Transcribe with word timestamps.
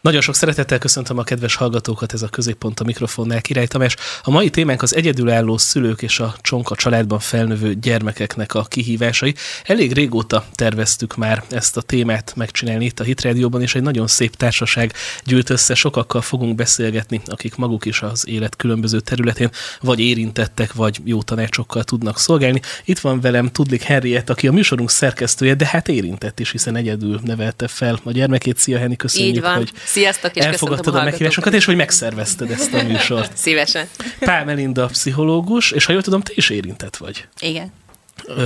Nagyon 0.00 0.20
sok 0.20 0.34
szeretettel 0.34 0.78
köszöntöm 0.78 1.18
a 1.18 1.22
kedves 1.22 1.54
hallgatókat, 1.54 2.12
ez 2.12 2.22
a 2.22 2.28
középpont 2.28 2.80
a 2.80 2.84
mikrofonnál 2.84 3.40
Király 3.40 3.66
Tamás. 3.66 3.96
A 4.22 4.30
mai 4.30 4.50
témánk 4.50 4.82
az 4.82 4.94
egyedülálló 4.94 5.56
szülők 5.56 6.02
és 6.02 6.20
a 6.20 6.34
csonka 6.40 6.76
családban 6.76 7.18
felnövő 7.18 7.74
gyermekeknek 7.74 8.54
a 8.54 8.62
kihívásai. 8.62 9.34
Elég 9.64 9.92
régóta 9.92 10.44
terveztük 10.54 11.16
már 11.16 11.44
ezt 11.50 11.76
a 11.76 11.80
témát 11.82 12.32
megcsinálni 12.36 12.84
itt 12.84 13.00
a 13.00 13.04
Hitrádióban, 13.04 13.62
és 13.62 13.74
egy 13.74 13.82
nagyon 13.82 14.06
szép 14.06 14.36
társaság 14.36 14.92
gyűlt 15.24 15.50
össze. 15.50 15.74
Sokakkal 15.74 16.20
fogunk 16.20 16.54
beszélgetni, 16.54 17.20
akik 17.26 17.56
maguk 17.56 17.84
is 17.84 18.02
az 18.02 18.28
élet 18.28 18.56
különböző 18.56 19.00
területén 19.00 19.50
vagy 19.80 20.00
érintettek, 20.00 20.72
vagy 20.72 21.00
jó 21.04 21.22
tanácsokkal 21.22 21.84
tudnak 21.84 22.18
szolgálni. 22.18 22.60
Itt 22.84 22.98
van 22.98 23.20
velem 23.20 23.48
Tudlik 23.48 23.82
Henriett, 23.82 24.30
aki 24.30 24.48
a 24.48 24.52
műsorunk 24.52 24.90
szerkesztője, 24.90 25.54
de 25.54 25.66
hát 25.66 25.88
érintett 25.88 26.40
is, 26.40 26.50
hiszen 26.50 26.76
egyedül 26.76 27.20
nevelte 27.24 27.68
fel 27.68 28.00
a 28.04 28.10
gyermekét. 28.10 28.58
Szia 28.58 28.78
Henni, 28.78 28.96
köszönjük, 28.96 29.44
hogy 29.44 29.72
Sziasztok, 29.88 30.36
és 30.36 30.44
elfogadtad 30.44 30.94
a, 30.94 31.00
a 31.00 31.04
meghívásunkat, 31.04 31.54
és 31.54 31.64
hogy 31.64 31.76
megszervezted 31.76 32.50
ezt 32.50 32.72
a 32.72 32.82
műsort. 32.82 33.36
Szívesen. 33.44 33.88
Pál 34.18 34.44
Melinda 34.44 34.86
pszichológus, 34.86 35.70
és 35.70 35.84
ha 35.84 35.92
jól 35.92 36.02
tudom, 36.02 36.20
te 36.20 36.32
is 36.34 36.50
érintett 36.50 36.96
vagy. 36.96 37.28
Igen. 37.40 37.72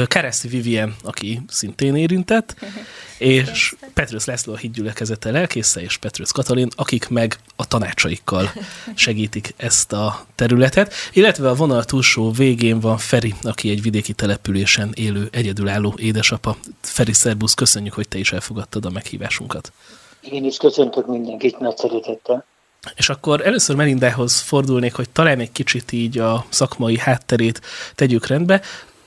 Kereszi 0.06 0.48
Vivien, 0.48 0.94
aki 1.02 1.40
szintén 1.48 1.96
érintett, 1.96 2.56
és 3.18 3.74
Petrus 3.94 4.24
László 4.24 4.52
a 4.52 4.56
hídgyülekezete 4.56 5.30
lelkésze, 5.30 5.80
és 5.80 5.96
Petrus 5.96 6.32
Katalin, 6.32 6.68
akik 6.76 7.08
meg 7.08 7.36
a 7.56 7.66
tanácsaikkal 7.66 8.52
segítik 8.94 9.54
ezt 9.56 9.92
a 9.92 10.26
területet, 10.34 10.94
illetve 11.12 11.48
a 11.48 11.54
vonal 11.54 11.84
túlsó 11.84 12.30
végén 12.30 12.80
van 12.80 12.98
Feri, 12.98 13.34
aki 13.42 13.70
egy 13.70 13.82
vidéki 13.82 14.12
településen 14.12 14.90
élő 14.94 15.28
egyedülálló 15.32 15.94
édesapa. 15.96 16.56
Feri, 16.80 17.12
szerbusz, 17.12 17.54
köszönjük, 17.54 17.92
hogy 17.92 18.08
te 18.08 18.18
is 18.18 18.32
elfogadtad 18.32 18.84
a 18.84 18.90
meghívásunkat. 18.90 19.72
Én 20.30 20.44
is 20.44 20.56
köszöntök 20.56 21.06
mindenkit 21.06 21.58
nagy 21.58 21.76
szeretettel. 21.76 22.44
És 22.94 23.08
akkor 23.08 23.46
először 23.46 23.76
Melindához 23.76 24.40
fordulnék, 24.40 24.94
hogy 24.94 25.10
talán 25.10 25.40
egy 25.40 25.52
kicsit 25.52 25.92
így 25.92 26.18
a 26.18 26.44
szakmai 26.48 26.98
hátterét 26.98 27.60
tegyük 27.94 28.26
rendbe. 28.26 28.60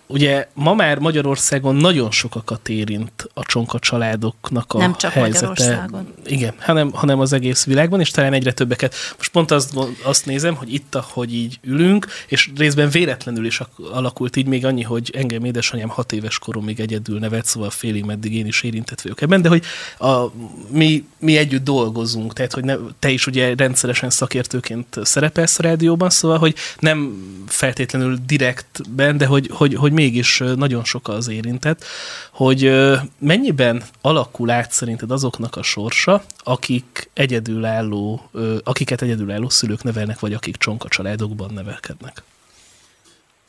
Ugye 0.07 0.47
ma 0.53 0.73
már 0.73 0.99
Magyarországon 0.99 1.75
nagyon 1.75 2.11
sokakat 2.11 2.69
érint 2.69 3.29
a 3.33 3.43
csonka 3.43 3.79
családoknak 3.79 4.73
a 4.73 4.77
Nem 4.77 4.95
csak 4.95 5.11
helyzete. 5.11 5.47
Magyarországon. 5.47 6.13
Igen, 6.25 6.53
hanem, 6.59 6.91
hanem 6.91 7.19
az 7.19 7.33
egész 7.33 7.65
világban, 7.65 7.99
és 7.99 8.09
talán 8.09 8.33
egyre 8.33 8.51
többeket. 8.51 8.95
Most 9.17 9.31
pont 9.31 9.51
azt, 9.51 9.79
azt 10.03 10.25
nézem, 10.25 10.55
hogy 10.55 10.73
itt, 10.73 10.95
ahogy 10.95 11.33
így 11.33 11.59
ülünk, 11.63 12.07
és 12.27 12.51
részben 12.57 12.89
véletlenül 12.89 13.45
is 13.45 13.61
alakult 13.91 14.35
így 14.35 14.47
még 14.47 14.65
annyi, 14.65 14.83
hogy 14.83 15.11
engem 15.13 15.45
édesanyám 15.45 15.89
hat 15.89 16.11
éves 16.11 16.39
koromig 16.39 16.79
egyedül 16.79 17.19
nevet, 17.19 17.45
szóval 17.45 17.69
félig 17.69 18.03
meddig 18.03 18.35
én 18.35 18.45
is 18.45 18.63
érintett 18.63 19.01
vagyok 19.01 19.21
ebben, 19.21 19.41
de 19.41 19.49
hogy 19.49 19.63
a, 19.99 20.25
mi, 20.69 21.05
mi 21.19 21.37
együtt 21.37 21.63
dolgozunk, 21.63 22.33
tehát 22.33 22.53
hogy 22.53 22.63
ne, 22.63 22.75
te 22.99 23.09
is 23.09 23.27
ugye 23.27 23.53
rendszeresen 23.57 24.09
szakértőként 24.09 24.99
szerepelsz 25.03 25.59
a 25.59 25.61
rádióban, 25.61 26.09
szóval, 26.09 26.37
hogy 26.37 26.55
nem 26.79 27.23
feltétlenül 27.47 28.17
direktben, 28.25 29.17
de 29.17 29.25
hogy, 29.25 29.49
hogy, 29.53 29.73
hogy 29.73 29.91
mégis 29.95 30.43
nagyon 30.55 30.83
sok 30.83 31.07
az 31.07 31.27
érintett, 31.27 31.83
hogy 32.31 32.71
mennyiben 33.19 33.83
alakul 34.01 34.49
át 34.49 34.71
szerinted 34.71 35.11
azoknak 35.11 35.55
a 35.55 35.63
sorsa, 35.63 36.23
akik 36.43 37.09
egyedülálló, 37.13 38.29
akiket 38.63 39.01
egyedülálló 39.01 39.49
szülők 39.49 39.83
nevelnek, 39.83 40.19
vagy 40.19 40.33
akik 40.33 40.55
csonka 40.57 40.87
családokban 40.87 41.53
nevelkednek? 41.53 42.23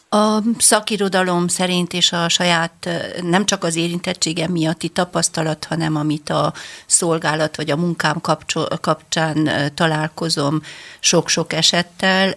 A 0.08 0.38
szakirodalom 0.58 1.48
szerint 1.48 1.92
és 1.92 2.12
a 2.12 2.28
saját 2.28 2.88
nem 3.22 3.44
csak 3.46 3.64
az 3.64 3.76
érintettségem 3.76 4.50
miatti 4.50 4.88
tapasztalat, 4.88 5.64
hanem 5.64 5.96
amit 5.96 6.30
a 6.30 6.52
szolgálat 6.86 7.56
vagy 7.56 7.70
a 7.70 7.76
munkám 7.76 8.20
kapcsán 8.80 9.50
találkozom 9.74 10.62
sok-sok 11.00 11.52
esettel, 11.52 12.34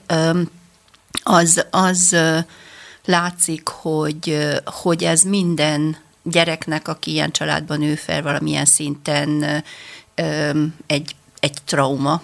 az, 1.24 1.66
az 1.72 2.16
látszik, 3.10 3.68
hogy, 3.68 4.38
hogy 4.66 5.04
ez 5.04 5.22
minden 5.22 5.98
gyereknek, 6.24 6.88
aki 6.88 7.12
ilyen 7.12 7.32
családban 7.32 7.80
nő 7.80 7.96
fel, 7.96 8.22
valamilyen 8.22 8.66
szinten 8.66 9.64
egy, 10.88 11.16
egy 11.40 11.58
trauma, 11.66 12.22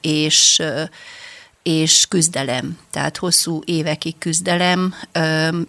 és 0.00 0.62
és 1.62 2.06
küzdelem, 2.08 2.78
tehát 2.90 3.16
hosszú 3.16 3.62
évekig 3.64 4.18
küzdelem, 4.18 4.94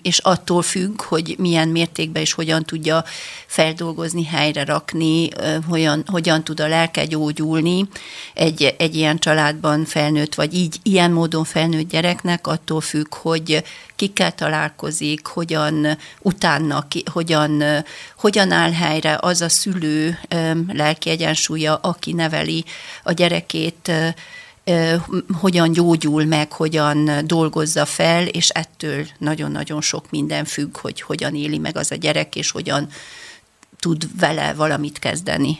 és 0.01 0.17
attól 0.17 0.61
függ, 0.61 1.01
hogy 1.01 1.35
milyen 1.37 1.67
mértékben 1.67 2.21
és 2.21 2.33
hogyan 2.33 2.63
tudja 2.63 3.03
feldolgozni, 3.45 4.23
helyre 4.25 4.63
rakni, 4.63 5.29
hogyan, 5.67 6.03
hogyan 6.07 6.43
tud 6.43 6.59
a 6.59 6.67
lelke 6.67 7.05
gyógyulni. 7.05 7.87
Egy, 8.33 8.75
egy 8.77 8.95
ilyen 8.95 9.19
családban 9.19 9.85
felnőtt, 9.85 10.35
vagy 10.35 10.53
így 10.53 10.79
ilyen 10.83 11.11
módon 11.11 11.43
felnőtt 11.43 11.89
gyereknek, 11.89 12.47
attól 12.47 12.81
függ, 12.81 13.15
hogy 13.15 13.63
kikkel 13.95 14.35
találkozik, 14.35 15.25
hogyan 15.25 15.97
utána, 16.19 16.87
hogyan, 17.11 17.63
hogyan 18.17 18.51
áll 18.51 18.71
helyre 18.71 19.17
az 19.21 19.41
a 19.41 19.49
szülő 19.49 20.19
lelki 20.67 21.09
egyensúlya, 21.09 21.75
aki 21.75 22.13
neveli 22.13 22.65
a 23.03 23.11
gyerekét, 23.11 23.91
hogyan 25.39 25.71
gyógyul 25.71 26.25
meg, 26.25 26.51
hogyan 26.51 27.09
dolgozza 27.25 27.85
fel, 27.85 28.27
és 28.27 28.49
ettől 28.49 29.05
nagyon-nagyon 29.17 29.81
sok 29.81 30.09
minden 30.09 30.45
függ, 30.45 30.77
hogy 30.77 31.01
hogyan 31.01 31.35
éli 31.35 31.57
meg 31.57 31.77
az 31.77 31.91
a 31.91 31.95
gyerek, 31.95 32.35
és 32.35 32.51
hogyan 32.51 32.87
tud 33.79 34.19
vele 34.19 34.53
valamit 34.53 34.99
kezdeni. 34.99 35.59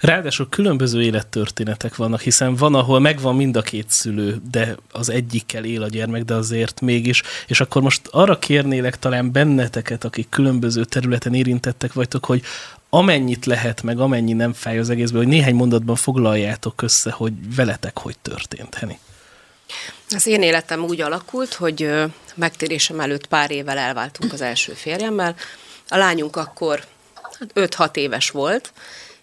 Ráadásul 0.00 0.48
különböző 0.48 1.02
élettörténetek 1.02 1.96
vannak, 1.96 2.20
hiszen 2.20 2.54
van, 2.54 2.74
ahol 2.74 3.00
megvan 3.00 3.36
mind 3.36 3.56
a 3.56 3.62
két 3.62 3.90
szülő, 3.90 4.40
de 4.50 4.76
az 4.92 5.08
egyikkel 5.08 5.64
él 5.64 5.82
a 5.82 5.88
gyermek, 5.88 6.24
de 6.24 6.34
azért 6.34 6.80
mégis. 6.80 7.22
És 7.46 7.60
akkor 7.60 7.82
most 7.82 8.08
arra 8.10 8.38
kérnélek 8.38 8.98
talán 8.98 9.32
benneteket, 9.32 10.04
akik 10.04 10.28
különböző 10.28 10.84
területen 10.84 11.34
érintettek 11.34 11.92
vagytok, 11.92 12.24
hogy 12.24 12.42
amennyit 12.94 13.46
lehet, 13.46 13.82
meg 13.82 14.00
amennyi 14.00 14.32
nem 14.32 14.52
fáj 14.52 14.78
az 14.78 14.90
egészben, 14.90 15.20
hogy 15.20 15.30
néhány 15.30 15.54
mondatban 15.54 15.96
foglaljátok 15.96 16.82
össze, 16.82 17.10
hogy 17.10 17.54
veletek 17.54 17.98
hogy 17.98 18.18
történt, 18.22 18.74
Heni. 18.74 18.98
Az 20.10 20.26
én 20.26 20.42
életem 20.42 20.84
úgy 20.84 21.00
alakult, 21.00 21.54
hogy 21.54 21.90
megtérésem 22.34 23.00
előtt 23.00 23.26
pár 23.26 23.50
évvel 23.50 23.78
elváltunk 23.78 24.32
az 24.32 24.40
első 24.40 24.72
férjemmel. 24.72 25.34
A 25.88 25.96
lányunk 25.96 26.36
akkor 26.36 26.84
5-6 27.54 27.96
éves 27.96 28.30
volt, 28.30 28.72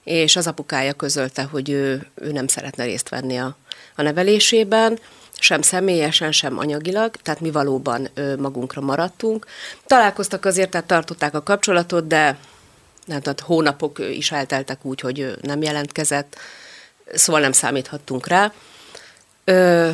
és 0.03 0.35
az 0.35 0.47
apukája 0.47 0.94
közölte, 0.94 1.44
hogy 1.44 1.69
ő, 1.69 2.08
ő 2.16 2.31
nem 2.31 2.47
szeretne 2.47 2.84
részt 2.84 3.09
venni 3.09 3.38
a, 3.38 3.58
a 3.96 4.02
nevelésében, 4.02 5.00
sem 5.40 5.62
személyesen, 5.62 6.31
sem 6.31 6.58
anyagilag, 6.58 7.16
tehát 7.16 7.40
mi 7.40 7.52
valóban 7.52 8.09
magunkra 8.38 8.81
maradtunk. 8.81 9.46
Találkoztak 9.88 10.46
azért, 10.46 10.69
tehát 10.69 10.88
tartották 10.88 11.34
a 11.34 11.44
kapcsolatot, 11.44 12.08
de 12.08 12.38
tehát 13.18 13.40
hónapok 13.40 14.00
is 14.00 14.31
elteltek 14.31 14.86
úgy, 14.86 15.00
hogy 15.00 15.36
nem 15.42 15.62
jelentkezett, 15.62 16.38
szóval 17.14 17.42
nem 17.42 17.52
számíthattunk 17.52 18.28
rá. 18.28 18.53
Ö, 19.44 19.90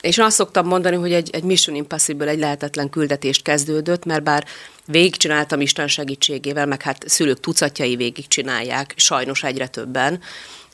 és 0.00 0.18
azt 0.18 0.36
szoktam 0.36 0.66
mondani, 0.66 0.96
hogy 0.96 1.12
egy, 1.12 1.30
egy 1.32 1.42
Mission 1.42 1.76
Impossible, 1.76 2.28
egy 2.28 2.38
lehetetlen 2.38 2.90
küldetést 2.90 3.42
kezdődött, 3.42 4.04
mert 4.04 4.22
bár 4.22 4.44
végigcsináltam 4.84 5.60
Isten 5.60 5.88
segítségével, 5.88 6.66
meg 6.66 6.82
hát 6.82 7.08
szülők 7.08 7.40
tucatjai 7.40 7.96
végigcsinálják, 7.96 8.92
sajnos 8.96 9.42
egyre 9.42 9.66
többen, 9.66 10.20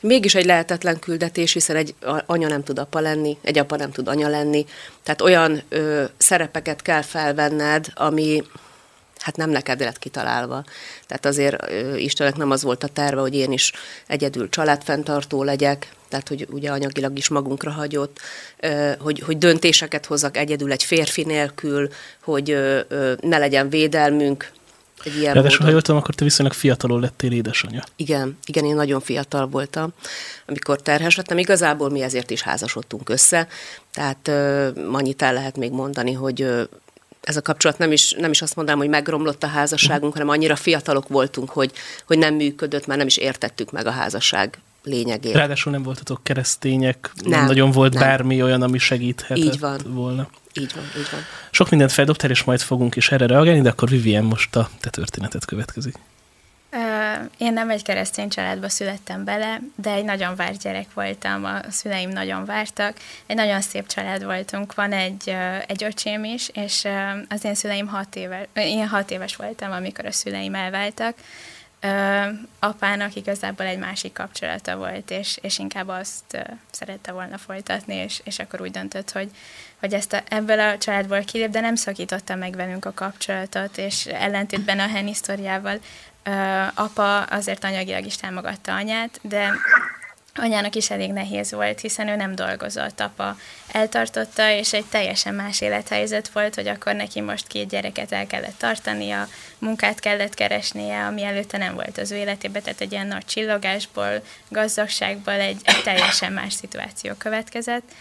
mégis 0.01 0.35
egy 0.35 0.45
lehetetlen 0.45 0.99
küldetés, 0.99 1.53
hiszen 1.53 1.75
egy 1.75 1.95
anya 2.25 2.47
nem 2.47 2.63
tud 2.63 2.79
apa 2.79 2.99
lenni, 2.99 3.37
egy 3.41 3.57
apa 3.57 3.75
nem 3.75 3.91
tud 3.91 4.07
anya 4.07 4.27
lenni, 4.27 4.65
tehát 5.03 5.21
olyan 5.21 5.61
ö, 5.69 6.03
szerepeket 6.17 6.81
kell 6.81 7.01
felvenned, 7.01 7.87
ami 7.93 8.43
hát 9.19 9.35
nem 9.35 9.49
neked 9.49 9.79
lett 9.79 9.99
kitalálva. 9.99 10.63
Tehát 11.07 11.25
azért 11.25 11.71
Istennek 11.97 12.35
nem 12.35 12.51
az 12.51 12.63
volt 12.63 12.83
a 12.83 12.87
terve, 12.87 13.21
hogy 13.21 13.35
én 13.35 13.51
is 13.51 13.73
egyedül 14.07 14.49
családfenntartó 14.49 15.43
legyek, 15.43 15.93
tehát 16.09 16.27
hogy 16.27 16.47
ugye 16.49 16.71
anyagilag 16.71 17.17
is 17.17 17.27
magunkra 17.27 17.71
hagyott, 17.71 18.19
hogy, 18.99 19.19
hogy 19.19 19.37
döntéseket 19.37 20.05
hozzak 20.05 20.37
egyedül 20.37 20.71
egy 20.71 20.83
férfi 20.83 21.23
nélkül, 21.23 21.89
hogy 22.23 22.57
ne 23.21 23.37
legyen 23.37 23.69
védelmünk, 23.69 24.51
egy 25.03 25.17
ilyen 25.17 25.33
Ráadásul, 25.33 25.65
ha 25.65 25.71
jól 25.71 25.81
tudom, 25.81 25.99
akkor 26.01 26.15
te 26.15 26.23
viszonylag 26.23 26.53
fiatalon 26.53 26.99
lettél 26.99 27.31
édesanyja. 27.31 27.83
Igen, 27.95 28.37
igen, 28.45 28.65
én 28.65 28.75
nagyon 28.75 28.99
fiatal 28.99 29.47
voltam, 29.47 29.93
amikor 30.47 30.81
terhes 30.81 31.15
lettem. 31.15 31.37
Igazából 31.37 31.89
mi 31.89 32.01
ezért 32.01 32.29
is 32.29 32.41
házasodtunk 32.41 33.09
össze, 33.09 33.47
tehát 33.91 34.27
uh, 34.27 34.95
annyit 34.95 35.21
el 35.21 35.33
lehet 35.33 35.57
még 35.57 35.71
mondani, 35.71 36.13
hogy 36.13 36.41
uh, 36.41 36.61
ez 37.25 37.37
a 37.37 37.41
kapcsolat 37.41 37.77
nem 37.77 37.91
is, 37.91 38.11
nem 38.11 38.31
is 38.31 38.41
azt 38.41 38.55
mondanám, 38.55 38.79
hogy 38.81 38.89
megromlott 38.89 39.43
a 39.43 39.47
házasságunk, 39.47 40.13
hanem 40.13 40.29
annyira 40.29 40.55
fiatalok 40.55 41.07
voltunk, 41.07 41.49
hogy, 41.49 41.71
hogy 42.05 42.17
nem 42.17 42.35
működött, 42.35 42.85
mert 42.85 42.99
nem 42.99 43.07
is 43.07 43.17
értettük 43.17 43.71
meg 43.71 43.85
a 43.85 43.91
házasság 43.91 44.59
lényegét. 44.83 45.33
Ráadásul 45.33 45.71
nem 45.71 45.83
voltatok 45.83 46.23
keresztények, 46.23 47.11
nem, 47.21 47.31
nem 47.31 47.45
nagyon 47.45 47.71
volt 47.71 47.93
nem. 47.93 48.03
bármi 48.03 48.41
olyan, 48.41 48.61
ami 48.61 48.77
segíthetett 48.77 49.37
így 49.37 49.59
van. 49.59 49.79
volna. 49.85 50.29
Így 50.53 50.71
van, 50.75 50.83
így 50.97 51.07
van. 51.11 51.19
Sok 51.51 51.69
mindent 51.69 51.91
feldobtál, 51.91 52.29
és 52.29 52.43
majd 52.43 52.59
fogunk 52.61 52.95
is 52.95 53.11
erre 53.11 53.25
reagálni, 53.25 53.61
de 53.61 53.69
akkor 53.69 53.89
Vivien 53.89 54.23
most 54.23 54.55
a 54.55 54.69
te 54.79 54.89
történetet 54.89 55.45
következik. 55.45 55.95
Én 57.37 57.53
nem 57.53 57.69
egy 57.69 57.83
keresztény 57.83 58.29
családba 58.29 58.69
születtem 58.69 59.23
bele, 59.23 59.59
de 59.75 59.91
egy 59.91 60.03
nagyon 60.03 60.35
várt 60.35 60.61
gyerek 60.61 60.93
voltam, 60.93 61.45
a 61.45 61.59
szüleim 61.69 62.09
nagyon 62.09 62.45
vártak. 62.45 62.97
Egy 63.25 63.35
nagyon 63.35 63.61
szép 63.61 63.87
család 63.87 64.23
voltunk, 64.23 64.73
van 64.73 64.91
egy, 64.91 65.35
egy 65.67 65.83
öcsém 65.83 66.23
is, 66.23 66.49
és 66.53 66.87
az 67.29 67.43
én 67.43 67.55
szüleim 67.55 67.87
hat 67.87 68.15
éves, 68.15 68.47
én 68.53 68.87
hat 68.87 69.11
éves 69.11 69.35
voltam, 69.35 69.71
amikor 69.71 70.05
a 70.05 70.11
szüleim 70.11 70.55
elváltak. 70.55 71.15
Apának 72.59 73.15
igazából 73.15 73.65
egy 73.65 73.77
másik 73.77 74.13
kapcsolata 74.13 74.77
volt, 74.77 75.11
és, 75.11 75.37
és 75.41 75.59
inkább 75.59 75.87
azt 75.87 76.45
szerette 76.71 77.11
volna 77.11 77.37
folytatni, 77.37 77.95
és, 77.95 78.21
és 78.23 78.39
akkor 78.39 78.61
úgy 78.61 78.71
döntött, 78.71 79.11
hogy, 79.11 79.29
hogy 79.79 79.93
ezt 79.93 80.13
a, 80.13 80.21
ebből 80.27 80.59
a 80.59 80.77
családból 80.77 81.23
kilép, 81.23 81.49
de 81.49 81.59
nem 81.59 81.75
szakította 81.75 82.35
meg 82.35 82.55
velünk 82.55 82.85
a 82.85 82.93
kapcsolatot, 82.93 83.77
és 83.77 84.05
ellentétben 84.05 84.79
a 84.79 84.87
Hen 84.87 85.07
apa 86.73 87.21
azért 87.21 87.63
anyagilag 87.63 88.05
is 88.05 88.15
támogatta 88.15 88.75
anyát, 88.75 89.19
de 89.21 89.51
anyának 90.35 90.75
is 90.75 90.89
elég 90.89 91.11
nehéz 91.11 91.51
volt, 91.51 91.79
hiszen 91.79 92.07
ő 92.07 92.15
nem 92.15 92.35
dolgozott, 92.35 92.99
apa 92.99 93.37
eltartotta, 93.71 94.49
és 94.49 94.73
egy 94.73 94.85
teljesen 94.85 95.33
más 95.33 95.61
élethelyzet 95.61 96.29
volt, 96.29 96.55
hogy 96.55 96.67
akkor 96.67 96.93
neki 96.93 97.21
most 97.21 97.47
két 97.47 97.69
gyereket 97.69 98.11
el 98.11 98.27
kellett 98.27 98.57
tartania, 98.57 99.27
munkát 99.57 99.99
kellett 99.99 100.33
keresnie, 100.33 101.05
ami 101.05 101.23
előtte 101.23 101.57
nem 101.57 101.73
volt 101.73 101.97
az 101.97 102.11
ő 102.11 102.15
életében, 102.15 102.61
tehát 102.63 102.81
egy 102.81 102.91
ilyen 102.91 103.07
nagy 103.07 103.25
csillogásból, 103.25 104.21
gazdagságból 104.47 105.33
egy, 105.33 105.61
egy 105.63 105.83
teljesen 105.83 106.33
más 106.33 106.53
szituáció 106.53 107.13
következett. 107.17 107.91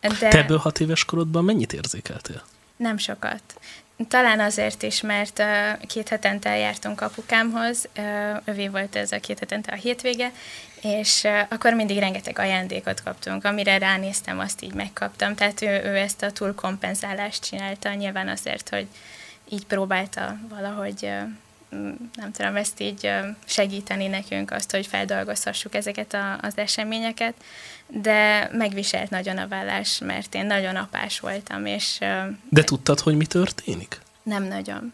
De 0.00 0.08
Te 0.08 0.38
ebből 0.38 0.58
hat 0.58 0.80
éves 0.80 1.04
korodban 1.04 1.44
mennyit 1.44 1.72
érzékeltél? 1.72 2.42
Nem 2.76 2.96
sokat. 2.96 3.42
Talán 4.08 4.40
azért 4.40 4.82
is, 4.82 5.00
mert 5.00 5.42
két 5.86 6.08
hetente 6.08 6.48
eljártunk 6.48 7.00
apukámhoz, 7.00 7.88
övé 8.44 8.68
volt 8.68 8.96
ez 8.96 9.12
a 9.12 9.20
két 9.20 9.38
hetente 9.38 9.72
a 9.72 9.76
hétvége, 9.76 10.32
és 10.80 11.28
akkor 11.48 11.72
mindig 11.74 11.98
rengeteg 11.98 12.38
ajándékot 12.38 13.02
kaptunk, 13.02 13.44
amire 13.44 13.78
ránéztem, 13.78 14.38
azt 14.38 14.62
így 14.62 14.74
megkaptam, 14.74 15.34
tehát 15.34 15.62
ő, 15.62 15.66
ő 15.66 15.96
ezt 15.96 16.22
a 16.22 16.32
túlkompenzálást 16.32 17.44
csinálta, 17.44 17.92
nyilván 17.92 18.28
azért, 18.28 18.68
hogy 18.68 18.86
így 19.48 19.66
próbálta 19.66 20.36
valahogy 20.48 21.10
nem 22.14 22.32
tudom, 22.32 22.56
ezt 22.56 22.80
így 22.80 23.10
segíteni 23.44 24.06
nekünk 24.06 24.50
azt, 24.50 24.70
hogy 24.70 24.86
feldolgozhassuk 24.86 25.74
ezeket 25.74 26.14
a, 26.14 26.38
az 26.40 26.56
eseményeket, 26.56 27.34
de 27.86 28.48
megviselt 28.52 29.10
nagyon 29.10 29.38
a 29.38 29.48
vállás, 29.48 29.98
mert 29.98 30.34
én 30.34 30.46
nagyon 30.46 30.76
apás 30.76 31.20
voltam, 31.20 31.66
és... 31.66 31.98
De 32.48 32.64
tudtad, 32.64 33.00
hogy 33.00 33.16
mi 33.16 33.26
történik? 33.26 34.00
Nem 34.22 34.42
nagyon 34.42 34.92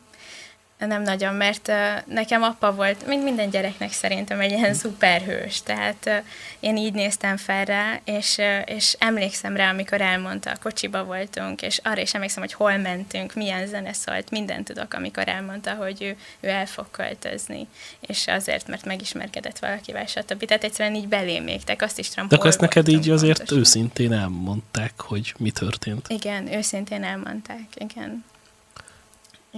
nem 0.78 1.02
nagyon, 1.02 1.34
mert 1.34 1.72
nekem 2.04 2.42
apa 2.42 2.75
volt, 2.75 3.06
mint 3.06 3.22
minden 3.25 3.50
gyereknek 3.50 3.92
szerintem 3.92 4.40
egy 4.40 4.50
ilyen 4.50 4.75
szuperhős, 4.75 5.62
tehát 5.62 6.22
én 6.60 6.76
így 6.76 6.92
néztem 6.92 7.36
fel 7.36 7.64
rá, 7.64 8.00
és, 8.04 8.40
és 8.64 8.96
emlékszem 8.98 9.56
rá, 9.56 9.70
amikor 9.70 10.00
elmondta, 10.00 10.52
kocsiba 10.62 11.04
voltunk, 11.04 11.62
és 11.62 11.80
arra 11.84 12.00
is 12.00 12.14
emlékszem, 12.14 12.42
hogy 12.42 12.52
hol 12.52 12.76
mentünk, 12.76 13.34
milyen 13.34 13.66
zene 13.66 13.92
szólt, 13.92 14.30
mindent 14.30 14.64
tudok, 14.64 14.94
amikor 14.94 15.28
elmondta, 15.28 15.75
hogy 15.75 16.02
ő, 16.02 16.16
ő 16.40 16.48
el 16.48 16.66
fog 16.66 16.90
költözni, 16.90 17.66
és 18.00 18.26
azért, 18.26 18.66
mert 18.69 18.84
megismerkedett 18.84 19.58
valakivel, 19.58 20.06
stb. 20.06 20.44
Tehát 20.44 20.64
egyszerűen 20.64 20.94
így 20.94 21.08
belémégtek, 21.08 21.82
azt 21.82 21.98
is 21.98 22.08
tudom, 22.08 22.28
De 22.28 22.36
akkor 22.36 22.48
ezt 22.48 22.60
neked 22.60 22.88
így 22.88 23.10
azért 23.10 23.36
pontosan. 23.36 23.58
őszintén 23.58 24.12
elmondták, 24.12 24.92
hogy 25.00 25.34
mi 25.38 25.50
történt. 25.50 26.08
Igen, 26.08 26.52
őszintén 26.52 27.04
elmondták, 27.04 27.64
igen. 27.75 28.25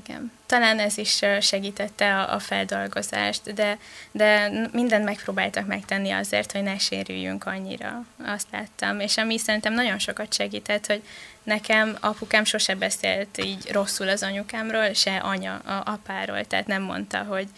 Igen. 0.05 0.33
Talán 0.47 0.79
ez 0.79 0.99
is 0.99 1.21
segítette 1.41 2.17
a, 2.17 2.35
a 2.35 2.39
feldolgozást, 2.39 3.55
de, 3.55 3.79
de 4.11 4.51
mindent 4.73 5.05
megpróbáltak 5.05 5.67
megtenni 5.67 6.11
azért, 6.11 6.53
hogy 6.53 6.63
ne 6.63 6.79
sérüljünk 6.79 7.45
annyira. 7.47 8.05
Azt 8.25 8.47
láttam. 8.53 9.01
És 9.01 9.17
ami 9.17 9.39
szerintem 9.39 9.73
nagyon 9.73 9.99
sokat 9.99 10.35
segített, 10.35 10.87
hogy 10.87 11.03
nekem 11.43 11.97
apukám 12.01 12.45
sose 12.45 12.75
beszélt 12.75 13.45
így 13.45 13.71
rosszul 13.71 14.09
az 14.09 14.23
anyukámról, 14.23 14.93
se 14.93 15.17
anya 15.17 15.55
a 15.55 15.83
apáról, 15.85 16.45
tehát 16.45 16.67
nem 16.67 16.83
mondta, 16.83 17.19
hogy 17.19 17.49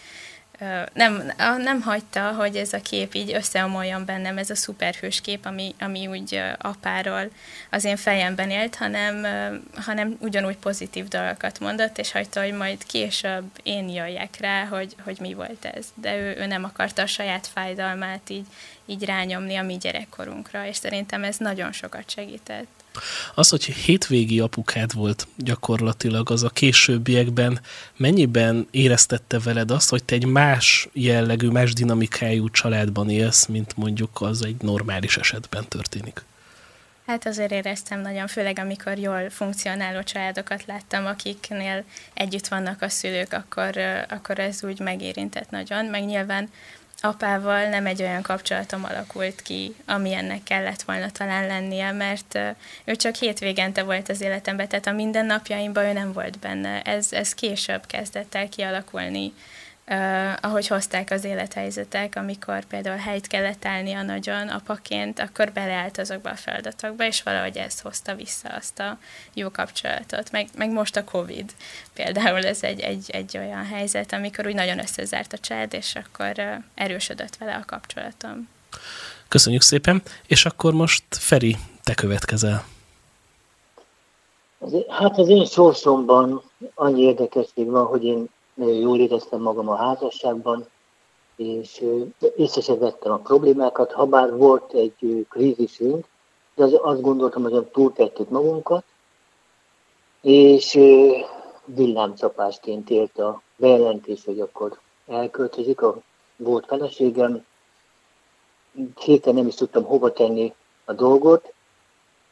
nem, 0.92 1.32
nem 1.58 1.80
hagyta, 1.80 2.32
hogy 2.32 2.56
ez 2.56 2.72
a 2.72 2.80
kép 2.80 3.14
így 3.14 3.32
összeomoljon 3.34 4.04
bennem, 4.04 4.38
ez 4.38 4.50
a 4.50 4.54
szuperhős 4.54 5.20
kép, 5.20 5.46
ami, 5.46 5.74
ami 5.80 6.06
úgy 6.06 6.42
apáról 6.58 7.30
az 7.70 7.84
én 7.84 7.96
fejemben 7.96 8.50
élt, 8.50 8.74
hanem, 8.74 9.26
hanem 9.74 10.16
ugyanúgy 10.20 10.56
pozitív 10.56 11.08
dolgokat 11.08 11.60
mondott, 11.60 11.98
és 11.98 12.12
hagyta, 12.12 12.40
hogy 12.40 12.52
majd 12.52 12.84
később 12.86 13.44
én 13.62 13.88
jöjjek 13.88 14.36
rá, 14.40 14.64
hogy, 14.64 14.94
hogy 15.04 15.16
mi 15.20 15.34
volt 15.34 15.64
ez. 15.64 15.86
De 15.94 16.16
ő, 16.16 16.36
ő 16.36 16.46
nem 16.46 16.64
akarta 16.64 17.02
a 17.02 17.06
saját 17.06 17.46
fájdalmát 17.46 18.30
így, 18.30 18.46
így 18.86 19.04
rányomni 19.04 19.56
a 19.56 19.62
mi 19.62 19.76
gyerekkorunkra, 19.76 20.66
és 20.66 20.76
szerintem 20.76 21.24
ez 21.24 21.36
nagyon 21.36 21.72
sokat 21.72 22.10
segített. 22.10 22.81
Az, 23.34 23.48
hogy 23.48 23.64
hétvégi 23.64 24.40
apukád 24.40 24.94
volt 24.94 25.26
gyakorlatilag, 25.36 26.30
az 26.30 26.42
a 26.42 26.48
későbbiekben 26.48 27.60
mennyiben 27.96 28.66
éreztette 28.70 29.38
veled 29.38 29.70
azt, 29.70 29.90
hogy 29.90 30.04
te 30.04 30.14
egy 30.14 30.26
más 30.26 30.88
jellegű, 30.92 31.48
más 31.48 31.72
dinamikájú 31.72 32.50
családban 32.50 33.10
élsz, 33.10 33.46
mint 33.46 33.76
mondjuk 33.76 34.20
az 34.20 34.44
egy 34.44 34.56
normális 34.60 35.16
esetben 35.16 35.68
történik? 35.68 36.24
Hát 37.06 37.26
azért 37.26 37.50
éreztem 37.50 38.00
nagyon, 38.00 38.26
főleg 38.26 38.58
amikor 38.58 38.98
jól 38.98 39.30
funkcionáló 39.30 40.02
családokat 40.02 40.64
láttam, 40.66 41.06
akiknél 41.06 41.84
együtt 42.14 42.48
vannak 42.48 42.82
a 42.82 42.88
szülők, 42.88 43.32
akkor, 43.32 43.76
akkor 44.08 44.38
ez 44.38 44.64
úgy 44.64 44.80
megérintett 44.80 45.50
nagyon, 45.50 45.84
meg 45.84 46.04
nyilván 46.04 46.48
apával 47.02 47.68
nem 47.68 47.86
egy 47.86 48.02
olyan 48.02 48.22
kapcsolatom 48.22 48.84
alakult 48.84 49.42
ki, 49.42 49.74
ami 49.86 50.16
kellett 50.44 50.82
volna 50.82 51.10
talán 51.10 51.46
lennie, 51.46 51.92
mert 51.92 52.38
ő 52.84 52.96
csak 52.96 53.14
hétvégente 53.14 53.82
volt 53.82 54.08
az 54.08 54.20
életemben, 54.20 54.68
tehát 54.68 54.86
a 54.86 54.92
mindennapjaimban 54.92 55.84
ő 55.84 55.92
nem 55.92 56.12
volt 56.12 56.38
benne. 56.38 56.82
Ez, 56.82 57.12
ez 57.12 57.34
később 57.34 57.86
kezdett 57.86 58.34
el 58.34 58.48
kialakulni 58.48 59.32
Uh, 59.88 60.32
ahogy 60.40 60.66
hozták 60.66 61.10
az 61.10 61.24
élethelyzetek, 61.24 62.16
amikor 62.16 62.64
például 62.64 62.96
helyt 62.96 63.26
kellett 63.26 63.64
állnia 63.64 64.02
nagyon 64.02 64.48
apaként, 64.48 65.18
akkor 65.18 65.52
beleállt 65.52 65.98
azokba 65.98 66.30
a 66.30 66.36
feladatokba, 66.36 67.06
és 67.06 67.22
valahogy 67.22 67.56
ez 67.56 67.80
hozta 67.80 68.14
vissza 68.14 68.48
azt 68.48 68.78
a 68.78 68.98
jó 69.34 69.50
kapcsolatot. 69.50 70.30
Meg, 70.30 70.48
meg 70.56 70.70
most 70.70 70.96
a 70.96 71.04
Covid 71.04 71.52
például 71.94 72.46
ez 72.46 72.62
egy, 72.62 72.80
egy, 72.80 73.10
egy 73.10 73.38
olyan 73.38 73.66
helyzet, 73.66 74.12
amikor 74.12 74.46
úgy 74.46 74.54
nagyon 74.54 74.78
összezárt 74.78 75.32
a 75.32 75.38
család, 75.38 75.74
és 75.74 75.94
akkor 75.94 76.32
uh, 76.36 76.54
erősödött 76.74 77.36
vele 77.36 77.54
a 77.54 77.64
kapcsolatom. 77.66 78.48
Köszönjük 79.28 79.62
szépen, 79.62 80.02
és 80.26 80.44
akkor 80.44 80.72
most 80.72 81.04
Feri, 81.10 81.56
te 81.84 81.94
következel. 81.94 82.64
Hát 84.88 85.18
az 85.18 85.28
én 85.28 85.44
sorsomban 85.44 86.42
annyi 86.74 87.02
érdekesség 87.02 87.66
van, 87.66 87.86
hogy 87.86 88.04
én 88.04 88.28
jól 88.54 88.98
éreztem 88.98 89.40
magam 89.40 89.68
a 89.68 89.76
házasságban, 89.76 90.66
és 91.36 91.84
észre 92.36 92.74
vettem 92.74 93.12
a 93.12 93.16
problémákat, 93.16 93.92
ha 93.92 94.06
bár 94.06 94.36
volt 94.36 94.72
egy 94.72 95.26
krízisünk, 95.30 96.06
de 96.54 96.64
az, 96.64 96.78
azt 96.82 97.00
gondoltam, 97.00 97.42
hogy 97.42 97.66
túltettük 97.66 98.28
magunkat, 98.28 98.84
és 100.20 100.78
villámcsapásként 101.64 102.90
ért 102.90 103.18
a 103.18 103.42
bejelentés, 103.56 104.24
hogy 104.24 104.40
akkor 104.40 104.78
elköltözik 105.06 105.82
a 105.82 105.96
volt 106.36 106.66
feleségem. 106.66 107.44
Héten 109.00 109.34
nem 109.34 109.46
is 109.46 109.54
tudtam 109.54 109.84
hova 109.84 110.12
tenni 110.12 110.54
a 110.84 110.92
dolgot. 110.92 111.52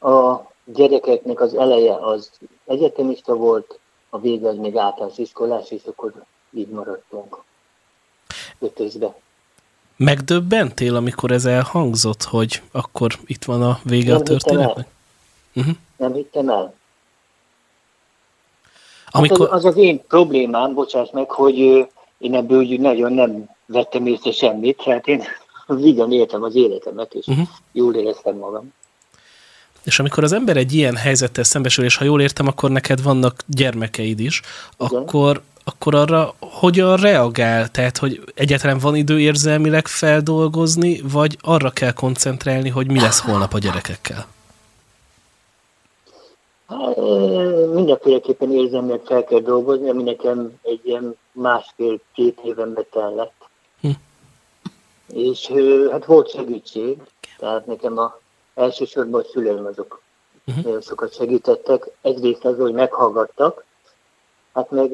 A 0.00 0.36
gyerekeknek 0.64 1.40
az 1.40 1.54
eleje 1.54 1.94
az 1.94 2.30
egyetemista 2.64 3.34
volt, 3.34 3.79
a 4.10 4.20
vége 4.20 4.48
az 4.48 4.56
még 4.56 4.76
általános 4.76 5.18
iskolás, 5.18 5.70
és 5.70 5.82
akkor 5.84 6.12
így 6.52 6.68
maradtunk 6.68 7.42
ötözbe. 8.58 9.14
Megdöbbentél, 9.96 10.96
amikor 10.96 11.30
ez 11.30 11.44
elhangzott, 11.44 12.22
hogy 12.22 12.62
akkor 12.72 13.18
itt 13.26 13.44
van 13.44 13.62
a 13.62 13.80
vége 13.84 14.12
Nem 14.12 14.20
a 14.20 14.22
történetnek? 14.22 14.86
Uh-huh. 15.54 15.74
Nem 15.96 16.12
hittem 16.12 16.48
el. 16.48 16.74
Amikor... 19.10 19.48
Hát 19.48 19.56
az, 19.56 19.64
az 19.64 19.72
az 19.72 19.76
én 19.76 20.06
problémám, 20.06 20.74
bocsáss 20.74 21.10
meg, 21.10 21.30
hogy 21.30 21.58
én 22.18 22.34
ebből 22.34 22.58
úgy 22.58 22.80
nagyon 22.80 23.12
nem 23.12 23.50
vettem 23.66 24.06
észre 24.06 24.32
semmit, 24.32 24.82
hát 24.82 25.06
én 25.06 25.22
vigyan 25.66 26.12
éltem 26.12 26.42
az 26.42 26.54
életemet, 26.54 27.14
és 27.14 27.26
uh-huh. 27.26 27.48
jól 27.72 27.94
éreztem 27.94 28.36
magam. 28.36 28.72
És 29.82 29.98
amikor 29.98 30.24
az 30.24 30.32
ember 30.32 30.56
egy 30.56 30.72
ilyen 30.72 30.96
helyzettel 30.96 31.44
szembesül, 31.44 31.84
és 31.84 31.96
ha 31.96 32.04
jól 32.04 32.20
értem, 32.20 32.46
akkor 32.46 32.70
neked 32.70 33.02
vannak 33.02 33.34
gyermekeid 33.46 34.20
is, 34.20 34.42
Igen. 34.78 35.02
akkor, 35.02 35.42
akkor 35.64 35.94
arra 35.94 36.34
hogyan 36.40 36.96
reagál? 36.96 37.68
Tehát, 37.68 37.98
hogy 37.98 38.20
egyáltalán 38.34 38.78
van 38.78 38.94
idő 38.96 39.20
érzelmileg 39.20 39.86
feldolgozni, 39.86 41.00
vagy 41.12 41.38
arra 41.40 41.70
kell 41.70 41.92
koncentrálni, 41.92 42.68
hogy 42.68 42.90
mi 42.90 43.00
lesz 43.00 43.20
holnap 43.20 43.54
a 43.54 43.58
gyerekekkel? 43.58 44.26
Hát, 46.68 46.96
mindenféleképpen 47.74 48.52
érzelmileg 48.52 49.00
fel 49.04 49.24
kell 49.24 49.40
dolgozni, 49.40 49.88
ami 49.88 50.02
nekem 50.02 50.58
egy 50.62 50.80
ilyen 50.82 51.16
másfél-két 51.32 52.40
éven 52.44 52.72
betellett. 52.72 53.32
Hm. 53.80 53.88
és 55.12 55.52
hát 55.90 56.04
volt 56.04 56.30
segítség, 56.30 56.96
tehát 57.38 57.66
nekem 57.66 57.98
a 57.98 58.19
elsősorban 58.54 59.20
a 59.20 59.24
szüleim 59.32 59.66
azok 59.66 60.02
uh-huh. 60.46 60.64
nagyon 60.64 60.80
sokat 60.80 61.14
segítettek. 61.14 61.84
Egyrészt 62.02 62.44
az, 62.44 62.56
hogy 62.56 62.72
meghallgattak, 62.72 63.64
hát 64.52 64.70
meg 64.70 64.90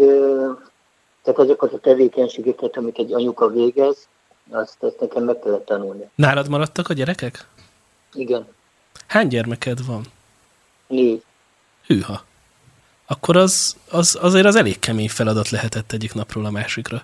tehát 1.27 1.41
azokat 1.41 1.73
a 1.73 1.79
tevékenységeket, 1.79 2.77
amit 2.77 2.99
egy 2.99 3.13
anyuka 3.13 3.49
végez, 3.49 4.09
azt, 4.51 4.83
azt 4.83 5.01
nekem 5.01 5.25
meg 5.25 5.39
kellett 5.39 5.65
tanulni. 5.65 6.11
Nálad 6.15 6.49
maradtak 6.49 6.89
a 6.89 6.93
gyerekek? 6.93 7.47
Igen. 8.13 8.47
Hány 9.07 9.29
gyermeked 9.29 9.87
van? 9.87 10.03
Négy. 10.87 11.23
Hűha. 11.87 12.25
Akkor 13.07 13.37
az, 13.37 13.77
az 13.91 14.19
azért 14.21 14.47
az 14.47 14.57
elég 14.57 14.79
kemény 14.79 15.09
feladat 15.09 15.51
lehetett 15.51 15.93
egyik 15.93 16.15
napról 16.15 16.45
a 16.45 16.51
másikra. 16.51 17.03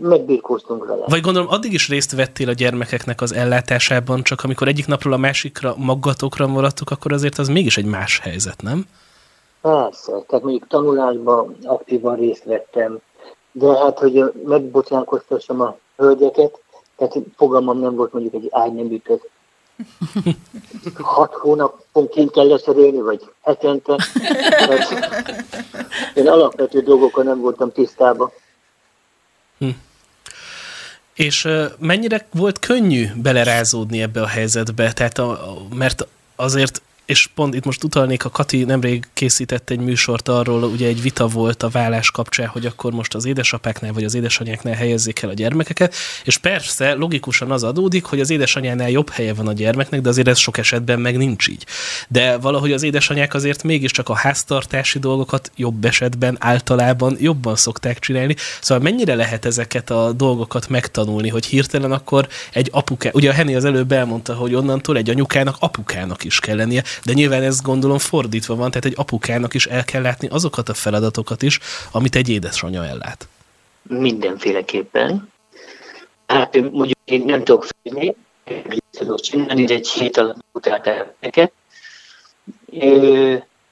Megbírkoztunk 0.00 0.86
vele. 0.86 1.04
Vagy 1.06 1.20
gondolom, 1.20 1.48
addig 1.48 1.72
is 1.72 1.88
részt 1.88 2.14
vettél 2.14 2.48
a 2.48 2.52
gyermekeknek 2.52 3.20
az 3.20 3.34
ellátásában, 3.34 4.22
csak 4.22 4.44
amikor 4.44 4.68
egyik 4.68 4.86
napról 4.86 5.12
a 5.12 5.16
másikra 5.16 5.74
magatokra 5.76 6.46
maradtuk, 6.46 6.90
akkor 6.90 7.12
azért 7.12 7.38
az 7.38 7.48
mégis 7.48 7.76
egy 7.76 7.84
más 7.84 8.18
helyzet, 8.18 8.62
nem? 8.62 8.86
Persze, 9.60 10.12
tehát 10.12 10.44
mondjuk 10.44 10.66
tanulásban 10.66 11.56
aktívan 11.62 12.16
részt 12.16 12.44
vettem, 12.44 12.98
de 13.52 13.78
hát, 13.78 13.98
hogy 13.98 14.32
megbocsánkoztassam 14.44 15.60
a 15.60 15.76
hölgyeket, 15.96 16.60
tehát 16.96 17.16
fogalmam 17.36 17.78
nem 17.78 17.94
volt 17.94 18.12
mondjuk 18.12 18.34
egy 18.34 18.48
ágyneműtött. 18.50 19.30
Hat 20.94 21.34
hónapon 21.34 22.08
kint 22.08 22.30
kell 22.30 22.46
leszerélni, 22.46 23.00
vagy 23.00 23.32
hetente. 23.42 23.96
én 26.14 26.28
alapvető 26.28 26.80
dolgokkal 26.80 27.24
nem 27.24 27.40
voltam 27.40 27.72
tisztában. 27.72 28.30
Hm. 29.58 29.68
És 31.14 31.48
mennyire 31.78 32.26
volt 32.30 32.58
könnyű 32.58 33.08
belerázódni 33.14 34.02
ebbe 34.02 34.22
a 34.22 34.26
helyzetbe? 34.26 34.92
Tehát 34.92 35.18
a, 35.18 35.56
mert 35.74 36.06
azért 36.36 36.82
és 37.08 37.28
pont 37.34 37.54
itt 37.54 37.64
most 37.64 37.84
utalnék, 37.84 38.24
a 38.24 38.30
Kati 38.30 38.64
nemrég 38.64 39.04
készített 39.12 39.70
egy 39.70 39.78
műsort 39.78 40.28
arról, 40.28 40.62
ugye 40.62 40.86
egy 40.86 41.02
vita 41.02 41.26
volt 41.26 41.62
a 41.62 41.68
vállás 41.68 42.10
kapcsán, 42.10 42.46
hogy 42.46 42.66
akkor 42.66 42.92
most 42.92 43.14
az 43.14 43.24
édesapáknál 43.24 43.92
vagy 43.92 44.04
az 44.04 44.14
édesanyáknál 44.14 44.74
helyezzék 44.74 45.22
el 45.22 45.28
a 45.28 45.32
gyermekeket, 45.32 45.94
és 46.24 46.36
persze 46.36 46.94
logikusan 46.94 47.50
az 47.50 47.62
adódik, 47.62 48.04
hogy 48.04 48.20
az 48.20 48.30
édesanyánál 48.30 48.90
jobb 48.90 49.10
helye 49.10 49.34
van 49.34 49.48
a 49.48 49.52
gyermeknek, 49.52 50.00
de 50.00 50.08
azért 50.08 50.28
ez 50.28 50.38
sok 50.38 50.58
esetben 50.58 51.00
meg 51.00 51.16
nincs 51.16 51.48
így. 51.48 51.66
De 52.08 52.36
valahogy 52.36 52.72
az 52.72 52.82
édesanyák 52.82 53.34
azért 53.34 53.62
mégiscsak 53.62 54.08
a 54.08 54.14
háztartási 54.14 54.98
dolgokat 54.98 55.50
jobb 55.56 55.84
esetben 55.84 56.36
általában 56.40 57.16
jobban 57.20 57.56
szokták 57.56 57.98
csinálni. 57.98 58.36
Szóval 58.60 58.84
mennyire 58.84 59.14
lehet 59.14 59.44
ezeket 59.44 59.90
a 59.90 60.12
dolgokat 60.12 60.68
megtanulni, 60.68 61.28
hogy 61.28 61.46
hirtelen 61.46 61.92
akkor 61.92 62.28
egy 62.52 62.68
apuká, 62.72 63.10
ugye 63.12 63.30
a 63.30 63.32
Henny 63.32 63.56
az 63.56 63.64
előbb 63.64 63.92
elmondta, 63.92 64.34
hogy 64.34 64.54
onnantól 64.54 64.96
egy 64.96 65.10
anyukának 65.10 65.56
apukának 65.58 66.24
is 66.24 66.40
kell 66.40 66.56
lennie, 66.56 66.82
de 67.04 67.12
nyilván 67.12 67.42
ez 67.42 67.60
gondolom 67.60 67.98
fordítva 67.98 68.54
van, 68.54 68.70
tehát 68.70 68.86
egy 68.86 68.94
apukának 68.96 69.54
is 69.54 69.66
el 69.66 69.84
kell 69.84 70.02
látni 70.02 70.28
azokat 70.28 70.68
a 70.68 70.74
feladatokat 70.74 71.42
is, 71.42 71.58
amit 71.92 72.16
egy 72.16 72.28
édesanyja 72.28 72.84
ellát. 72.84 73.28
Mindenféleképpen. 73.82 75.32
Hát 76.26 76.54
mondjuk 76.54 76.98
én 77.04 77.24
nem 77.24 77.44
tudok 77.44 77.64
főzni, 77.64 78.14
tudok 78.90 79.20
csinálni, 79.20 79.64
de 79.64 79.74
egy 79.74 79.88
hét 79.88 80.16
alatt 80.16 80.44
utáltál 80.52 81.14
neked. 81.20 81.50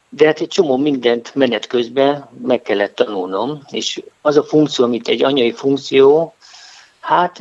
De 0.09 0.27
hát 0.27 0.41
egy 0.41 0.49
csomó 0.49 0.77
mindent 0.77 1.35
menet 1.35 1.67
közben 1.67 2.29
meg 2.43 2.63
kellett 2.63 2.95
tanulnom, 2.95 3.63
és 3.71 4.03
az 4.21 4.37
a 4.37 4.43
funkció, 4.43 4.85
amit 4.85 5.09
egy 5.09 5.25
anyai 5.25 5.53
funkció, 5.53 6.35
hát 7.01 7.41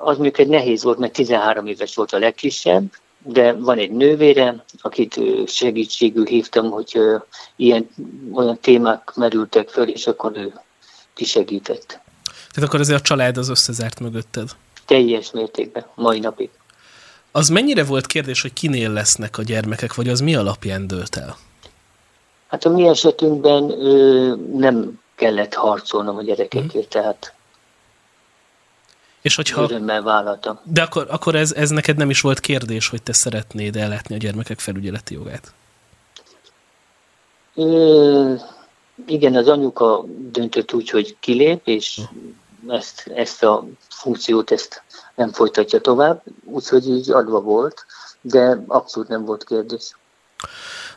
az 0.00 0.18
mondjuk 0.18 0.46
nehéz 0.46 0.82
volt, 0.82 0.98
mert 0.98 1.12
13 1.12 1.66
éves 1.66 1.94
volt 1.94 2.12
a 2.12 2.18
legkisebb, 2.18 2.92
de 3.26 3.52
van 3.52 3.78
egy 3.78 3.90
nővére, 3.90 4.64
akit 4.80 5.20
segítségül 5.46 6.26
hívtam, 6.26 6.70
hogy 6.70 6.98
ilyen 7.56 7.88
olyan 8.32 8.58
témák 8.60 9.12
merültek 9.14 9.68
föl, 9.68 9.88
és 9.88 10.06
akkor 10.06 10.32
ő 10.36 10.52
kisegített. 11.14 12.00
Tehát 12.24 12.68
akkor 12.68 12.80
azért 12.80 12.98
a 12.98 13.02
család 13.02 13.36
az 13.36 13.48
összezárt 13.48 14.00
mögötted? 14.00 14.50
Teljes 14.84 15.30
mértékben, 15.30 15.86
mai 15.94 16.18
napig. 16.18 16.50
Az 17.32 17.48
mennyire 17.48 17.84
volt 17.84 18.06
kérdés, 18.06 18.42
hogy 18.42 18.52
kinél 18.52 18.90
lesznek 18.90 19.38
a 19.38 19.42
gyermekek, 19.42 19.94
vagy 19.94 20.08
az 20.08 20.20
mi 20.20 20.34
alapján 20.34 20.86
dőlt 20.86 21.16
el? 21.16 21.36
Hát 22.46 22.64
a 22.64 22.68
mi 22.68 22.88
esetünkben 22.88 23.70
ö, 23.70 24.34
nem 24.56 25.00
kellett 25.14 25.54
harcolnom 25.54 26.16
a 26.16 26.22
gyerekekért, 26.22 26.86
mm. 26.86 27.00
tehát 27.00 27.34
és 29.26 29.34
hogyha... 29.34 29.62
Örömmel 29.62 30.02
vállaltam. 30.02 30.58
De 30.62 30.82
akkor, 30.82 31.06
akkor 31.10 31.34
ez, 31.34 31.52
ez 31.52 31.70
neked 31.70 31.96
nem 31.96 32.10
is 32.10 32.20
volt 32.20 32.40
kérdés, 32.40 32.88
hogy 32.88 33.02
te 33.02 33.12
szeretnéd 33.12 33.76
ellátni 33.76 34.14
a 34.14 34.18
gyermekek 34.18 34.58
felügyeleti 34.58 35.14
jogát? 35.14 35.52
Ö, 37.54 38.34
igen, 39.06 39.34
az 39.34 39.48
anyuka 39.48 40.04
döntött 40.30 40.72
úgy, 40.72 40.90
hogy 40.90 41.16
kilép, 41.20 41.60
és 41.64 42.00
ezt, 42.68 43.10
ezt 43.14 43.42
a 43.42 43.66
funkciót 43.88 44.50
ezt 44.50 44.82
nem 45.14 45.32
folytatja 45.32 45.80
tovább, 45.80 46.22
úgyhogy 46.44 46.88
így 46.88 47.10
adva 47.10 47.40
volt, 47.40 47.86
de 48.20 48.62
abszolút 48.66 49.08
nem 49.08 49.24
volt 49.24 49.44
kérdés. 49.44 49.96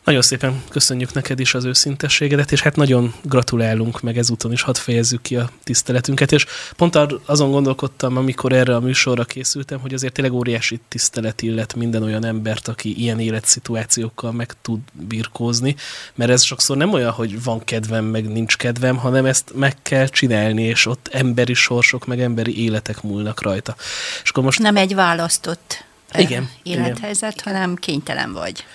Nagyon 0.03 0.23
szépen 0.23 0.63
köszönjük 0.69 1.13
neked 1.13 1.39
is 1.39 1.53
az 1.53 1.65
őszintességedet, 1.65 2.51
és 2.51 2.61
hát 2.61 2.75
nagyon 2.75 3.13
gratulálunk, 3.21 4.01
meg 4.01 4.17
ezúton 4.17 4.51
is 4.51 4.61
hadd 4.61 4.75
fejezzük 4.75 5.21
ki 5.21 5.35
a 5.35 5.49
tiszteletünket, 5.63 6.31
és 6.31 6.45
pont 6.75 6.99
azon 7.25 7.51
gondolkodtam, 7.51 8.17
amikor 8.17 8.53
erre 8.53 8.75
a 8.75 8.79
műsorra 8.79 9.23
készültem, 9.23 9.79
hogy 9.79 9.93
azért 9.93 10.13
tényleg 10.13 10.33
óriási 10.33 10.79
tisztelet 10.87 11.41
illet 11.41 11.75
minden 11.75 12.03
olyan 12.03 12.25
embert, 12.25 12.67
aki 12.67 12.99
ilyen 12.99 13.19
életszituációkkal 13.19 14.31
meg 14.31 14.53
tud 14.61 14.79
birkózni, 14.91 15.75
mert 16.15 16.31
ez 16.31 16.43
sokszor 16.43 16.77
nem 16.77 16.93
olyan, 16.93 17.11
hogy 17.11 17.43
van 17.43 17.63
kedvem, 17.63 18.05
meg 18.05 18.31
nincs 18.31 18.57
kedvem, 18.57 18.97
hanem 18.97 19.25
ezt 19.25 19.51
meg 19.55 19.81
kell 19.81 20.07
csinálni, 20.07 20.63
és 20.63 20.85
ott 20.85 21.09
emberi 21.11 21.53
sorsok, 21.53 22.05
meg 22.05 22.21
emberi 22.21 22.63
életek 22.63 23.01
múlnak 23.01 23.41
rajta. 23.41 23.75
És 24.23 24.29
akkor 24.29 24.43
most... 24.43 24.59
Nem 24.59 24.75
egy 24.75 24.95
választott 24.95 25.87
igen, 26.17 26.49
élethelyzet, 26.63 27.41
igen. 27.41 27.53
hanem 27.53 27.75
kénytelen 27.75 28.33
vagy. 28.33 28.65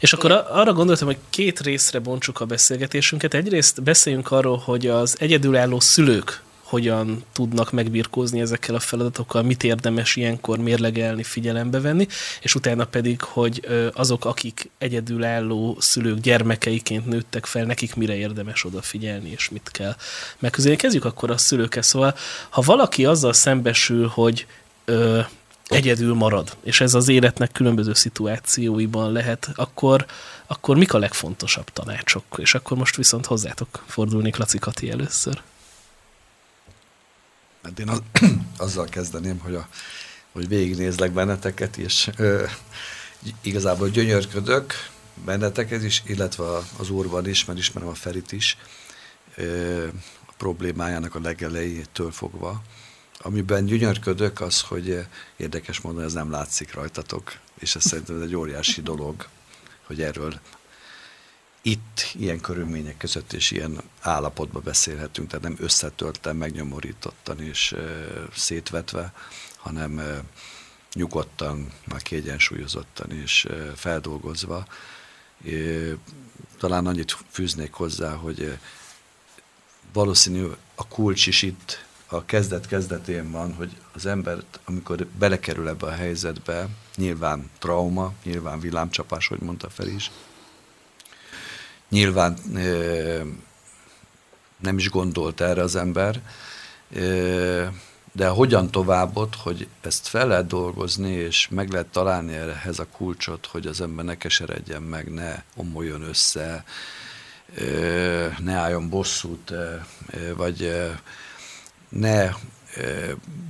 És 0.00 0.12
akkor 0.12 0.30
arra 0.32 0.72
gondoltam, 0.72 1.06
hogy 1.06 1.18
két 1.30 1.60
részre 1.60 1.98
bontsuk 1.98 2.40
a 2.40 2.44
beszélgetésünket. 2.44 3.34
Egyrészt 3.34 3.82
beszéljünk 3.82 4.30
arról, 4.30 4.58
hogy 4.58 4.86
az 4.86 5.16
egyedülálló 5.18 5.80
szülők 5.80 6.42
hogyan 6.62 7.24
tudnak 7.32 7.72
megbirkózni 7.72 8.40
ezekkel 8.40 8.74
a 8.74 8.80
feladatokkal, 8.80 9.42
mit 9.42 9.62
érdemes 9.62 10.16
ilyenkor 10.16 10.58
mérlegelni, 10.58 11.22
figyelembe 11.22 11.80
venni, 11.80 12.06
és 12.40 12.54
utána 12.54 12.84
pedig, 12.84 13.20
hogy 13.20 13.68
azok, 13.92 14.24
akik 14.24 14.70
egyedülálló 14.78 15.76
szülők 15.80 16.20
gyermekeiként 16.20 17.06
nőttek 17.06 17.46
fel, 17.46 17.64
nekik 17.64 17.94
mire 17.94 18.16
érdemes 18.16 18.64
odafigyelni, 18.64 19.30
és 19.30 19.48
mit 19.48 19.68
kell 19.72 19.96
megközelni. 20.38 20.76
Kezdjük 20.76 21.04
akkor 21.04 21.30
a 21.30 21.36
szülőkkel. 21.36 21.82
Szóval, 21.82 22.14
ha 22.50 22.60
valaki 22.60 23.04
azzal 23.04 23.32
szembesül, 23.32 24.06
hogy 24.06 24.46
egyedül 25.68 26.14
marad, 26.14 26.56
és 26.62 26.80
ez 26.80 26.94
az 26.94 27.08
életnek 27.08 27.52
különböző 27.52 27.94
szituációiban 27.94 29.12
lehet, 29.12 29.48
akkor, 29.54 30.06
akkor 30.46 30.76
mik 30.76 30.94
a 30.94 30.98
legfontosabb 30.98 31.70
tanácsok? 31.70 32.24
És 32.36 32.54
akkor 32.54 32.76
most 32.76 32.96
viszont 32.96 33.26
hozzátok 33.26 33.84
fordulnék 33.86 34.36
Laci 34.36 34.58
Kati 34.58 34.90
először. 34.90 35.42
Hát 37.62 37.78
én 37.78 37.88
az, 37.88 38.02
azzal 38.56 38.84
kezdeném, 38.84 39.38
hogy, 39.38 39.54
a, 39.54 39.68
hogy 40.32 40.48
végignézlek 40.48 41.12
benneteket, 41.12 41.76
és 41.76 42.10
ö, 42.16 42.44
igazából 43.40 43.88
gyönyörködök 43.88 44.74
benneteket 45.24 45.82
is, 45.82 46.02
illetve 46.06 46.44
az 46.78 46.90
úrban 46.90 47.28
is, 47.28 47.44
mert 47.44 47.58
ismerem 47.58 47.88
a 47.88 47.94
Ferit 47.94 48.32
is, 48.32 48.56
ö, 49.36 49.86
a 50.26 50.32
problémájának 50.36 51.14
a 51.14 51.20
legelejétől 51.20 52.10
fogva 52.10 52.62
amiben 53.24 53.64
gyönyörködök, 53.64 54.40
az, 54.40 54.60
hogy 54.60 54.90
eh, 54.90 55.06
érdekes 55.36 55.80
mondani, 55.80 56.06
ez 56.06 56.12
nem 56.12 56.30
látszik 56.30 56.74
rajtatok, 56.74 57.38
és 57.58 57.76
ez 57.76 57.84
szerintem 57.84 58.22
egy 58.22 58.36
óriási 58.36 58.82
dolog, 58.82 59.28
hogy 59.86 60.02
erről 60.02 60.40
itt 61.62 62.10
ilyen 62.12 62.40
körülmények 62.40 62.96
között 62.96 63.32
és 63.32 63.50
ilyen 63.50 63.80
állapotban 64.00 64.62
beszélhetünk, 64.64 65.28
tehát 65.28 65.44
nem 65.44 65.56
összetöltem, 65.58 66.36
megnyomorítottan 66.36 67.40
és 67.40 67.72
e, 67.72 67.78
szétvetve, 68.34 69.12
hanem 69.56 69.98
e, 69.98 70.22
nyugodtan, 70.92 71.72
már 71.84 72.02
kiegyensúlyozottan 72.02 73.10
és 73.10 73.44
e, 73.44 73.54
feldolgozva. 73.74 74.66
E, 75.46 75.50
talán 76.58 76.86
annyit 76.86 77.16
fűznék 77.30 77.72
hozzá, 77.72 78.14
hogy 78.14 78.42
e, 78.42 78.60
valószínű 79.92 80.46
a 80.74 80.88
kulcs 80.88 81.26
is 81.26 81.42
itt 81.42 81.84
a 82.14 82.24
kezdet-kezdetén 82.24 83.30
van, 83.30 83.54
hogy 83.54 83.70
az 83.92 84.06
ember, 84.06 84.38
amikor 84.64 85.06
belekerül 85.18 85.68
ebbe 85.68 85.86
a 85.86 85.90
helyzetbe, 85.90 86.68
nyilván 86.96 87.50
trauma, 87.58 88.12
nyilván 88.24 88.60
villámcsapás, 88.60 89.26
hogy 89.26 89.40
mondta 89.40 89.70
fel 89.70 89.86
is, 89.86 90.10
nyilván 91.88 92.38
e, 92.54 93.22
nem 94.60 94.78
is 94.78 94.90
gondolt 94.90 95.40
erre 95.40 95.62
az 95.62 95.76
ember, 95.76 96.20
de 98.12 98.28
hogyan 98.28 98.70
továbbot, 98.70 99.34
hogy 99.34 99.68
ezt 99.80 100.06
fel 100.06 100.26
lehet 100.26 100.46
dolgozni, 100.46 101.12
és 101.12 101.48
meg 101.48 101.70
lehet 101.70 101.86
találni 101.86 102.34
ehhez 102.34 102.78
a 102.78 102.86
kulcsot, 102.86 103.46
hogy 103.46 103.66
az 103.66 103.80
ember 103.80 104.04
ne 104.04 104.16
keseredjen 104.16 104.82
meg, 104.82 105.12
ne 105.12 105.42
omoljon 105.56 106.02
össze, 106.02 106.64
ne 108.38 108.52
álljon 108.52 108.88
bosszút, 108.88 109.52
vagy 110.36 110.84
ne 111.88 112.30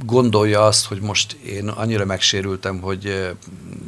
gondolja 0.05 0.67
azt, 0.67 0.87
hogy 0.87 1.01
most 1.01 1.33
én 1.33 1.69
annyira 1.69 2.05
megsérültem, 2.05 2.81
hogy 2.81 3.35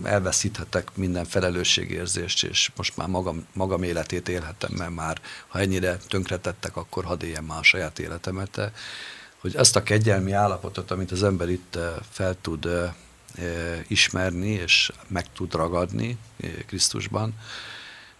elveszíthetek 0.02 0.90
minden 0.94 1.24
felelősségérzést, 1.24 2.44
és 2.44 2.70
most 2.76 2.96
már 2.96 3.08
magam, 3.08 3.46
magam 3.52 3.82
életét 3.82 4.28
élhetem, 4.28 4.70
mert 4.76 4.94
már 4.94 5.20
ha 5.46 5.58
ennyire 5.58 5.96
tönkretettek, 5.96 6.76
akkor 6.76 7.04
hadd 7.04 7.24
éljem 7.24 7.44
már 7.44 7.58
a 7.58 7.62
saját 7.62 7.98
életemet. 7.98 8.72
Hogy 9.40 9.56
azt 9.56 9.76
a 9.76 9.82
kegyelmi 9.82 10.32
állapotot, 10.32 10.90
amit 10.90 11.12
az 11.12 11.22
ember 11.22 11.48
itt 11.48 11.78
fel 12.10 12.36
tud 12.40 12.68
ismerni, 13.86 14.50
és 14.50 14.92
meg 15.06 15.32
tud 15.32 15.54
ragadni 15.54 16.18
Krisztusban, 16.66 17.34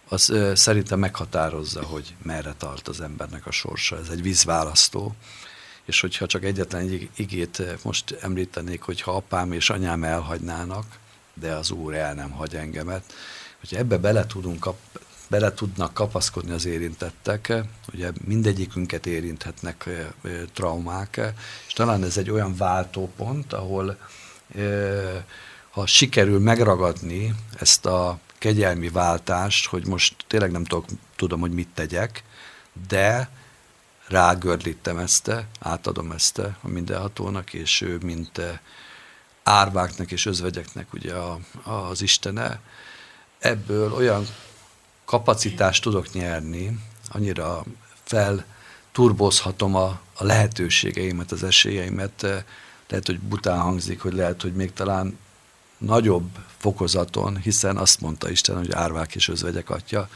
az 0.09 0.33
szerintem 0.53 0.99
meghatározza, 0.99 1.83
hogy 1.83 2.15
merre 2.21 2.53
tart 2.57 2.87
az 2.87 3.01
embernek 3.01 3.45
a 3.45 3.51
sorsa. 3.51 3.97
Ez 3.97 4.09
egy 4.09 4.21
vízválasztó 4.21 5.15
és 5.87 6.01
hogyha 6.01 6.25
csak 6.25 6.43
egyetlen 6.43 6.81
egy 6.81 7.09
igét 7.15 7.59
eh, 7.59 7.73
most 7.83 8.17
említenék, 8.21 8.81
hogy 8.81 9.01
ha 9.01 9.15
apám 9.15 9.51
és 9.51 9.69
anyám 9.69 10.03
elhagynának, 10.03 10.85
de 11.33 11.53
az 11.53 11.71
Úr 11.71 11.93
el 11.93 12.13
nem 12.13 12.31
hagy 12.31 12.55
engemet, 12.55 13.13
hogyha 13.59 13.77
ebbe 13.77 13.97
bele 13.97 14.25
tudunk 14.25 14.59
kap, 14.59 14.77
bele 15.27 15.53
tudnak 15.53 15.93
kapaszkodni 15.93 16.51
az 16.51 16.65
érintettek, 16.65 17.53
ugye 17.93 18.11
mindegyikünket 18.25 19.05
érinthetnek 19.05 19.83
eh, 19.85 20.07
eh, 20.23 20.41
traumák, 20.53 21.21
és 21.67 21.73
talán 21.73 22.03
ez 22.03 22.17
egy 22.17 22.29
olyan 22.29 22.55
váltópont, 22.55 23.53
ahol 23.53 23.97
ha 25.69 25.85
sikerül 25.85 26.39
megragadni 26.39 27.33
ezt 27.59 27.85
a 27.85 28.19
kegyelmi 28.37 28.89
váltást, 28.89 29.67
hogy 29.67 29.87
most 29.87 30.15
tényleg 30.27 30.51
nem 30.51 30.63
tudok, 30.63 30.85
tudom, 31.15 31.39
hogy 31.39 31.51
mit 31.51 31.67
tegyek, 31.73 32.23
de 32.87 33.29
rágördítem 34.07 34.97
ezt, 34.97 35.31
átadom 35.59 36.11
ezt 36.11 36.37
a 36.37 36.57
mindenhatónak, 36.61 37.53
és 37.53 37.81
ő, 37.81 37.97
mint 38.03 38.41
árváknak 39.43 40.11
és 40.11 40.25
özvegyeknek 40.25 40.93
ugye 40.93 41.13
a, 41.13 41.39
az 41.63 42.01
Istene, 42.01 42.59
ebből 43.39 43.93
olyan 43.93 44.27
kapacitást 45.05 45.83
tudok 45.83 46.13
nyerni, 46.13 46.79
annyira 47.09 47.63
fel 48.03 48.45
turbozhatom 48.91 49.75
a, 49.75 49.99
a 50.13 50.23
lehetőségeimet, 50.23 51.31
az 51.31 51.43
esélyeimet, 51.43 52.21
lehet, 52.87 53.05
hogy 53.05 53.19
bután 53.19 53.59
hangzik, 53.59 54.01
hogy 54.01 54.13
lehet, 54.13 54.41
hogy 54.41 54.53
még 54.53 54.73
talán 54.73 55.17
nagyobb 55.77 56.29
fokozaton, 56.57 57.37
hiszen 57.37 57.77
azt 57.77 58.01
mondta 58.01 58.29
Isten, 58.29 58.57
hogy 58.57 58.71
árvák 58.71 59.15
és 59.15 59.27
özvegyek 59.27 59.69
atya, 59.69 60.09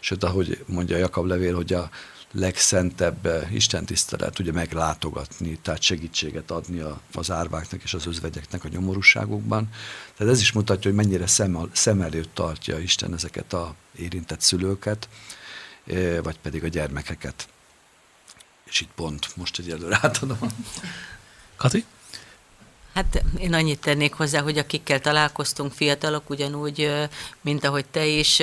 sőt, 0.00 0.24
ahogy 0.24 0.64
mondja 0.66 0.96
Jakab 0.96 1.26
levél, 1.26 1.54
hogy 1.54 1.72
a 1.72 1.90
legszentebb 2.32 3.26
eh, 3.26 3.54
istentisztelet, 3.54 4.38
ugye 4.38 4.52
meglátogatni, 4.52 5.58
tehát 5.62 5.82
segítséget 5.82 6.50
adni 6.50 6.80
a, 6.80 7.00
az 7.14 7.30
árváknak 7.30 7.82
és 7.82 7.94
az 7.94 8.06
özvegyeknek 8.06 8.64
a 8.64 8.68
nyomorúságukban. 8.68 9.68
Tehát 10.16 10.32
ez 10.32 10.40
is 10.40 10.52
mutatja, 10.52 10.90
hogy 10.90 11.04
mennyire 11.04 11.26
szem, 11.26 11.70
szem 11.72 12.00
előtt 12.00 12.34
tartja 12.34 12.78
Isten 12.78 13.14
ezeket 13.14 13.52
a 13.52 13.74
érintett 13.96 14.40
szülőket, 14.40 15.08
eh, 15.86 16.18
vagy 16.22 16.38
pedig 16.38 16.64
a 16.64 16.68
gyermekeket. 16.68 17.48
És 18.64 18.80
itt 18.80 18.90
pont 18.94 19.36
most 19.36 19.58
egyelőre 19.58 19.98
átadom. 20.02 20.38
Kati? 21.56 21.84
Hát 22.94 23.24
én 23.38 23.54
annyit 23.54 23.80
tennék 23.80 24.14
hozzá, 24.14 24.40
hogy 24.40 24.58
akikkel 24.58 25.00
találkoztunk 25.00 25.72
fiatalok, 25.72 26.30
ugyanúgy, 26.30 26.92
mint 27.40 27.64
ahogy 27.64 27.84
te 27.84 28.06
is, 28.06 28.42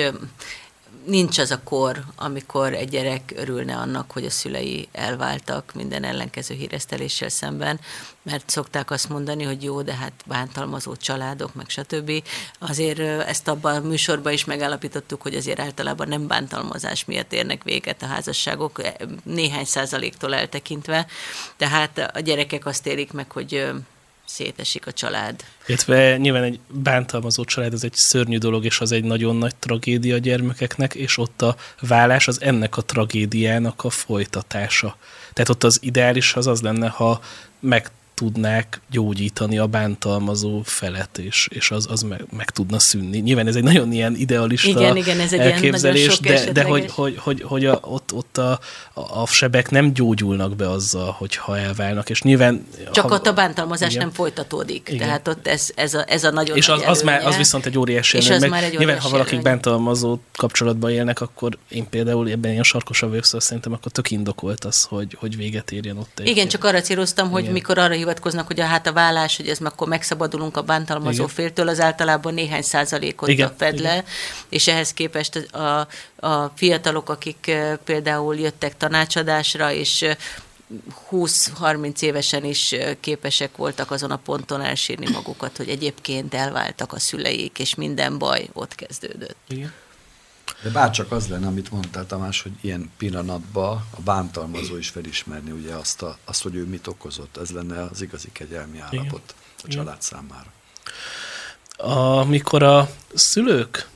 nincs 1.04 1.38
az 1.38 1.50
a 1.50 1.60
kor, 1.64 2.04
amikor 2.16 2.72
egy 2.72 2.88
gyerek 2.88 3.32
örülne 3.36 3.76
annak, 3.76 4.10
hogy 4.10 4.24
a 4.24 4.30
szülei 4.30 4.88
elváltak 4.92 5.72
minden 5.74 6.04
ellenkező 6.04 6.54
híreszteléssel 6.54 7.28
szemben, 7.28 7.80
mert 8.22 8.50
szokták 8.50 8.90
azt 8.90 9.08
mondani, 9.08 9.44
hogy 9.44 9.62
jó, 9.62 9.82
de 9.82 9.94
hát 9.94 10.12
bántalmazó 10.26 10.96
családok, 10.96 11.54
meg 11.54 11.68
stb. 11.68 12.12
Azért 12.58 12.98
ezt 13.28 13.48
abban 13.48 13.74
a 13.76 13.86
műsorban 13.88 14.32
is 14.32 14.44
megállapítottuk, 14.44 15.22
hogy 15.22 15.34
azért 15.34 15.60
általában 15.60 16.08
nem 16.08 16.26
bántalmazás 16.26 17.04
miatt 17.04 17.32
érnek 17.32 17.62
véget 17.62 18.02
a 18.02 18.06
házasságok, 18.06 18.84
e, 18.84 18.96
néhány 19.22 19.64
százaléktól 19.64 20.34
eltekintve, 20.34 21.06
tehát 21.56 22.10
a 22.14 22.20
gyerekek 22.20 22.66
azt 22.66 22.86
érik 22.86 23.12
meg, 23.12 23.30
hogy 23.30 23.70
szétesik 24.34 24.86
a 24.86 24.92
család. 24.92 25.44
Illetve 25.66 26.16
nyilván 26.16 26.42
egy 26.42 26.60
bántalmazó 26.68 27.44
család 27.44 27.72
az 27.72 27.84
egy 27.84 27.94
szörnyű 27.94 28.38
dolog, 28.38 28.64
és 28.64 28.80
az 28.80 28.92
egy 28.92 29.04
nagyon 29.04 29.36
nagy 29.36 29.54
tragédia 29.54 30.14
a 30.14 30.18
gyermekeknek, 30.18 30.94
és 30.94 31.18
ott 31.18 31.42
a 31.42 31.56
vállás 31.80 32.28
az 32.28 32.40
ennek 32.40 32.76
a 32.76 32.82
tragédiának 32.82 33.84
a 33.84 33.90
folytatása. 33.90 34.96
Tehát 35.32 35.48
ott 35.48 35.64
az 35.64 35.78
ideális 35.82 36.34
az 36.34 36.46
az 36.46 36.60
lenne, 36.60 36.88
ha 36.88 37.20
meg 37.60 37.90
tudnák 38.20 38.80
gyógyítani 38.90 39.58
a 39.58 39.66
bántalmazó 39.66 40.60
felet, 40.64 41.18
és, 41.18 41.48
és 41.50 41.70
az, 41.70 41.86
az 41.90 42.02
meg, 42.02 42.24
meg 42.36 42.50
tudna 42.50 42.78
szűnni. 42.78 43.18
Nyilván 43.18 43.46
ez 43.46 43.56
egy 43.56 43.62
nagyon 43.62 43.92
ilyen 43.92 44.14
idealista 44.16 44.68
igen, 44.68 44.96
igen, 44.96 45.20
ez 45.20 45.32
egy 45.32 45.40
elképzelés, 45.40 46.18
ilyen 46.22 46.44
de, 46.44 46.52
de 46.52 46.62
hogy, 46.62 46.90
hogy, 46.90 47.18
hogy, 47.18 47.42
hogy 47.42 47.66
a, 47.66 47.80
ott, 47.82 48.12
ott 48.12 48.38
a, 48.38 48.60
a, 48.92 49.26
sebek 49.26 49.70
nem 49.70 49.92
gyógyulnak 49.92 50.56
be 50.56 50.70
azzal, 50.70 51.14
hogyha 51.18 51.58
elválnak, 51.58 52.10
és 52.10 52.22
nyilván... 52.22 52.66
Csak 52.90 53.08
ha, 53.08 53.14
ott 53.14 53.26
a 53.26 53.32
bántalmazás 53.32 53.90
igen. 53.90 54.02
nem 54.02 54.14
folytatódik, 54.14 54.88
igen. 54.88 55.06
tehát 55.06 55.28
ott 55.28 55.46
ez, 55.46 55.70
ez, 55.74 55.94
a, 55.94 56.04
ez 56.08 56.24
a 56.24 56.30
nagyon 56.30 56.56
És 56.56 56.68
az, 56.68 56.82
az, 56.86 57.02
már, 57.02 57.26
az 57.26 57.36
viszont 57.36 57.66
egy 57.66 57.78
óriási 57.78 58.16
és 58.16 58.30
az 58.30 58.40
meg, 58.40 58.50
már 58.50 58.62
egy 58.62 58.78
Nyilván, 58.78 58.98
ha 58.98 59.08
valaki 59.08 59.36
bántalmazó 59.36 60.18
kapcsolatban 60.36 60.90
élnek, 60.90 61.20
akkor 61.20 61.58
én 61.68 61.88
például 61.88 62.28
ebben 62.28 62.50
ilyen 62.50 62.62
sarkosabb 62.62 63.22
szóval 63.22 63.40
szerintem 63.40 63.72
akkor 63.72 63.92
tök 63.92 64.10
indokolt 64.10 64.64
az, 64.64 64.84
hogy, 64.84 65.16
hogy 65.18 65.36
véget 65.36 65.70
érjen 65.70 65.98
ott. 65.98 66.20
Egy 66.20 66.28
igen, 66.28 66.48
csak 66.48 66.64
arra 66.64 66.80
céloztam, 66.80 67.30
hogy 67.30 67.50
mikor 67.50 67.78
arra 67.78 67.94
hivatkoznak, 68.10 68.46
hogy 68.46 68.60
a, 68.60 68.64
hát 68.64 68.86
a 68.86 68.92
vállás, 68.92 69.36
hogy 69.36 69.48
ez 69.48 69.58
akkor 69.60 69.88
megszabadulunk 69.88 70.56
a 70.56 70.62
bántalmazó 70.62 71.22
Igen. 71.22 71.34
féltől, 71.34 71.68
az 71.68 71.80
általában 71.80 72.34
néhány 72.34 72.62
százalékot 72.62 73.28
Igen. 73.28 73.54
fed 73.56 73.78
Igen. 73.78 73.94
le, 73.94 74.04
és 74.48 74.68
ehhez 74.68 74.92
képest 74.92 75.36
a, 75.36 75.86
a 76.26 76.52
fiatalok, 76.56 77.08
akik 77.08 77.56
például 77.84 78.36
jöttek 78.36 78.76
tanácsadásra, 78.76 79.72
és 79.72 80.06
20-30 81.10 82.00
évesen 82.00 82.44
is 82.44 82.74
képesek 83.00 83.56
voltak 83.56 83.90
azon 83.90 84.10
a 84.10 84.16
ponton 84.16 84.60
elsírni 84.60 85.10
magukat, 85.10 85.56
hogy 85.56 85.68
egyébként 85.68 86.34
elváltak 86.34 86.92
a 86.92 86.98
szüleik, 86.98 87.58
és 87.58 87.74
minden 87.74 88.18
baj 88.18 88.48
ott 88.52 88.74
kezdődött. 88.74 89.36
Igen. 89.48 89.72
De 90.62 90.70
bárcsak 90.70 91.12
az 91.12 91.28
lenne, 91.28 91.46
amit 91.46 91.70
mondtál 91.70 92.06
Tamás, 92.06 92.42
hogy 92.42 92.52
ilyen 92.60 92.90
pillanatban 92.96 93.84
a 93.90 94.00
bántalmazó 94.00 94.76
is 94.76 94.88
felismerni 94.88 95.50
ugye 95.50 95.74
azt, 95.74 96.02
a, 96.02 96.18
azt, 96.24 96.42
hogy 96.42 96.54
ő 96.54 96.64
mit 96.66 96.86
okozott. 96.86 97.36
Ez 97.36 97.50
lenne 97.50 97.82
az 97.82 98.02
igazi 98.02 98.28
kegyelmi 98.32 98.78
állapot 98.78 99.34
Igen. 99.34 99.64
a 99.64 99.68
család 99.68 99.86
Igen. 99.86 100.00
számára. 100.00 100.52
Amikor 102.20 102.62
a 102.62 102.90
szülők 103.14 103.88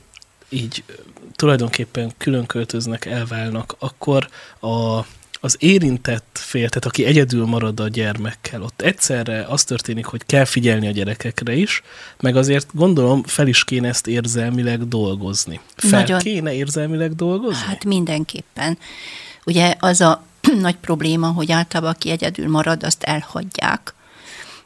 így 0.49 0.83
tulajdonképpen 1.35 2.13
külön 2.17 2.45
költöznek, 2.45 3.05
elválnak, 3.05 3.75
akkor 3.79 4.29
a 4.61 5.01
az 5.45 5.55
érintett 5.59 6.39
fél, 6.41 6.69
tehát 6.69 6.85
aki 6.85 7.05
egyedül 7.05 7.45
marad 7.45 7.79
a 7.79 7.87
gyermekkel, 7.87 8.61
ott 8.61 8.81
egyszerre 8.81 9.45
az 9.47 9.63
történik, 9.63 10.05
hogy 10.05 10.25
kell 10.25 10.45
figyelni 10.45 10.87
a 10.87 10.91
gyerekekre 10.91 11.55
is, 11.55 11.81
meg 12.19 12.35
azért 12.35 12.67
gondolom 12.73 13.23
fel 13.23 13.47
is 13.47 13.63
kéne 13.63 13.87
ezt 13.87 14.07
érzelmileg 14.07 14.87
dolgozni. 14.87 15.59
Fel 15.75 15.99
Nagyon. 15.99 16.19
kéne 16.19 16.53
érzelmileg 16.53 17.15
dolgozni? 17.15 17.65
Hát 17.65 17.83
mindenképpen. 17.83 18.77
Ugye 19.45 19.75
az 19.79 20.01
a 20.01 20.23
nagy 20.67 20.75
probléma, 20.75 21.27
hogy 21.27 21.51
általában 21.51 21.93
aki 21.93 22.09
egyedül 22.09 22.49
marad, 22.49 22.83
azt 22.83 23.03
elhagyják. 23.03 23.93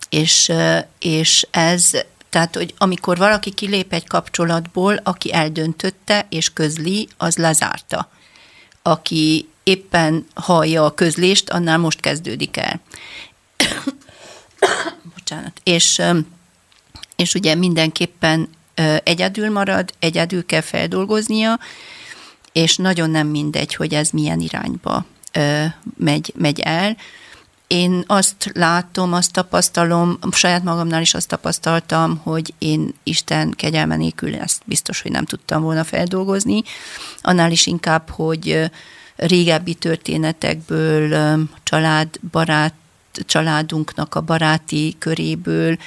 És, 0.10 0.52
és 1.00 1.48
ez 1.52 1.92
tehát, 2.30 2.56
hogy 2.56 2.74
amikor 2.78 3.18
valaki 3.18 3.52
kilép 3.52 3.94
egy 3.94 4.08
kapcsolatból, 4.08 5.00
aki 5.04 5.34
eldöntötte 5.34 6.26
és 6.30 6.54
közli, 6.54 7.08
az 7.18 7.38
lezárta. 7.38 8.10
Aki 8.82 9.50
éppen 9.70 10.26
hallja 10.34 10.86
a 10.86 10.94
közlést, 10.94 11.50
annál 11.50 11.78
most 11.78 12.00
kezdődik 12.00 12.58
el. 12.58 12.82
Bocsánat. 15.16 15.62
És, 15.64 16.02
és 17.16 17.34
ugye 17.34 17.56
mindenképpen 17.56 18.50
egyedül 19.04 19.50
marad, 19.50 19.94
egyedül 20.00 20.46
kell 20.46 20.62
feldolgoznia, 20.62 21.60
és 22.52 22.78
nagyon 22.78 23.10
nem 23.10 23.28
mindegy, 23.28 23.76
hogy 23.76 23.94
ez 23.94 24.10
milyen 24.10 24.40
irányba 24.40 25.06
megy, 25.98 26.34
megy 26.38 26.60
el. 26.60 26.98
Én 27.68 28.04
azt 28.08 28.52
látom, 28.54 29.14
azt 29.14 29.32
tapasztalom, 29.32 30.20
saját 30.32 30.64
magamnál 30.64 31.02
is 31.02 31.14
azt 31.14 31.28
tapasztaltam, 31.28 32.18
hogy 32.18 32.54
én 32.58 32.94
Isten 33.04 33.52
kegyelme 33.52 33.96
nélkül 33.96 34.36
ezt 34.36 34.62
biztos, 34.66 35.02
hogy 35.02 35.12
nem 35.12 35.26
tudtam 35.26 35.62
volna 35.62 35.84
feldolgozni. 35.84 36.64
Annál 37.22 37.52
is 37.52 37.66
inkább, 37.66 38.10
hogy 38.10 38.70
régebbi 39.20 39.74
történetekből, 39.74 41.38
család, 41.64 42.20
barát 42.32 42.74
családunknak 43.26 44.16
a 44.16 44.22
baráti 44.22 44.96
köréből 45.00 45.78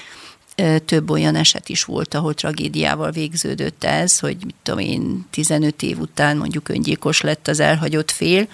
több 0.85 1.11
olyan 1.11 1.35
eset 1.35 1.69
is 1.69 1.85
volt, 1.85 2.15
ahol 2.15 2.35
tragédiával 2.35 3.11
végződött 3.11 3.85
ez, 3.85 4.19
hogy 4.19 4.37
mit 4.45 4.55
tudom 4.63 4.81
én, 4.81 5.27
15 5.31 5.83
év 5.83 5.99
után 5.99 6.37
mondjuk 6.37 6.69
öngyilkos 6.69 7.21
lett 7.21 7.49
az 7.49 7.61
elhagyott 7.61 8.11
fél. 8.11 8.49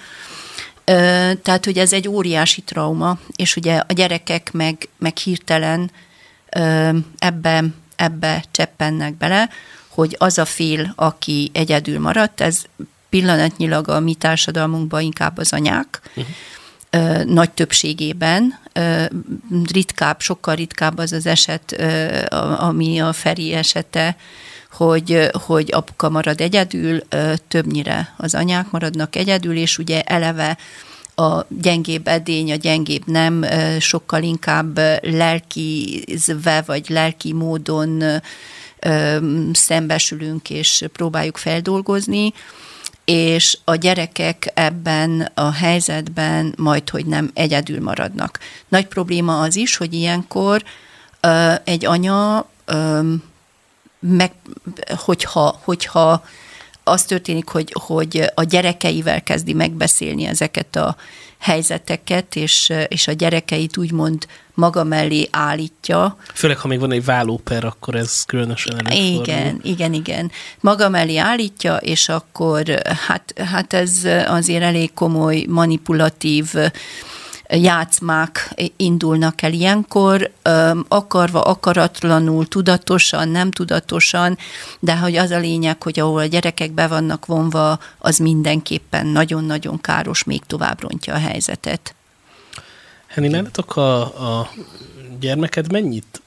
Tehát, 1.43 1.64
hogy 1.64 1.79
ez 1.79 1.93
egy 1.93 2.09
óriási 2.09 2.61
trauma, 2.61 3.19
és 3.37 3.57
ugye 3.57 3.77
a 3.77 3.93
gyerekek 3.93 4.53
meg, 4.53 4.88
meg 4.99 5.17
hirtelen 5.17 5.91
ebbe, 7.19 7.64
ebbe 7.97 8.45
cseppennek 8.51 9.17
bele, 9.17 9.49
hogy 9.88 10.17
az 10.19 10.38
a 10.38 10.45
fél, 10.45 10.93
aki 10.97 11.51
egyedül 11.53 11.99
maradt, 12.01 12.41
ez 12.41 12.62
pillanatnyilag 13.09 13.88
a 13.88 14.01
mi 14.01 14.14
társadalmunkban 14.14 15.03
inkább 15.03 15.38
az 15.38 15.53
anyák, 15.53 16.01
uh-huh. 16.09 16.27
Nagy 17.25 17.51
többségében. 17.51 18.59
Ritkább, 19.73 20.21
sokkal 20.21 20.55
ritkább 20.55 20.99
az 20.99 21.12
az 21.12 21.27
eset, 21.27 21.73
ami 22.59 23.01
a 23.01 23.12
Feri 23.12 23.53
esete, 23.53 24.16
hogy, 24.73 25.31
hogy 25.47 25.73
apuka 25.73 26.09
marad 26.09 26.40
egyedül, 26.40 27.01
többnyire 27.49 28.14
az 28.16 28.35
anyák 28.35 28.71
maradnak 28.71 29.16
egyedül, 29.16 29.57
és 29.57 29.79
ugye 29.79 30.03
eleve 30.03 30.59
a 31.14 31.44
gyengébb 31.49 32.09
edény, 32.09 32.53
a 32.53 32.57
gyengébb 32.57 33.07
nem 33.07 33.44
sokkal 33.79 34.23
inkább 34.23 34.81
lelkizve, 35.01 36.62
vagy 36.66 36.88
lelki 36.88 37.33
módon 37.33 38.03
szembesülünk, 39.53 40.51
és 40.51 40.85
próbáljuk 40.92 41.37
feldolgozni 41.37 42.33
és 43.11 43.59
a 43.64 43.75
gyerekek 43.75 44.51
ebben 44.55 45.31
a 45.35 45.53
helyzetben 45.53 46.55
majd, 46.57 46.90
hogy 46.90 47.07
nem 47.07 47.31
egyedül 47.35 47.83
maradnak. 47.83 48.38
Nagy 48.68 48.87
probléma 48.87 49.40
az 49.40 49.57
is, 49.57 49.77
hogy 49.77 49.94
ilyenkor 49.94 50.62
egy 51.64 51.85
anya, 51.85 52.49
meg, 54.01 54.33
hogyha, 54.97 55.61
hogyha 55.64 56.25
az 56.88 57.05
történik, 57.05 57.48
hogy, 57.48 57.72
hogy 57.87 58.31
a 58.35 58.42
gyerekeivel 58.42 59.22
kezdi 59.22 59.53
megbeszélni 59.53 60.27
ezeket 60.27 60.77
a 60.77 60.96
helyzeteket, 61.38 62.37
és, 62.37 62.72
és 62.88 63.09
a 63.09 63.12
gyerekeit 63.12 63.77
úgymond 63.77 64.27
maga 64.55 64.85
mellé 64.85 65.29
állítja. 65.31 66.16
Főleg, 66.35 66.59
ha 66.59 66.68
még 66.68 66.81
van 66.81 66.92
egy 66.92 67.05
vállóper, 67.05 67.64
akkor 67.64 67.94
ez 67.94 68.22
különösen 68.22 68.87
előfordul. 68.87 69.22
Igen, 69.22 69.61
igen, 69.62 69.92
igen. 69.92 70.31
Maga 70.61 70.88
mellé 70.88 71.16
állítja, 71.16 71.77
és 71.77 72.09
akkor 72.09 72.64
hát, 73.07 73.33
hát 73.44 73.72
ez 73.72 74.05
azért 74.27 74.62
elég 74.62 74.94
komoly 74.94 75.44
manipulatív 75.48 76.55
játszmák 77.49 78.55
indulnak 78.77 79.43
el 79.43 79.53
ilyenkor, 79.53 80.31
akarva, 80.89 81.41
akaratlanul, 81.41 82.49
tudatosan, 82.49 83.29
nem 83.29 83.51
tudatosan, 83.51 84.39
de 84.81 84.97
hogy 84.97 85.17
az 85.17 85.31
a 85.31 85.39
lényeg, 85.39 85.83
hogy 85.83 86.01
ahol 86.01 86.21
a 86.21 86.25
gyerekek 86.25 86.73
be 86.73 86.87
vannak 86.87 87.27
vonva, 87.27 87.79
az 87.99 88.19
mindenképpen 88.19 89.07
nagyon-nagyon 89.07 89.81
káros, 89.81 90.25
még 90.25 90.43
tovább 90.47 90.81
rontja 90.81 91.15
a 91.15 91.19
helyzetet. 91.19 91.95
Henni, 93.07 93.29
nálatok 93.29 93.77
a, 93.77 94.01
a 94.41 94.51
gyermeked 95.21 95.73
mennyit 95.73 96.23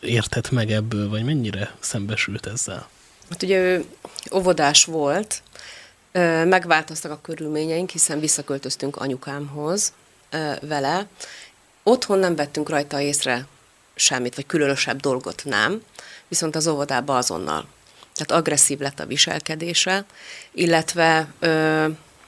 értett 0.00 0.50
meg 0.50 0.70
ebből, 0.70 1.08
vagy 1.08 1.24
mennyire 1.24 1.74
szembesült 1.78 2.46
ezzel? 2.46 2.88
Hát 3.30 3.42
ugye 3.42 3.58
ő 3.58 3.84
óvodás 4.32 4.84
volt, 4.84 5.42
megváltoztak 6.44 7.10
a 7.10 7.18
körülményeink, 7.22 7.90
hiszen 7.90 8.20
visszaköltöztünk 8.20 8.96
anyukámhoz, 8.96 9.92
vele. 10.60 11.06
Otthon 11.82 12.18
nem 12.18 12.36
vettünk 12.36 12.68
rajta 12.68 13.00
észre 13.00 13.46
semmit, 13.94 14.34
vagy 14.34 14.46
különösebb 14.46 15.00
dolgot 15.00 15.42
nem, 15.44 15.82
viszont 16.28 16.56
az 16.56 16.66
óvodában 16.66 17.16
azonnal. 17.16 17.66
Tehát 18.14 18.42
agresszív 18.42 18.78
lett 18.78 19.00
a 19.00 19.06
viselkedése, 19.06 20.04
illetve 20.52 21.32
ö, 21.38 21.86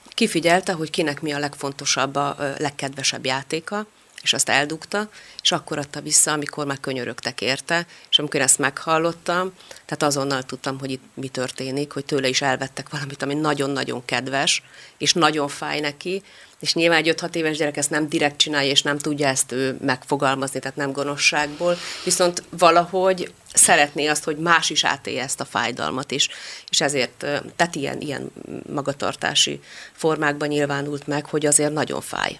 kifigyelte, 0.08 0.72
hogy 0.72 0.90
kinek 0.90 1.20
mi 1.20 1.32
a 1.32 1.38
legfontosabb, 1.38 2.14
a 2.14 2.36
legkedvesebb 2.58 3.26
játéka, 3.26 3.86
és 4.22 4.32
azt 4.32 4.48
eldugta, 4.48 5.08
és 5.42 5.52
akkor 5.52 5.78
adta 5.78 6.00
vissza, 6.00 6.32
amikor 6.32 6.66
már 6.66 6.80
könyörögtek 6.80 7.40
érte, 7.40 7.86
és 8.10 8.18
amikor 8.18 8.40
ezt 8.40 8.58
meghallottam, 8.58 9.52
tehát 9.68 10.02
azonnal 10.02 10.42
tudtam, 10.42 10.78
hogy 10.78 10.90
itt 10.90 11.02
mi 11.14 11.28
történik, 11.28 11.92
hogy 11.92 12.04
tőle 12.04 12.28
is 12.28 12.42
elvettek 12.42 12.88
valamit, 12.88 13.22
ami 13.22 13.34
nagyon-nagyon 13.34 14.04
kedves, 14.04 14.62
és 14.98 15.12
nagyon 15.12 15.48
fáj 15.48 15.80
neki, 15.80 16.22
és 16.62 16.74
nyilván 16.74 16.98
egy 16.98 17.14
5-6 17.20 17.34
éves 17.34 17.56
gyerek 17.56 17.76
ezt 17.76 17.90
nem 17.90 18.08
direkt 18.08 18.36
csinálja, 18.36 18.70
és 18.70 18.82
nem 18.82 18.98
tudja 18.98 19.28
ezt 19.28 19.52
ő 19.52 19.76
megfogalmazni, 19.80 20.60
tehát 20.60 20.76
nem 20.76 20.92
gonoszságból, 20.92 21.76
viszont 22.04 22.42
valahogy 22.50 23.32
szeretné 23.54 24.06
azt, 24.06 24.24
hogy 24.24 24.36
más 24.36 24.70
is 24.70 24.84
átélje 24.84 25.22
ezt 25.22 25.40
a 25.40 25.44
fájdalmat 25.44 26.10
is, 26.10 26.28
és 26.68 26.80
ezért, 26.80 27.26
tehát 27.56 27.74
ilyen, 27.74 28.00
ilyen 28.00 28.32
magatartási 28.72 29.60
formákban 29.92 30.48
nyilvánult 30.48 31.06
meg, 31.06 31.26
hogy 31.26 31.46
azért 31.46 31.72
nagyon 31.72 32.00
fáj 32.00 32.38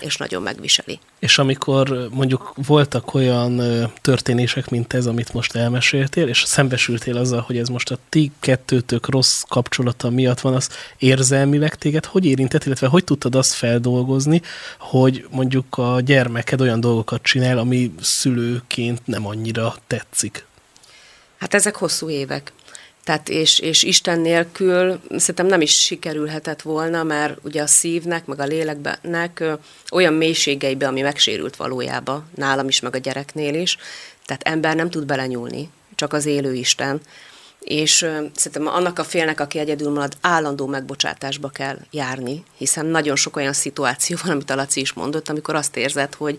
és 0.00 0.16
nagyon 0.16 0.42
megviseli. 0.42 0.98
És 1.18 1.38
amikor 1.38 2.08
mondjuk 2.10 2.52
voltak 2.66 3.14
olyan 3.14 3.60
történések, 4.00 4.70
mint 4.70 4.92
ez, 4.92 5.06
amit 5.06 5.32
most 5.32 5.54
elmeséltél, 5.54 6.28
és 6.28 6.42
szembesültél 6.46 7.16
azzal, 7.16 7.40
hogy 7.40 7.58
ez 7.58 7.68
most 7.68 7.90
a 7.90 7.98
ti 8.08 8.32
kettőtök 8.40 9.08
rossz 9.08 9.42
kapcsolata 9.48 10.10
miatt 10.10 10.40
van, 10.40 10.54
az 10.54 10.68
érzelmileg 10.98 11.74
téged 11.74 12.04
hogy 12.04 12.24
érintett, 12.24 12.64
illetve 12.64 12.86
hogy 12.86 13.04
tudtad 13.04 13.34
azt 13.34 13.52
feldolgozni, 13.52 14.42
hogy 14.78 15.26
mondjuk 15.30 15.78
a 15.78 16.00
gyermeked 16.00 16.60
olyan 16.60 16.80
dolgokat 16.80 17.22
csinál, 17.22 17.58
ami 17.58 17.94
szülőként 18.00 19.06
nem 19.06 19.26
annyira 19.26 19.74
tetszik? 19.86 20.46
Hát 21.38 21.54
ezek 21.54 21.76
hosszú 21.76 22.10
évek. 22.10 22.52
Tehát 23.04 23.28
és, 23.28 23.58
és 23.58 23.82
Isten 23.82 24.20
nélkül 24.20 25.00
szerintem 25.16 25.46
nem 25.46 25.60
is 25.60 25.80
sikerülhetett 25.80 26.62
volna, 26.62 27.02
mert 27.02 27.38
ugye 27.42 27.62
a 27.62 27.66
szívnek, 27.66 28.26
meg 28.26 28.40
a 28.40 28.44
léleknek 28.44 29.44
olyan 29.90 30.12
mélységeibe, 30.12 30.86
ami 30.86 31.00
megsérült 31.00 31.56
valójában, 31.56 32.30
nálam 32.34 32.68
is, 32.68 32.80
meg 32.80 32.94
a 32.94 32.98
gyereknél 32.98 33.54
is, 33.54 33.76
tehát 34.26 34.42
ember 34.42 34.76
nem 34.76 34.90
tud 34.90 35.06
belenyúlni, 35.06 35.70
csak 35.94 36.12
az 36.12 36.26
élő 36.26 36.54
Isten. 36.54 37.00
És 37.60 38.02
ö, 38.02 38.24
szerintem 38.34 38.74
annak 38.74 38.98
a 38.98 39.04
félnek, 39.04 39.40
aki 39.40 39.58
egyedül 39.58 39.90
marad, 39.90 40.16
állandó 40.20 40.66
megbocsátásba 40.66 41.48
kell 41.48 41.78
járni, 41.90 42.44
hiszen 42.56 42.86
nagyon 42.86 43.16
sok 43.16 43.36
olyan 43.36 43.52
szituáció 43.52 44.16
van, 44.22 44.32
amit 44.32 44.50
a 44.50 44.54
Laci 44.54 44.80
is 44.80 44.92
mondott, 44.92 45.28
amikor 45.28 45.54
azt 45.54 45.76
érzed, 45.76 46.14
hogy 46.14 46.38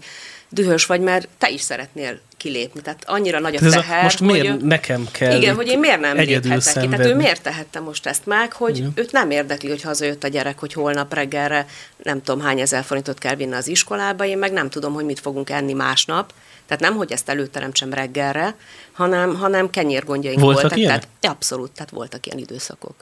dühös 0.54 0.86
vagy, 0.86 1.02
mert 1.02 1.28
te 1.38 1.50
is 1.50 1.62
szeretnél 1.62 2.20
kilépni. 2.38 2.82
Tehát 2.82 3.04
annyira 3.06 3.40
nagy 3.40 3.56
a 3.56 3.66
Ez 3.66 3.72
teher. 3.72 4.04
Most 4.04 4.20
miért 4.20 4.48
hogy, 4.48 4.62
nekem 4.62 5.08
kell 5.12 5.38
Igen, 5.38 5.56
hogy 5.56 5.68
én 5.68 5.80
miért 5.80 6.00
nem 6.00 6.18
léphetek 6.18 6.74
ki. 6.82 6.88
Tehát 6.88 7.06
ő 7.06 7.16
miért 7.16 7.42
tehette 7.42 7.80
most 7.80 8.06
ezt 8.06 8.26
meg, 8.26 8.54
hogy 8.54 8.78
igen. 8.78 8.92
őt 8.96 9.12
nem 9.12 9.32
érdekli, 9.32 9.70
hogy 9.70 9.82
hazajött 9.82 10.24
a 10.24 10.28
gyerek, 10.28 10.60
hogy 10.60 10.74
holnap 10.74 11.14
reggelre 11.14 11.66
nem 12.04 12.22
tudom 12.22 12.42
hány 12.42 12.60
ezer 12.60 12.84
forintot 12.84 13.18
kell 13.18 13.36
vinni 13.36 13.54
az 13.54 13.68
iskolába, 13.68 14.26
én 14.26 14.38
meg 14.38 14.52
nem 14.52 14.70
tudom, 14.70 14.94
hogy 14.94 15.06
mit 15.06 15.20
fogunk 15.20 15.50
enni 15.50 15.74
másnap. 15.74 16.34
Tehát 16.68 16.84
nem, 16.84 16.96
hogy 16.96 17.12
ezt 17.12 17.30
előteremtsem 17.30 17.94
reggelre, 17.94 18.56
hanem, 18.92 19.36
hanem 19.36 19.70
kenyérgondjaink 19.70 20.40
voltak. 20.40 20.62
voltak. 20.62 20.80
Ilyenek? 20.80 21.04
Tehát, 21.20 21.36
abszolút, 21.36 21.72
tehát 21.72 21.90
voltak 21.90 22.26
ilyen 22.26 22.38
időszakok. 22.38 22.96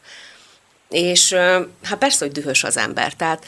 És 0.89 1.33
hát 1.83 1.97
persze, 1.97 2.25
hogy 2.25 2.33
dühös 2.33 2.63
az 2.63 2.77
ember. 2.77 3.13
Tehát 3.13 3.45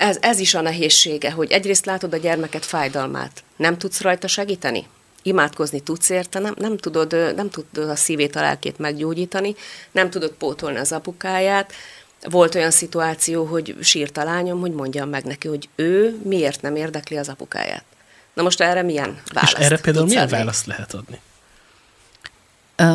ez, 0.00 0.18
ez 0.20 0.38
is 0.38 0.54
a 0.54 0.60
nehézsége, 0.60 1.30
hogy 1.30 1.50
egyrészt 1.50 1.86
látod 1.86 2.12
a 2.12 2.16
gyermeket 2.16 2.64
fájdalmát, 2.64 3.42
nem 3.56 3.78
tudsz 3.78 4.00
rajta 4.00 4.26
segíteni? 4.26 4.86
Imádkozni 5.22 5.80
tudsz 5.80 6.08
érte, 6.08 6.38
nem, 6.38 6.54
nem, 6.58 6.76
tudod, 6.76 7.34
nem 7.36 7.50
tudod 7.50 7.88
a 7.88 7.96
szívét, 7.96 8.36
a 8.36 8.40
lelkét 8.40 8.78
meggyógyítani, 8.78 9.54
nem 9.90 10.10
tudod 10.10 10.30
pótolni 10.30 10.78
az 10.78 10.92
apukáját. 10.92 11.72
Volt 12.22 12.54
olyan 12.54 12.70
szituáció, 12.70 13.44
hogy 13.44 13.76
sírt 13.80 14.16
a 14.16 14.24
lányom, 14.24 14.60
hogy 14.60 14.72
mondjam 14.72 15.08
meg 15.08 15.24
neki, 15.24 15.48
hogy 15.48 15.68
ő 15.74 16.20
miért 16.24 16.62
nem 16.62 16.76
érdekli 16.76 17.16
az 17.16 17.28
apukáját. 17.28 17.84
Na 18.34 18.42
most 18.42 18.60
erre 18.60 18.82
milyen 18.82 19.20
választ 19.32 19.58
És 19.58 19.64
erre 19.64 19.78
például 19.78 20.06
milyen 20.06 20.22
adni? 20.22 20.36
választ 20.36 20.66
lehet 20.66 20.94
adni? 20.94 21.20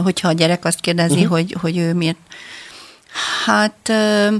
Hogyha 0.04 0.28
a 0.28 0.32
gyerek 0.32 0.65
azt 0.65 0.80
kérdezi, 0.80 1.13
uh-huh. 1.13 1.30
hogy, 1.30 1.56
hogy 1.62 1.78
ő 1.78 1.94
miért 1.94 2.18
Hát 3.45 3.91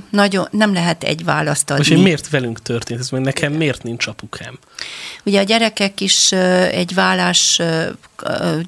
nagyon, 0.10 0.48
nem 0.52 0.74
lehet 0.74 1.04
egy 1.04 1.24
választ 1.24 1.70
adni. 1.70 1.90
Most 1.90 2.04
miért 2.04 2.30
velünk 2.30 2.62
történt 2.62 3.00
ez, 3.00 3.10
mert 3.10 3.24
nekem 3.24 3.54
miért 3.54 3.84
nincs 3.84 4.08
apukám? 4.08 4.60
Ugye 5.24 5.40
a 5.40 5.44
gyerekek 5.44 6.02
is 6.02 6.32
egy 6.72 6.94
vállás 6.94 7.62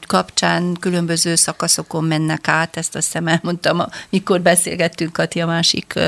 kapcsán 0.08 0.74
különböző 0.80 1.36
szakaszokon 1.36 2.04
mennek 2.04 2.48
át, 2.48 2.78
ezt 2.78 2.96
azt 2.96 3.06
hiszem 3.06 3.28
elmondtam, 3.28 3.84
amikor 4.10 4.41
beszélgettünk 4.41 5.13
Kati 5.13 5.41
a 5.41 5.46
másik 5.46 6.00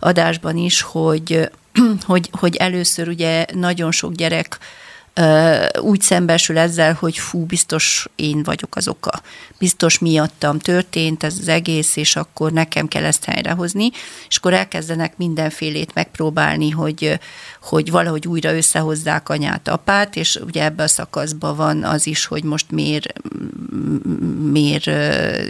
adásban 0.00 0.56
is, 0.56 0.80
hogy, 0.80 1.50
hogy, 2.06 2.28
hogy 2.32 2.56
először 2.56 3.08
ugye 3.08 3.44
nagyon 3.52 3.92
sok 3.92 4.12
gyerek 4.12 4.58
úgy 5.80 6.00
szembesül 6.00 6.58
ezzel, 6.58 6.92
hogy 6.92 7.18
fú, 7.18 7.44
biztos 7.44 8.08
én 8.14 8.42
vagyok 8.42 8.76
az 8.76 8.88
oka. 8.88 9.20
Biztos 9.58 9.98
miattam 9.98 10.58
történt 10.58 11.22
ez 11.22 11.36
az 11.40 11.48
egész, 11.48 11.96
és 11.96 12.16
akkor 12.16 12.52
nekem 12.52 12.88
kell 12.88 13.04
ezt 13.04 13.24
helyrehozni, 13.24 13.90
és 14.28 14.36
akkor 14.36 14.52
elkezdenek 14.52 15.16
mindenfélét 15.16 15.94
megpróbálni, 15.94 16.70
hogy, 16.70 17.18
hogy 17.62 17.90
valahogy 17.90 18.26
újra 18.26 18.56
összehozzák 18.56 19.28
anyát, 19.28 19.68
apát, 19.68 20.16
és 20.16 20.38
ugye 20.46 20.64
ebbe 20.64 20.82
a 20.82 20.88
szakaszban 20.88 21.56
van 21.56 21.84
az 21.84 22.06
is, 22.06 22.24
hogy 22.24 22.44
most 22.44 22.70
miért, 22.70 23.12
miért 24.50 24.86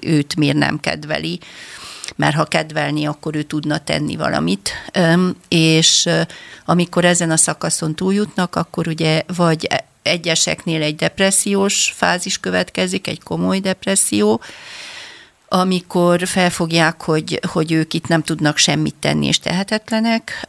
őt 0.05 0.37
miért 0.37 0.57
nem 0.57 0.81
kedveli, 0.81 1.39
mert 2.17 2.37
ha 2.37 2.45
kedvelni, 2.45 3.07
akkor 3.07 3.35
ő 3.35 3.43
tudna 3.43 3.79
tenni 3.79 4.17
valamit. 4.17 4.71
És 5.49 6.09
amikor 6.65 7.05
ezen 7.05 7.31
a 7.31 7.37
szakaszon 7.37 7.95
túljutnak, 7.95 8.57
akkor 8.57 8.89
ugye 8.89 9.23
vagy 9.37 9.69
egyeseknél 10.03 10.83
egy 10.83 10.97
depressziós 10.97 11.93
fázis 11.97 12.41
következik, 12.41 13.07
egy 13.07 13.23
komoly 13.23 13.61
depresszió, 13.61 14.41
amikor 15.49 16.27
felfogják, 16.27 17.03
hogy, 17.03 17.41
hogy 17.49 17.73
ők 17.73 17.95
itt 17.95 18.09
nem 18.09 18.23
tudnak 18.23 18.57
semmit 18.57 18.95
tenni, 18.95 19.27
és 19.27 19.39
tehetetlenek, 19.39 20.49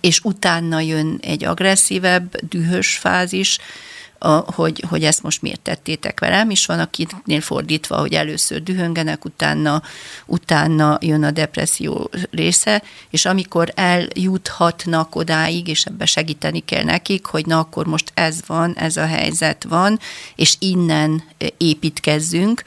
és 0.00 0.20
utána 0.20 0.80
jön 0.80 1.18
egy 1.22 1.44
agresszívebb, 1.44 2.36
dühös 2.48 2.96
fázis, 2.96 3.58
a, 4.22 4.52
hogy, 4.52 4.84
hogy 4.88 5.04
ezt 5.04 5.22
most 5.22 5.42
miért 5.42 5.60
tettétek 5.60 6.20
velem, 6.20 6.50
és 6.50 6.66
van 6.66 6.78
akiknél 6.78 7.40
fordítva, 7.40 7.96
hogy 7.96 8.12
először 8.12 8.62
dühöngenek, 8.62 9.24
utána, 9.24 9.82
utána 10.26 10.98
jön 11.00 11.24
a 11.24 11.30
depresszió 11.30 12.10
része, 12.30 12.82
és 13.10 13.24
amikor 13.24 13.72
eljuthatnak 13.74 15.14
odáig, 15.14 15.68
és 15.68 15.84
ebbe 15.84 16.06
segíteni 16.06 16.64
kell 16.64 16.84
nekik, 16.84 17.26
hogy 17.26 17.46
na 17.46 17.58
akkor 17.58 17.86
most 17.86 18.10
ez 18.14 18.38
van, 18.46 18.76
ez 18.76 18.96
a 18.96 19.06
helyzet 19.06 19.64
van, 19.68 19.98
és 20.34 20.56
innen 20.58 21.22
építkezzünk, 21.56 22.62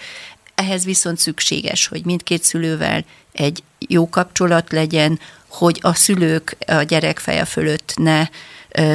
ehhez 0.55 0.85
viszont 0.85 1.17
szükséges, 1.19 1.87
hogy 1.87 2.05
mindkét 2.05 2.43
szülővel 2.43 3.05
egy 3.31 3.63
jó 3.79 4.09
kapcsolat 4.09 4.71
legyen, 4.71 5.19
hogy 5.47 5.79
a 5.81 5.93
szülők 5.93 6.57
a 6.67 6.81
gyerek 6.81 7.19
feje 7.19 7.45
fölött 7.45 7.93
ne 7.95 8.27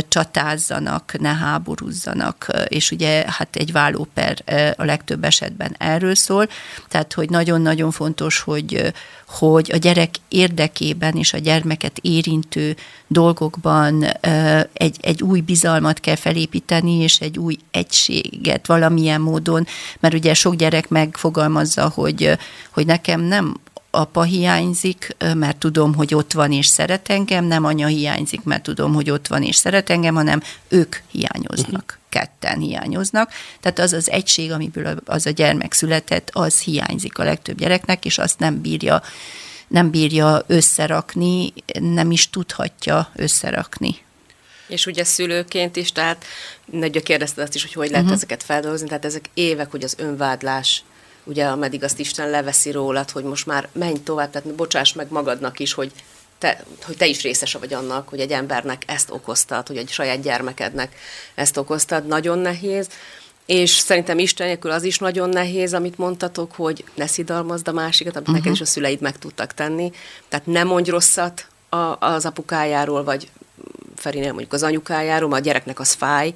csatázzanak, 0.08 1.14
ne 1.18 1.34
háborúzzanak, 1.34 2.46
és 2.68 2.90
ugye 2.90 3.24
hát 3.26 3.56
egy 3.56 3.72
vállóper 3.72 4.42
a 4.76 4.84
legtöbb 4.84 5.24
esetben 5.24 5.74
erről 5.78 6.14
szól, 6.14 6.48
tehát 6.88 7.12
hogy 7.12 7.30
nagyon-nagyon 7.30 7.90
fontos, 7.90 8.40
hogy, 8.40 8.92
hogy 9.26 9.70
a 9.72 9.76
gyerek 9.76 10.14
érdekében 10.28 11.14
és 11.14 11.32
a 11.32 11.38
gyermeket 11.38 11.98
érintő 11.98 12.76
dolgokban 13.06 14.04
egy, 14.72 14.96
egy 15.00 15.22
új 15.22 15.40
bizalmat 15.40 16.00
kell 16.00 16.16
felépíteni, 16.16 16.92
és 16.92 17.20
egy 17.20 17.38
új 17.38 17.56
egységet 17.70 18.66
valamilyen 18.66 19.20
módon, 19.20 19.66
mert 20.00 20.14
ugye 20.14 20.34
sok 20.34 20.54
gyerek 20.54 20.88
megfogalmazza, 20.88 21.88
hogy, 21.94 22.38
hogy 22.70 22.86
nekem 22.86 23.20
nem 23.20 23.56
apa 23.98 24.22
hiányzik, 24.22 25.16
mert 25.34 25.56
tudom, 25.56 25.94
hogy 25.94 26.14
ott 26.14 26.32
van 26.32 26.52
és 26.52 26.66
szeret 26.66 27.08
engem, 27.08 27.44
nem 27.44 27.64
anya 27.64 27.86
hiányzik, 27.86 28.42
mert 28.42 28.62
tudom, 28.62 28.94
hogy 28.94 29.10
ott 29.10 29.26
van 29.26 29.42
és 29.42 29.56
szeret 29.56 29.90
engem, 29.90 30.14
hanem 30.14 30.42
ők 30.68 30.96
hiányoznak, 31.10 31.98
ketten 32.08 32.58
hiányoznak. 32.58 33.30
Tehát 33.60 33.78
az 33.78 33.92
az 33.92 34.10
egység, 34.10 34.52
amiből 34.52 34.96
az 35.04 35.26
a 35.26 35.30
gyermek 35.30 35.72
született, 35.72 36.30
az 36.32 36.60
hiányzik 36.60 37.18
a 37.18 37.24
legtöbb 37.24 37.58
gyereknek, 37.58 38.04
és 38.04 38.18
azt 38.18 38.38
nem 38.38 38.60
bírja 38.60 39.02
nem 39.68 39.90
bírja 39.90 40.42
összerakni, 40.46 41.52
nem 41.80 42.10
is 42.10 42.30
tudhatja 42.30 43.10
összerakni. 43.16 43.96
És 44.66 44.86
ugye 44.86 45.04
szülőként 45.04 45.76
is, 45.76 45.92
tehát 45.92 46.24
ugye 46.66 47.00
kérdezted 47.00 47.44
azt 47.44 47.54
is, 47.54 47.62
hogy 47.62 47.72
hogy 47.72 47.88
lehet 47.88 48.02
uh-huh. 48.02 48.16
ezeket 48.16 48.42
feldolgozni, 48.42 48.88
tehát 48.88 49.04
ezek 49.04 49.30
évek, 49.34 49.70
hogy 49.70 49.84
az 49.84 49.94
önvádlás, 49.98 50.82
ugye 51.28 51.44
ameddig 51.44 51.84
azt 51.84 51.98
Isten 51.98 52.30
leveszi 52.30 52.70
rólad, 52.70 53.10
hogy 53.10 53.24
most 53.24 53.46
már 53.46 53.68
menj 53.72 54.02
tovább, 54.04 54.30
tehát 54.30 54.54
bocsáss 54.54 54.92
meg 54.92 55.06
magadnak 55.10 55.58
is, 55.58 55.72
hogy 55.72 55.92
te, 56.38 56.64
hogy 56.82 56.96
te 56.96 57.06
is 57.06 57.22
részese 57.22 57.58
vagy 57.58 57.74
annak, 57.74 58.08
hogy 58.08 58.20
egy 58.20 58.30
embernek 58.30 58.82
ezt 58.86 59.10
okoztad, 59.10 59.66
hogy 59.66 59.76
egy 59.76 59.88
saját 59.88 60.22
gyermekednek 60.22 60.96
ezt 61.34 61.56
okoztad, 61.56 62.06
nagyon 62.06 62.38
nehéz. 62.38 62.88
És 63.46 63.70
szerintem 63.70 64.18
Isten 64.18 64.46
nélkül 64.46 64.70
az 64.70 64.82
is 64.82 64.98
nagyon 64.98 65.28
nehéz, 65.28 65.74
amit 65.74 65.98
mondtatok, 65.98 66.54
hogy 66.54 66.84
ne 66.94 67.06
szidalmazd 67.06 67.68
a 67.68 67.72
másikat, 67.72 68.16
amit 68.16 68.28
uh-huh. 68.28 68.44
neked 68.44 68.60
is 68.60 68.68
a 68.68 68.70
szüleid 68.70 69.00
meg 69.00 69.18
tudtak 69.18 69.54
tenni. 69.54 69.90
Tehát 70.28 70.46
ne 70.46 70.64
mondj 70.64 70.90
rosszat 70.90 71.46
a, 71.68 72.06
az 72.06 72.26
apukájáról, 72.26 73.04
vagy 73.04 73.30
Ferinél 73.96 74.30
mondjuk 74.30 74.52
az 74.52 74.62
anyukájáról, 74.62 75.28
mert 75.28 75.42
a 75.42 75.44
gyereknek 75.44 75.80
az 75.80 75.92
fáj, 75.92 76.34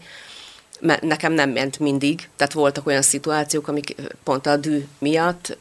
mert 0.82 1.02
nekem 1.02 1.32
nem 1.32 1.50
ment 1.50 1.78
mindig, 1.78 2.28
tehát 2.36 2.52
voltak 2.52 2.86
olyan 2.86 3.02
szituációk, 3.02 3.68
amik 3.68 3.94
pont 4.24 4.46
a 4.46 4.56
dű 4.56 4.86
miatt, 4.98 5.58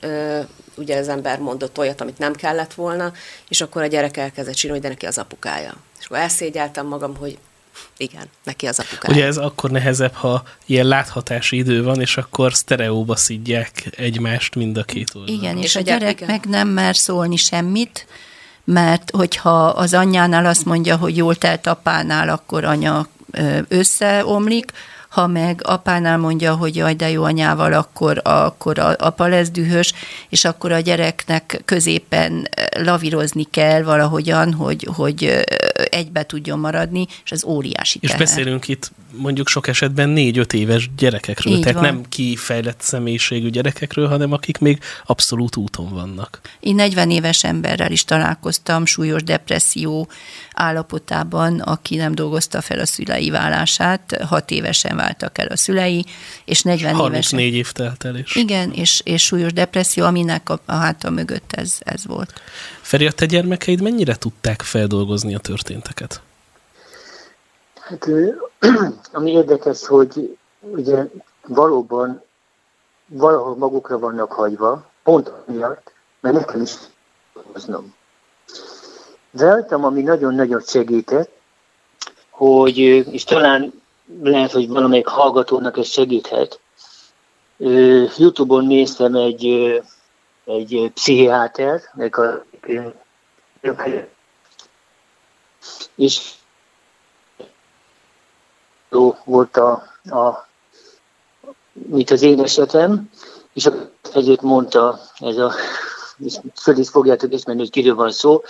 ugye 0.75 0.97
az 0.97 1.07
ember 1.07 1.39
mondott 1.39 1.77
olyat, 1.77 2.01
amit 2.01 2.17
nem 2.17 2.33
kellett 2.33 2.73
volna, 2.73 3.13
és 3.49 3.61
akkor 3.61 3.81
a 3.81 3.87
gyerek 3.87 4.17
elkezdett 4.17 4.53
csinálni, 4.53 4.81
hogy 4.81 4.89
de 4.89 4.95
neki 4.95 5.05
az 5.05 5.17
apukája. 5.17 5.73
És 5.99 6.05
akkor 6.05 6.17
elszégyeltem 6.17 6.87
magam, 6.87 7.15
hogy 7.15 7.37
igen, 7.97 8.23
neki 8.43 8.67
az 8.67 8.79
apukája. 8.79 9.17
Ugye 9.17 9.25
ez 9.25 9.37
akkor 9.37 9.71
nehezebb, 9.71 10.13
ha 10.13 10.43
ilyen 10.65 10.85
láthatási 10.85 11.57
idő 11.57 11.83
van, 11.83 12.01
és 12.01 12.17
akkor 12.17 12.53
sztereóba 12.53 13.15
szidják 13.15 13.87
egymást 13.97 14.55
mind 14.55 14.77
a 14.77 14.83
két 14.83 15.15
oldalon. 15.15 15.41
Igen, 15.41 15.57
és, 15.57 15.63
és 15.63 15.75
a 15.75 15.81
gyerek 15.81 16.11
igen. 16.11 16.29
meg 16.29 16.45
nem 16.45 16.67
mer 16.67 16.95
szólni 16.95 17.35
semmit, 17.35 18.07
mert 18.63 19.11
hogyha 19.11 19.65
az 19.65 19.93
anyjánál 19.93 20.45
azt 20.45 20.65
mondja, 20.65 20.95
hogy 20.95 21.17
jól 21.17 21.35
telt 21.35 21.67
apánál, 21.67 22.29
akkor 22.29 22.63
anya 22.63 23.07
összeomlik, 23.67 24.71
ha 25.11 25.27
meg 25.27 25.61
apánál 25.63 26.17
mondja, 26.17 26.55
hogy 26.55 26.75
jaj, 26.75 26.93
de 26.93 27.09
jó 27.09 27.23
anyával, 27.23 27.73
akkor, 27.73 28.21
akkor 28.23 28.79
a, 28.79 28.95
apa 28.97 29.27
lesz 29.27 29.49
dühös, 29.49 29.93
és 30.29 30.45
akkor 30.45 30.71
a 30.71 30.79
gyereknek 30.79 31.61
középen 31.65 32.49
lavírozni 32.79 33.43
kell 33.43 33.83
valahogyan, 33.83 34.53
hogy, 34.53 34.87
hogy 34.95 35.43
egybe 35.89 36.23
tudjon 36.25 36.59
maradni, 36.59 37.05
és 37.23 37.31
az 37.31 37.43
óriási 37.43 37.99
teher. 37.99 38.19
És 38.19 38.25
beszélünk 38.25 38.67
itt 38.67 38.91
mondjuk 39.11 39.47
sok 39.47 39.67
esetben 39.67 40.09
négy-öt 40.09 40.53
éves 40.53 40.89
gyerekekről, 40.97 41.53
Így 41.53 41.59
tehát 41.59 41.79
van. 41.79 41.83
nem 41.83 42.03
kifejlett 42.09 42.81
személyiségű 42.81 43.49
gyerekekről, 43.49 44.07
hanem 44.07 44.31
akik 44.31 44.57
még 44.57 44.79
abszolút 45.05 45.55
úton 45.55 45.89
vannak. 45.89 46.39
Én 46.59 46.75
40 46.75 47.11
éves 47.11 47.43
emberrel 47.43 47.91
is 47.91 48.05
találkoztam 48.05 48.85
súlyos 48.85 49.23
depresszió 49.23 50.09
állapotában, 50.53 51.59
aki 51.59 51.95
nem 51.95 52.15
dolgozta 52.15 52.61
fel 52.61 52.79
a 52.79 52.85
szülei 52.85 53.29
vállását, 53.29 54.17
hat 54.27 54.51
évesen 54.51 54.95
váltak 54.95 55.37
el 55.37 55.47
a 55.47 55.57
szülei, 55.57 56.05
és 56.45 56.61
40 56.61 56.93
34 56.95 57.45
évesen. 57.45 57.59
év 57.59 57.71
telt 57.71 58.05
el 58.05 58.15
is. 58.15 58.35
Igen, 58.35 58.71
és, 58.71 59.01
és 59.03 59.23
súlyos 59.23 59.53
depresszió, 59.53 60.05
aminek 60.05 60.49
a, 60.49 60.59
a 60.65 60.73
háta 60.73 61.09
mögött 61.09 61.53
ez, 61.53 61.77
ez 61.79 62.05
volt. 62.05 62.41
Feri, 62.81 63.07
a 63.07 63.11
te 63.11 63.25
gyermekeid 63.25 63.81
mennyire 63.81 64.15
tudták 64.15 64.61
feldolgozni 64.61 65.35
a 65.35 65.39
történteket? 65.39 66.21
Hát, 67.81 68.09
ami 69.13 69.31
érdekes, 69.31 69.87
hogy 69.87 70.37
ugye 70.59 71.05
valóban 71.47 72.23
valahol 73.05 73.55
magukra 73.55 73.99
vannak 73.99 74.31
hagyva, 74.31 74.89
pont 75.03 75.31
miatt, 75.45 75.93
mert 76.19 76.35
nekem 76.35 76.61
is 76.61 76.73
hoznom. 77.51 77.95
Rajtam, 79.31 79.85
ami 79.85 80.01
nagyon-nagyon 80.01 80.61
segített, 80.61 81.31
hogy, 82.29 82.77
és 82.77 83.23
talán 83.23 83.81
lehet, 84.21 84.51
hogy 84.51 84.67
valamelyik 84.67 85.07
hallgatónak 85.07 85.77
ez 85.77 85.87
segíthet. 85.87 86.59
Youtube-on 88.17 88.65
néztem 88.65 89.15
egy, 89.15 89.45
egy 90.45 90.91
pszichiáter, 90.93 91.81
a, 91.97 92.45
és 95.95 96.33
volt 99.25 99.57
a, 99.57 99.71
a 100.03 100.47
mint 101.73 102.11
az 102.11 102.21
én 102.21 102.39
esetem, 102.39 103.09
és 103.53 103.69
ezért 104.13 104.41
mondta 104.41 104.99
ez 105.19 105.37
a, 105.37 105.53
és 106.17 106.39
föl 106.55 106.77
is 106.77 106.89
fogjátok 106.89 107.33
ismerni, 107.33 107.61
hogy 107.61 107.71
kiről 107.71 107.95
van 107.95 108.11
szó, 108.11 108.41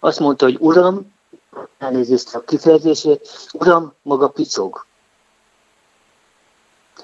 azt 0.00 0.20
mondta, 0.20 0.44
hogy 0.44 0.56
uram, 0.60 1.12
elnézést 1.78 2.34
a 2.34 2.40
kifejezését, 2.40 3.28
uram, 3.52 3.92
maga 4.02 4.28
picog. 4.28 4.86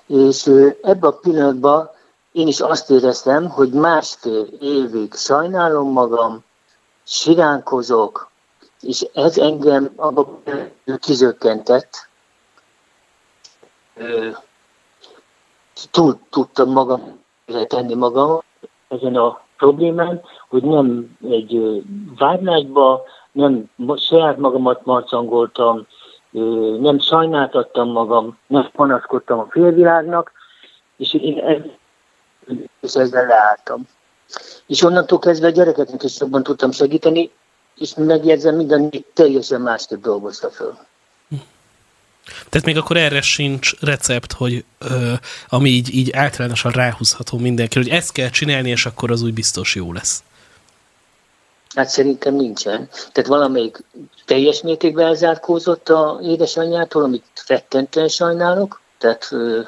És 0.07 0.47
ebben 0.83 1.11
a 1.11 1.19
pillanatban 1.19 1.91
én 2.33 2.47
is 2.47 2.61
azt 2.61 2.91
éreztem, 2.91 3.49
hogy 3.49 3.73
másfél 3.73 4.47
évig 4.61 5.15
sajnálom 5.15 5.93
magam, 5.93 6.45
siránkozok, 7.05 8.31
és 8.81 9.07
ez 9.15 9.39
engem 9.39 9.93
abban 9.97 10.43
kizökkentett, 11.01 12.08
túl 15.91 16.19
tudtam 16.31 16.71
magam 16.71 17.21
tenni 17.67 17.95
magam 17.95 18.43
ezen 18.89 19.17
a 19.17 19.41
problémán, 19.57 20.21
hogy 20.49 20.63
nem 20.63 21.17
egy 21.31 21.83
vádlásba, 22.19 23.03
nem 23.33 23.71
saját 23.97 24.37
magamat 24.37 24.85
marcangoltam, 24.85 25.87
nem 26.81 26.99
sajnáltattam 26.99 27.89
magam, 27.89 28.39
nem 28.47 28.71
panaszkodtam 28.73 29.39
a 29.39 29.47
félvilágnak, 29.51 30.33
és 30.97 31.15
én 31.15 31.73
ezzel 32.81 33.27
leálltam. 33.27 33.87
És 34.67 34.83
onnantól 34.83 35.19
kezdve 35.19 35.47
a 35.47 35.51
gyerekeknek 35.51 36.03
is 36.03 36.21
jobban 36.21 36.43
tudtam 36.43 36.71
segíteni, 36.71 37.31
és 37.77 37.95
megjegyzem, 37.95 38.57
minden 38.57 38.91
teljesen 39.15 39.61
másképp 39.61 40.03
dolgozta 40.03 40.51
föl. 40.51 40.75
Tehát 42.49 42.67
még 42.67 42.77
akkor 42.77 42.97
erre 42.97 43.21
sincs 43.21 43.81
recept, 43.81 44.33
hogy 44.33 44.65
ö, 44.79 45.13
ami 45.49 45.69
így, 45.69 45.95
így 45.95 46.13
általánosan 46.13 46.73
ráhúzható 46.73 47.39
mindenki, 47.39 47.79
hogy 47.79 47.89
ezt 47.89 48.13
kell 48.13 48.31
csinálni, 48.31 48.71
és 48.71 48.87
akkor 48.87 49.11
az 49.11 49.23
úgy 49.23 49.35
biztos 49.35 49.75
jó 49.75 49.93
lesz. 49.93 50.23
Hát 51.75 51.89
szerintem 51.89 52.35
nincsen. 52.35 52.89
Tehát 53.13 53.29
valamelyik 53.29 53.85
teljes 54.25 54.63
mértékben 54.63 55.07
elzárkózott 55.07 55.89
a 55.89 56.19
édesanyjától, 56.23 57.03
amit 57.03 57.45
rettentően 57.47 58.09
sajnálok, 58.09 58.81
tehát 58.99 59.29
ö, 59.31 59.61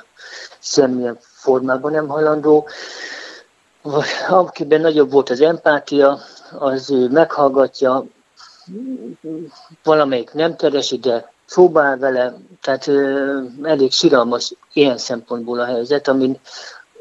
semmilyen 0.59 1.19
formában 1.21 1.93
nem 1.93 2.09
hajlandó. 2.09 2.69
Akiben 4.29 4.81
nagyobb 4.81 5.11
volt 5.11 5.31
az 5.31 5.41
empátia, 5.41 6.21
az 6.59 6.91
ő 6.91 7.09
meghallgatja, 7.09 8.05
valamelyik 9.83 10.33
nem 10.33 10.57
keresi, 10.57 10.99
de 10.99 11.33
szóba 11.51 11.83
áll 11.83 11.97
vele, 11.97 12.35
tehát 12.63 12.87
ö, 12.87 13.39
elég 13.63 13.93
siralmas 13.93 14.53
ilyen 14.73 14.99
szempontból 14.99 15.61
a 15.61 15.65
helyzet, 15.65 16.09
amin 16.09 16.39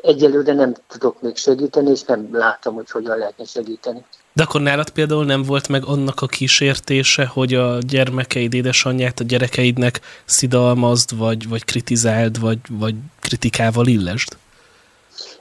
egyelőre 0.01 0.53
nem 0.53 0.73
tudok 0.87 1.21
még 1.21 1.37
segíteni, 1.37 1.89
és 1.89 2.01
nem 2.01 2.29
látom, 2.31 2.75
hogy 2.75 2.91
hogyan 2.91 3.17
lehetne 3.17 3.45
segíteni. 3.45 4.05
De 4.33 4.43
akkor 4.43 4.61
nálad 4.61 4.89
például 4.89 5.25
nem 5.25 5.43
volt 5.43 5.67
meg 5.67 5.85
annak 5.85 6.21
a 6.21 6.25
kísértése, 6.25 7.25
hogy 7.25 7.53
a 7.53 7.77
gyermekeid 7.87 8.53
édesanyját 8.53 9.19
a 9.19 9.23
gyerekeidnek 9.23 9.99
szidalmazd, 10.25 11.17
vagy, 11.17 11.49
vagy 11.49 11.65
kritizáld, 11.65 12.39
vagy, 12.39 12.59
vagy 12.69 12.95
kritikával 13.19 13.87
illesd? 13.87 14.37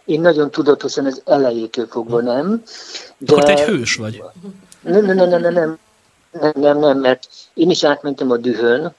Én 0.05 0.21
nagyon 0.21 0.51
tudatosan 0.51 1.07
az 1.07 1.23
elejétől 1.25 1.87
fogva 1.87 2.21
nem. 2.21 2.63
De... 3.19 3.33
Akkor 3.33 3.45
te 3.45 3.53
egy 3.53 3.61
hős 3.61 3.97
vagy. 3.97 4.23
Nem, 4.81 5.05
nem, 5.05 5.17
nem, 5.17 5.41
nem, 5.41 5.53
nem, 5.53 5.79
nem, 6.31 6.53
nem, 6.55 6.79
nem, 6.79 6.99
mert 6.99 7.29
én 7.55 7.71
is 7.71 7.85
átmentem 7.85 8.31
a 8.31 8.37
dühön, 8.37 8.95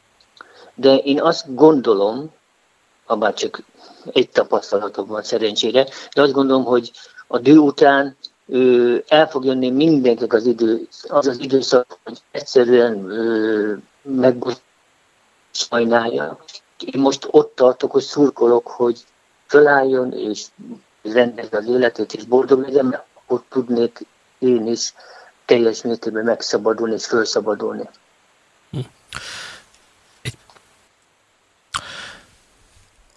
de 0.75 0.95
én 0.95 1.21
azt 1.21 1.55
gondolom, 1.55 2.33
bár 3.07 3.33
csak 3.33 3.63
egy 4.13 4.29
tapasztalatom 4.29 5.07
van 5.07 5.23
szerencsére, 5.23 5.87
de 6.13 6.21
azt 6.21 6.31
gondolom, 6.31 6.63
hogy 6.63 6.91
a 7.27 7.37
dű 7.37 7.55
után 7.55 8.17
ő, 8.45 9.03
el 9.07 9.29
fog 9.29 9.45
jönni 9.45 9.69
mindenkinek 9.69 10.33
az 10.33 10.45
idő, 10.45 10.87
az 11.07 11.27
az 11.27 11.39
időszak, 11.39 11.97
hogy 12.03 12.17
egyszerűen 12.31 12.97
meg 14.01 14.43
sajnálja. 15.51 16.39
Én 16.79 17.01
most 17.01 17.27
ott 17.31 17.55
tartok, 17.55 17.91
hogy 17.91 18.03
szurkolok, 18.03 18.67
hogy 18.67 19.03
fölálljon 19.47 20.13
és 20.13 20.45
rendezze 21.01 21.57
az 21.57 21.67
életét, 21.67 22.13
és 22.13 22.23
boldog 22.23 22.61
legyen, 22.61 22.85
mert 22.85 23.05
akkor 23.13 23.43
tudnék 23.49 24.05
én 24.39 24.67
is 24.67 24.93
teljes 25.49 25.81
mértékben 25.81 26.23
megszabadulni 26.23 26.93
és 26.93 27.05
felszabadulni. 27.05 27.89
Hm. 28.71 28.79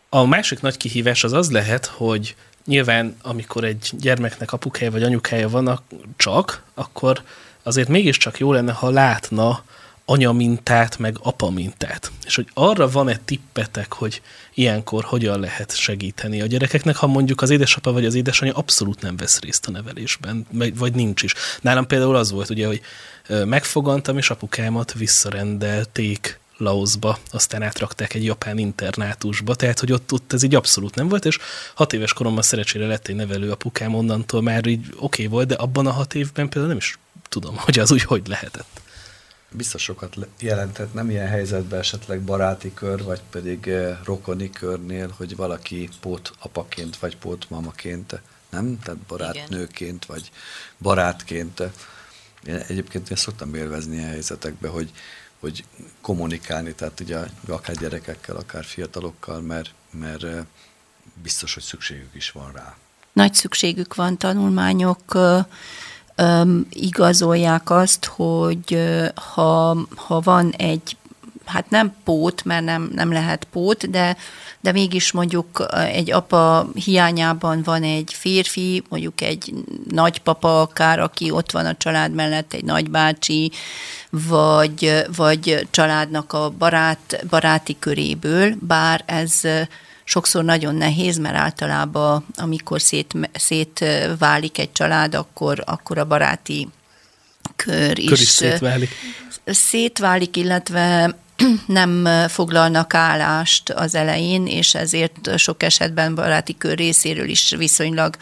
A 0.08 0.24
másik 0.24 0.60
nagy 0.60 0.76
kihívás 0.76 1.24
az 1.24 1.32
az 1.32 1.50
lehet, 1.50 1.86
hogy 1.86 2.36
nyilván 2.64 3.16
amikor 3.22 3.64
egy 3.64 3.90
gyermeknek 3.98 4.52
apukája 4.52 4.90
vagy 4.90 5.02
anyukája 5.02 5.48
van 5.48 5.80
csak, 6.16 6.62
akkor 6.74 7.22
azért 7.62 7.88
mégiscsak 7.88 8.38
jó 8.38 8.52
lenne, 8.52 8.72
ha 8.72 8.90
látna 8.90 9.64
anya 10.12 10.32
mintát, 10.32 10.98
meg 10.98 11.16
apa 11.22 11.50
mintát. 11.50 12.10
És 12.24 12.34
hogy 12.34 12.48
arra 12.54 12.90
van-e 12.90 13.20
tippetek, 13.24 13.92
hogy 13.92 14.22
ilyenkor 14.54 15.04
hogyan 15.04 15.40
lehet 15.40 15.76
segíteni 15.76 16.40
a 16.40 16.46
gyerekeknek, 16.46 16.96
ha 16.96 17.06
mondjuk 17.06 17.42
az 17.42 17.50
édesapa 17.50 17.92
vagy 17.92 18.04
az 18.04 18.14
édesanyja 18.14 18.54
abszolút 18.54 19.00
nem 19.00 19.16
vesz 19.16 19.40
részt 19.40 19.66
a 19.66 19.70
nevelésben, 19.70 20.46
vagy 20.74 20.94
nincs 20.94 21.22
is. 21.22 21.34
Nálam 21.60 21.86
például 21.86 22.16
az 22.16 22.30
volt 22.30 22.50
ugye, 22.50 22.66
hogy 22.66 22.80
megfogantam, 23.44 24.18
és 24.18 24.30
apukámat 24.30 24.92
visszarendelték 24.92 26.40
Laosba, 26.56 27.18
aztán 27.30 27.62
átrakták 27.62 28.14
egy 28.14 28.24
japán 28.24 28.58
internátusba, 28.58 29.54
tehát 29.54 29.80
hogy 29.80 29.92
ott, 29.92 30.12
ott 30.12 30.32
ez 30.32 30.42
így 30.42 30.54
abszolút 30.54 30.94
nem 30.94 31.08
volt, 31.08 31.24
és 31.24 31.38
hat 31.74 31.92
éves 31.92 32.12
koromban 32.12 32.42
szerencsére 32.42 32.86
lett 32.86 33.08
egy 33.08 33.14
nevelő 33.14 33.50
apukám, 33.50 33.94
onnantól 33.94 34.42
már 34.42 34.66
így 34.66 34.86
oké 34.86 34.96
okay 34.96 35.26
volt, 35.26 35.46
de 35.46 35.54
abban 35.54 35.86
a 35.86 35.90
hat 35.90 36.14
évben 36.14 36.48
például 36.48 36.66
nem 36.66 36.76
is 36.76 36.98
tudom, 37.28 37.56
hogy 37.56 37.78
az 37.78 37.92
úgy 37.92 38.02
hogy 38.02 38.26
lehetett. 38.26 38.81
Biztos 39.52 39.82
sokat 39.82 40.16
jelentett, 40.38 40.94
nem 40.94 41.10
ilyen 41.10 41.28
helyzetben 41.28 41.78
esetleg 41.78 42.20
baráti 42.20 42.74
kör, 42.74 43.02
vagy 43.02 43.20
pedig 43.30 43.68
eh, 43.68 43.98
rokoni 44.04 44.50
körnél, 44.50 45.14
hogy 45.16 45.36
valaki 45.36 45.88
pót 46.00 46.32
apaként, 46.38 46.96
vagy 46.96 47.16
pót 47.16 47.50
mamaként, 47.50 48.20
nem? 48.50 48.78
Tehát 48.78 49.00
barátnőként, 49.00 50.04
vagy 50.04 50.30
barátként. 50.78 51.62
Én 52.46 52.54
egyébként 52.54 53.10
én 53.10 53.16
szoktam 53.16 53.54
élvezni 53.54 54.02
a 54.02 54.06
helyzetekbe, 54.06 54.68
hogy 54.68 54.92
hogy 55.42 55.64
kommunikálni, 56.00 56.74
tehát 56.74 57.00
ugye 57.00 57.18
akár 57.48 57.76
gyerekekkel, 57.76 58.36
akár 58.36 58.64
fiatalokkal, 58.64 59.40
mert, 59.40 59.74
mert 59.90 60.24
biztos, 61.22 61.54
hogy 61.54 61.62
szükségük 61.62 62.14
is 62.14 62.30
van 62.30 62.52
rá. 62.52 62.76
Nagy 63.12 63.34
szükségük 63.34 63.94
van, 63.94 64.18
tanulmányok 64.18 65.18
igazolják 66.70 67.70
azt, 67.70 68.04
hogy 68.04 68.78
ha, 69.14 69.76
ha 69.96 70.20
van 70.20 70.50
egy 70.50 70.96
hát 71.44 71.70
nem 71.70 71.94
pót, 72.04 72.44
mert 72.44 72.64
nem, 72.64 72.90
nem 72.94 73.12
lehet 73.12 73.46
pót, 73.52 73.90
de, 73.90 74.16
de 74.60 74.72
mégis 74.72 75.12
mondjuk 75.12 75.66
egy 75.86 76.12
apa 76.12 76.68
hiányában 76.74 77.62
van 77.62 77.82
egy 77.82 78.14
férfi, 78.14 78.82
mondjuk 78.88 79.20
egy 79.20 79.54
nagypapa 79.90 80.60
akár, 80.60 81.00
aki 81.00 81.30
ott 81.30 81.50
van 81.50 81.66
a 81.66 81.76
család 81.76 82.12
mellett, 82.14 82.52
egy 82.52 82.64
nagybácsi, 82.64 83.52
vagy, 84.10 85.04
vagy 85.16 85.66
családnak 85.70 86.32
a 86.32 86.50
barát, 86.58 87.24
baráti 87.28 87.76
köréből, 87.78 88.54
bár 88.60 89.02
ez 89.06 89.40
sokszor 90.12 90.44
nagyon 90.44 90.74
nehéz, 90.74 91.18
mert 91.18 91.36
általában 91.36 92.26
amikor 92.34 92.80
szét, 92.80 93.14
szét 93.32 93.84
válik 94.18 94.58
egy 94.58 94.72
család, 94.72 95.14
akkor, 95.14 95.62
akkor 95.66 95.98
a 95.98 96.04
baráti 96.04 96.68
kör 97.56 97.98
is, 97.98 98.08
kör 98.08 98.20
is 98.20 98.28
szétválik. 98.28 98.90
szétválik, 99.44 100.36
illetve 100.36 101.16
nem 101.66 102.08
foglalnak 102.28 102.94
állást 102.94 103.70
az 103.70 103.94
elején, 103.94 104.46
és 104.46 104.74
ezért 104.74 105.38
sok 105.38 105.62
esetben 105.62 106.14
baráti 106.14 106.56
kör 106.56 106.76
részéről 106.76 107.28
is 107.28 107.54
viszonylag 107.56 108.16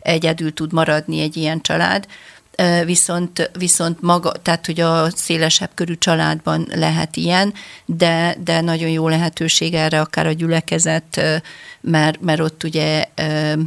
egyedül 0.00 0.54
tud 0.54 0.72
maradni 0.72 1.20
egy 1.20 1.36
ilyen 1.36 1.60
család 1.60 2.06
viszont, 2.84 3.50
viszont 3.58 4.00
maga, 4.00 4.32
tehát 4.32 4.66
hogy 4.66 4.80
a 4.80 5.10
szélesebb 5.10 5.70
körű 5.74 5.94
családban 5.98 6.66
lehet 6.74 7.16
ilyen, 7.16 7.54
de, 7.84 8.36
de 8.44 8.60
nagyon 8.60 8.88
jó 8.88 9.08
lehetőség 9.08 9.74
erre 9.74 10.00
akár 10.00 10.26
a 10.26 10.32
gyülekezet, 10.32 11.20
mert, 11.80 12.20
mert 12.20 12.40
ott 12.40 12.64
ugye 12.64 13.04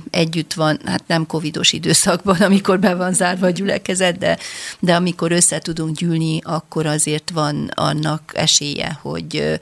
együtt 0.09 0.53
van, 0.53 0.79
hát 0.85 1.03
nem 1.07 1.25
covidos 1.25 1.71
időszakban, 1.73 2.35
amikor 2.49 2.79
be 2.79 2.95
van 2.95 3.13
zárva 3.13 3.45
a 3.45 3.49
gyülekezet, 3.49 4.17
de, 4.17 4.37
de 4.79 4.95
amikor 4.95 5.31
össze 5.31 5.59
tudunk 5.59 5.95
gyűlni, 5.95 6.39
akkor 6.43 6.85
azért 6.85 7.29
van 7.33 7.71
annak 7.75 8.31
esélye, 8.33 8.99
hogy 9.01 9.59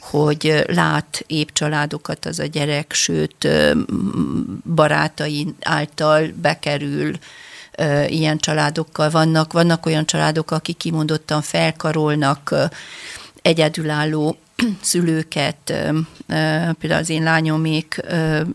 hogy 0.00 0.64
lát 0.66 1.24
épp 1.26 1.48
családokat 1.52 2.26
az 2.26 2.38
a 2.38 2.44
gyerek, 2.44 2.92
sőt 2.92 3.48
barátai 4.74 5.54
által 5.60 6.30
bekerül 6.40 7.18
ilyen 8.08 8.38
családokkal 8.38 9.10
vannak. 9.10 9.52
Vannak 9.52 9.86
olyan 9.86 10.06
családok, 10.06 10.50
akik 10.50 10.76
kimondottan 10.76 11.42
felkarolnak 11.42 12.54
egyedülálló 13.42 14.36
szülőket, 14.80 15.56
például 16.78 17.00
az 17.00 17.08
én 17.08 17.22
lányomék 17.22 18.00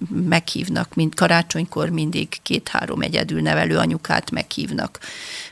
meghívnak, 0.10 0.96
mint 0.96 1.16
karácsonykor 1.16 1.90
mindig 1.90 2.28
két-három 2.42 3.02
egyedül 3.02 3.42
nevelő 3.42 3.78
anyukát 3.78 4.32
meghívnak 4.32 5.00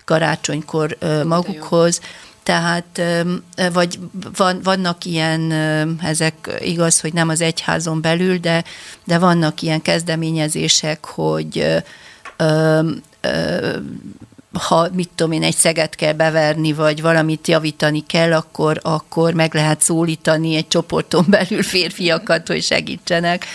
karácsonykor 0.05 0.97
magukhoz. 1.25 2.01
Tehát, 2.43 3.01
vagy 3.74 3.99
van, 4.36 4.59
vannak 4.63 5.05
ilyen, 5.05 5.51
ezek 6.01 6.57
igaz, 6.59 6.99
hogy 6.99 7.13
nem 7.13 7.30
az 7.30 7.41
egyházon 7.41 8.01
belül, 8.01 8.38
de, 8.38 8.63
de 9.03 9.17
vannak 9.17 9.61
ilyen 9.61 9.82
kezdeményezések, 9.82 11.05
hogy 11.05 11.84
ha 14.53 14.87
mit 14.93 15.09
tudom 15.15 15.31
én, 15.31 15.43
egy 15.43 15.55
szeget 15.55 15.95
kell 15.95 16.13
beverni, 16.13 16.73
vagy 16.73 17.01
valamit 17.01 17.47
javítani 17.47 18.05
kell, 18.05 18.33
akkor, 18.33 18.79
akkor 18.81 19.33
meg 19.33 19.53
lehet 19.53 19.81
szólítani 19.81 20.55
egy 20.55 20.67
csoporton 20.67 21.25
belül 21.37 21.63
férfiakat, 21.63 22.47
hogy 22.47 22.63
segítsenek. 22.63 23.45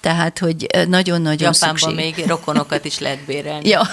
Tehát, 0.00 0.38
hogy 0.38 0.66
nagyon-nagyon 0.88 1.52
Japánban 1.52 1.78
szükség. 1.78 1.94
még 1.94 2.26
rokonokat 2.26 2.84
is 2.84 2.98
lehet 2.98 3.24
bérelni. 3.24 3.68
Ja. 3.68 3.82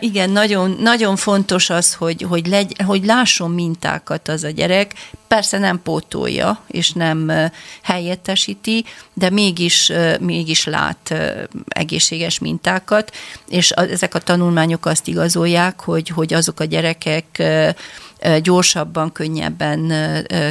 Igen, 0.00 0.30
nagyon, 0.30 0.76
nagyon 0.80 1.16
fontos 1.16 1.70
az, 1.70 1.94
hogy, 1.94 2.22
hogy, 2.22 2.46
legy, 2.46 2.76
hogy 2.84 3.04
lásson 3.04 3.50
mintákat 3.50 4.28
az 4.28 4.44
a 4.44 4.50
gyerek. 4.50 4.92
Persze 5.28 5.58
nem 5.58 5.82
pótolja, 5.82 6.60
és 6.66 6.92
nem 6.92 7.32
helyettesíti, 7.82 8.84
de 9.14 9.30
mégis, 9.30 9.92
mégis 10.20 10.64
lát 10.64 11.14
egészséges 11.68 12.38
mintákat, 12.38 13.12
és 13.48 13.70
ezek 13.70 14.14
a 14.14 14.18
tanulmányok 14.18 14.86
azt 14.86 15.08
igazolják, 15.08 15.80
hogy, 15.80 16.08
hogy 16.08 16.34
azok 16.34 16.60
a 16.60 16.64
gyerekek 16.64 17.42
gyorsabban, 18.42 19.12
könnyebben 19.12 19.92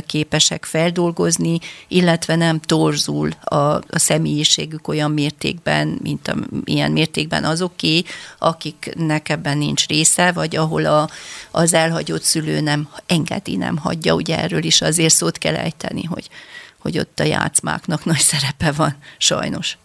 képesek 0.05 0.65
feldolgozni, 0.65 1.59
illetve 1.87 2.35
nem 2.35 2.59
torzul 2.59 3.29
a, 3.43 3.55
a 3.55 3.83
személyiségük 3.89 4.87
olyan 4.87 5.11
mértékben, 5.11 5.99
mint 6.03 6.27
a, 6.27 6.35
ilyen 6.63 6.91
mértékben 6.91 7.43
azoké, 7.43 8.03
akiknek 8.37 9.29
ebben 9.29 9.57
nincs 9.57 9.87
része, 9.87 10.31
vagy 10.31 10.55
ahol 10.55 10.85
a, 10.85 11.09
az 11.51 11.73
elhagyott 11.73 12.23
szülő 12.23 12.59
nem 12.59 12.89
engedi, 13.05 13.55
nem 13.55 13.77
hagyja, 13.77 14.13
ugye 14.13 14.37
erről 14.37 14.63
is 14.63 14.81
azért 14.81 15.13
szót 15.13 15.37
kell 15.37 15.55
ejteni, 15.55 16.03
hogy, 16.03 16.29
hogy 16.77 16.99
ott 16.99 17.19
a 17.19 17.23
játszmáknak 17.23 18.05
nagy 18.05 18.19
szerepe 18.19 18.71
van, 18.71 18.95
sajnos. 19.17 19.77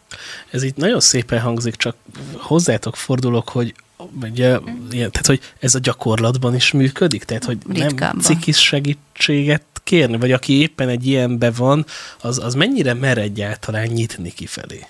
Ez 0.51 0.63
itt 0.63 0.77
nagyon 0.77 1.01
szépen 1.01 1.41
hangzik, 1.41 1.77
csak 1.77 1.97
hozzátok 2.37 2.97
fordulok, 2.97 3.49
hogy 3.49 3.75
ugye, 4.23 4.59
ilyen, 4.91 5.11
tehát, 5.11 5.27
hogy 5.27 5.41
ez 5.61 5.75
a 5.75 5.79
gyakorlatban 5.79 6.55
is 6.55 6.73
működik? 6.73 7.25
Tehát, 7.25 7.45
hogy 7.45 7.59
nem 7.67 8.21
cikis 8.21 8.59
segítséget 8.59 9.63
kérni, 9.85 10.17
vagy 10.17 10.33
aki 10.33 10.61
éppen 10.61 10.89
egy 10.89 11.07
ilyenbe 11.07 11.51
van, 11.51 11.87
az, 12.21 12.39
az 12.39 12.55
mennyire 12.55 12.95
mer 12.95 13.19
egyáltalán 13.19 13.87
nyitni 13.87 14.33
kifelé? 14.33 14.87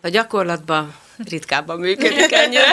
A 0.00 0.08
gyakorlatban 0.08 0.94
ritkábban 1.28 1.78
működik 1.78 2.32
ennyire. 2.32 2.72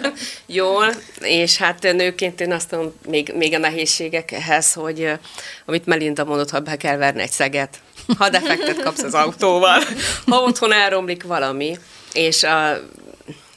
Jól, 0.46 0.92
és 1.20 1.56
hát 1.56 1.82
nőként 1.82 2.40
én 2.40 2.52
azt 2.52 2.70
mondom, 2.70 2.94
még, 3.08 3.32
még 3.36 3.54
a 3.54 3.58
nehézségekhez, 3.58 4.72
hogy 4.72 5.12
amit 5.64 5.86
Melinda 5.86 6.24
mondott, 6.24 6.50
ha 6.50 6.60
be 6.60 6.76
kell 6.76 6.96
verni 6.96 7.22
egy 7.22 7.30
szeget, 7.30 7.80
ha 8.18 8.28
defektet 8.28 8.82
kapsz 8.82 9.02
az 9.02 9.14
autóval, 9.14 9.82
ha 10.26 10.42
otthon 10.42 10.72
elromlik 10.72 11.22
valami, 11.22 11.78
és 12.12 12.42
a 12.42 12.80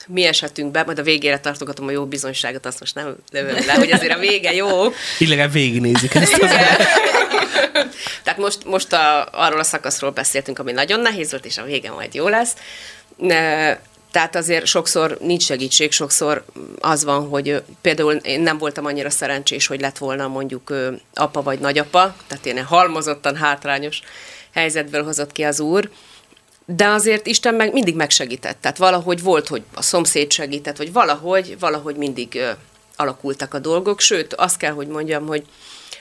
mi 0.07 0.25
esetünkben, 0.25 0.85
majd 0.85 0.99
a 0.99 1.03
végére 1.03 1.39
tartogatom 1.39 1.87
a 1.87 1.91
jó 1.91 2.05
bizonyságot, 2.05 2.65
azt 2.65 2.79
most 2.79 2.95
nem 2.95 3.15
lövöm 3.31 3.65
le, 3.65 3.73
hogy 3.73 3.91
azért 3.91 4.13
a 4.13 4.19
vége 4.19 4.53
jó. 4.53 4.67
Legalább 5.19 5.51
végignézik 5.51 6.15
ezt 6.15 6.41
az 6.41 6.51
Tehát 8.23 8.39
most, 8.39 8.65
most 8.65 8.93
a, 8.93 9.27
arról 9.31 9.59
a 9.59 9.63
szakaszról 9.63 10.11
beszéltünk, 10.11 10.59
ami 10.59 10.71
nagyon 10.71 10.99
nehéz 10.99 11.31
volt, 11.31 11.45
és 11.45 11.57
a 11.57 11.63
vége 11.63 11.91
majd 11.91 12.13
jó 12.13 12.27
lesz. 12.27 12.53
Tehát 14.11 14.35
azért 14.35 14.65
sokszor 14.65 15.17
nincs 15.21 15.43
segítség, 15.43 15.91
sokszor 15.91 16.45
az 16.79 17.03
van, 17.03 17.27
hogy 17.27 17.63
például 17.81 18.13
én 18.13 18.41
nem 18.41 18.57
voltam 18.57 18.85
annyira 18.85 19.09
szerencsés, 19.09 19.67
hogy 19.67 19.79
lett 19.79 19.97
volna 19.97 20.27
mondjuk 20.27 20.73
apa 21.13 21.41
vagy 21.41 21.59
nagyapa, 21.59 22.15
tehát 22.27 22.45
én 22.45 22.63
halmozottan 22.63 23.35
hátrányos 23.35 24.01
helyzetből 24.53 25.03
hozott 25.03 25.31
ki 25.31 25.43
az 25.43 25.59
úr, 25.59 25.89
de 26.65 26.87
azért 26.87 27.27
Isten 27.27 27.55
meg 27.55 27.73
mindig 27.73 27.95
megsegített. 27.95 28.57
Tehát 28.61 28.77
valahogy 28.77 29.21
volt, 29.21 29.47
hogy 29.47 29.63
a 29.73 29.81
szomszéd 29.81 30.31
segített, 30.31 30.77
vagy 30.77 30.91
valahogy, 30.91 31.59
valahogy 31.59 31.95
mindig 31.95 32.35
ö, 32.35 32.49
alakultak 32.95 33.53
a 33.53 33.59
dolgok. 33.59 33.99
Sőt, 33.99 34.33
azt 34.33 34.57
kell, 34.57 34.71
hogy 34.71 34.87
mondjam, 34.87 35.27
hogy 35.27 35.43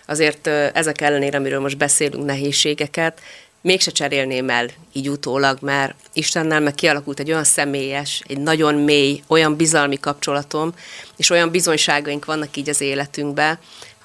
azért 0.07 0.47
ö, 0.47 0.67
ezek 0.73 1.01
ellenére, 1.01 1.39
amiről 1.39 1.61
most 1.61 1.77
beszélünk, 1.77 2.25
nehézségeket, 2.25 3.21
mégse 3.61 3.91
cserélném 3.91 4.51
el 4.51 4.69
így 4.93 5.09
utólag, 5.09 5.59
mert 5.61 5.95
Istennel 6.13 6.61
meg 6.61 6.75
kialakult 6.75 7.21
egy 7.21 7.31
olyan 7.31 7.45
személyes, 7.45 8.23
egy 8.27 8.39
nagyon 8.39 8.75
mély, 8.75 9.23
olyan 9.27 9.57
bizalmi 9.57 10.01
kapcsolatom, 10.01 10.75
és 11.17 11.31
olyan 11.31 11.51
bizonyságaink 11.51 12.25
vannak 12.25 12.57
így 12.57 12.69
az 12.69 12.81
életünkben, 12.81 13.59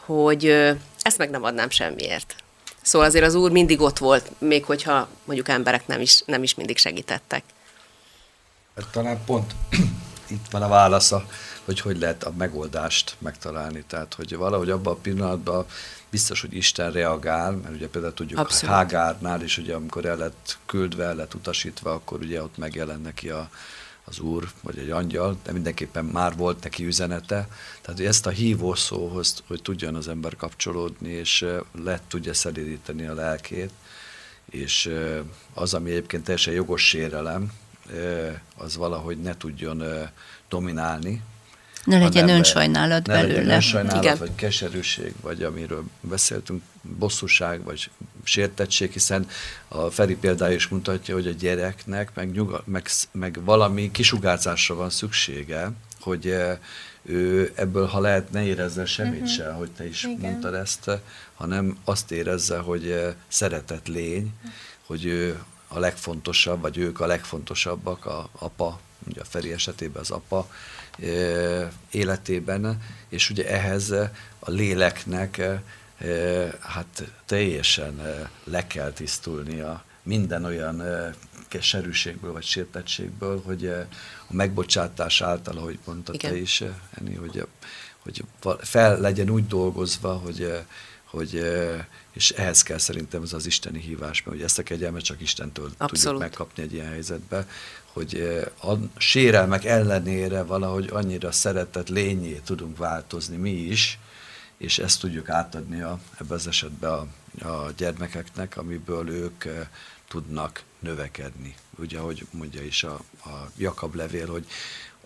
hogy 0.05 0.45
ö, 0.45 0.72
ezt 1.01 1.18
meg 1.18 1.30
nem 1.30 1.43
adnám 1.43 1.70
semmiért. 1.70 2.36
Szóval 2.90 3.08
azért 3.08 3.26
az 3.26 3.36
úr 3.36 3.52
mindig 3.52 3.82
ott 3.82 3.98
volt, 3.98 4.32
még 4.38 4.66
hogyha 4.66 5.08
mondjuk 5.26 5.48
emberek 5.48 5.88
nem 5.88 6.02
is, 6.02 6.22
nem 6.26 6.44
is 6.44 6.56
mindig 6.56 6.78
segítettek. 6.78 7.44
Hát 8.76 8.88
talán 8.88 9.24
pont 9.26 9.56
itt 10.28 10.46
van 10.52 10.62
a 10.62 10.68
válasza, 10.68 11.26
hogy 11.66 11.80
hogy 11.80 12.00
lehet 12.00 12.24
a 12.24 12.34
megoldást 12.38 13.16
megtalálni. 13.20 13.84
Tehát, 13.88 14.14
hogy 14.14 14.36
valahogy 14.36 14.70
abban 14.70 14.94
a 14.94 14.98
pillanatban 14.98 15.66
biztos, 16.10 16.42
hogy 16.42 16.54
Isten 16.54 16.92
reagál, 16.92 17.52
mert 17.52 17.76
ugye 17.76 17.88
például 17.88 18.14
tudjuk 18.14 18.40
Abszolút. 18.40 18.76
Hágárnál 18.76 19.42
is, 19.42 19.58
ugye 19.58 19.76
amikor 19.76 20.06
el 20.06 20.18
lett 20.18 20.58
küldve, 20.66 21.04
el 21.04 21.16
lett 21.16 21.34
utasítva, 21.34 21.94
akkor 21.94 22.20
ugye 22.20 22.44
ott 22.44 22.58
megjelen 22.58 23.02
neki 23.02 23.30
a, 23.30 23.50
az 24.10 24.20
úr, 24.20 24.49
vagy 24.62 24.78
egy 24.78 24.89
angyal, 24.89 25.38
de 25.43 25.51
mindenképpen 25.51 26.05
már 26.05 26.36
volt 26.36 26.64
neki 26.64 26.86
üzenete. 26.86 27.47
Tehát 27.82 27.99
hogy 27.99 28.05
ezt 28.05 28.26
a 28.26 28.30
hívó 28.30 28.74
szóhoz, 28.74 29.43
hogy 29.47 29.62
tudjon 29.62 29.95
az 29.95 30.07
ember 30.07 30.36
kapcsolódni, 30.36 31.10
és 31.10 31.45
le 31.84 32.01
tudja 32.07 32.34
szelidíteni 32.34 33.05
a 33.05 33.14
lelkét, 33.14 33.72
és 34.49 34.91
az, 35.53 35.74
ami 35.74 35.91
egyébként 35.91 36.24
teljesen 36.24 36.53
jogos 36.53 36.88
sérelem, 36.88 37.51
az 38.57 38.76
valahogy 38.76 39.18
ne 39.18 39.38
tudjon 39.38 39.84
dominálni, 40.49 41.22
ne 41.84 42.00
legyen 42.00 42.30
önsajnálat 42.30 43.08
ne 43.08 43.14
belőle. 43.14 43.34
Legyen 43.34 43.50
önsajnálat, 43.50 44.04
Igen. 44.04 44.18
vagy 44.18 44.36
keserűség, 44.36 45.14
vagy 45.22 45.44
amiről 45.44 45.84
beszéltünk, 46.02 46.62
bosszúság, 46.82 47.64
vagy 47.64 47.90
sértettség, 48.24 48.92
hiszen 48.92 49.28
a 49.68 49.90
Feri 49.90 50.16
példája 50.16 50.56
is 50.56 50.68
mutatja, 50.68 51.14
hogy 51.14 51.28
a 51.28 51.32
gyereknek 51.32 52.12
meg, 52.14 52.32
nyuga, 52.32 52.62
meg, 52.66 52.88
meg 53.12 53.40
valami 53.44 53.92
kisugárzásra 53.92 54.76
van 54.76 54.90
szüksége, 54.90 55.72
hogy 56.00 56.28
eh, 56.28 56.58
ő 57.04 57.52
ebből, 57.56 57.86
ha 57.86 58.00
lehet, 58.00 58.32
ne 58.32 58.44
érezze 58.44 58.86
semmit 58.86 59.22
uh-huh. 59.22 59.36
se, 59.36 59.52
hogy 59.52 59.70
te 59.72 59.88
is 59.88 60.04
Igen. 60.04 60.20
mondtad 60.20 60.54
ezt, 60.54 60.92
hanem 61.36 61.78
azt 61.84 62.12
érezze, 62.12 62.58
hogy 62.58 62.90
eh, 62.90 63.14
szeretett 63.28 63.88
lény, 63.88 64.34
hogy 64.86 65.06
ő 65.06 65.40
a 65.68 65.80
legfontosabb, 65.80 66.62
vagy 66.62 66.78
ők 66.78 67.00
a 67.00 67.06
legfontosabbak, 67.06 68.06
a 68.06 68.30
apa, 68.32 68.80
ugye 69.08 69.22
a 69.22 69.26
Feri 69.26 69.52
esetében 69.52 70.02
az 70.02 70.12
apa, 70.12 70.50
életében, 71.91 72.82
és 73.10 73.30
ugye 73.30 73.50
ehhez 73.50 73.91
a 74.39 74.50
léleknek 74.50 75.41
hát 76.60 77.12
teljesen 77.26 78.02
le 78.43 78.68
kell 78.68 78.91
tisztulnia 78.91 79.84
minden 80.04 80.45
olyan 80.45 80.84
keserűségből 81.47 82.32
vagy 82.32 82.43
sértettségből, 82.43 83.41
hogy 83.45 83.66
a 84.28 84.34
megbocsátás 84.34 85.22
által, 85.22 85.58
ahogy 85.58 85.80
mondta 85.86 86.14
Igen. 86.14 86.32
te 86.32 86.38
is, 86.38 86.64
Eni, 87.00 87.16
hogy, 87.16 87.47
hogy 88.00 88.24
fel 88.60 89.00
legyen 89.00 89.30
úgy 89.30 89.47
dolgozva, 89.47 90.14
hogy, 90.14 90.64
hogy 91.10 91.43
és 92.14 92.30
ehhez 92.30 92.62
kell 92.62 92.78
szerintem 92.78 93.22
ez 93.22 93.34
az 93.34 93.45
isteni 93.45 93.80
hívás, 93.80 94.24
mert 94.24 94.38
hogy 94.38 94.45
ezt 94.45 94.60
a 94.60 94.64
kegyelmet 94.64 95.03
csak 95.03 95.22
Istentől 95.22 95.72
Abszolút. 95.78 96.01
tudjuk 96.01 96.20
megkapni 96.20 96.64
egy 96.64 96.74
ilyen 96.74 96.88
helyzetben, 96.88 97.47
hogy 97.86 98.39
a 98.62 98.74
sérelmek 98.97 99.66
ellenére 99.66 100.43
valahogy 100.43 100.89
annyira 100.91 101.32
szeretett 101.32 101.89
lényé 101.89 102.41
tudunk 102.45 102.78
változni 102.78 103.36
mi 103.36 103.51
is, 103.51 103.99
és 104.57 104.80
ezt 104.80 104.99
tudjuk 104.99 105.30
átadni 105.30 105.82
a, 105.82 105.99
ebben 106.20 106.38
az 106.38 106.47
esetben 106.47 106.91
a, 106.91 107.47
a 107.47 107.72
gyermekeknek, 107.78 108.57
amiből 108.57 109.10
ők 109.10 109.45
tudnak 110.07 110.64
növekedni. 110.80 111.55
Ugye, 111.78 111.99
ahogy 111.99 112.26
mondja 112.32 112.64
is 112.64 112.84
a, 112.84 112.93
a 113.26 113.51
Jakab 113.57 113.95
levél, 113.95 114.28
hogy 114.28 114.45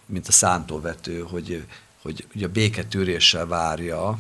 mint 0.06 0.28
a 0.28 0.32
szántóvető, 0.32 1.20
hogy, 1.20 1.66
hogy 2.02 2.28
ugye 2.36 2.46
a 2.46 2.50
béketűréssel 2.50 3.46
várja, 3.46 4.20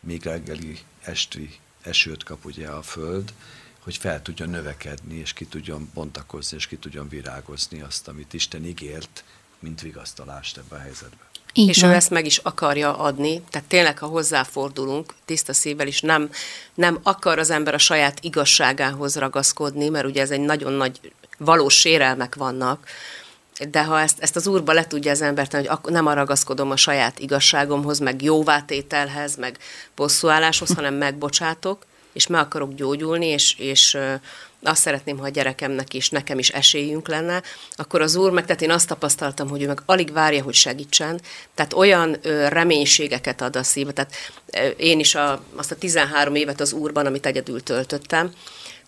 még 0.00 0.22
reggeli 0.22 0.78
esti 1.04 1.58
esőt 1.82 2.22
kap 2.22 2.44
ugye 2.44 2.68
a 2.68 2.82
föld, 2.82 3.32
hogy 3.80 3.96
fel 3.96 4.22
tudjon 4.22 4.48
növekedni, 4.48 5.14
és 5.14 5.32
ki 5.32 5.44
tudjon 5.44 5.90
bontakozni, 5.94 6.56
és 6.56 6.66
ki 6.66 6.76
tudjon 6.76 7.08
virágozni 7.08 7.80
azt, 7.80 8.08
amit 8.08 8.32
Isten 8.32 8.64
ígért, 8.64 9.24
mint 9.58 9.80
vigasztalást 9.80 10.56
ebbe 10.56 10.76
a 10.76 10.78
helyzetbe. 10.78 11.28
Így 11.52 11.68
és 11.68 11.80
van. 11.80 11.90
ő 11.90 11.94
ezt 11.94 12.10
meg 12.10 12.26
is 12.26 12.38
akarja 12.38 12.98
adni, 12.98 13.42
tehát 13.50 13.68
tényleg, 13.68 13.98
ha 13.98 14.06
hozzáfordulunk 14.06 15.14
tiszta 15.24 15.52
szívvel 15.52 15.86
is, 15.86 16.00
nem, 16.00 16.30
nem 16.74 16.98
akar 17.02 17.38
az 17.38 17.50
ember 17.50 17.74
a 17.74 17.78
saját 17.78 18.24
igazságához 18.24 19.16
ragaszkodni, 19.16 19.88
mert 19.88 20.06
ugye 20.06 20.20
ez 20.20 20.30
egy 20.30 20.40
nagyon 20.40 20.72
nagy 20.72 21.12
valós 21.38 21.74
sérelmek 21.78 22.34
vannak, 22.34 22.88
de 23.70 23.84
ha 23.84 24.00
ezt, 24.00 24.20
ezt 24.20 24.36
az 24.36 24.46
úrba 24.46 24.72
le 24.72 24.86
tudja 24.86 25.10
az 25.10 25.22
ember 25.22 25.48
tenni, 25.48 25.66
hogy 25.66 25.76
akkor 25.76 25.92
nem 25.92 26.08
ragaszkodom 26.08 26.70
a 26.70 26.76
saját 26.76 27.18
igazságomhoz, 27.18 27.98
meg 27.98 28.22
jóvátételhez, 28.22 29.36
meg 29.36 29.58
bosszúálláshoz, 29.96 30.74
hanem 30.74 30.94
megbocsátok, 30.94 31.86
és 32.12 32.26
meg 32.26 32.40
akarok 32.40 32.74
gyógyulni, 32.74 33.26
és, 33.26 33.54
és 33.58 33.98
azt 34.62 34.80
szeretném, 34.80 35.18
ha 35.18 35.24
a 35.24 35.28
gyerekemnek 35.28 35.94
is, 35.94 36.10
nekem 36.10 36.38
is 36.38 36.48
esélyünk 36.48 37.08
lenne, 37.08 37.42
akkor 37.72 38.00
az 38.00 38.16
úr 38.16 38.30
meg, 38.30 38.44
tehát 38.46 38.62
én 38.62 38.70
azt 38.70 38.88
tapasztaltam, 38.88 39.48
hogy 39.48 39.62
ő 39.62 39.66
meg 39.66 39.82
alig 39.86 40.12
várja, 40.12 40.42
hogy 40.42 40.54
segítsen, 40.54 41.20
tehát 41.54 41.72
olyan 41.72 42.16
ö, 42.22 42.48
reménységeket 42.48 43.40
ad 43.40 43.56
a 43.56 43.62
szíve, 43.62 43.92
tehát 43.92 44.14
ö, 44.46 44.66
én 44.66 44.98
is 44.98 45.14
a, 45.14 45.42
azt 45.56 45.70
a 45.70 45.76
13 45.76 46.34
évet 46.34 46.60
az 46.60 46.72
úrban, 46.72 47.06
amit 47.06 47.26
egyedül 47.26 47.62
töltöttem, 47.62 48.32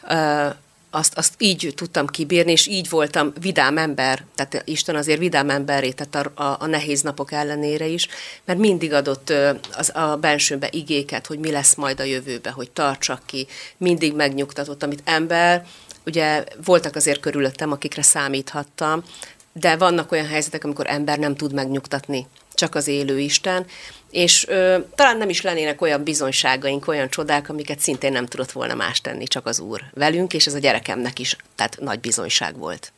ö, 0.08 0.46
azt, 0.94 1.18
azt 1.18 1.34
így 1.38 1.72
tudtam 1.76 2.06
kibírni, 2.06 2.52
és 2.52 2.66
így 2.66 2.88
voltam 2.88 3.32
vidám 3.40 3.78
ember, 3.78 4.24
tehát 4.34 4.62
Isten 4.64 4.96
azért 4.96 5.18
vidám 5.18 5.50
emberré 5.50 5.90
tett 5.90 6.14
a, 6.14 6.42
a, 6.42 6.56
a 6.58 6.66
nehéz 6.66 7.02
napok 7.02 7.32
ellenére 7.32 7.86
is, 7.86 8.08
mert 8.44 8.58
mindig 8.58 8.92
adott 8.92 9.32
az, 9.76 9.96
a 9.96 10.16
bensőbe 10.16 10.68
igéket, 10.70 11.26
hogy 11.26 11.38
mi 11.38 11.50
lesz 11.50 11.74
majd 11.74 12.00
a 12.00 12.04
jövőbe, 12.04 12.50
hogy 12.50 12.70
tartsak 12.70 13.22
ki, 13.26 13.46
mindig 13.76 14.14
megnyugtatott, 14.14 14.82
amit 14.82 15.02
ember, 15.04 15.66
ugye 16.06 16.44
voltak 16.64 16.96
azért 16.96 17.20
körülöttem, 17.20 17.72
akikre 17.72 18.02
számíthattam, 18.02 19.04
de 19.52 19.76
vannak 19.76 20.12
olyan 20.12 20.26
helyzetek, 20.26 20.64
amikor 20.64 20.86
ember 20.86 21.18
nem 21.18 21.36
tud 21.36 21.52
megnyugtatni, 21.52 22.26
csak 22.62 22.74
az 22.74 22.88
élő 22.88 23.18
Isten, 23.18 23.66
és 24.10 24.48
ö, 24.48 24.78
talán 24.94 25.16
nem 25.16 25.28
is 25.28 25.42
lennének 25.42 25.80
olyan 25.80 26.02
bizonyságaink, 26.02 26.88
olyan 26.88 27.08
csodák, 27.08 27.48
amiket 27.48 27.78
szintén 27.78 28.12
nem 28.12 28.26
tudott 28.26 28.52
volna 28.52 28.74
más 28.74 29.00
tenni, 29.00 29.24
csak 29.24 29.46
az 29.46 29.60
Úr 29.60 29.80
velünk, 29.94 30.34
és 30.34 30.46
ez 30.46 30.54
a 30.54 30.58
gyerekemnek 30.58 31.18
is, 31.18 31.36
tehát 31.54 31.76
nagy 31.80 32.00
bizonyság 32.00 32.58
volt 32.58 32.92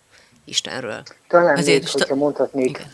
Istenről. 0.44 1.02
Talán 1.28 1.56
Azért 1.56 1.82
még, 1.82 1.92
hogyha 1.92 2.14
mondhatnék 2.14 2.68
Igen. 2.68 2.92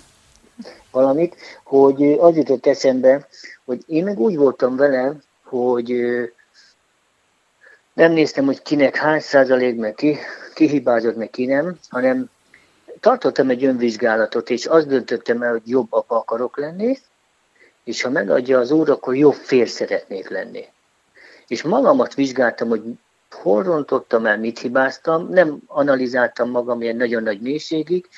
valamit, 0.90 1.36
hogy 1.64 2.02
az 2.12 2.36
jutott 2.36 2.66
eszembe, 2.66 3.28
hogy 3.64 3.82
én 3.86 4.04
meg 4.04 4.18
úgy 4.18 4.36
voltam 4.36 4.76
vele, 4.76 5.14
hogy 5.42 5.92
nem 7.92 8.12
néztem, 8.12 8.44
hogy 8.44 8.62
kinek 8.62 8.96
hány 8.96 9.20
százalék, 9.20 9.76
meg 9.76 9.94
ki, 9.94 10.18
ki 10.54 10.68
hibázott, 10.68 11.16
meg 11.16 11.30
ki 11.30 11.46
nem, 11.46 11.78
hanem 11.88 12.30
tartottam 13.00 13.50
egy 13.50 13.64
önvizsgálatot, 13.64 14.50
és 14.50 14.66
azt 14.66 14.86
döntöttem 14.86 15.42
el, 15.42 15.50
hogy 15.50 15.68
jobb 15.68 15.92
apa 15.92 16.16
akarok 16.16 16.56
lenni, 16.56 16.98
és 17.84 18.02
ha 18.02 18.10
megadja 18.10 18.58
az 18.58 18.70
úr, 18.70 18.90
akkor 18.90 19.16
jobb 19.16 19.34
fér 19.34 19.68
szeretnék 19.68 20.28
lenni. 20.28 20.64
És 21.46 21.62
magamat 21.62 22.14
vizsgáltam, 22.14 22.68
hogy 22.68 22.82
hol 23.30 23.62
rontottam 23.62 24.26
el, 24.26 24.38
mit 24.38 24.58
hibáztam, 24.58 25.28
nem 25.28 25.58
analizáltam 25.66 26.50
magam 26.50 26.82
ilyen 26.82 26.96
nagyon 26.96 27.22
nagy 27.22 27.40
mélységig, 27.40 28.08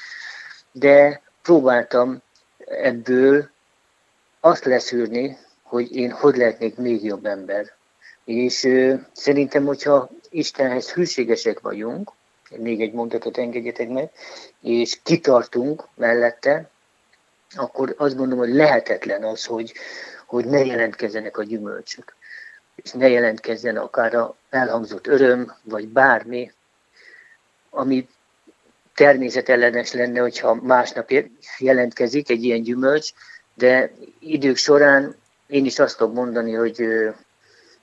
de 0.72 1.22
próbáltam 1.42 2.22
ebből 2.66 3.50
azt 4.40 4.64
leszűrni, 4.64 5.38
hogy 5.62 5.96
én 5.96 6.10
hogy 6.10 6.36
lehetnék 6.36 6.76
még 6.76 7.04
jobb 7.04 7.26
ember. 7.26 7.72
És 8.24 8.64
ö, 8.64 8.94
szerintem, 9.12 9.64
hogyha 9.64 10.10
Istenhez 10.30 10.92
hűségesek 10.92 11.60
vagyunk, 11.60 12.12
még 12.56 12.80
egy 12.80 12.92
mondatot 12.92 13.38
engedjetek 13.38 13.88
meg, 13.88 14.10
és 14.60 14.98
kitartunk 15.02 15.84
mellette, 15.94 16.70
akkor 17.54 17.94
azt 17.98 18.16
gondolom, 18.16 18.44
hogy 18.44 18.54
lehetetlen 18.54 19.24
az, 19.24 19.44
hogy, 19.44 19.72
hogy 20.26 20.44
ne 20.44 20.64
jelentkezzenek 20.64 21.36
a 21.36 21.42
gyümölcsök. 21.42 22.14
És 22.74 22.90
ne 22.90 23.08
jelentkezzen 23.08 23.76
akár 23.76 24.14
a 24.14 24.36
elhangzott 24.50 25.06
öröm, 25.06 25.54
vagy 25.62 25.88
bármi, 25.88 26.52
ami 27.70 28.08
természetellenes 28.94 29.92
lenne, 29.92 30.20
hogyha 30.20 30.54
másnap 30.54 31.10
jelentkezik 31.58 32.30
egy 32.30 32.44
ilyen 32.44 32.62
gyümölcs, 32.62 33.12
de 33.54 33.92
idők 34.18 34.56
során 34.56 35.16
én 35.46 35.64
is 35.64 35.78
azt 35.78 35.96
tudom 35.96 36.12
mondani, 36.12 36.52
hogy 36.52 36.88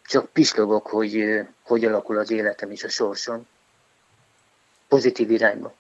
csak 0.06 0.30
pislogok, 0.32 0.88
hogy 0.88 1.42
hogy 1.70 1.86
alakul 1.86 2.18
az 2.18 2.32
életem 2.32 2.72
és 2.72 2.84
a 2.84 2.90
sorsom. 2.90 3.48
Pozitív 4.90 5.32
irányba. 5.32 5.74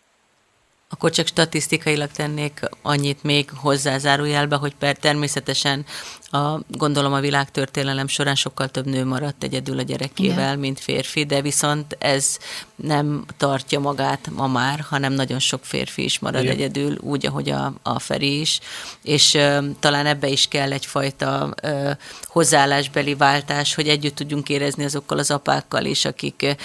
Akkor 0.91 1.11
csak 1.11 1.27
statisztikailag 1.27 2.11
tennék 2.11 2.59
annyit 2.81 3.23
még 3.23 3.49
hozzázárójelbe, 3.55 4.55
hogy 4.55 4.75
per 4.75 4.97
természetesen 4.97 5.85
a, 6.31 6.59
gondolom 6.67 7.13
a 7.13 7.19
világtörténelem 7.19 8.07
során 8.07 8.35
sokkal 8.35 8.67
több 8.67 8.85
nő 8.85 9.05
maradt 9.05 9.43
egyedül 9.43 9.79
a 9.79 9.81
gyerekével, 9.81 10.37
Igen. 10.37 10.59
mint 10.59 10.79
férfi, 10.79 11.25
de 11.25 11.41
viszont 11.41 11.97
ez 11.99 12.37
nem 12.75 13.25
tartja 13.37 13.79
magát 13.79 14.29
ma 14.35 14.47
már, 14.47 14.79
hanem 14.79 15.13
nagyon 15.13 15.39
sok 15.39 15.65
férfi 15.65 16.03
is 16.03 16.19
marad 16.19 16.43
Igen. 16.43 16.53
egyedül, 16.53 16.97
úgy, 16.99 17.25
ahogy 17.25 17.49
a, 17.49 17.73
a 17.83 17.99
Feri 17.99 18.39
is, 18.39 18.59
és 19.03 19.33
ö, 19.33 19.59
talán 19.79 20.05
ebbe 20.05 20.27
is 20.27 20.47
kell 20.47 20.71
egyfajta 20.71 21.53
ö, 21.61 21.91
hozzáállásbeli 22.23 23.15
váltás, 23.15 23.75
hogy 23.75 23.87
együtt 23.87 24.15
tudjunk 24.15 24.49
érezni 24.49 24.83
azokkal 24.83 25.17
az 25.17 25.31
apákkal 25.31 25.85
is, 25.85 26.05
akik 26.05 26.55